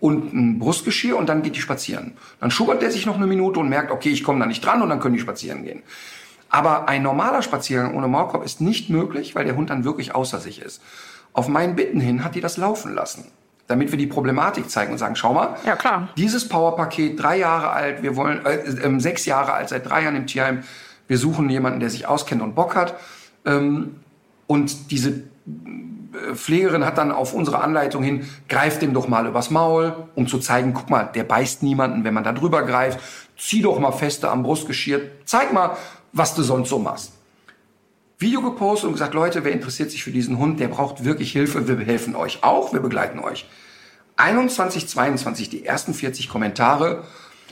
und 0.00 0.32
ein 0.32 0.58
Brustgeschirr 0.58 1.16
und 1.16 1.28
dann 1.28 1.42
geht 1.42 1.56
die 1.56 1.60
spazieren. 1.60 2.12
Dann 2.40 2.50
schubbert 2.50 2.82
der 2.82 2.90
sich 2.90 3.06
noch 3.06 3.16
eine 3.16 3.26
Minute 3.26 3.60
und 3.60 3.68
merkt, 3.68 3.90
okay, 3.90 4.10
ich 4.10 4.24
komme 4.24 4.40
da 4.40 4.46
nicht 4.46 4.64
dran 4.64 4.82
und 4.82 4.88
dann 4.88 5.00
können 5.00 5.14
die 5.14 5.20
spazieren 5.20 5.62
gehen. 5.64 5.82
Aber 6.48 6.88
ein 6.88 7.02
normaler 7.02 7.42
Spaziergang 7.42 7.94
ohne 7.94 8.08
Maulkorb 8.08 8.44
ist 8.44 8.60
nicht 8.60 8.90
möglich, 8.90 9.34
weil 9.34 9.44
der 9.44 9.56
Hund 9.56 9.70
dann 9.70 9.84
wirklich 9.84 10.14
außer 10.14 10.40
sich 10.40 10.60
ist. 10.62 10.82
Auf 11.32 11.46
meinen 11.48 11.76
Bitten 11.76 12.00
hin 12.00 12.24
hat 12.24 12.34
die 12.34 12.40
das 12.40 12.56
laufen 12.56 12.92
lassen, 12.94 13.26
damit 13.68 13.92
wir 13.92 13.98
die 13.98 14.08
Problematik 14.08 14.68
zeigen 14.68 14.90
und 14.92 14.98
sagen, 14.98 15.14
schau 15.14 15.32
mal, 15.32 15.54
Ja, 15.64 15.76
klar. 15.76 16.08
dieses 16.16 16.48
Powerpaket, 16.48 17.22
drei 17.22 17.38
Jahre 17.38 17.70
alt, 17.70 18.02
wir 18.02 18.16
wollen, 18.16 18.44
äh, 18.44 18.56
ähm, 18.82 18.98
sechs 18.98 19.26
Jahre 19.26 19.52
alt, 19.52 19.68
seit 19.68 19.88
drei 19.88 20.02
Jahren 20.02 20.16
im 20.16 20.26
Tierheim, 20.26 20.64
wir 21.06 21.18
suchen 21.18 21.48
jemanden, 21.50 21.78
der 21.78 21.90
sich 21.90 22.08
auskennt 22.08 22.42
und 22.42 22.54
Bock 22.56 22.74
hat. 22.74 22.94
Ähm, 23.44 23.96
und 24.48 24.90
diese 24.90 25.10
äh, 25.10 25.22
Pflegerin 26.34 26.84
hat 26.84 26.98
dann 26.98 27.12
auf 27.12 27.34
unsere 27.34 27.60
Anleitung 27.60 28.02
hin, 28.02 28.28
greift 28.48 28.82
dem 28.82 28.94
doch 28.94 29.08
mal 29.08 29.26
übers 29.26 29.50
Maul, 29.50 29.94
um 30.14 30.26
zu 30.26 30.38
zeigen, 30.38 30.74
guck 30.74 30.90
mal, 30.90 31.04
der 31.04 31.24
beißt 31.24 31.62
niemanden, 31.62 32.04
wenn 32.04 32.14
man 32.14 32.24
da 32.24 32.32
drüber 32.32 32.62
greift. 32.62 32.98
Zieh 33.38 33.62
doch 33.62 33.78
mal 33.78 33.92
feste 33.92 34.30
am 34.30 34.42
Brustgeschirr. 34.42 35.00
Zeig 35.24 35.52
mal, 35.52 35.76
was 36.12 36.34
du 36.34 36.42
sonst 36.42 36.68
so 36.68 36.78
machst. 36.78 37.12
Video 38.18 38.42
gepostet 38.42 38.88
und 38.88 38.92
gesagt, 38.94 39.14
Leute, 39.14 39.44
wer 39.44 39.52
interessiert 39.52 39.90
sich 39.90 40.04
für 40.04 40.10
diesen 40.10 40.36
Hund, 40.38 40.60
der 40.60 40.68
braucht 40.68 41.04
wirklich 41.04 41.32
Hilfe, 41.32 41.66
wir 41.66 41.78
helfen 41.78 42.14
euch 42.14 42.42
auch, 42.44 42.72
wir 42.72 42.80
begleiten 42.80 43.18
euch. 43.18 43.48
21, 44.16 44.86
22, 44.88 45.48
die 45.48 45.64
ersten 45.64 45.94
40 45.94 46.28
Kommentare. 46.28 47.04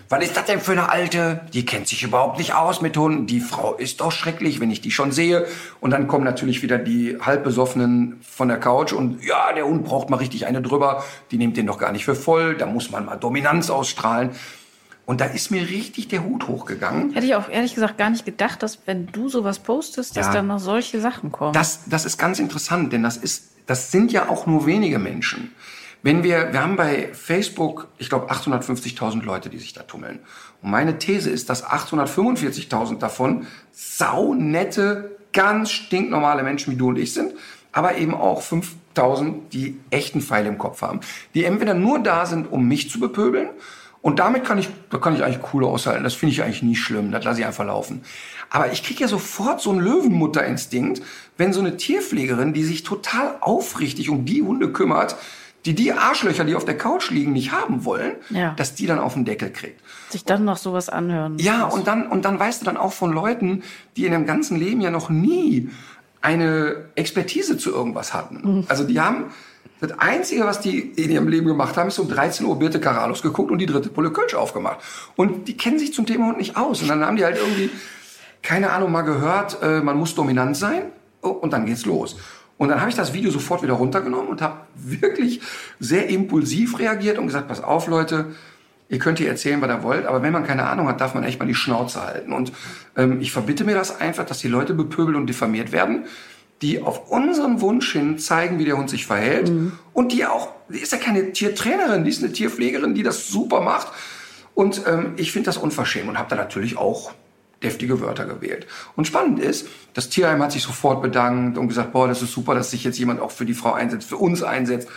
Was 0.08 0.24
ist 0.24 0.36
das 0.36 0.44
denn 0.46 0.60
für 0.60 0.72
eine 0.72 0.88
Alte? 0.90 1.40
Die 1.52 1.64
kennt 1.66 1.88
sich 1.88 2.02
überhaupt 2.02 2.38
nicht 2.38 2.54
aus 2.54 2.80
mit 2.80 2.96
Hunden. 2.96 3.26
Die 3.26 3.40
Frau 3.40 3.74
ist 3.74 4.00
doch 4.00 4.12
schrecklich, 4.12 4.60
wenn 4.60 4.70
ich 4.70 4.80
die 4.80 4.90
schon 4.90 5.12
sehe. 5.12 5.46
Und 5.80 5.90
dann 5.90 6.08
kommen 6.08 6.24
natürlich 6.24 6.62
wieder 6.62 6.78
die 6.78 7.18
halbbesoffenen 7.20 8.20
von 8.22 8.48
der 8.48 8.58
Couch 8.58 8.92
und 8.92 9.24
ja, 9.24 9.52
der 9.52 9.66
Hund 9.66 9.84
braucht 9.84 10.10
mal 10.10 10.16
richtig 10.16 10.46
eine 10.46 10.62
drüber. 10.62 11.04
Die 11.30 11.38
nimmt 11.38 11.56
den 11.56 11.66
doch 11.66 11.78
gar 11.78 11.92
nicht 11.92 12.04
für 12.04 12.14
voll. 12.14 12.56
Da 12.56 12.66
muss 12.66 12.90
man 12.90 13.04
mal 13.04 13.16
Dominanz 13.16 13.70
ausstrahlen. 13.70 14.30
Und 15.06 15.22
da 15.22 15.24
ist 15.24 15.50
mir 15.50 15.62
richtig 15.62 16.08
der 16.08 16.22
Hut 16.22 16.48
hochgegangen. 16.48 17.12
Hätte 17.14 17.24
ich 17.26 17.34
auch 17.34 17.48
ehrlich 17.48 17.74
gesagt 17.74 17.96
gar 17.96 18.10
nicht 18.10 18.26
gedacht, 18.26 18.62
dass 18.62 18.80
wenn 18.84 19.06
du 19.06 19.28
sowas 19.30 19.58
postest, 19.58 20.16
dass 20.18 20.26
Ja. 20.26 20.32
dann 20.34 20.48
noch 20.48 20.58
solche 20.58 21.00
Sachen 21.00 21.32
kommen. 21.32 21.54
Das, 21.54 21.80
das 21.86 22.04
ist 22.04 22.18
ganz 22.18 22.38
interessant, 22.38 22.92
denn 22.92 23.02
das 23.02 23.16
ist, 23.16 23.44
das 23.66 23.90
sind 23.90 24.12
ja 24.12 24.28
auch 24.28 24.46
nur 24.46 24.66
wenige 24.66 24.98
Menschen. 24.98 25.52
Wenn 26.02 26.22
wir, 26.22 26.52
wir 26.52 26.62
haben 26.62 26.76
bei 26.76 27.10
Facebook, 27.12 27.88
ich 27.98 28.08
glaube, 28.08 28.30
850.000 28.30 29.22
Leute, 29.24 29.50
die 29.50 29.58
sich 29.58 29.72
da 29.72 29.82
tummeln. 29.82 30.20
Und 30.62 30.70
meine 30.70 30.98
These 30.98 31.30
ist, 31.30 31.50
dass 31.50 31.64
845.000 31.64 32.98
davon 32.98 33.46
saunette, 33.72 35.16
ganz 35.32 35.70
stinknormale 35.70 36.42
Menschen 36.42 36.72
wie 36.72 36.76
du 36.76 36.88
und 36.88 36.98
ich 36.98 37.12
sind, 37.12 37.34
aber 37.72 37.96
eben 37.96 38.14
auch 38.14 38.42
5.000, 38.42 39.48
die 39.52 39.78
echten 39.90 40.20
Pfeile 40.20 40.48
im 40.48 40.58
Kopf 40.58 40.82
haben, 40.82 41.00
die 41.34 41.44
entweder 41.44 41.74
nur 41.74 41.98
da 41.98 42.26
sind, 42.26 42.50
um 42.50 42.66
mich 42.66 42.90
zu 42.90 42.98
bepöbeln 42.98 43.50
und 44.00 44.20
damit 44.20 44.44
kann 44.44 44.58
ich, 44.58 44.68
da 44.90 44.98
kann 44.98 45.14
ich 45.14 45.24
eigentlich 45.24 45.52
cool 45.52 45.64
aushalten. 45.64 46.04
Das 46.04 46.14
finde 46.14 46.32
ich 46.32 46.42
eigentlich 46.42 46.62
nie 46.62 46.76
schlimm. 46.76 47.10
Das 47.10 47.24
lasse 47.24 47.40
ich 47.40 47.46
einfach 47.46 47.66
laufen. 47.66 48.02
Aber 48.48 48.72
ich 48.72 48.82
kriege 48.82 49.00
ja 49.00 49.08
sofort 49.08 49.60
so 49.60 49.70
einen 49.70 49.80
Löwenmutterinstinkt, 49.80 51.02
wenn 51.36 51.52
so 51.52 51.60
eine 51.60 51.76
Tierpflegerin, 51.76 52.52
die 52.52 52.64
sich 52.64 52.84
total 52.84 53.36
aufrichtig 53.40 54.08
um 54.08 54.24
die 54.24 54.42
Hunde 54.42 54.72
kümmert, 54.72 55.16
die 55.68 55.74
die 55.74 55.92
Arschlöcher, 55.92 56.44
die 56.44 56.54
auf 56.54 56.64
der 56.64 56.76
Couch 56.78 57.10
liegen, 57.10 57.32
nicht 57.32 57.52
haben 57.52 57.84
wollen, 57.84 58.12
Ja. 58.30 58.54
dass 58.56 58.74
die 58.74 58.86
dann 58.86 58.98
auf 58.98 59.12
den 59.14 59.24
Deckel 59.26 59.50
kriegt. 59.50 59.80
Sich 60.08 60.24
dann 60.24 60.44
noch 60.46 60.56
sowas 60.56 60.88
anhören. 60.88 61.38
Ja, 61.38 61.64
und 61.66 61.86
dann, 61.86 62.06
und 62.06 62.24
dann 62.24 62.38
weißt 62.38 62.62
du 62.62 62.64
dann 62.64 62.76
auch 62.78 62.92
von 62.94 63.12
Leuten, 63.12 63.62
die 63.96 64.06
in 64.06 64.12
ihrem 64.12 64.24
ganzen 64.26 64.58
Leben 64.58 64.80
ja 64.80 64.90
noch 64.90 65.10
nie 65.10 65.68
eine 66.22 66.86
Expertise 66.94 67.58
zu 67.58 67.70
irgendwas 67.70 68.14
hatten. 68.14 68.64
Also 68.68 68.84
die 68.84 68.98
haben, 69.00 69.26
das 69.80 69.92
Einzige, 69.98 70.44
was 70.44 70.60
die 70.60 70.78
in 70.80 71.10
ihrem 71.10 71.28
Leben 71.28 71.46
gemacht 71.46 71.76
haben, 71.76 71.88
ist 71.88 71.98
um 71.98 72.08
13 72.08 72.44
Uhr 72.46 72.58
Birte 72.58 72.80
Karalus 72.80 73.22
geguckt 73.22 73.50
und 73.50 73.58
die 73.58 73.66
dritte 73.66 73.90
Pulle 73.90 74.10
Kölsch 74.10 74.34
aufgemacht. 74.34 74.78
Und 75.16 75.46
die 75.48 75.56
kennen 75.56 75.78
sich 75.78 75.92
zum 75.92 76.06
Thema 76.06 76.26
Hund 76.26 76.38
nicht 76.38 76.56
aus. 76.56 76.82
Und 76.82 76.88
dann 76.88 77.04
haben 77.04 77.16
die 77.16 77.24
halt 77.24 77.36
irgendwie, 77.36 77.70
keine 78.42 78.70
Ahnung, 78.70 78.90
mal 78.90 79.02
gehört, 79.02 79.58
äh, 79.62 79.80
man 79.80 79.96
muss 79.96 80.14
dominant 80.14 80.56
sein. 80.56 80.82
Oh, 81.22 81.28
und 81.28 81.52
dann 81.52 81.66
geht's 81.66 81.84
los. 81.84 82.16
Und 82.58 82.68
dann 82.68 82.80
habe 82.80 82.90
ich 82.90 82.96
das 82.96 83.14
Video 83.14 83.30
sofort 83.30 83.62
wieder 83.62 83.74
runtergenommen 83.74 84.28
und 84.28 84.42
habe 84.42 84.58
wirklich 84.74 85.40
sehr 85.80 86.10
impulsiv 86.10 86.78
reagiert 86.78 87.18
und 87.18 87.26
gesagt, 87.26 87.48
pass 87.48 87.62
auf, 87.62 87.86
Leute, 87.86 88.26
Ihr 88.90 88.98
könnt 88.98 89.18
hier 89.18 89.28
erzählen, 89.28 89.60
was 89.60 89.68
ihr 89.68 89.82
wollt, 89.82 90.06
aber 90.06 90.22
wenn 90.22 90.32
man 90.32 90.46
keine 90.46 90.64
Ahnung 90.64 90.88
hat, 90.88 91.00
darf 91.00 91.14
man 91.14 91.22
echt 91.22 91.38
mal 91.38 91.46
die 91.46 91.54
Schnauze 91.54 92.02
halten. 92.02 92.32
Und 92.32 92.52
ähm, 92.96 93.20
ich 93.20 93.32
verbitte 93.32 93.64
mir 93.64 93.74
das 93.74 94.00
einfach, 94.00 94.24
dass 94.24 94.38
die 94.38 94.48
Leute 94.48 94.72
bepöbelt 94.72 95.16
und 95.16 95.26
diffamiert 95.26 95.72
werden, 95.72 96.06
die 96.62 96.80
auf 96.80 97.10
unseren 97.10 97.60
Wunsch 97.60 97.92
hin 97.92 98.18
zeigen, 98.18 98.58
wie 98.58 98.64
der 98.64 98.78
Hund 98.78 98.88
sich 98.88 99.06
verhält. 99.06 99.52
Und 99.92 100.12
die 100.12 100.24
auch, 100.24 100.52
die 100.70 100.78
ist 100.78 100.92
ja 100.92 100.98
keine 100.98 101.32
Tiertrainerin, 101.32 102.04
die 102.04 102.10
ist 102.10 102.22
eine 102.22 102.32
Tierpflegerin, 102.32 102.94
die 102.94 103.02
das 103.02 103.28
super 103.28 103.60
macht. 103.60 103.88
Und 104.54 104.82
ähm, 104.86 105.12
ich 105.16 105.32
finde 105.32 105.46
das 105.46 105.58
unverschämt 105.58 106.08
und 106.08 106.18
habe 106.18 106.30
da 106.30 106.36
natürlich 106.36 106.78
auch 106.78 107.12
deftige 107.62 108.00
Wörter 108.00 108.24
gewählt. 108.24 108.66
Und 108.96 109.06
spannend 109.06 109.40
ist, 109.40 109.68
das 109.94 110.08
Tierheim 110.08 110.42
hat 110.42 110.52
sich 110.52 110.62
sofort 110.62 111.02
bedankt 111.02 111.58
und 111.58 111.68
gesagt, 111.68 111.92
boah, 111.92 112.06
das 112.06 112.22
ist 112.22 112.32
super, 112.32 112.54
dass 112.54 112.70
sich 112.70 112.84
jetzt 112.84 112.98
jemand 112.98 113.20
auch 113.20 113.30
für 113.30 113.44
die 113.44 113.54
Frau 113.54 113.72
einsetzt, 113.72 114.08
für 114.08 114.16
uns 114.16 114.42
einsetzt. 114.42 114.88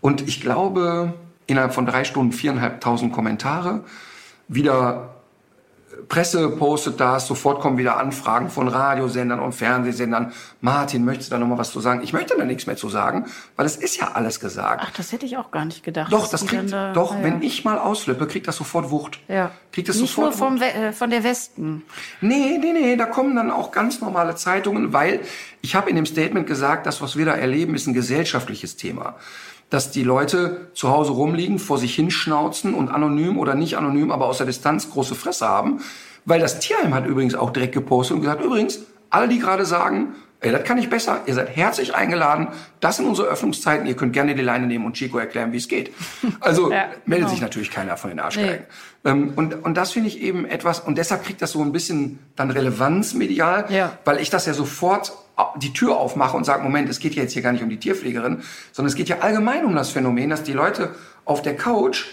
Und 0.00 0.28
ich 0.28 0.40
glaube, 0.40 1.14
innerhalb 1.46 1.72
von 1.72 1.86
drei 1.86 2.04
Stunden 2.04 2.32
viereinhalbtausend 2.32 3.12
Kommentare, 3.12 3.84
wieder 4.48 5.13
Presse 6.08 6.48
postet 6.50 7.00
das, 7.00 7.26
sofort 7.26 7.60
kommen 7.60 7.78
wieder 7.78 7.96
Anfragen 7.98 8.50
von 8.50 8.68
Radiosendern 8.68 9.40
und 9.40 9.52
Fernsehsendern. 9.52 10.32
Martin, 10.60 11.04
möchtest 11.04 11.30
du 11.30 11.34
da 11.36 11.38
noch 11.40 11.46
mal 11.46 11.58
was 11.58 11.70
zu 11.70 11.80
sagen? 11.80 12.00
Ich 12.02 12.12
möchte 12.12 12.36
da 12.36 12.44
nichts 12.44 12.66
mehr 12.66 12.76
zu 12.76 12.88
sagen, 12.88 13.26
weil 13.56 13.66
es 13.66 13.76
ist 13.76 13.96
ja 13.98 14.12
alles 14.12 14.40
gesagt. 14.40 14.82
Ach, 14.84 14.90
das 14.96 15.12
hätte 15.12 15.26
ich 15.26 15.36
auch 15.36 15.50
gar 15.50 15.64
nicht 15.64 15.82
gedacht. 15.82 16.12
doch, 16.12 16.28
das 16.28 16.46
kriegt, 16.46 16.72
da- 16.72 16.92
doch, 16.92 17.12
Ah, 17.14 17.18
wenn 17.22 17.40
ja. 17.40 17.46
ich 17.46 17.64
mal 17.64 17.78
ausflippe, 17.78 18.26
kriegt 18.26 18.46
das 18.48 18.56
sofort 18.56 18.90
Wucht. 18.90 19.20
Ja. 19.28 19.50
Kriegt 19.72 19.88
das 19.88 19.96
Nicht 19.96 20.16
nur 20.16 20.32
sofort 20.32 20.50
vom 20.50 20.60
We 20.60 20.66
äh, 20.72 20.92
von 20.92 21.10
der 21.10 21.24
Westen. 21.24 21.82
Nee, 22.20 22.58
nee, 22.60 22.72
nee, 22.72 22.96
da 22.96 23.06
kommen 23.06 23.34
dann 23.36 23.50
auch 23.50 23.70
ganz 23.70 24.00
normale 24.00 24.34
Zeitungen, 24.36 24.92
weil 24.92 25.20
ich 25.62 25.74
habe 25.74 25.90
in 25.90 25.96
dem 25.96 26.06
Statement 26.06 26.46
gesagt, 26.46 26.86
das, 26.86 27.00
was 27.00 27.16
wir 27.16 27.24
da 27.24 27.32
erleben, 27.34 27.74
ist 27.74 27.86
ein 27.86 27.94
gesellschaftliches 27.94 28.76
Thema. 28.76 29.14
Dass 29.74 29.90
die 29.90 30.04
Leute 30.04 30.68
zu 30.74 30.90
Hause 30.90 31.10
rumliegen, 31.10 31.58
vor 31.58 31.78
sich 31.78 31.96
hinschnauzen 31.96 32.74
und 32.74 32.90
anonym 32.90 33.38
oder 33.38 33.56
nicht 33.56 33.76
anonym, 33.76 34.12
aber 34.12 34.26
aus 34.26 34.36
der 34.38 34.46
Distanz 34.46 34.88
große 34.88 35.16
Fresse 35.16 35.48
haben. 35.48 35.80
Weil 36.24 36.38
das 36.38 36.60
Tierheim 36.60 36.94
hat 36.94 37.06
übrigens 37.06 37.34
auch 37.34 37.50
direkt 37.50 37.74
gepostet 37.74 38.14
und 38.14 38.20
gesagt, 38.20 38.40
übrigens, 38.40 38.78
alle, 39.10 39.26
die 39.26 39.40
gerade 39.40 39.64
sagen, 39.66 40.14
ey, 40.38 40.52
das 40.52 40.62
kann 40.62 40.78
ich 40.78 40.88
besser, 40.90 41.22
ihr 41.26 41.34
seid 41.34 41.56
herzlich 41.56 41.92
eingeladen, 41.92 42.46
das 42.78 42.98
sind 42.98 43.06
unsere 43.06 43.26
Öffnungszeiten, 43.26 43.84
ihr 43.86 43.96
könnt 43.96 44.12
gerne 44.12 44.36
die 44.36 44.42
Leine 44.42 44.68
nehmen 44.68 44.84
und 44.86 44.92
Chico 44.94 45.18
erklären, 45.18 45.50
wie 45.52 45.56
es 45.56 45.66
geht. 45.66 45.90
Also 46.40 46.70
Ja, 46.70 46.84
meldet 47.04 47.26
genau. 47.26 47.28
sich 47.30 47.40
natürlich 47.40 47.70
keiner 47.72 47.96
von 47.96 48.10
den 48.10 48.20
Arschgeigen. 48.20 48.66
Ähm, 49.04 49.32
und, 49.34 49.64
und 49.64 49.74
das 49.76 49.90
finde 49.90 50.06
ich 50.08 50.20
eben 50.22 50.44
etwas, 50.44 50.78
und 50.78 50.98
deshalb 50.98 51.24
kriegt 51.24 51.42
das 51.42 51.50
so 51.50 51.62
ein 51.62 51.72
bisschen 51.72 52.20
dann 52.36 52.52
Relevanz 52.52 53.14
medial, 53.14 53.64
Ja. 53.70 53.98
weil 54.04 54.20
ich 54.20 54.30
das 54.30 54.46
ja 54.46 54.54
sofort 54.54 55.12
die 55.56 55.72
Tür 55.72 55.96
aufmache 55.96 56.36
und 56.36 56.44
sage, 56.44 56.62
Moment, 56.62 56.88
es 56.88 57.00
geht 57.00 57.14
ja 57.14 57.22
jetzt 57.22 57.32
hier 57.32 57.42
gar 57.42 57.52
nicht 57.52 57.62
um 57.62 57.68
die 57.68 57.78
Tierpflegerin, 57.78 58.42
sondern 58.72 58.88
es 58.88 58.94
geht 58.94 59.08
ja 59.08 59.18
allgemein 59.18 59.64
um 59.64 59.74
das 59.74 59.90
Phänomen, 59.90 60.30
dass 60.30 60.42
die 60.44 60.52
Leute 60.52 60.94
auf 61.24 61.42
der 61.42 61.56
Couch 61.56 62.04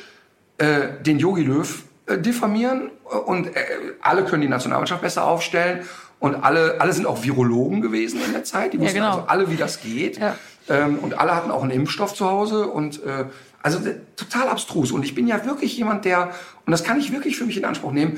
äh, 0.57 0.87
den 1.05 1.19
Yogi 1.19 1.43
Löw 1.43 1.83
äh, 2.07 2.17
diffamieren 2.17 2.89
äh, 3.11 3.15
und 3.15 3.47
äh, 3.55 3.59
alle 4.01 4.25
können 4.25 4.41
die 4.41 4.47
Nationalmannschaft 4.47 5.01
besser 5.01 5.25
aufstellen 5.25 5.81
und 6.19 6.35
alle, 6.43 6.79
alle 6.79 6.93
sind 6.93 7.05
auch 7.05 7.23
Virologen 7.23 7.81
gewesen 7.81 8.19
in 8.25 8.31
der 8.33 8.43
Zeit, 8.43 8.73
die 8.73 8.79
wussten 8.79 8.95
genau. 8.95 9.11
also 9.11 9.23
alle, 9.27 9.51
wie 9.51 9.55
das 9.55 9.81
geht 9.81 10.17
Ja. 10.19 10.35
ähm, 10.69 10.97
und 10.99 11.19
alle 11.19 11.35
hatten 11.35 11.51
auch 11.51 11.61
einen 11.63 11.71
Impfstoff 11.71 12.13
zu 12.13 12.27
Hause 12.29 12.67
und 12.67 13.03
äh, 13.03 13.25
also 13.63 13.77
d- 13.79 13.95
total 14.15 14.47
abstrus 14.47 14.91
und 14.91 15.03
ich 15.03 15.13
bin 15.13 15.27
ja 15.27 15.45
wirklich 15.45 15.77
jemand, 15.77 16.05
der, 16.05 16.31
und 16.65 16.71
das 16.71 16.83
kann 16.83 16.99
ich 16.99 17.11
wirklich 17.11 17.37
für 17.37 17.45
mich 17.45 17.57
in 17.57 17.65
Anspruch 17.65 17.91
nehmen, 17.91 18.17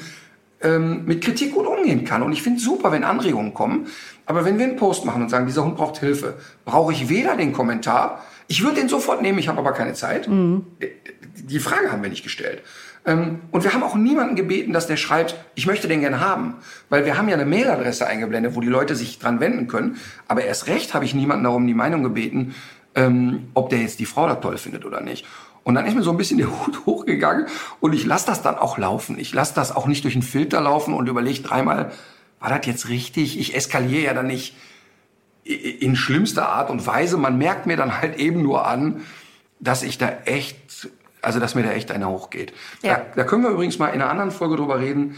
ähm, 0.63 1.05
mit 1.05 1.23
Kritik 1.23 1.53
gut 1.53 1.67
umgehen 1.67 2.05
kann. 2.05 2.23
Und 2.23 2.31
ich 2.33 2.41
finde 2.41 2.59
super, 2.59 2.91
wenn 2.91 3.03
Anregungen 3.03 3.53
kommen. 3.53 3.87
Aber 4.25 4.45
wenn 4.45 4.57
wir 4.57 4.65
einen 4.65 4.77
Post 4.77 5.05
machen 5.05 5.21
und 5.21 5.29
sagen, 5.29 5.45
dieser 5.45 5.63
Hund 5.63 5.75
braucht 5.75 5.99
Hilfe, 5.99 6.35
brauche 6.65 6.93
ich 6.93 7.09
weder 7.09 7.35
den 7.35 7.53
Kommentar, 7.53 8.23
ich 8.47 8.63
würde 8.63 8.77
den 8.77 8.89
sofort 8.89 9.21
nehmen, 9.21 9.39
ich 9.39 9.47
habe 9.47 9.59
aber 9.59 9.73
keine 9.73 9.93
Zeit. 9.93 10.27
Die 10.27 11.59
Frage 11.59 11.91
haben 11.91 12.03
wir 12.03 12.09
nicht 12.09 12.23
gestellt. 12.23 12.61
Ähm, 13.05 13.41
und 13.51 13.63
wir 13.63 13.73
haben 13.73 13.83
auch 13.83 13.95
niemanden 13.95 14.35
gebeten, 14.35 14.73
dass 14.73 14.87
der 14.87 14.97
schreibt, 14.97 15.35
ich 15.55 15.65
möchte 15.65 15.87
den 15.87 16.01
gerne 16.01 16.19
haben. 16.19 16.55
Weil 16.89 17.05
wir 17.05 17.17
haben 17.17 17.27
ja 17.27 17.35
eine 17.35 17.45
Mailadresse 17.45 18.07
eingeblendet, 18.07 18.55
wo 18.55 18.61
die 18.61 18.67
Leute 18.67 18.95
sich 18.95 19.19
dran 19.19 19.39
wenden 19.39 19.67
können. 19.67 19.97
Aber 20.27 20.43
erst 20.43 20.67
recht 20.67 20.93
habe 20.93 21.05
ich 21.05 21.13
niemanden 21.13 21.43
darum 21.43 21.67
die 21.67 21.73
Meinung 21.73 22.03
gebeten, 22.03 22.55
ähm, 22.95 23.47
ob 23.53 23.69
der 23.69 23.79
jetzt 23.79 23.99
die 23.99 24.05
Frau 24.05 24.27
da 24.27 24.35
toll 24.35 24.57
findet 24.57 24.85
oder 24.85 25.01
nicht. 25.01 25.25
Und 25.63 25.75
dann 25.75 25.85
ist 25.85 25.95
mir 25.95 26.03
so 26.03 26.11
ein 26.11 26.17
bisschen 26.17 26.37
der 26.37 26.47
Hut 26.47 26.85
hochgegangen 26.85 27.47
und 27.79 27.93
ich 27.93 28.05
lasse 28.05 28.25
das 28.25 28.41
dann 28.41 28.57
auch 28.57 28.77
laufen. 28.77 29.17
Ich 29.17 29.33
lasse 29.33 29.55
das 29.55 29.73
auch 29.73 29.87
nicht 29.87 30.03
durch 30.03 30.15
einen 30.15 30.23
Filter 30.23 30.59
laufen 30.59 30.93
und 30.93 31.07
überlege 31.07 31.41
dreimal, 31.41 31.91
war 32.39 32.49
das 32.49 32.65
jetzt 32.65 32.89
richtig? 32.89 33.39
Ich 33.39 33.55
eskaliere 33.55 34.03
ja 34.03 34.13
dann 34.13 34.27
nicht 34.27 34.55
in 35.45 35.95
schlimmster 35.95 36.49
Art 36.49 36.69
und 36.69 36.85
Weise. 36.85 37.17
Man 37.17 37.37
merkt 37.37 37.65
mir 37.65 37.77
dann 37.77 38.01
halt 38.01 38.17
eben 38.17 38.43
nur 38.43 38.67
an, 38.67 39.01
dass 39.59 39.83
ich 39.83 39.97
da 39.97 40.09
echt, 40.25 40.89
also 41.21 41.39
dass 41.39 41.55
mir 41.55 41.63
da 41.63 41.71
echt 41.71 41.91
einer 41.91 42.09
hochgeht. 42.09 42.53
Ja. 42.81 42.95
Da, 42.95 43.05
da 43.15 43.23
können 43.23 43.43
wir 43.43 43.51
übrigens 43.51 43.79
mal 43.79 43.87
in 43.87 44.01
einer 44.01 44.09
anderen 44.09 44.31
Folge 44.31 44.57
drüber 44.57 44.79
reden. 44.79 45.15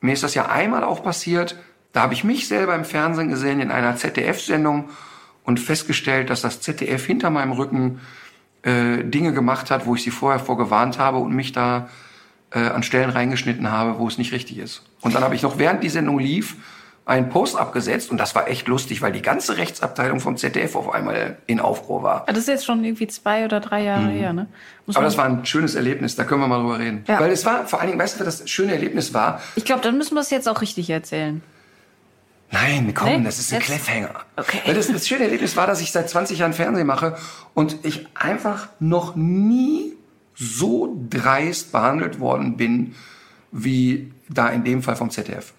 Mir 0.00 0.12
ist 0.12 0.22
das 0.22 0.34
ja 0.34 0.46
einmal 0.46 0.84
auch 0.84 1.02
passiert. 1.02 1.56
Da 1.92 2.02
habe 2.02 2.12
ich 2.12 2.24
mich 2.24 2.46
selber 2.48 2.74
im 2.74 2.84
Fernsehen 2.84 3.30
gesehen 3.30 3.60
in 3.60 3.70
einer 3.70 3.96
ZDF-Sendung 3.96 4.90
und 5.44 5.60
festgestellt, 5.60 6.28
dass 6.28 6.42
das 6.42 6.60
ZDF 6.60 7.06
hinter 7.06 7.30
meinem 7.30 7.52
Rücken 7.52 8.00
äh, 8.66 9.04
Dinge 9.04 9.32
gemacht 9.32 9.70
hat, 9.70 9.86
wo 9.86 9.94
ich 9.94 10.02
sie 10.02 10.10
vorher 10.10 10.40
vorgewarnt 10.40 10.98
habe 10.98 11.18
und 11.18 11.32
mich 11.32 11.52
da 11.52 11.88
äh, 12.50 12.58
an 12.58 12.82
Stellen 12.82 13.10
reingeschnitten 13.10 13.70
habe, 13.70 13.98
wo 13.98 14.08
es 14.08 14.18
nicht 14.18 14.32
richtig 14.32 14.58
ist. 14.58 14.82
Und 15.00 15.14
dann 15.14 15.22
habe 15.22 15.34
ich 15.34 15.42
noch, 15.42 15.58
während 15.58 15.82
die 15.82 15.88
Sendung 15.88 16.18
lief, 16.18 16.56
einen 17.04 17.28
Post 17.28 17.56
abgesetzt 17.56 18.10
und 18.10 18.18
das 18.18 18.34
war 18.34 18.48
echt 18.48 18.66
lustig, 18.66 19.00
weil 19.00 19.12
die 19.12 19.22
ganze 19.22 19.56
Rechtsabteilung 19.58 20.18
vom 20.18 20.36
ZDF 20.36 20.74
auf 20.74 20.92
einmal 20.92 21.36
in 21.46 21.60
Aufruhr 21.60 22.02
war. 22.02 22.24
Ah, 22.26 22.32
Das 22.32 22.38
ist 22.38 22.48
jetzt 22.48 22.66
schon 22.66 22.82
irgendwie 22.84 23.06
zwei 23.06 23.44
oder 23.44 23.60
drei 23.60 23.84
Jahre 23.84 24.08
her, 24.08 24.32
ne? 24.32 24.48
Muss 24.86 24.96
Mhm. 24.96 24.98
Aber 24.98 25.04
das 25.04 25.16
war 25.16 25.26
ein 25.26 25.46
schönes 25.46 25.76
Erlebnis, 25.76 26.16
da 26.16 26.24
können 26.24 26.40
wir 26.40 26.48
mal 26.48 26.58
drüber 26.60 26.80
reden. 26.80 27.04
Ja. 27.06 27.20
Weil 27.20 27.30
es 27.30 27.46
war, 27.46 27.64
vor 27.68 27.78
allen 27.78 27.90
Dingen, 27.90 28.00
weißt 28.00 28.18
du, 28.20 28.26
was 28.26 28.40
das 28.40 28.50
schöne 28.50 28.72
Erlebnis 28.72 29.14
war? 29.14 29.40
ich 29.54 29.64
glaube, 29.64 29.82
dann 29.82 29.96
müssen 29.96 30.14
wir 30.14 30.20
es 30.20 30.30
jetzt 30.30 30.48
auch 30.48 30.60
richtig 30.60 30.90
erzählen. 30.90 31.42
Nein, 32.50 32.92
komm, 32.94 33.08
Nee? 33.08 33.24
das 33.24 33.38
ist 33.38 33.52
ein 33.52 33.58
Jetzt? 33.58 33.66
Cliffhanger. 33.66 34.10
Okay. 34.36 34.60
Weil 34.64 34.74
das, 34.74 34.86
das 34.86 35.06
schöne 35.08 35.24
Erlebnis 35.24 35.56
war, 35.56 35.66
dass 35.66 35.80
ich 35.80 35.90
seit 35.92 36.08
20 36.08 36.38
Jahren 36.38 36.52
Fernsehen 36.52 36.86
mache 36.86 37.16
und 37.54 37.76
ich 37.82 38.06
einfach 38.14 38.68
noch 38.78 39.16
nie 39.16 39.94
so 40.34 40.96
dreist 41.10 41.72
behandelt 41.72 42.20
worden 42.20 42.56
bin, 42.56 42.94
wie 43.50 44.12
da 44.28 44.48
in 44.48 44.64
dem 44.64 44.82
Fall 44.82 44.96
vom 44.96 45.10
ZDF. 45.10 45.54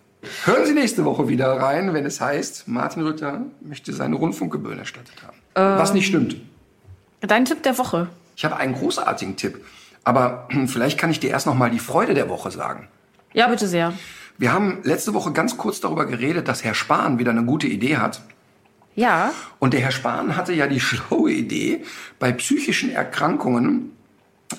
Hören 0.46 0.66
Sie 0.66 0.74
nächste 0.74 1.06
Woche 1.06 1.28
wieder 1.28 1.52
rein, 1.60 1.94
wenn 1.94 2.06
es 2.06 2.22
heißt, 2.22 2.68
Martin 2.68 3.04
Rütter 3.04 3.42
möchte 3.62 3.94
seine 3.94 4.16
Rundfunkgebühren 4.16 4.80
erstattet 4.80 5.16
haben. 5.26 5.38
Was 5.80 5.94
nicht 5.94 6.08
stimmt. 6.08 6.38
Dein 7.22 7.46
Tipp 7.46 7.64
der 7.64 7.78
Woche. 7.78 8.10
Ich 8.36 8.46
habe 8.46 8.58
einen 8.58 8.74
großartigen 8.74 9.36
Tipp. 9.36 9.64
Aber 10.04 10.48
vielleicht 10.68 10.98
kann 10.98 11.10
ich 11.10 11.20
dir 11.20 11.30
erst 11.32 11.48
noch 11.48 11.56
mal 11.56 11.70
die 11.72 11.80
Freude 11.80 12.14
der 12.14 12.30
Woche 12.30 12.52
sagen. 12.52 12.88
Ja, 13.34 13.48
bitte 13.48 13.68
sehr. 13.68 13.94
Wir 14.38 14.54
haben 14.54 14.80
letzte 14.84 15.14
Woche 15.14 15.32
ganz 15.32 15.58
kurz 15.58 15.80
darüber 15.80 16.06
geredet, 16.06 16.48
dass 16.48 16.64
Herr 16.64 16.76
Spahn 16.76 17.18
wieder 17.18 17.32
eine 17.32 17.44
gute 17.44 17.68
Idee 17.68 17.98
hat. 17.98 18.22
Ja, 18.96 19.32
Und 19.60 19.74
der 19.74 19.82
Herr 19.82 19.92
Spahn 19.92 20.36
hatte 20.36 20.54
ja 20.54 20.68
die 20.68 20.80
schlaue 20.80 21.32
Idee, 21.32 21.84
bei 22.20 22.32
psychischen 22.32 22.92
Erkrankungen 22.92 23.94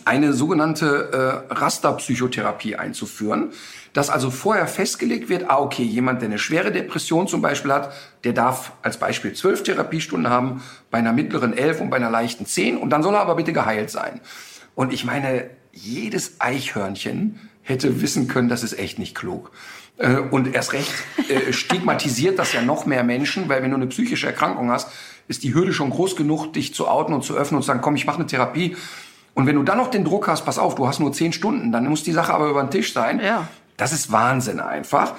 eine 0.04 0.32
sogenannte 0.32 1.46
äh, 1.50 1.54
Rasterpsychotherapie 1.54 2.76
einzuführen, 2.76 3.52
dass 3.94 4.10
also 4.10 4.30
vorher 4.30 4.66
festgelegt 4.66 5.28
wird, 5.28 5.48
ah 5.48 5.58
okay, 5.58 5.82
jemand, 5.82 6.20
der 6.20 6.28
eine 6.28 6.38
schwere 6.38 6.70
Depression 6.70 7.26
zum 7.26 7.40
Beispiel 7.40 7.72
hat, 7.72 7.92
der 8.24 8.32
darf 8.32 8.72
als 8.82 8.98
Beispiel 8.98 9.32
zwölf 9.32 9.62
Therapiestunden 9.62 10.30
haben, 10.30 10.62
bei 10.90 10.98
einer 10.98 11.12
mittleren 11.12 11.56
elf 11.56 11.80
und 11.80 11.88
bei 11.88 11.96
einer 11.96 12.10
leichten 12.10 12.44
zehn 12.44 12.76
und 12.76 12.90
dann 12.90 13.02
soll 13.02 13.14
er 13.14 13.20
aber 13.20 13.36
bitte 13.36 13.52
geheilt 13.52 13.90
sein. 13.90 14.20
Und 14.74 14.92
ich 14.92 15.04
meine, 15.04 15.48
jedes 15.72 16.40
Eichhörnchen 16.40 17.40
hätte 17.68 18.00
wissen 18.00 18.28
können, 18.28 18.48
das 18.48 18.62
ist 18.62 18.78
echt 18.78 18.98
nicht 18.98 19.14
klug. 19.14 19.50
Äh, 19.98 20.16
Und 20.16 20.54
erst 20.54 20.72
recht 20.72 20.92
äh, 21.28 21.52
stigmatisiert 21.52 22.38
das 22.38 22.52
ja 22.52 22.62
noch 22.62 22.86
mehr 22.86 23.04
Menschen, 23.04 23.48
weil 23.48 23.62
wenn 23.62 23.70
du 23.70 23.76
eine 23.76 23.86
psychische 23.86 24.26
Erkrankung 24.26 24.70
hast, 24.70 24.88
ist 25.28 25.42
die 25.42 25.54
Hürde 25.54 25.72
schon 25.72 25.90
groß 25.90 26.16
genug, 26.16 26.52
dich 26.52 26.74
zu 26.74 26.88
outen 26.88 27.12
und 27.12 27.22
zu 27.22 27.36
öffnen 27.36 27.56
und 27.56 27.62
zu 27.62 27.66
sagen, 27.66 27.80
komm, 27.82 27.96
ich 27.96 28.06
mache 28.06 28.16
eine 28.16 28.26
Therapie. 28.26 28.76
Und 29.34 29.46
wenn 29.46 29.56
du 29.56 29.62
dann 29.62 29.78
noch 29.78 29.90
den 29.90 30.04
Druck 30.04 30.26
hast, 30.26 30.44
pass 30.44 30.58
auf, 30.58 30.74
du 30.74 30.88
hast 30.88 30.98
nur 31.00 31.12
zehn 31.12 31.32
Stunden, 31.32 31.70
dann 31.70 31.86
muss 31.86 32.02
die 32.02 32.12
Sache 32.12 32.32
aber 32.32 32.48
über 32.48 32.62
den 32.62 32.70
Tisch 32.70 32.92
sein. 32.92 33.20
Ja. 33.20 33.46
Das 33.76 33.92
ist 33.92 34.10
Wahnsinn 34.10 34.58
einfach. 34.60 35.14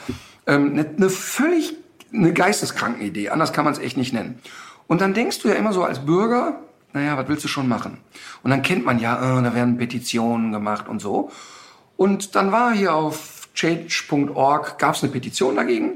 Ähm, 0.47 0.71
Eine 0.73 0.85
eine 0.97 1.09
völlig 1.09 1.75
eine 2.11 2.33
geisteskranken 2.33 3.03
Idee, 3.05 3.29
anders 3.29 3.53
kann 3.53 3.65
man 3.65 3.73
es 3.73 3.79
echt 3.79 3.95
nicht 3.95 4.13
nennen. 4.13 4.39
Und 4.87 5.01
dann 5.01 5.13
denkst 5.13 5.39
du 5.39 5.47
ja 5.47 5.53
immer 5.53 5.73
so 5.73 5.83
als 5.83 5.99
Bürger, 6.05 6.59
naja, 6.91 7.15
was 7.17 7.27
willst 7.27 7.43
du 7.43 7.47
schon 7.47 7.67
machen? 7.67 7.99
Und 8.41 8.49
dann 8.49 8.63
kennt 8.63 8.83
man 8.83 8.97
ja, 8.99 9.15
äh, 9.15 9.43
da 9.43 9.53
werden 9.53 9.77
Petitionen 9.77 10.51
gemacht 10.51 10.87
und 10.87 10.99
so. 10.99 11.31
Und 11.99 12.35
dann 12.35 12.53
war 12.53 12.71
hier 12.71 12.93
auf 12.95 13.49
change.org, 13.53 14.79
gab 14.79 14.95
es 14.95 15.03
eine 15.03 15.11
Petition 15.11 15.57
dagegen. 15.57 15.95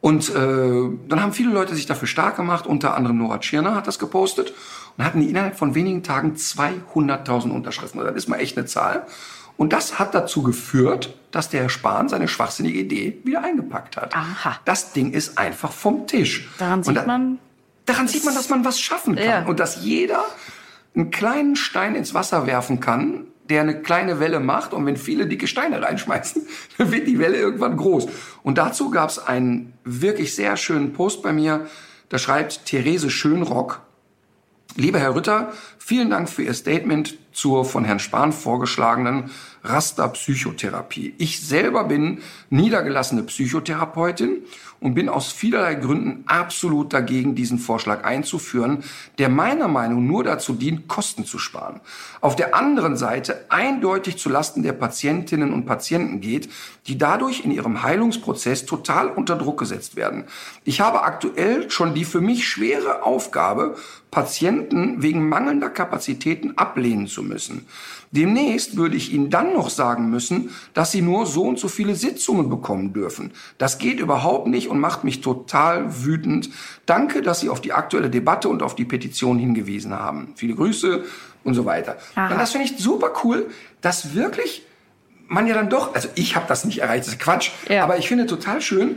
Und 0.00 0.28
äh, 0.28 0.34
dann 1.08 1.22
haben 1.22 1.32
viele 1.32 1.52
Leute 1.52 1.76
sich 1.76 1.86
dafür 1.86 2.08
stark 2.08 2.34
gemacht, 2.34 2.66
unter 2.66 2.94
anderem 2.96 3.18
Nora 3.18 3.38
Tschirner 3.38 3.76
hat 3.76 3.86
das 3.86 4.00
gepostet 4.00 4.52
und 4.96 5.04
hatten 5.04 5.22
innerhalb 5.22 5.56
von 5.56 5.76
wenigen 5.76 6.02
Tagen 6.02 6.34
200.000 6.34 7.50
Unterschriften. 7.50 8.00
Das 8.02 8.16
ist 8.16 8.28
mal 8.28 8.40
echt 8.40 8.56
eine 8.58 8.66
Zahl. 8.66 9.06
Und 9.56 9.72
das 9.72 10.00
hat 10.00 10.16
dazu 10.16 10.42
geführt, 10.42 11.14
dass 11.30 11.48
der 11.48 11.62
Herr 11.62 11.68
Spahn 11.70 12.08
seine 12.08 12.26
schwachsinnige 12.26 12.80
Idee 12.80 13.18
wieder 13.22 13.44
eingepackt 13.44 13.96
hat. 13.96 14.16
Aha. 14.16 14.58
Das 14.64 14.92
Ding 14.94 15.12
ist 15.12 15.38
einfach 15.38 15.70
vom 15.70 16.08
Tisch. 16.08 16.48
Daran 16.58 16.82
sieht 16.82 16.96
da- 16.96 17.06
man, 17.06 17.38
Daran 17.86 18.08
sieht 18.08 18.24
man, 18.24 18.34
dass 18.34 18.48
man 18.48 18.64
was 18.64 18.80
schaffen 18.80 19.14
kann 19.14 19.24
Ja. 19.24 19.44
und 19.44 19.60
dass 19.60 19.84
jeder 19.84 20.24
einen 20.96 21.12
kleinen 21.12 21.54
Stein 21.54 21.94
ins 21.94 22.14
Wasser 22.14 22.46
werfen 22.48 22.80
kann, 22.80 23.26
der 23.48 23.62
eine 23.62 23.82
kleine 23.82 24.20
Welle 24.20 24.40
macht. 24.40 24.72
Und 24.72 24.86
wenn 24.86 24.96
viele 24.96 25.26
dicke 25.26 25.46
Steine 25.46 25.82
reinschmeißen, 25.82 26.46
dann 26.78 26.92
wird 26.92 27.06
die 27.06 27.18
Welle 27.18 27.36
irgendwann 27.36 27.76
groß. 27.76 28.08
Und 28.42 28.58
dazu 28.58 28.90
gab 28.90 29.10
es 29.10 29.18
einen 29.18 29.72
wirklich 29.84 30.34
sehr 30.34 30.56
schönen 30.56 30.92
Post 30.92 31.22
bei 31.22 31.32
mir. 31.32 31.66
Da 32.08 32.18
schreibt 32.18 32.66
Therese 32.66 33.10
Schönrock, 33.10 33.80
Lieber 34.78 34.98
Herr 34.98 35.14
Rütter, 35.14 35.54
vielen 35.78 36.10
Dank 36.10 36.28
für 36.28 36.42
Ihr 36.42 36.52
Statement 36.52 37.16
zur 37.32 37.64
von 37.64 37.86
Herrn 37.86 37.98
Spahn 37.98 38.30
vorgeschlagenen 38.30 39.30
Raster-Psychotherapie. 39.64 41.14
Ich 41.16 41.40
selber 41.40 41.84
bin 41.84 42.20
niedergelassene 42.50 43.22
Psychotherapeutin 43.22 44.42
und 44.80 44.94
bin 44.94 45.08
aus 45.08 45.32
vielerlei 45.32 45.74
Gründen 45.74 46.24
absolut 46.26 46.92
dagegen, 46.92 47.34
diesen 47.34 47.58
Vorschlag 47.58 48.04
einzuführen, 48.04 48.84
der 49.18 49.28
meiner 49.28 49.68
Meinung 49.68 50.06
nur 50.06 50.24
dazu 50.24 50.52
dient, 50.52 50.88
Kosten 50.88 51.24
zu 51.24 51.38
sparen. 51.38 51.80
Auf 52.20 52.36
der 52.36 52.54
anderen 52.54 52.96
Seite 52.96 53.46
eindeutig 53.48 54.18
zu 54.18 54.28
Lasten 54.28 54.62
der 54.62 54.72
Patientinnen 54.72 55.52
und 55.52 55.66
Patienten 55.66 56.20
geht, 56.20 56.48
die 56.86 56.98
dadurch 56.98 57.44
in 57.44 57.50
ihrem 57.50 57.82
Heilungsprozess 57.82 58.66
total 58.66 59.08
unter 59.08 59.36
Druck 59.36 59.58
gesetzt 59.58 59.96
werden. 59.96 60.24
Ich 60.64 60.80
habe 60.80 61.02
aktuell 61.02 61.70
schon 61.70 61.94
die 61.94 62.04
für 62.04 62.20
mich 62.20 62.46
schwere 62.46 63.02
Aufgabe, 63.02 63.76
Patienten 64.10 65.02
wegen 65.02 65.28
mangelnder 65.28 65.68
Kapazitäten 65.68 66.56
ablehnen 66.56 67.06
zu 67.06 67.22
müssen. 67.22 67.66
Demnächst 68.16 68.76
würde 68.76 68.96
ich 68.96 69.12
Ihnen 69.12 69.28
dann 69.30 69.52
noch 69.52 69.68
sagen 69.70 70.08
müssen, 70.10 70.50
dass 70.74 70.90
Sie 70.90 71.02
nur 71.02 71.26
so 71.26 71.42
und 71.42 71.58
so 71.58 71.68
viele 71.68 71.94
Sitzungen 71.94 72.48
bekommen 72.48 72.92
dürfen. 72.94 73.32
Das 73.58 73.78
geht 73.78 74.00
überhaupt 74.00 74.48
nicht 74.48 74.68
und 74.68 74.80
macht 74.80 75.04
mich 75.04 75.20
total 75.20 76.04
wütend. 76.04 76.48
Danke, 76.86 77.20
dass 77.22 77.40
Sie 77.40 77.50
auf 77.50 77.60
die 77.60 77.72
aktuelle 77.74 78.08
Debatte 78.10 78.48
und 78.48 78.62
auf 78.62 78.74
die 78.74 78.84
Petition 78.86 79.38
hingewiesen 79.38 79.92
haben. 79.92 80.32
Viele 80.36 80.54
Grüße 80.54 81.04
und 81.44 81.54
so 81.54 81.64
weiter. 81.66 81.98
Aha. 82.14 82.32
Und 82.32 82.38
das 82.40 82.52
finde 82.52 82.66
ich 82.66 82.78
super 82.78 83.12
cool, 83.22 83.46
dass 83.82 84.14
wirklich 84.14 84.62
man 85.28 85.46
ja 85.46 85.54
dann 85.54 85.68
doch, 85.68 85.94
also 85.94 86.08
ich 86.14 86.36
habe 86.36 86.46
das 86.48 86.64
nicht 86.64 86.78
erreicht, 86.78 87.06
das 87.06 87.14
ist 87.14 87.20
Quatsch, 87.20 87.50
Ja. 87.68 87.84
aber 87.84 87.98
ich 87.98 88.08
finde 88.08 88.26
total 88.26 88.60
schön, 88.62 88.96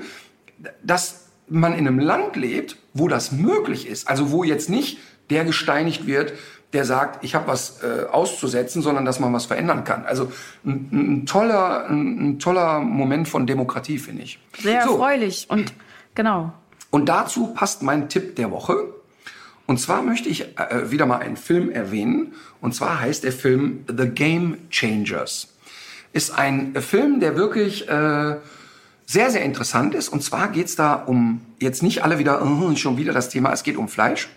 dass 0.83 1.25
man 1.47 1.73
in 1.73 1.87
einem 1.87 1.99
Land 1.99 2.35
lebt, 2.35 2.77
wo 2.93 3.07
das 3.07 3.31
möglich 3.31 3.87
ist. 3.87 4.07
Also 4.07 4.31
wo 4.31 4.43
jetzt 4.43 4.69
nicht 4.69 4.99
der 5.29 5.43
gesteinigt 5.45 6.05
wird, 6.07 6.33
der 6.73 6.85
sagt, 6.85 7.23
ich 7.23 7.33
habe 7.33 7.47
was 7.47 7.81
äh, 7.83 8.05
auszusetzen, 8.05 8.81
sondern 8.81 9.05
dass 9.05 9.19
man 9.19 9.33
was 9.33 9.45
verändern 9.45 9.83
kann. 9.83 10.05
Also 10.05 10.31
ein, 10.65 10.89
ein 10.91 11.25
toller, 11.25 11.87
ein, 11.89 12.31
ein 12.31 12.39
toller 12.39 12.79
Moment 12.79 13.27
von 13.27 13.47
Demokratie, 13.47 13.97
finde 13.97 14.23
ich. 14.23 14.39
sehr 14.59 14.83
So, 14.83 14.91
erfreulich. 14.91 15.47
Und 15.49 15.73
genau. 16.13 16.53
und 16.91 17.09
dazu 17.09 17.47
passt 17.47 17.81
mein 17.81 18.07
Tipp 18.09 18.35
der 18.35 18.51
Woche. 18.51 18.93
Und 19.65 19.79
zwar 19.79 20.01
möchte 20.01 20.29
ich 20.29 20.57
äh, 20.57 20.91
wieder 20.91 21.05
mal 21.05 21.19
einen 21.19 21.37
Film 21.37 21.69
erwähnen. 21.71 22.33
Und 22.61 22.75
zwar 22.75 22.99
heißt 22.99 23.23
der 23.23 23.31
Film 23.31 23.85
The 23.87 24.07
Game 24.07 24.69
Changers. 24.69 25.55
Ist 26.13 26.37
ein 26.37 26.75
äh, 26.75 26.81
Film, 26.81 27.19
der 27.19 27.35
wirklich 27.35 27.87
äh, 27.87 28.35
sehr, 29.07 29.31
sehr 29.31 29.41
interessant 29.41 29.95
ist. 29.95 30.09
Und 30.09 30.23
zwar 30.23 30.49
geht's 30.49 30.75
da 30.75 30.93
um, 30.93 31.41
jetzt 31.59 31.81
nicht 31.81 32.03
alle 32.03 32.19
wieder, 32.19 32.43
oh, 32.43 32.75
schon 32.75 32.97
wieder 32.97 33.11
das 33.11 33.29
Thema, 33.29 33.51
es 33.51 33.63
geht 33.63 33.75
um 33.75 33.87
Fleisch. 33.89 34.29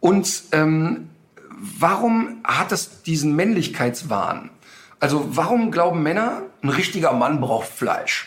Und 0.00 0.44
ähm, 0.52 1.08
warum 1.58 2.40
hat 2.44 2.72
es 2.72 3.02
diesen 3.02 3.36
Männlichkeitswahn? 3.36 4.50
Also 5.00 5.36
warum 5.36 5.70
glauben 5.70 6.02
Männer, 6.02 6.42
ein 6.62 6.70
richtiger 6.70 7.12
Mann 7.12 7.40
braucht 7.40 7.68
Fleisch? 7.68 8.26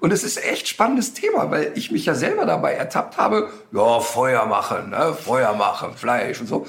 Und 0.00 0.12
es 0.12 0.24
ist 0.24 0.42
echt 0.44 0.66
spannendes 0.66 1.12
Thema, 1.12 1.50
weil 1.50 1.72
ich 1.76 1.92
mich 1.92 2.06
ja 2.06 2.14
selber 2.14 2.46
dabei 2.46 2.72
ertappt 2.72 3.16
habe, 3.16 3.50
ja, 3.70 4.00
Feuer 4.00 4.46
machen, 4.46 4.90
ne? 4.90 5.14
Feuer 5.14 5.54
machen, 5.54 5.92
Fleisch 5.94 6.40
und 6.40 6.48
so. 6.48 6.66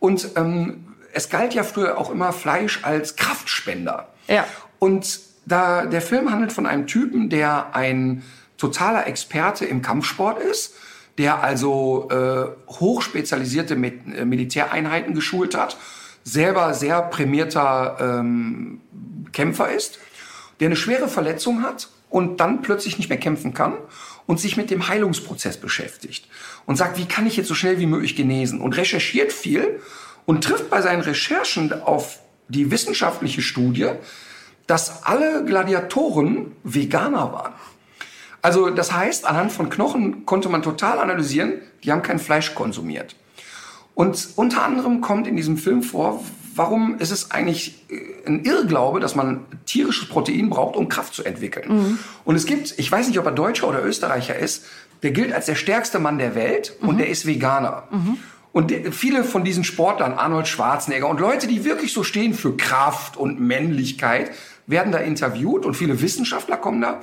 Und 0.00 0.30
ähm, 0.36 0.86
es 1.12 1.28
galt 1.28 1.54
ja 1.54 1.62
früher 1.62 1.98
auch 1.98 2.10
immer 2.10 2.32
Fleisch 2.32 2.80
als 2.82 3.16
Kraftspender. 3.16 4.08
Ja. 4.26 4.44
Und 4.78 5.20
da 5.46 5.86
der 5.86 6.02
Film 6.02 6.32
handelt 6.32 6.52
von 6.52 6.66
einem 6.66 6.86
Typen, 6.86 7.30
der 7.30 7.74
ein 7.74 8.24
totaler 8.58 9.06
Experte 9.06 9.64
im 9.64 9.82
Kampfsport 9.82 10.40
ist, 10.40 10.74
der 11.18 11.42
also 11.42 12.08
äh, 12.10 12.72
hochspezialisierte 12.72 13.76
Mit 13.76 14.00
äh, 14.14 14.24
Militäreinheiten 14.24 15.14
geschult 15.14 15.56
hat, 15.56 15.76
selber 16.24 16.74
sehr 16.74 17.02
prämierter 17.02 17.96
ähm, 18.00 18.80
Kämpfer 19.32 19.70
ist, 19.70 19.98
der 20.60 20.66
eine 20.66 20.76
schwere 20.76 21.08
Verletzung 21.08 21.62
hat 21.62 21.88
und 22.10 22.40
dann 22.40 22.62
plötzlich 22.62 22.98
nicht 22.98 23.08
mehr 23.08 23.18
kämpfen 23.18 23.54
kann 23.54 23.74
und 24.26 24.40
sich 24.40 24.56
mit 24.56 24.70
dem 24.70 24.88
Heilungsprozess 24.88 25.58
beschäftigt 25.58 26.26
und 26.66 26.76
sagt, 26.76 26.98
wie 26.98 27.06
kann 27.06 27.26
ich 27.26 27.36
jetzt 27.36 27.48
so 27.48 27.54
schnell 27.54 27.78
wie 27.78 27.86
möglich 27.86 28.16
genesen 28.16 28.60
und 28.60 28.76
recherchiert 28.76 29.32
viel 29.32 29.80
und 30.24 30.44
trifft 30.44 30.68
bei 30.68 30.82
seinen 30.82 31.02
Recherchen 31.02 31.72
auf 31.72 32.18
die 32.48 32.70
wissenschaftliche 32.70 33.42
Studie, 33.42 33.90
dass 34.66 35.04
alle 35.04 35.44
Gladiatoren 35.44 36.52
Veganer 36.64 37.32
waren. 37.32 37.52
Also 38.46 38.70
das 38.70 38.92
heißt, 38.92 39.26
anhand 39.26 39.50
von 39.50 39.70
Knochen 39.70 40.24
konnte 40.24 40.48
man 40.48 40.62
total 40.62 41.00
analysieren, 41.00 41.54
die 41.82 41.90
haben 41.90 42.02
kein 42.02 42.20
Fleisch 42.20 42.54
konsumiert. 42.54 43.16
Und 43.96 44.28
unter 44.36 44.62
anderem 44.62 45.00
kommt 45.00 45.26
in 45.26 45.34
diesem 45.34 45.56
Film 45.56 45.82
vor, 45.82 46.22
warum 46.54 46.96
ist 47.00 47.10
es 47.10 47.32
eigentlich 47.32 47.82
äh, 47.90 48.24
ein 48.24 48.44
Irrglaube, 48.44 49.00
dass 49.00 49.16
man 49.16 49.46
tierisches 49.64 50.08
Protein 50.08 50.48
braucht, 50.48 50.76
um 50.76 50.88
Kraft 50.88 51.14
zu 51.14 51.24
entwickeln. 51.24 51.98
Und 52.24 52.36
es 52.36 52.46
gibt, 52.46 52.78
ich 52.78 52.92
weiß 52.92 53.08
nicht, 53.08 53.18
ob 53.18 53.26
er 53.26 53.32
Deutscher 53.32 53.68
oder 53.68 53.84
Österreicher 53.84 54.38
ist, 54.38 54.64
der 55.02 55.10
gilt 55.10 55.32
als 55.32 55.46
der 55.46 55.56
stärkste 55.56 55.98
Mann 55.98 56.18
der 56.18 56.36
Welt 56.36 56.76
und 56.82 56.98
der 56.98 57.08
ist 57.08 57.26
Veganer. 57.26 57.88
Und 58.52 58.70
der, 58.70 58.92
viele 58.92 59.24
von 59.24 59.42
diesen 59.42 59.64
Sportlern, 59.64 60.12
Arnold 60.12 60.46
Schwarzenegger 60.46 61.08
und 61.08 61.18
Leute, 61.18 61.48
die 61.48 61.64
wirklich 61.64 61.92
so 61.92 62.04
stehen 62.04 62.32
für 62.32 62.56
Kraft 62.56 63.16
und 63.16 63.40
Männlichkeit, 63.40 64.30
werden 64.68 64.92
da 64.92 64.98
interviewt 64.98 65.66
und 65.66 65.74
viele 65.74 66.00
Wissenschaftler 66.00 66.58
kommen 66.58 66.80
da. 66.80 67.00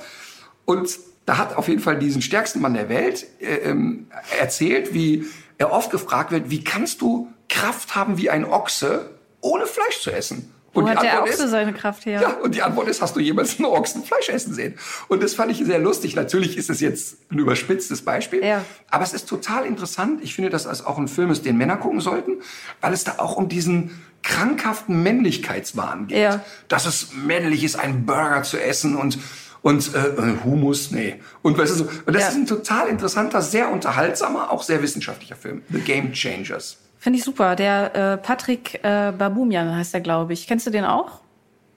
Und 0.64 0.88
da 1.26 1.38
hat 1.38 1.56
auf 1.56 1.68
jeden 1.68 1.80
Fall 1.80 1.98
diesen 1.98 2.22
stärksten 2.22 2.60
Mann 2.60 2.74
der 2.74 2.88
Welt 2.88 3.26
äh, 3.40 3.54
ähm, 3.70 4.06
erzählt, 4.38 4.92
wie 4.94 5.24
er 5.58 5.72
oft 5.72 5.90
gefragt 5.90 6.30
wird, 6.32 6.50
wie 6.50 6.62
kannst 6.64 7.00
du 7.00 7.28
Kraft 7.48 7.94
haben 7.94 8.18
wie 8.18 8.30
ein 8.30 8.44
Ochse, 8.44 9.10
ohne 9.40 9.66
Fleisch 9.66 10.00
zu 10.00 10.10
essen? 10.10 10.50
Wo 10.72 10.80
Und 10.80 10.86
die 10.86 10.90
hat 10.90 11.02
der 11.04 11.12
Antwort 11.12 11.30
Ochse 11.30 11.44
ist, 11.44 11.50
seine 11.50 11.72
Kraft 11.72 12.04
her? 12.04 12.20
ja, 12.20 12.30
und 12.42 12.54
die 12.56 12.62
Antwort 12.62 12.88
ist, 12.88 13.00
hast 13.00 13.14
du 13.14 13.20
jemals 13.20 13.56
einen 13.58 13.66
Ochsen 13.66 14.02
Fleisch 14.02 14.28
essen 14.28 14.52
sehen? 14.52 14.74
Und 15.06 15.22
das 15.22 15.34
fand 15.34 15.52
ich 15.52 15.64
sehr 15.64 15.78
lustig. 15.78 16.16
Natürlich 16.16 16.56
ist 16.56 16.68
es 16.68 16.80
jetzt 16.80 17.18
ein 17.30 17.38
überspitztes 17.38 18.02
Beispiel, 18.02 18.44
Ja. 18.44 18.64
aber 18.90 19.04
es 19.04 19.12
ist 19.12 19.28
total 19.28 19.66
interessant. 19.66 20.20
Ich 20.24 20.34
finde, 20.34 20.50
dass 20.50 20.66
es 20.66 20.84
auch 20.84 20.98
ein 20.98 21.06
Film 21.06 21.30
ist, 21.30 21.44
den 21.44 21.56
Männer 21.56 21.76
gucken 21.76 22.00
sollten, 22.00 22.42
weil 22.80 22.92
es 22.92 23.04
da 23.04 23.14
auch 23.18 23.36
um 23.36 23.48
diesen 23.48 24.02
krankhaften 24.24 25.00
Männlichkeitswahn 25.02 26.08
geht. 26.08 26.18
Ja. 26.18 26.44
Dass 26.66 26.86
es 26.86 27.12
männlich 27.12 27.62
ist, 27.62 27.76
einen 27.76 28.04
Burger 28.04 28.42
zu 28.42 28.60
essen 28.60 28.96
und 28.96 29.18
und 29.64 29.90
äh, 29.94 30.44
Humus, 30.44 30.90
nee. 30.92 31.16
Und 31.42 31.56
weißt 31.58 31.72
du 31.72 31.76
so, 31.76 31.84
und 32.06 32.14
das 32.14 32.22
Ja. 32.22 32.28
ist 32.28 32.34
ein 32.36 32.46
total 32.46 32.86
interessanter, 32.88 33.40
sehr 33.42 33.72
unterhaltsamer, 33.72 34.52
auch 34.52 34.62
sehr 34.62 34.82
wissenschaftlicher 34.82 35.36
Film. 35.36 35.62
The 35.70 35.80
Game 35.80 36.12
Changers. 36.12 36.76
Finde 36.98 37.18
ich 37.18 37.24
super. 37.24 37.56
Der 37.56 37.94
äh, 37.96 38.16
Patrick 38.18 38.74
äh, 38.84 39.10
Babumian 39.16 39.74
heißt 39.74 39.94
er, 39.94 40.00
glaube 40.00 40.34
ich. 40.34 40.46
Kennst 40.46 40.66
du 40.66 40.70
den 40.70 40.84
auch? 40.84 41.20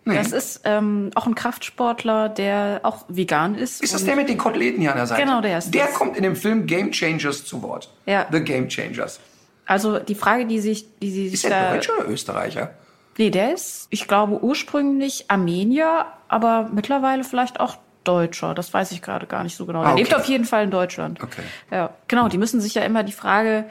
Nee. 0.04 0.16
Das 0.16 0.32
ist 0.32 0.62
ähm, 0.64 1.12
auch 1.16 1.28
ein 1.28 1.36
Kraftsportler, 1.36 2.30
der 2.30 2.82
auch 2.84 3.06
vegan 3.10 3.56
ist. 3.56 3.82
Ist 3.82 3.94
das 3.94 4.06
der 4.06 4.16
mit 4.16 4.30
den 4.30 4.38
Koteletten 4.38 4.80
hier 4.82 4.92
an 4.92 4.98
der 4.98 5.08
Seite? 5.08 5.22
Genau, 5.24 5.42
der 5.42 5.58
ist 5.58 5.74
Der 5.74 5.88
das. 5.88 5.96
kommt 5.96 6.16
in 6.18 6.24
dem 6.24 6.36
Film 6.36 6.66
Game 6.66 6.92
Changers 6.92 7.44
zu 7.46 7.62
Wort. 7.62 7.90
Ja. 8.06 8.26
The 8.32 8.40
Game 8.42 8.70
Changers. 8.70 9.20
Also 9.66 10.00
die 10.00 10.16
Frage, 10.16 10.46
die 10.46 10.60
sich, 10.60 10.86
die 11.02 11.12
sich 11.12 11.34
Ist 11.34 11.44
der 11.44 11.50
da, 11.52 11.74
Deutscher 11.74 11.94
oder 12.00 12.10
Österreicher? 12.10 12.72
Nee, 13.18 13.30
der 13.30 13.54
ist, 13.54 13.88
ich 13.90 14.08
glaube 14.08 14.44
ursprünglich 14.44 15.26
Armenier, 15.30 16.06
aber 16.28 16.70
mittlerweile 16.72 17.24
vielleicht 17.24 17.60
auch 17.60 17.78
Deutscher. 18.04 18.54
Das 18.54 18.74
weiß 18.74 18.92
ich 18.92 19.02
gerade 19.02 19.28
gar 19.28 19.44
nicht 19.44 19.56
so 19.56 19.66
genau. 19.66 19.82
Ah, 19.82 19.92
okay. 19.92 20.02
lebt 20.02 20.16
auf 20.16 20.26
jeden 20.26 20.46
Fall 20.46 20.64
in 20.64 20.72
Deutschland. 20.72 21.22
Okay. 21.22 21.42
Ja, 21.72 21.92
genau. 22.08 22.30
Die 22.30 22.38
müssen 22.38 22.62
sich 22.62 22.74
ja 22.74 22.84
immer 22.84 23.04
die 23.04 23.12
Frage 23.12 23.66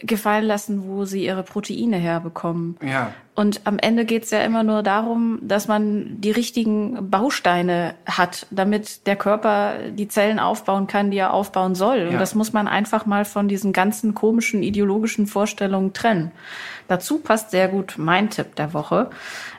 gefallen 0.00 0.44
lassen, 0.44 0.88
wo 0.88 1.04
sie 1.04 1.24
ihre 1.24 1.42
Proteine 1.42 1.96
herbekommen. 1.96 2.76
Ja. 2.82 3.12
Und 3.34 3.62
am 3.64 3.78
Ende 3.78 4.04
geht's 4.04 4.30
ja 4.30 4.42
immer 4.42 4.62
nur 4.62 4.82
darum, 4.82 5.38
dass 5.42 5.66
man 5.68 6.20
die 6.20 6.30
richtigen 6.30 7.10
Bausteine 7.10 7.94
hat, 8.06 8.46
damit 8.50 9.06
der 9.06 9.16
Körper 9.16 9.74
die 9.90 10.08
Zellen 10.08 10.38
aufbauen 10.38 10.86
kann, 10.86 11.10
die 11.10 11.18
er 11.18 11.32
aufbauen 11.32 11.74
soll. 11.74 11.98
Ja. 11.98 12.08
Und 12.10 12.20
das 12.20 12.34
muss 12.34 12.52
man 12.52 12.68
einfach 12.68 13.06
mal 13.06 13.24
von 13.24 13.48
diesen 13.48 13.72
ganzen 13.72 14.14
komischen 14.14 14.62
ideologischen 14.62 15.26
Vorstellungen 15.26 15.92
trennen. 15.92 16.32
Dazu 16.88 17.18
passt 17.18 17.50
sehr 17.50 17.68
gut 17.68 17.94
mein 17.96 18.30
Tipp 18.30 18.56
der 18.56 18.74
Woche. 18.74 19.10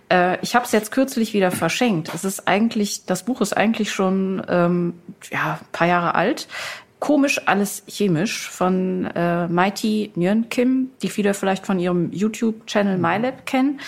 Äh, 0.09 0.39
ich 0.41 0.55
habe 0.55 0.65
es 0.65 0.71
jetzt 0.71 0.91
kürzlich 0.91 1.33
wieder 1.33 1.51
verschenkt. 1.51 2.11
Es 2.13 2.23
ist 2.23 2.47
eigentlich, 2.47 3.05
das 3.05 3.23
Buch 3.23 3.41
ist 3.41 3.55
eigentlich 3.55 3.91
schon 3.91 4.45
ähm, 4.47 4.93
ja, 5.31 5.59
paar 5.71 5.87
Jahre 5.87 6.15
alt. 6.15 6.47
Komisch, 6.99 7.41
alles 7.45 7.83
chemisch 7.87 8.49
von 8.49 9.05
äh, 9.15 9.47
Mighty 9.47 10.11
Nguyen 10.15 10.49
Kim, 10.49 10.91
die 11.01 11.09
viele 11.09 11.33
vielleicht 11.33 11.65
von 11.65 11.77
ihrem 11.77 12.11
YouTube-Channel 12.11 12.97
MyLab 12.97 13.45
kennen. 13.45 13.79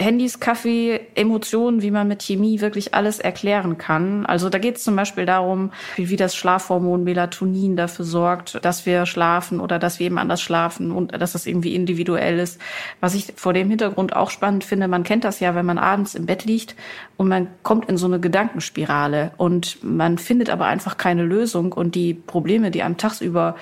Handys, 0.00 0.40
Kaffee, 0.40 1.00
Emotionen, 1.14 1.80
wie 1.80 1.90
man 1.90 2.08
mit 2.08 2.22
Chemie 2.22 2.60
wirklich 2.60 2.94
alles 2.94 3.20
erklären 3.20 3.78
kann. 3.78 4.26
Also 4.26 4.48
da 4.48 4.58
geht 4.58 4.76
es 4.76 4.84
zum 4.84 4.96
Beispiel 4.96 5.24
darum, 5.24 5.70
wie, 5.96 6.10
wie 6.10 6.16
das 6.16 6.34
Schlafhormon 6.34 7.04
Melatonin 7.04 7.76
dafür 7.76 8.04
sorgt, 8.04 8.58
dass 8.64 8.86
wir 8.86 9.06
schlafen 9.06 9.60
oder 9.60 9.78
dass 9.78 10.00
wir 10.00 10.06
eben 10.06 10.18
anders 10.18 10.42
schlafen 10.42 10.90
und 10.90 11.12
dass 11.12 11.32
das 11.32 11.46
irgendwie 11.46 11.74
individuell 11.74 12.40
ist. 12.40 12.60
Was 13.00 13.14
ich 13.14 13.34
vor 13.36 13.52
dem 13.52 13.70
Hintergrund 13.70 14.16
auch 14.16 14.30
spannend 14.30 14.64
finde, 14.64 14.88
man 14.88 15.04
kennt 15.04 15.24
das 15.24 15.38
ja, 15.38 15.54
wenn 15.54 15.66
man 15.66 15.78
abends 15.78 16.16
im 16.16 16.26
Bett 16.26 16.44
liegt 16.44 16.74
und 17.16 17.28
man 17.28 17.46
kommt 17.62 17.88
in 17.88 17.96
so 17.96 18.06
eine 18.06 18.18
Gedankenspirale 18.18 19.30
und 19.36 19.78
man 19.84 20.18
findet 20.18 20.50
aber 20.50 20.66
einfach 20.66 20.96
keine 20.96 21.22
Lösung 21.22 21.72
und 21.72 21.94
die 21.94 22.14
Probleme, 22.14 22.72
die 22.72 22.82
einem 22.82 22.96
tagsüber 22.96 23.54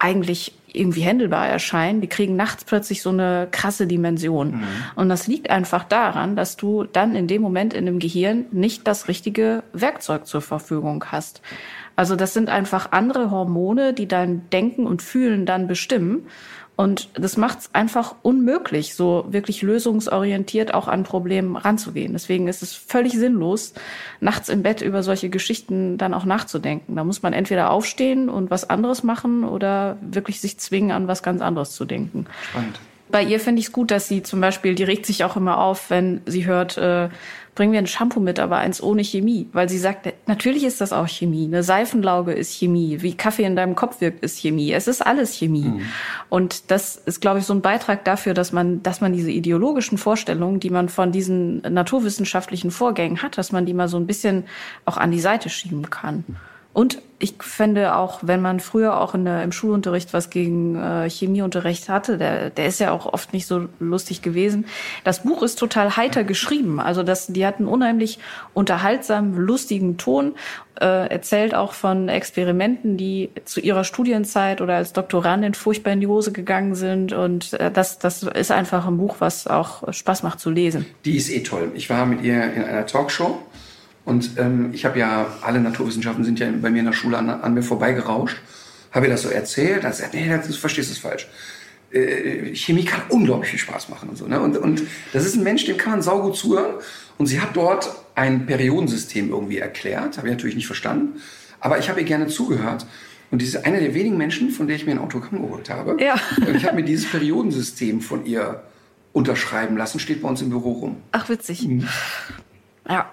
eigentlich 0.00 0.54
irgendwie 0.72 1.02
händelbar 1.02 1.48
erscheinen, 1.48 2.00
die 2.00 2.08
kriegen 2.08 2.36
nachts 2.36 2.64
plötzlich 2.64 3.02
so 3.02 3.10
eine 3.10 3.48
krasse 3.50 3.86
Dimension. 3.86 4.52
Mhm. 4.52 4.62
Und 4.96 5.08
das 5.08 5.26
liegt 5.26 5.50
einfach 5.50 5.84
daran, 5.84 6.36
dass 6.36 6.56
du 6.56 6.84
dann 6.84 7.14
in 7.14 7.26
dem 7.26 7.42
Moment 7.42 7.74
in 7.74 7.86
dem 7.86 7.98
Gehirn 7.98 8.46
nicht 8.52 8.86
das 8.86 9.08
richtige 9.08 9.62
Werkzeug 9.72 10.26
zur 10.26 10.42
Verfügung 10.42 11.04
hast. 11.06 11.42
Also 11.96 12.16
das 12.16 12.32
sind 12.32 12.48
einfach 12.48 12.92
andere 12.92 13.30
Hormone, 13.30 13.92
die 13.92 14.08
dein 14.08 14.48
Denken 14.50 14.86
und 14.86 15.02
Fühlen 15.02 15.44
dann 15.44 15.66
bestimmen. 15.66 16.26
Und 16.80 17.10
das 17.12 17.36
macht 17.36 17.58
es 17.58 17.74
einfach 17.74 18.14
unmöglich, 18.22 18.94
so 18.94 19.26
wirklich 19.28 19.60
lösungsorientiert 19.60 20.72
auch 20.72 20.88
an 20.88 21.02
Problemen 21.02 21.56
ranzugehen. 21.56 22.14
Deswegen 22.14 22.48
ist 22.48 22.62
es 22.62 22.72
völlig 22.72 23.12
sinnlos, 23.12 23.74
nachts 24.20 24.48
im 24.48 24.62
Bett 24.62 24.80
über 24.80 25.02
solche 25.02 25.28
Geschichten 25.28 25.98
dann 25.98 26.14
auch 26.14 26.24
nachzudenken. 26.24 26.96
Da 26.96 27.04
muss 27.04 27.22
man 27.22 27.34
entweder 27.34 27.70
aufstehen 27.70 28.30
und 28.30 28.50
was 28.50 28.70
anderes 28.70 29.02
machen 29.02 29.44
oder 29.44 29.98
wirklich 30.00 30.40
sich 30.40 30.56
zwingen, 30.56 30.90
an 30.90 31.06
was 31.06 31.22
ganz 31.22 31.42
anderes 31.42 31.72
zu 31.72 31.84
denken. 31.84 32.24
Spannend. 32.48 32.80
Bei 33.10 33.22
ihr 33.24 33.40
finde 33.40 33.60
ich 33.60 33.66
es 33.66 33.72
gut, 33.72 33.90
dass 33.90 34.08
sie 34.08 34.22
zum 34.22 34.40
Beispiel, 34.40 34.74
die 34.74 34.84
regt 34.84 35.04
sich 35.04 35.22
auch 35.24 35.36
immer 35.36 35.58
auf, 35.58 35.90
wenn 35.90 36.22
sie 36.24 36.46
hört, 36.46 36.78
äh, 36.78 37.10
bringen 37.54 37.72
wir 37.72 37.78
ein 37.80 37.86
Shampoo 37.86 38.20
mit, 38.20 38.38
aber 38.38 38.58
eins 38.58 38.82
ohne 38.82 39.02
Chemie. 39.02 39.48
Weil 39.52 39.68
sie 39.68 39.78
sagt, 39.78 40.12
natürlich 40.26 40.64
ist 40.64 40.80
das 40.80 40.92
auch 40.92 41.08
Chemie. 41.08 41.46
Eine 41.46 41.62
Seifenlauge 41.62 42.32
ist 42.32 42.52
Chemie. 42.52 43.02
Wie 43.02 43.14
Kaffee 43.14 43.44
in 43.44 43.56
deinem 43.56 43.74
Kopf 43.74 44.00
wirkt, 44.00 44.22
ist 44.22 44.38
Chemie. 44.38 44.72
Es 44.72 44.88
ist 44.88 45.04
alles 45.04 45.34
Chemie. 45.34 45.64
Mhm. 45.64 45.82
Und 46.28 46.70
das 46.70 46.96
ist, 46.96 47.20
glaube 47.20 47.40
ich, 47.40 47.46
so 47.46 47.52
ein 47.52 47.60
Beitrag 47.60 48.04
dafür, 48.04 48.34
dass 48.34 48.52
man, 48.52 48.82
dass 48.82 49.00
man 49.00 49.12
diese 49.12 49.30
ideologischen 49.30 49.98
Vorstellungen, 49.98 50.60
die 50.60 50.70
man 50.70 50.88
von 50.88 51.12
diesen 51.12 51.60
naturwissenschaftlichen 51.62 52.70
Vorgängen 52.70 53.22
hat, 53.22 53.36
dass 53.36 53.52
man 53.52 53.66
die 53.66 53.74
mal 53.74 53.88
so 53.88 53.96
ein 53.96 54.06
bisschen 54.06 54.44
auch 54.84 54.96
an 54.96 55.10
die 55.10 55.20
Seite 55.20 55.48
schieben 55.48 55.90
kann. 55.90 56.24
Und 56.72 57.02
ich 57.18 57.34
finde 57.40 57.96
auch, 57.96 58.20
wenn 58.22 58.40
man 58.40 58.60
früher 58.60 58.98
auch 58.98 59.14
in 59.14 59.24
der, 59.26 59.42
im 59.42 59.52
Schulunterricht 59.52 60.14
was 60.14 60.30
gegen 60.30 60.76
äh, 60.76 61.10
Chemieunterricht 61.10 61.88
hatte, 61.88 62.16
der, 62.16 62.48
der 62.48 62.66
ist 62.66 62.80
ja 62.80 62.92
auch 62.92 63.12
oft 63.12 63.32
nicht 63.34 63.46
so 63.46 63.68
lustig 63.78 64.22
gewesen. 64.22 64.64
Das 65.04 65.24
Buch 65.24 65.42
ist 65.42 65.58
total 65.58 65.96
heiter 65.96 66.24
geschrieben. 66.24 66.80
Also 66.80 67.02
das, 67.02 67.26
die 67.26 67.44
hatten 67.44 67.66
unheimlich 67.66 68.20
unterhaltsam, 68.54 69.36
lustigen 69.36 69.98
Ton, 69.98 70.34
äh, 70.80 71.10
erzählt 71.10 71.54
auch 71.54 71.74
von 71.74 72.08
Experimenten, 72.08 72.96
die 72.96 73.30
zu 73.44 73.60
ihrer 73.60 73.84
Studienzeit 73.84 74.62
oder 74.62 74.76
als 74.76 74.94
Doktorandin 74.94 75.52
furchtbar 75.52 75.92
in 75.92 76.00
die 76.00 76.06
Hose 76.06 76.32
gegangen 76.32 76.74
sind. 76.74 77.12
Und 77.12 77.52
äh, 77.54 77.70
das, 77.70 77.98
das 77.98 78.22
ist 78.22 78.50
einfach 78.50 78.86
ein 78.86 78.96
Buch, 78.96 79.16
was 79.18 79.46
auch 79.46 79.92
Spaß 79.92 80.22
macht 80.22 80.40
zu 80.40 80.50
lesen. 80.50 80.86
Die 81.04 81.16
ist 81.16 81.30
eh 81.30 81.42
toll. 81.42 81.72
Ich 81.74 81.90
war 81.90 82.06
mit 82.06 82.22
ihr 82.22 82.42
in 82.54 82.64
einer 82.64 82.86
Talkshow 82.86 83.42
und 84.04 84.38
ähm, 84.38 84.70
ich 84.72 84.84
habe 84.84 84.98
ja, 84.98 85.26
alle 85.42 85.60
Naturwissenschaften 85.60 86.24
sind 86.24 86.38
ja 86.38 86.50
bei 86.60 86.70
mir 86.70 86.80
in 86.80 86.86
der 86.86 86.92
Schule 86.92 87.18
an, 87.18 87.28
an 87.28 87.54
mir 87.54 87.62
vorbeigerauscht. 87.62 88.38
Habe 88.92 89.06
ihr 89.06 89.12
das 89.12 89.22
so 89.22 89.28
erzählt, 89.28 89.84
dann 89.84 89.92
sagt, 89.92 90.14
nee, 90.14 90.28
du 90.28 90.52
verstehst 90.52 90.90
es 90.90 90.98
falsch. 90.98 91.28
Äh, 91.92 92.54
Chemie 92.54 92.84
kann 92.84 93.02
unglaublich 93.08 93.50
viel 93.50 93.58
Spaß 93.58 93.88
machen 93.88 94.08
und 94.08 94.16
so. 94.16 94.26
Ne? 94.26 94.40
Und, 94.40 94.56
und 94.56 94.82
das 95.12 95.24
ist 95.24 95.36
ein 95.36 95.42
Mensch, 95.42 95.64
dem 95.64 95.76
kann 95.76 95.92
man 95.92 96.02
saugut 96.02 96.36
zuhören. 96.36 96.74
Und 97.18 97.26
sie 97.26 97.40
hat 97.40 97.50
dort 97.54 97.90
ein 98.14 98.46
Periodensystem 98.46 99.30
irgendwie 99.30 99.58
erklärt. 99.58 100.16
Habe 100.16 100.28
ich 100.28 100.34
natürlich 100.34 100.56
nicht 100.56 100.66
verstanden. 100.66 101.20
Aber 101.60 101.78
ich 101.78 101.88
habe 101.88 102.00
ihr 102.00 102.06
gerne 102.06 102.28
zugehört. 102.28 102.86
Und 103.30 103.42
ist 103.42 103.64
eine 103.64 103.78
der 103.78 103.94
wenigen 103.94 104.16
Menschen, 104.16 104.50
von 104.50 104.66
der 104.66 104.74
ich 104.74 104.86
mir 104.86 104.92
ein 104.92 104.98
Autogramm 104.98 105.42
geholt 105.42 105.70
habe. 105.70 106.02
Ja. 106.02 106.16
Und 106.38 106.56
ich 106.56 106.64
habe 106.64 106.76
mir 106.76 106.84
dieses 106.84 107.08
Periodensystem 107.08 108.00
von 108.00 108.26
ihr 108.26 108.64
unterschreiben 109.12 109.76
lassen. 109.76 110.00
Steht 110.00 110.22
bei 110.22 110.28
uns 110.28 110.42
im 110.42 110.50
Büro 110.50 110.72
rum. 110.72 110.96
Ach, 111.12 111.28
witzig. 111.28 111.68
Mhm. 111.68 111.86
Ja. 112.88 113.12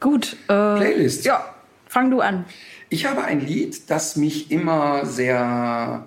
Gut. 0.00 0.36
Äh, 0.48 0.76
Playlist. 0.76 1.24
Ja, 1.24 1.54
fang 1.86 2.10
du 2.10 2.20
an. 2.20 2.46
Ich 2.88 3.06
habe 3.06 3.22
ein 3.22 3.40
Lied, 3.40 3.90
das 3.90 4.16
mich 4.16 4.50
immer 4.50 5.06
sehr 5.06 6.06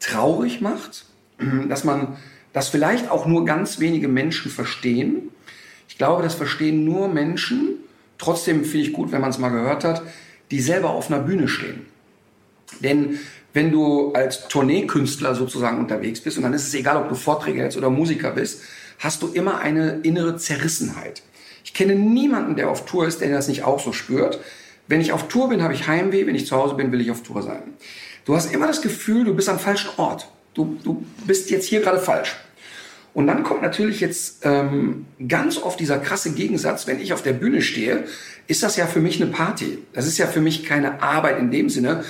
traurig 0.00 0.60
macht, 0.60 1.06
dass 1.68 1.84
man 1.84 2.16
das 2.52 2.68
vielleicht 2.68 3.10
auch 3.10 3.26
nur 3.26 3.44
ganz 3.44 3.80
wenige 3.80 4.08
Menschen 4.08 4.50
verstehen. 4.50 5.30
Ich 5.88 5.98
glaube, 5.98 6.22
das 6.22 6.34
verstehen 6.34 6.84
nur 6.84 7.08
Menschen, 7.08 7.76
trotzdem 8.18 8.64
finde 8.64 8.86
ich 8.86 8.92
gut, 8.92 9.12
wenn 9.12 9.20
man 9.20 9.30
es 9.30 9.38
mal 9.38 9.50
gehört 9.50 9.84
hat, 9.84 10.02
die 10.50 10.60
selber 10.60 10.90
auf 10.90 11.10
einer 11.10 11.22
Bühne 11.22 11.48
stehen. 11.48 11.86
Denn 12.80 13.18
wenn 13.52 13.70
du 13.70 14.12
als 14.12 14.48
Tourneekünstler 14.48 15.34
sozusagen 15.34 15.78
unterwegs 15.78 16.20
bist, 16.20 16.36
und 16.36 16.42
dann 16.42 16.52
ist 16.52 16.66
es 16.66 16.74
egal, 16.74 16.96
ob 16.96 17.08
du 17.08 17.14
Vorträge 17.14 17.60
hältst 17.60 17.78
oder 17.78 17.90
Musiker 17.90 18.32
bist, 18.32 18.62
hast 18.98 19.22
du 19.22 19.28
immer 19.28 19.58
eine 19.58 20.00
innere 20.02 20.36
Zerrissenheit. 20.36 21.22
Ich 21.66 21.74
kenne 21.74 21.96
niemanden, 21.96 22.54
der 22.54 22.70
auf 22.70 22.86
Tour 22.86 23.08
ist, 23.08 23.20
der 23.20 23.28
das 23.28 23.48
nicht 23.48 23.64
auch 23.64 23.80
so 23.80 23.92
spürt. 23.92 24.38
Wenn 24.86 25.00
ich 25.00 25.12
auf 25.12 25.26
Tour 25.26 25.48
bin, 25.48 25.64
habe 25.64 25.74
ich 25.74 25.88
Heimweh. 25.88 26.24
Wenn 26.24 26.36
ich 26.36 26.46
zu 26.46 26.56
Hause 26.56 26.76
bin, 26.76 26.92
will 26.92 27.00
ich 27.00 27.10
auf 27.10 27.24
Tour 27.24 27.42
sein. 27.42 27.74
Du 28.24 28.36
hast 28.36 28.54
immer 28.54 28.68
das 28.68 28.82
Gefühl, 28.82 29.24
du 29.24 29.34
bist 29.34 29.48
am 29.48 29.58
falschen 29.58 29.90
Ort. 29.96 30.30
Du, 30.54 30.78
du 30.84 31.04
bist 31.26 31.50
jetzt 31.50 31.66
hier 31.66 31.80
gerade 31.80 31.98
falsch. 31.98 32.36
Und 33.14 33.26
dann 33.26 33.42
kommt 33.42 33.62
natürlich 33.62 33.98
jetzt 33.98 34.44
ähm, 34.44 35.06
ganz 35.26 35.58
oft 35.58 35.80
dieser 35.80 35.98
krasse 35.98 36.34
Gegensatz, 36.34 36.86
wenn 36.86 37.00
ich 37.00 37.12
auf 37.12 37.22
der 37.22 37.32
Bühne 37.32 37.62
stehe, 37.62 38.04
ist 38.46 38.62
das 38.62 38.76
ja 38.76 38.86
für 38.86 39.00
mich 39.00 39.20
eine 39.20 39.30
Party. 39.30 39.78
Das 39.92 40.06
ist 40.06 40.18
ja 40.18 40.28
für 40.28 40.40
mich 40.40 40.64
keine 40.64 41.02
Arbeit 41.02 41.40
in 41.40 41.50
dem 41.50 41.68
Sinne. 41.68 42.04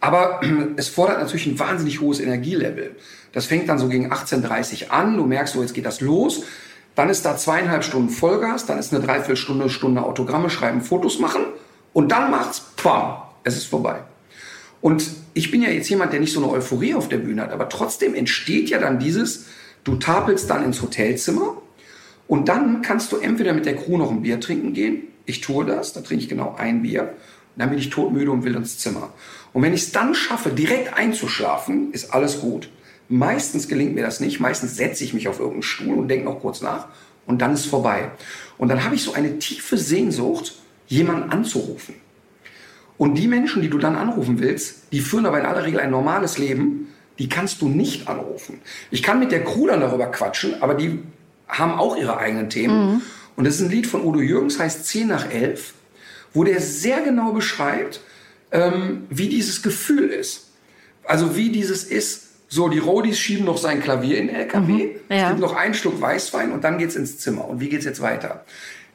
Aber 0.00 0.40
es 0.76 0.88
fordert 0.88 1.18
natürlich 1.18 1.46
ein 1.46 1.58
wahnsinnig 1.58 2.00
hohes 2.00 2.18
Energielevel. 2.18 2.96
Das 3.32 3.46
fängt 3.46 3.68
dann 3.68 3.78
so 3.78 3.88
gegen 3.88 4.10
18.30 4.10 4.88
an. 4.88 5.18
Du 5.18 5.26
merkst 5.26 5.52
so, 5.52 5.60
jetzt 5.60 5.74
geht 5.74 5.84
das 5.84 6.00
los. 6.00 6.44
Dann 6.94 7.08
ist 7.08 7.24
da 7.24 7.36
zweieinhalb 7.36 7.84
Stunden 7.84 8.10
Vollgas. 8.10 8.66
Dann 8.66 8.78
ist 8.78 8.92
eine 8.92 9.04
Dreiviertelstunde, 9.04 9.70
Stunde 9.70 10.02
Autogramme 10.02 10.50
schreiben, 10.50 10.82
Fotos 10.82 11.18
machen. 11.18 11.42
Und 11.92 12.12
dann 12.12 12.30
macht's, 12.30 12.60
bam, 12.82 13.22
es 13.44 13.56
ist 13.56 13.66
vorbei. 13.66 14.00
Und 14.80 15.04
ich 15.34 15.50
bin 15.50 15.62
ja 15.62 15.70
jetzt 15.70 15.88
jemand, 15.88 16.12
der 16.12 16.20
nicht 16.20 16.32
so 16.32 16.42
eine 16.42 16.52
Euphorie 16.52 16.94
auf 16.94 17.08
der 17.08 17.18
Bühne 17.18 17.42
hat. 17.42 17.52
Aber 17.52 17.68
trotzdem 17.68 18.14
entsteht 18.14 18.68
ja 18.68 18.78
dann 18.78 18.98
dieses, 18.98 19.46
du 19.84 19.96
tapelst 19.96 20.50
dann 20.50 20.64
ins 20.64 20.82
Hotelzimmer. 20.82 21.56
Und 22.28 22.48
dann 22.48 22.82
kannst 22.82 23.12
du 23.12 23.18
entweder 23.18 23.52
mit 23.52 23.66
der 23.66 23.76
Crew 23.76 23.96
noch 23.96 24.10
ein 24.10 24.22
Bier 24.22 24.40
trinken 24.40 24.72
gehen. 24.72 25.04
Ich 25.24 25.40
tue 25.40 25.64
das, 25.64 25.92
da 25.92 26.00
trinke 26.00 26.24
ich 26.24 26.28
genau 26.28 26.56
ein 26.58 26.82
Bier. 26.82 27.14
Dann 27.56 27.70
bin 27.70 27.78
ich 27.78 27.90
todmüde 27.90 28.30
und 28.30 28.44
will 28.44 28.54
ins 28.56 28.78
Zimmer. 28.78 29.12
Und 29.52 29.62
wenn 29.62 29.74
ich 29.74 29.82
es 29.82 29.92
dann 29.92 30.14
schaffe, 30.14 30.50
direkt 30.50 30.94
einzuschlafen, 30.94 31.92
ist 31.92 32.12
alles 32.12 32.40
gut. 32.40 32.70
Meistens 33.08 33.68
gelingt 33.68 33.94
mir 33.94 34.04
das 34.04 34.20
nicht. 34.20 34.40
Meistens 34.40 34.76
setze 34.76 35.04
ich 35.04 35.14
mich 35.14 35.28
auf 35.28 35.38
irgendeinen 35.38 35.62
Stuhl 35.62 35.98
und 35.98 36.08
denke 36.08 36.24
noch 36.24 36.40
kurz 36.40 36.60
nach. 36.60 36.88
Und 37.26 37.42
dann 37.42 37.54
ist 37.54 37.66
vorbei. 37.66 38.10
Und 38.58 38.68
dann 38.68 38.84
habe 38.84 38.94
ich 38.94 39.02
so 39.02 39.12
eine 39.12 39.38
tiefe 39.38 39.76
Sehnsucht, 39.76 40.54
jemanden 40.86 41.30
anzurufen. 41.30 41.94
Und 42.98 43.14
die 43.14 43.26
Menschen, 43.26 43.62
die 43.62 43.70
du 43.70 43.78
dann 43.78 43.96
anrufen 43.96 44.38
willst, 44.38 44.92
die 44.92 45.00
führen 45.00 45.26
aber 45.26 45.40
in 45.40 45.46
aller 45.46 45.64
Regel 45.64 45.80
ein 45.80 45.90
normales 45.90 46.38
Leben, 46.38 46.88
die 47.18 47.28
kannst 47.28 47.62
du 47.62 47.68
nicht 47.68 48.08
anrufen. 48.08 48.60
Ich 48.90 49.02
kann 49.02 49.18
mit 49.18 49.32
der 49.32 49.44
Crew 49.44 49.66
dann 49.66 49.80
darüber 49.80 50.06
quatschen, 50.06 50.62
aber 50.62 50.74
die 50.74 51.00
haben 51.48 51.72
auch 51.72 51.96
ihre 51.96 52.16
eigenen 52.16 52.50
Themen. 52.50 52.94
Mhm. 52.94 53.02
Und 53.36 53.44
das 53.44 53.56
ist 53.56 53.62
ein 53.62 53.70
Lied 53.70 53.86
von 53.86 54.04
Udo 54.04 54.20
Jürgens, 54.20 54.58
heißt 54.58 54.86
10 54.86 55.08
nach 55.08 55.30
11, 55.30 55.74
wo 56.32 56.44
der 56.44 56.60
sehr 56.60 57.00
genau 57.00 57.32
beschreibt, 57.32 58.00
ähm, 58.50 59.06
wie 59.10 59.28
dieses 59.28 59.62
Gefühl 59.62 60.08
ist. 60.08 60.50
Also 61.04 61.36
wie 61.36 61.50
dieses 61.50 61.84
ist, 61.84 62.31
so 62.52 62.68
die 62.68 62.80
Rodis 62.80 63.18
schieben 63.18 63.46
noch 63.46 63.56
sein 63.56 63.80
Klavier 63.80 64.18
in 64.18 64.26
den 64.26 64.36
LKW, 64.36 64.72
mhm, 64.72 64.90
ja. 65.08 65.22
es 65.22 65.28
gibt 65.28 65.40
noch 65.40 65.56
einen 65.56 65.72
Schluck 65.72 65.98
Weißwein 65.98 66.52
und 66.52 66.64
dann 66.64 66.76
geht's 66.76 66.96
ins 66.96 67.16
Zimmer. 67.16 67.48
Und 67.48 67.60
wie 67.60 67.70
geht's 67.70 67.86
jetzt 67.86 68.02
weiter? 68.02 68.44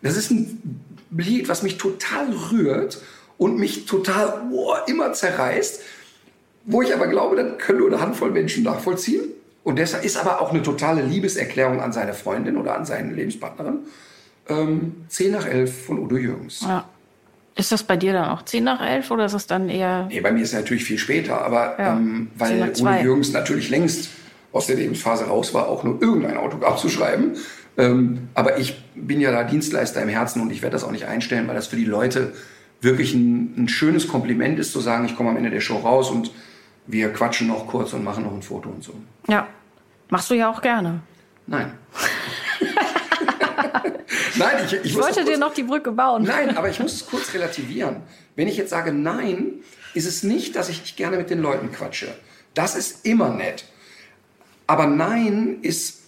Das 0.03 0.15
ist 0.15 0.29
ein 0.29 0.79
Lied, 1.09 1.49
was 1.49 1.63
mich 1.63 1.77
total 1.77 2.31
rührt 2.51 3.01
und 3.39 3.57
mich 3.57 3.87
total 3.87 4.43
oh, 4.51 4.75
immer 4.85 5.11
zerreißt, 5.13 5.81
wo 6.65 6.83
ich 6.83 6.93
aber 6.93 7.07
glaube, 7.07 7.35
das 7.35 7.57
können 7.57 7.79
nur 7.79 7.87
eine 7.87 7.99
Handvoll 7.99 8.29
Menschen 8.29 8.63
nachvollziehen. 8.63 9.23
Und 9.63 9.79
deshalb 9.79 10.05
ist 10.05 10.17
aber 10.17 10.39
auch 10.39 10.51
eine 10.51 10.61
totale 10.61 11.01
Liebeserklärung 11.01 11.81
an 11.81 11.91
seine 11.91 12.13
Freundin 12.13 12.57
oder 12.57 12.77
an 12.77 12.85
seine 12.85 13.11
Lebenspartnerin. 13.11 13.79
Ähm, 14.49 15.05
10 15.07 15.31
nach 15.31 15.47
11 15.47 15.85
von 15.87 15.97
Udo 15.97 16.15
Jürgens. 16.15 16.61
Ja. 16.61 16.87
Ist 17.57 17.71
das 17.71 17.83
bei 17.83 17.97
dir 17.97 18.13
dann 18.13 18.29
auch 18.29 18.43
10 18.43 18.63
nach 18.63 18.81
11 18.81 19.09
oder 19.09 19.25
ist 19.25 19.33
es 19.33 19.47
dann 19.47 19.67
eher. 19.67 20.05
Nee, 20.09 20.21
bei 20.21 20.31
mir 20.31 20.43
ist 20.43 20.49
es 20.49 20.55
natürlich 20.55 20.83
viel 20.83 20.99
später, 20.99 21.41
aber 21.41 21.75
Ja, 21.79 21.97
ähm, 21.97 22.29
10 22.37 22.59
weil 22.61 22.73
zwei. 22.73 23.01
Jürgens 23.01 23.31
natürlich 23.31 23.69
längst 23.69 24.09
aus 24.53 24.67
der 24.67 24.75
Lebensphase 24.75 25.25
raus 25.25 25.53
war, 25.53 25.67
auch 25.67 25.83
nur 25.83 26.01
irgendein 26.01 26.37
Autograph 26.37 26.79
zu 26.79 26.89
schreiben. 26.89 27.33
Ähm, 27.77 28.29
aber 28.33 28.59
ich 28.59 28.81
bin 28.95 29.19
ja 29.21 29.31
da 29.31 29.43
Dienstleister 29.43 30.01
im 30.01 30.09
Herzen 30.09 30.41
und 30.41 30.51
ich 30.51 30.61
werde 30.61 30.73
das 30.73 30.83
auch 30.83 30.91
nicht 30.91 31.05
einstellen, 31.05 31.47
weil 31.47 31.55
das 31.55 31.67
für 31.67 31.75
die 31.75 31.85
Leute 31.85 32.33
wirklich 32.81 33.13
ein, 33.13 33.53
ein 33.57 33.67
schönes 33.67 34.07
Kompliment 34.07 34.59
ist, 34.59 34.71
zu 34.71 34.79
sagen, 34.79 35.05
ich 35.05 35.15
komme 35.15 35.29
am 35.31 35.37
Ende 35.37 35.49
der 35.49 35.61
Show 35.61 35.77
raus 35.77 36.11
und 36.11 36.31
wir 36.85 37.11
quatschen 37.11 37.47
noch 37.47 37.67
kurz 37.67 37.93
und 37.93 38.03
machen 38.03 38.23
noch 38.23 38.33
ein 38.33 38.41
Foto 38.41 38.69
und 38.69 38.83
so. 38.83 38.93
Ja. 39.27 39.47
Machst 40.09 40.29
du 40.29 40.35
ja 40.35 40.49
auch 40.49 40.61
gerne. 40.61 41.01
Nein. 41.47 41.73
Nein, 44.35 44.55
ich, 44.65 44.73
ich, 44.73 44.85
Ich 44.85 44.95
wollte 44.95 45.15
doch 45.19 45.25
dir 45.25 45.31
kurz- 45.31 45.39
noch 45.39 45.53
die 45.53 45.63
Brücke 45.63 45.91
bauen. 45.91 46.23
Nein, 46.23 46.55
aber 46.57 46.69
ich 46.69 46.79
muss 46.79 46.93
es 46.93 47.05
kurz 47.05 47.33
relativieren. 47.33 47.97
Wenn 48.35 48.47
ich 48.47 48.57
jetzt 48.57 48.69
sage 48.69 48.91
nein, 48.93 49.63
ist 49.93 50.05
es 50.05 50.23
nicht, 50.23 50.55
dass 50.55 50.69
ich 50.69 50.81
nicht 50.81 50.97
gerne 50.97 51.17
mit 51.17 51.29
den 51.29 51.41
Leuten 51.41 51.71
quatsche. 51.71 52.07
Das 52.53 52.75
ist 52.75 53.05
immer 53.05 53.29
nett. 53.29 53.65
Aber 54.67 54.85
nein 54.87 55.59
ist 55.61 56.01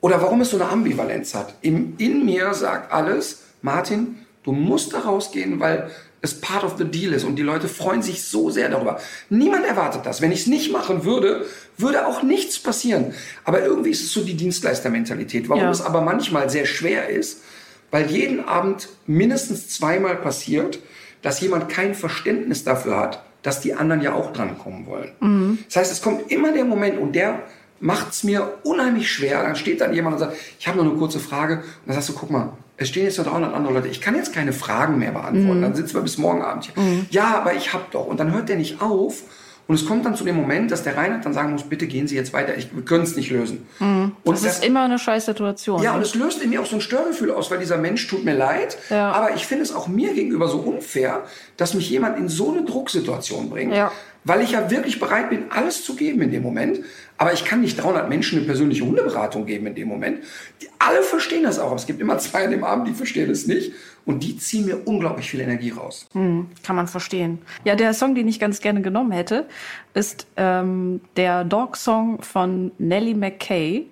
oder 0.00 0.20
warum 0.20 0.40
es 0.40 0.50
so 0.50 0.56
eine 0.60 0.68
Ambivalenz 0.68 1.34
hat. 1.34 1.54
Im, 1.62 1.94
in 1.98 2.24
mir 2.24 2.54
sagt 2.54 2.92
alles, 2.92 3.42
Martin, 3.62 4.26
du 4.42 4.50
musst 4.52 4.92
da 4.94 5.00
rausgehen, 5.00 5.60
weil 5.60 5.90
es 6.22 6.40
part 6.40 6.62
of 6.64 6.76
the 6.78 6.84
deal 6.84 7.12
ist 7.12 7.24
und 7.24 7.36
die 7.36 7.42
Leute 7.42 7.68
freuen 7.68 8.00
sich 8.00 8.22
so 8.24 8.48
sehr 8.48 8.68
darüber. 8.68 9.00
Niemand 9.28 9.66
erwartet 9.66 10.06
das. 10.06 10.20
Wenn 10.22 10.30
ich 10.32 10.42
es 10.42 10.46
nicht 10.46 10.72
machen 10.72 11.04
würde, 11.04 11.44
würde 11.76 12.06
auch 12.06 12.22
nichts 12.22 12.58
passieren. 12.60 13.12
Aber 13.44 13.62
irgendwie 13.62 13.90
ist 13.90 14.02
es 14.02 14.12
so 14.12 14.22
die 14.22 14.34
Dienstleistermentalität. 14.34 15.48
Warum 15.48 15.64
Ja. 15.64 15.70
es 15.70 15.80
aber 15.82 16.00
manchmal 16.00 16.48
sehr 16.48 16.64
schwer 16.64 17.08
ist, 17.08 17.42
weil 17.90 18.10
jeden 18.10 18.46
Abend 18.46 18.88
mindestens 19.06 19.68
zweimal 19.68 20.16
passiert, 20.16 20.78
dass 21.22 21.40
jemand 21.40 21.68
kein 21.68 21.94
Verständnis 21.94 22.64
dafür 22.64 22.96
hat, 22.98 23.22
dass 23.42 23.60
die 23.60 23.74
anderen 23.74 24.00
ja 24.02 24.12
auch 24.14 24.32
drankommen 24.32 24.86
wollen. 24.86 25.58
Das 25.68 25.76
heißt, 25.76 25.92
es 25.92 26.02
kommt 26.02 26.30
immer 26.30 26.52
der 26.52 26.64
Moment 26.64 26.98
und 26.98 27.12
der 27.14 27.42
macht 27.80 28.12
es 28.12 28.22
mir 28.22 28.58
unheimlich 28.62 29.10
schwer. 29.10 29.42
Dann 29.42 29.56
steht 29.56 29.80
dann 29.80 29.92
jemand 29.92 30.14
und 30.14 30.20
sagt, 30.20 30.36
ich 30.60 30.68
habe 30.68 30.78
noch 30.78 30.84
eine 30.88 30.94
kurze 30.94 31.18
Frage. 31.18 31.56
Und 31.56 31.64
dann 31.86 31.94
sagst 31.96 32.10
du, 32.10 32.12
guck 32.12 32.30
mal, 32.30 32.52
es 32.82 32.88
stehen 32.88 33.04
jetzt 33.04 33.18
noch 33.18 33.26
300 33.26 33.54
andere 33.54 33.74
Leute. 33.74 33.88
Ich 33.88 34.00
kann 34.00 34.14
jetzt 34.14 34.34
keine 34.34 34.52
Fragen 34.52 34.98
mehr 34.98 35.12
beantworten. 35.12 35.62
Dann 35.62 35.74
sitzen 35.74 35.94
wir 35.94 36.02
bis 36.02 36.18
morgen 36.18 36.42
Abend 36.42 36.64
hier. 36.64 36.74
Ja, 37.10 37.36
aber 37.36 37.54
ich 37.54 37.72
hab 37.72 37.90
doch. 37.90 38.06
Und 38.06 38.20
dann 38.20 38.32
hört 38.32 38.48
der 38.48 38.56
nicht 38.56 38.80
auf. 38.82 39.22
Und 39.68 39.76
es 39.76 39.86
kommt 39.86 40.04
dann 40.04 40.16
zu 40.16 40.24
dem 40.24 40.36
Moment, 40.36 40.70
dass 40.72 40.82
der 40.82 40.96
Reinhard 40.96 41.24
dann 41.24 41.32
sagen 41.32 41.52
muss, 41.52 41.62
bitte 41.62 41.86
gehen 41.86 42.08
Sie 42.08 42.16
jetzt 42.16 42.32
weiter. 42.32 42.56
Ich, 42.56 42.74
wir 42.74 42.84
können 42.84 43.04
es 43.04 43.16
nicht 43.16 43.30
lösen. 43.30 43.66
Und 43.78 44.14
Das 44.26 44.44
ist 44.44 44.64
immer 44.64 44.82
eine 44.82 44.98
scheiß 44.98 45.24
Situation. 45.26 45.80
ja, 45.82 45.92
ne? 45.92 45.96
und 45.98 46.02
es 46.02 46.14
löst 46.14 46.42
in 46.42 46.50
mir 46.50 46.60
auch 46.60 46.66
so 46.66 46.76
ein 46.76 46.80
Störgefühl 46.80 47.30
aus, 47.30 47.50
weil 47.50 47.58
dieser 47.58 47.78
Mensch 47.78 48.06
tut 48.08 48.24
mir 48.24 48.34
leid. 48.34 48.76
Ja. 48.90 49.12
Aber 49.12 49.34
ich 49.34 49.46
finde 49.46 49.62
es 49.62 49.72
auch 49.72 49.86
mir 49.86 50.14
gegenüber 50.14 50.48
so 50.48 50.58
unfair, 50.58 51.22
dass 51.56 51.74
mich 51.74 51.88
jemand 51.88 52.18
in 52.18 52.28
so 52.28 52.50
eine 52.50 52.64
Drucksituation 52.64 53.50
bringt. 53.50 53.72
Ja. 53.72 53.92
Weil 54.24 54.42
ich 54.42 54.50
ja 54.50 54.70
wirklich 54.70 55.00
bereit 55.00 55.30
bin, 55.30 55.44
alles 55.50 55.84
zu 55.84 55.94
geben 55.96 56.22
in 56.22 56.32
dem 56.32 56.42
Moment. 56.42 56.80
Aber 57.22 57.32
ich 57.32 57.44
kann 57.44 57.60
nicht 57.60 57.80
300 57.80 58.08
Menschen 58.08 58.38
eine 58.38 58.46
persönliche 58.48 58.84
Hundeberatung 58.84 59.46
geben 59.46 59.68
in 59.68 59.76
dem 59.76 59.86
Moment. 59.86 60.24
Die, 60.60 60.66
alle 60.80 61.04
verstehen 61.04 61.44
das 61.44 61.60
auch. 61.60 61.66
Aber 61.66 61.76
es 61.76 61.86
gibt 61.86 62.00
immer 62.00 62.18
zwei 62.18 62.46
an 62.46 62.50
dem 62.50 62.64
Abend, 62.64 62.88
die 62.88 62.94
verstehen 62.94 63.30
es 63.30 63.46
nicht. 63.46 63.74
Und 64.04 64.24
die 64.24 64.36
ziehen 64.38 64.66
mir 64.66 64.88
unglaublich 64.88 65.30
viel 65.30 65.38
Energie 65.38 65.70
raus. 65.70 66.08
Kann 66.14 66.74
man 66.74 66.88
verstehen. 66.88 67.38
Ja, 67.62 67.76
der 67.76 67.94
Song, 67.94 68.16
den 68.16 68.26
ich 68.26 68.40
ganz 68.40 68.58
gerne 68.58 68.82
genommen 68.82 69.12
hätte, 69.12 69.46
ist 69.94 70.26
ähm, 70.36 71.00
der 71.14 71.44
Dog-Song 71.44 72.22
von 72.22 72.72
Nellie 72.78 73.14
McKay. 73.14 73.86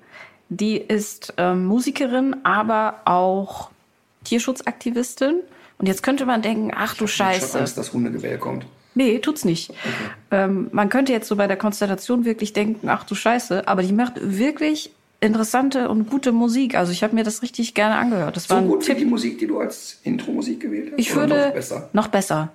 Die 0.48 0.78
ist 0.78 1.32
ähm, 1.36 1.66
Musikerin, 1.66 2.35
aber 2.43 3.02
auch 3.05 3.70
Tierschutzaktivistin. 4.24 5.36
Und 5.78 5.86
jetzt 5.86 6.02
könnte 6.02 6.27
man 6.27 6.43
denken, 6.43 6.73
ach 6.74 6.97
du 6.97 7.05
Ich 7.05 7.20
habe 7.20 7.32
schon 7.35 7.43
Scheiße. 7.43 7.59
Angst, 7.61 7.78
dass 7.78 7.93
Hundegewähl 7.93 8.39
kommt. 8.39 8.66
Nee, 8.95 9.19
tut's 9.21 9.45
nicht. 9.45 9.73
Ähm, 10.31 10.69
man 10.73 10.89
könnte 10.89 11.12
jetzt 11.12 11.29
so 11.29 11.37
bei 11.37 11.47
der 11.47 11.57
Konstellation 11.57 12.25
wirklich 12.25 12.53
denken, 12.53 12.89
ach 12.89 13.05
du 13.05 13.15
Scheiße, 13.15 13.69
aber 13.69 13.83
die 13.83 13.93
macht 13.93 14.15
wirklich 14.21 14.91
interessante 15.21 15.89
und 15.89 16.11
gute 16.11 16.33
Musik. 16.33 16.75
Also 16.77 16.91
ich 16.93 17.03
habe 17.03 17.15
mir 17.15 17.23
das 17.25 17.43
richtig 17.43 17.75
gerne 17.75 17.97
angehört. 17.97 18.37
Das 18.37 18.49
war 18.51 18.57
So 18.59 18.62
ein 18.65 18.69
gut 18.69 18.83
wie 18.83 18.87
Tipp. 18.87 18.99
die 18.99 19.05
Musik, 19.05 19.39
die 19.39 19.47
du 19.47 19.61
als 19.61 20.01
Intro-Musik 20.03 20.61
gewählt 20.61 20.89
hast? 20.93 20.99
Ich 20.99 21.12
Oder 21.12 21.21
würde 21.29 21.35
noch 21.47 21.53
besser. 21.55 21.89
noch 21.93 22.09
besser. 22.09 22.49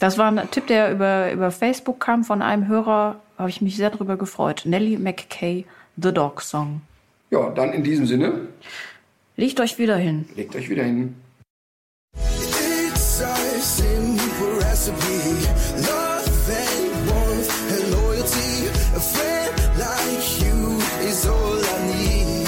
Das 0.00 0.18
war 0.18 0.32
ein 0.32 0.50
Tipp, 0.50 0.66
der 0.66 0.90
über, 0.92 1.30
über 1.32 1.50
Facebook 1.50 2.00
kam 2.00 2.24
von 2.24 2.42
einem 2.42 2.66
Hörer. 2.66 3.20
Habe 3.38 3.50
ich 3.50 3.60
mich 3.60 3.76
sehr 3.76 3.90
darüber 3.90 4.16
gefreut. 4.16 4.62
Nellie 4.64 4.98
McKay, 4.98 5.64
The 5.96 6.12
Dog 6.12 6.40
Song. 6.42 6.80
Ja, 7.30 7.50
dann 7.50 7.72
in 7.72 7.84
diesem 7.84 8.06
Sinne, 8.06 8.48
Legt 9.36 9.60
euch 9.60 9.78
wieder 9.78 9.96
hin. 9.96 10.26
legt 10.36 10.54
euch 10.56 10.68
wieder 10.70 10.84
hin. 10.84 11.14
It's 12.16 13.82
simple 14.84 15.02
recipe. 15.02 15.46
Love 15.88 16.50
and 16.50 17.08
warmth 17.08 17.50
and 17.74 17.84
loyalty. 17.92 18.68
A 18.94 19.00
friend 19.00 19.52
like 19.84 20.26
you 20.42 20.56
is 21.08 21.26
all 21.26 21.58
I 21.58 21.78
need. 21.92 22.46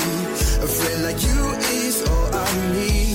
A 0.62 0.68
friend 0.76 1.02
like 1.06 1.20
you 1.22 1.40
is 1.86 2.02
all 2.02 2.34
I 2.34 2.48
need. 2.74 3.06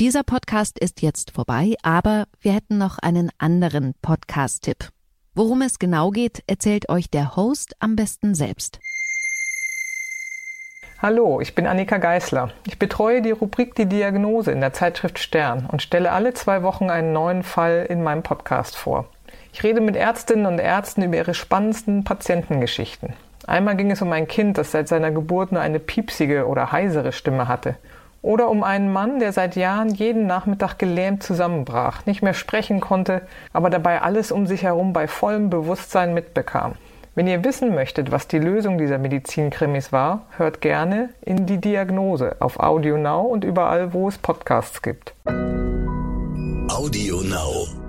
Dieser 0.00 0.24
Podcast 0.24 0.78
ist 0.78 1.02
jetzt 1.02 1.30
vorbei, 1.30 1.76
aber 1.82 2.26
wir 2.40 2.52
hätten 2.52 2.78
noch 2.78 2.98
einen 2.98 3.30
anderen 3.38 3.94
Podcast-Tipp. 4.02 4.90
Worum 5.36 5.62
es 5.62 5.80
genau 5.80 6.10
geht, 6.10 6.44
erzählt 6.46 6.88
euch 6.88 7.10
der 7.10 7.34
Host 7.34 7.74
am 7.80 7.96
besten 7.96 8.36
selbst. 8.36 8.78
Hallo, 11.02 11.40
ich 11.40 11.56
bin 11.56 11.66
Annika 11.66 11.98
Geißler. 11.98 12.52
Ich 12.68 12.78
betreue 12.78 13.20
die 13.20 13.32
Rubrik 13.32 13.74
Die 13.74 13.86
Diagnose 13.86 14.52
in 14.52 14.60
der 14.60 14.72
Zeitschrift 14.72 15.18
Stern 15.18 15.66
und 15.66 15.82
stelle 15.82 16.12
alle 16.12 16.34
zwei 16.34 16.62
Wochen 16.62 16.88
einen 16.88 17.12
neuen 17.12 17.42
Fall 17.42 17.84
in 17.88 18.04
meinem 18.04 18.22
Podcast 18.22 18.76
vor. 18.76 19.06
Ich 19.52 19.64
rede 19.64 19.80
mit 19.80 19.96
Ärztinnen 19.96 20.46
und 20.46 20.60
Ärzten 20.60 21.02
über 21.02 21.16
ihre 21.16 21.34
spannendsten 21.34 22.04
Patientengeschichten. 22.04 23.14
Einmal 23.48 23.74
ging 23.74 23.90
es 23.90 24.02
um 24.02 24.12
ein 24.12 24.28
Kind, 24.28 24.56
das 24.56 24.70
seit 24.70 24.86
seiner 24.86 25.10
Geburt 25.10 25.50
nur 25.50 25.60
eine 25.60 25.80
piepsige 25.80 26.46
oder 26.46 26.70
heisere 26.70 27.10
Stimme 27.10 27.48
hatte. 27.48 27.74
Oder 28.24 28.48
um 28.48 28.62
einen 28.62 28.90
Mann, 28.90 29.18
der 29.18 29.34
seit 29.34 29.54
Jahren 29.54 29.90
jeden 29.90 30.26
Nachmittag 30.26 30.78
gelähmt 30.78 31.22
zusammenbrach, 31.22 32.06
nicht 32.06 32.22
mehr 32.22 32.32
sprechen 32.32 32.80
konnte, 32.80 33.20
aber 33.52 33.68
dabei 33.68 34.00
alles 34.00 34.32
um 34.32 34.46
sich 34.46 34.62
herum 34.62 34.94
bei 34.94 35.06
vollem 35.08 35.50
Bewusstsein 35.50 36.14
mitbekam. 36.14 36.72
Wenn 37.14 37.26
ihr 37.26 37.44
wissen 37.44 37.74
möchtet, 37.74 38.12
was 38.12 38.26
die 38.26 38.38
Lösung 38.38 38.78
dieser 38.78 38.96
Medizinkrimis 38.96 39.92
war, 39.92 40.22
hört 40.38 40.62
gerne 40.62 41.10
in 41.20 41.44
die 41.44 41.58
Diagnose 41.58 42.36
auf 42.40 42.58
Audio 42.58 42.96
Now 42.96 43.20
und 43.20 43.44
überall, 43.44 43.92
wo 43.92 44.08
es 44.08 44.16
Podcasts 44.16 44.80
gibt. 44.80 45.12
Audio 46.70 47.20
Now. 47.20 47.83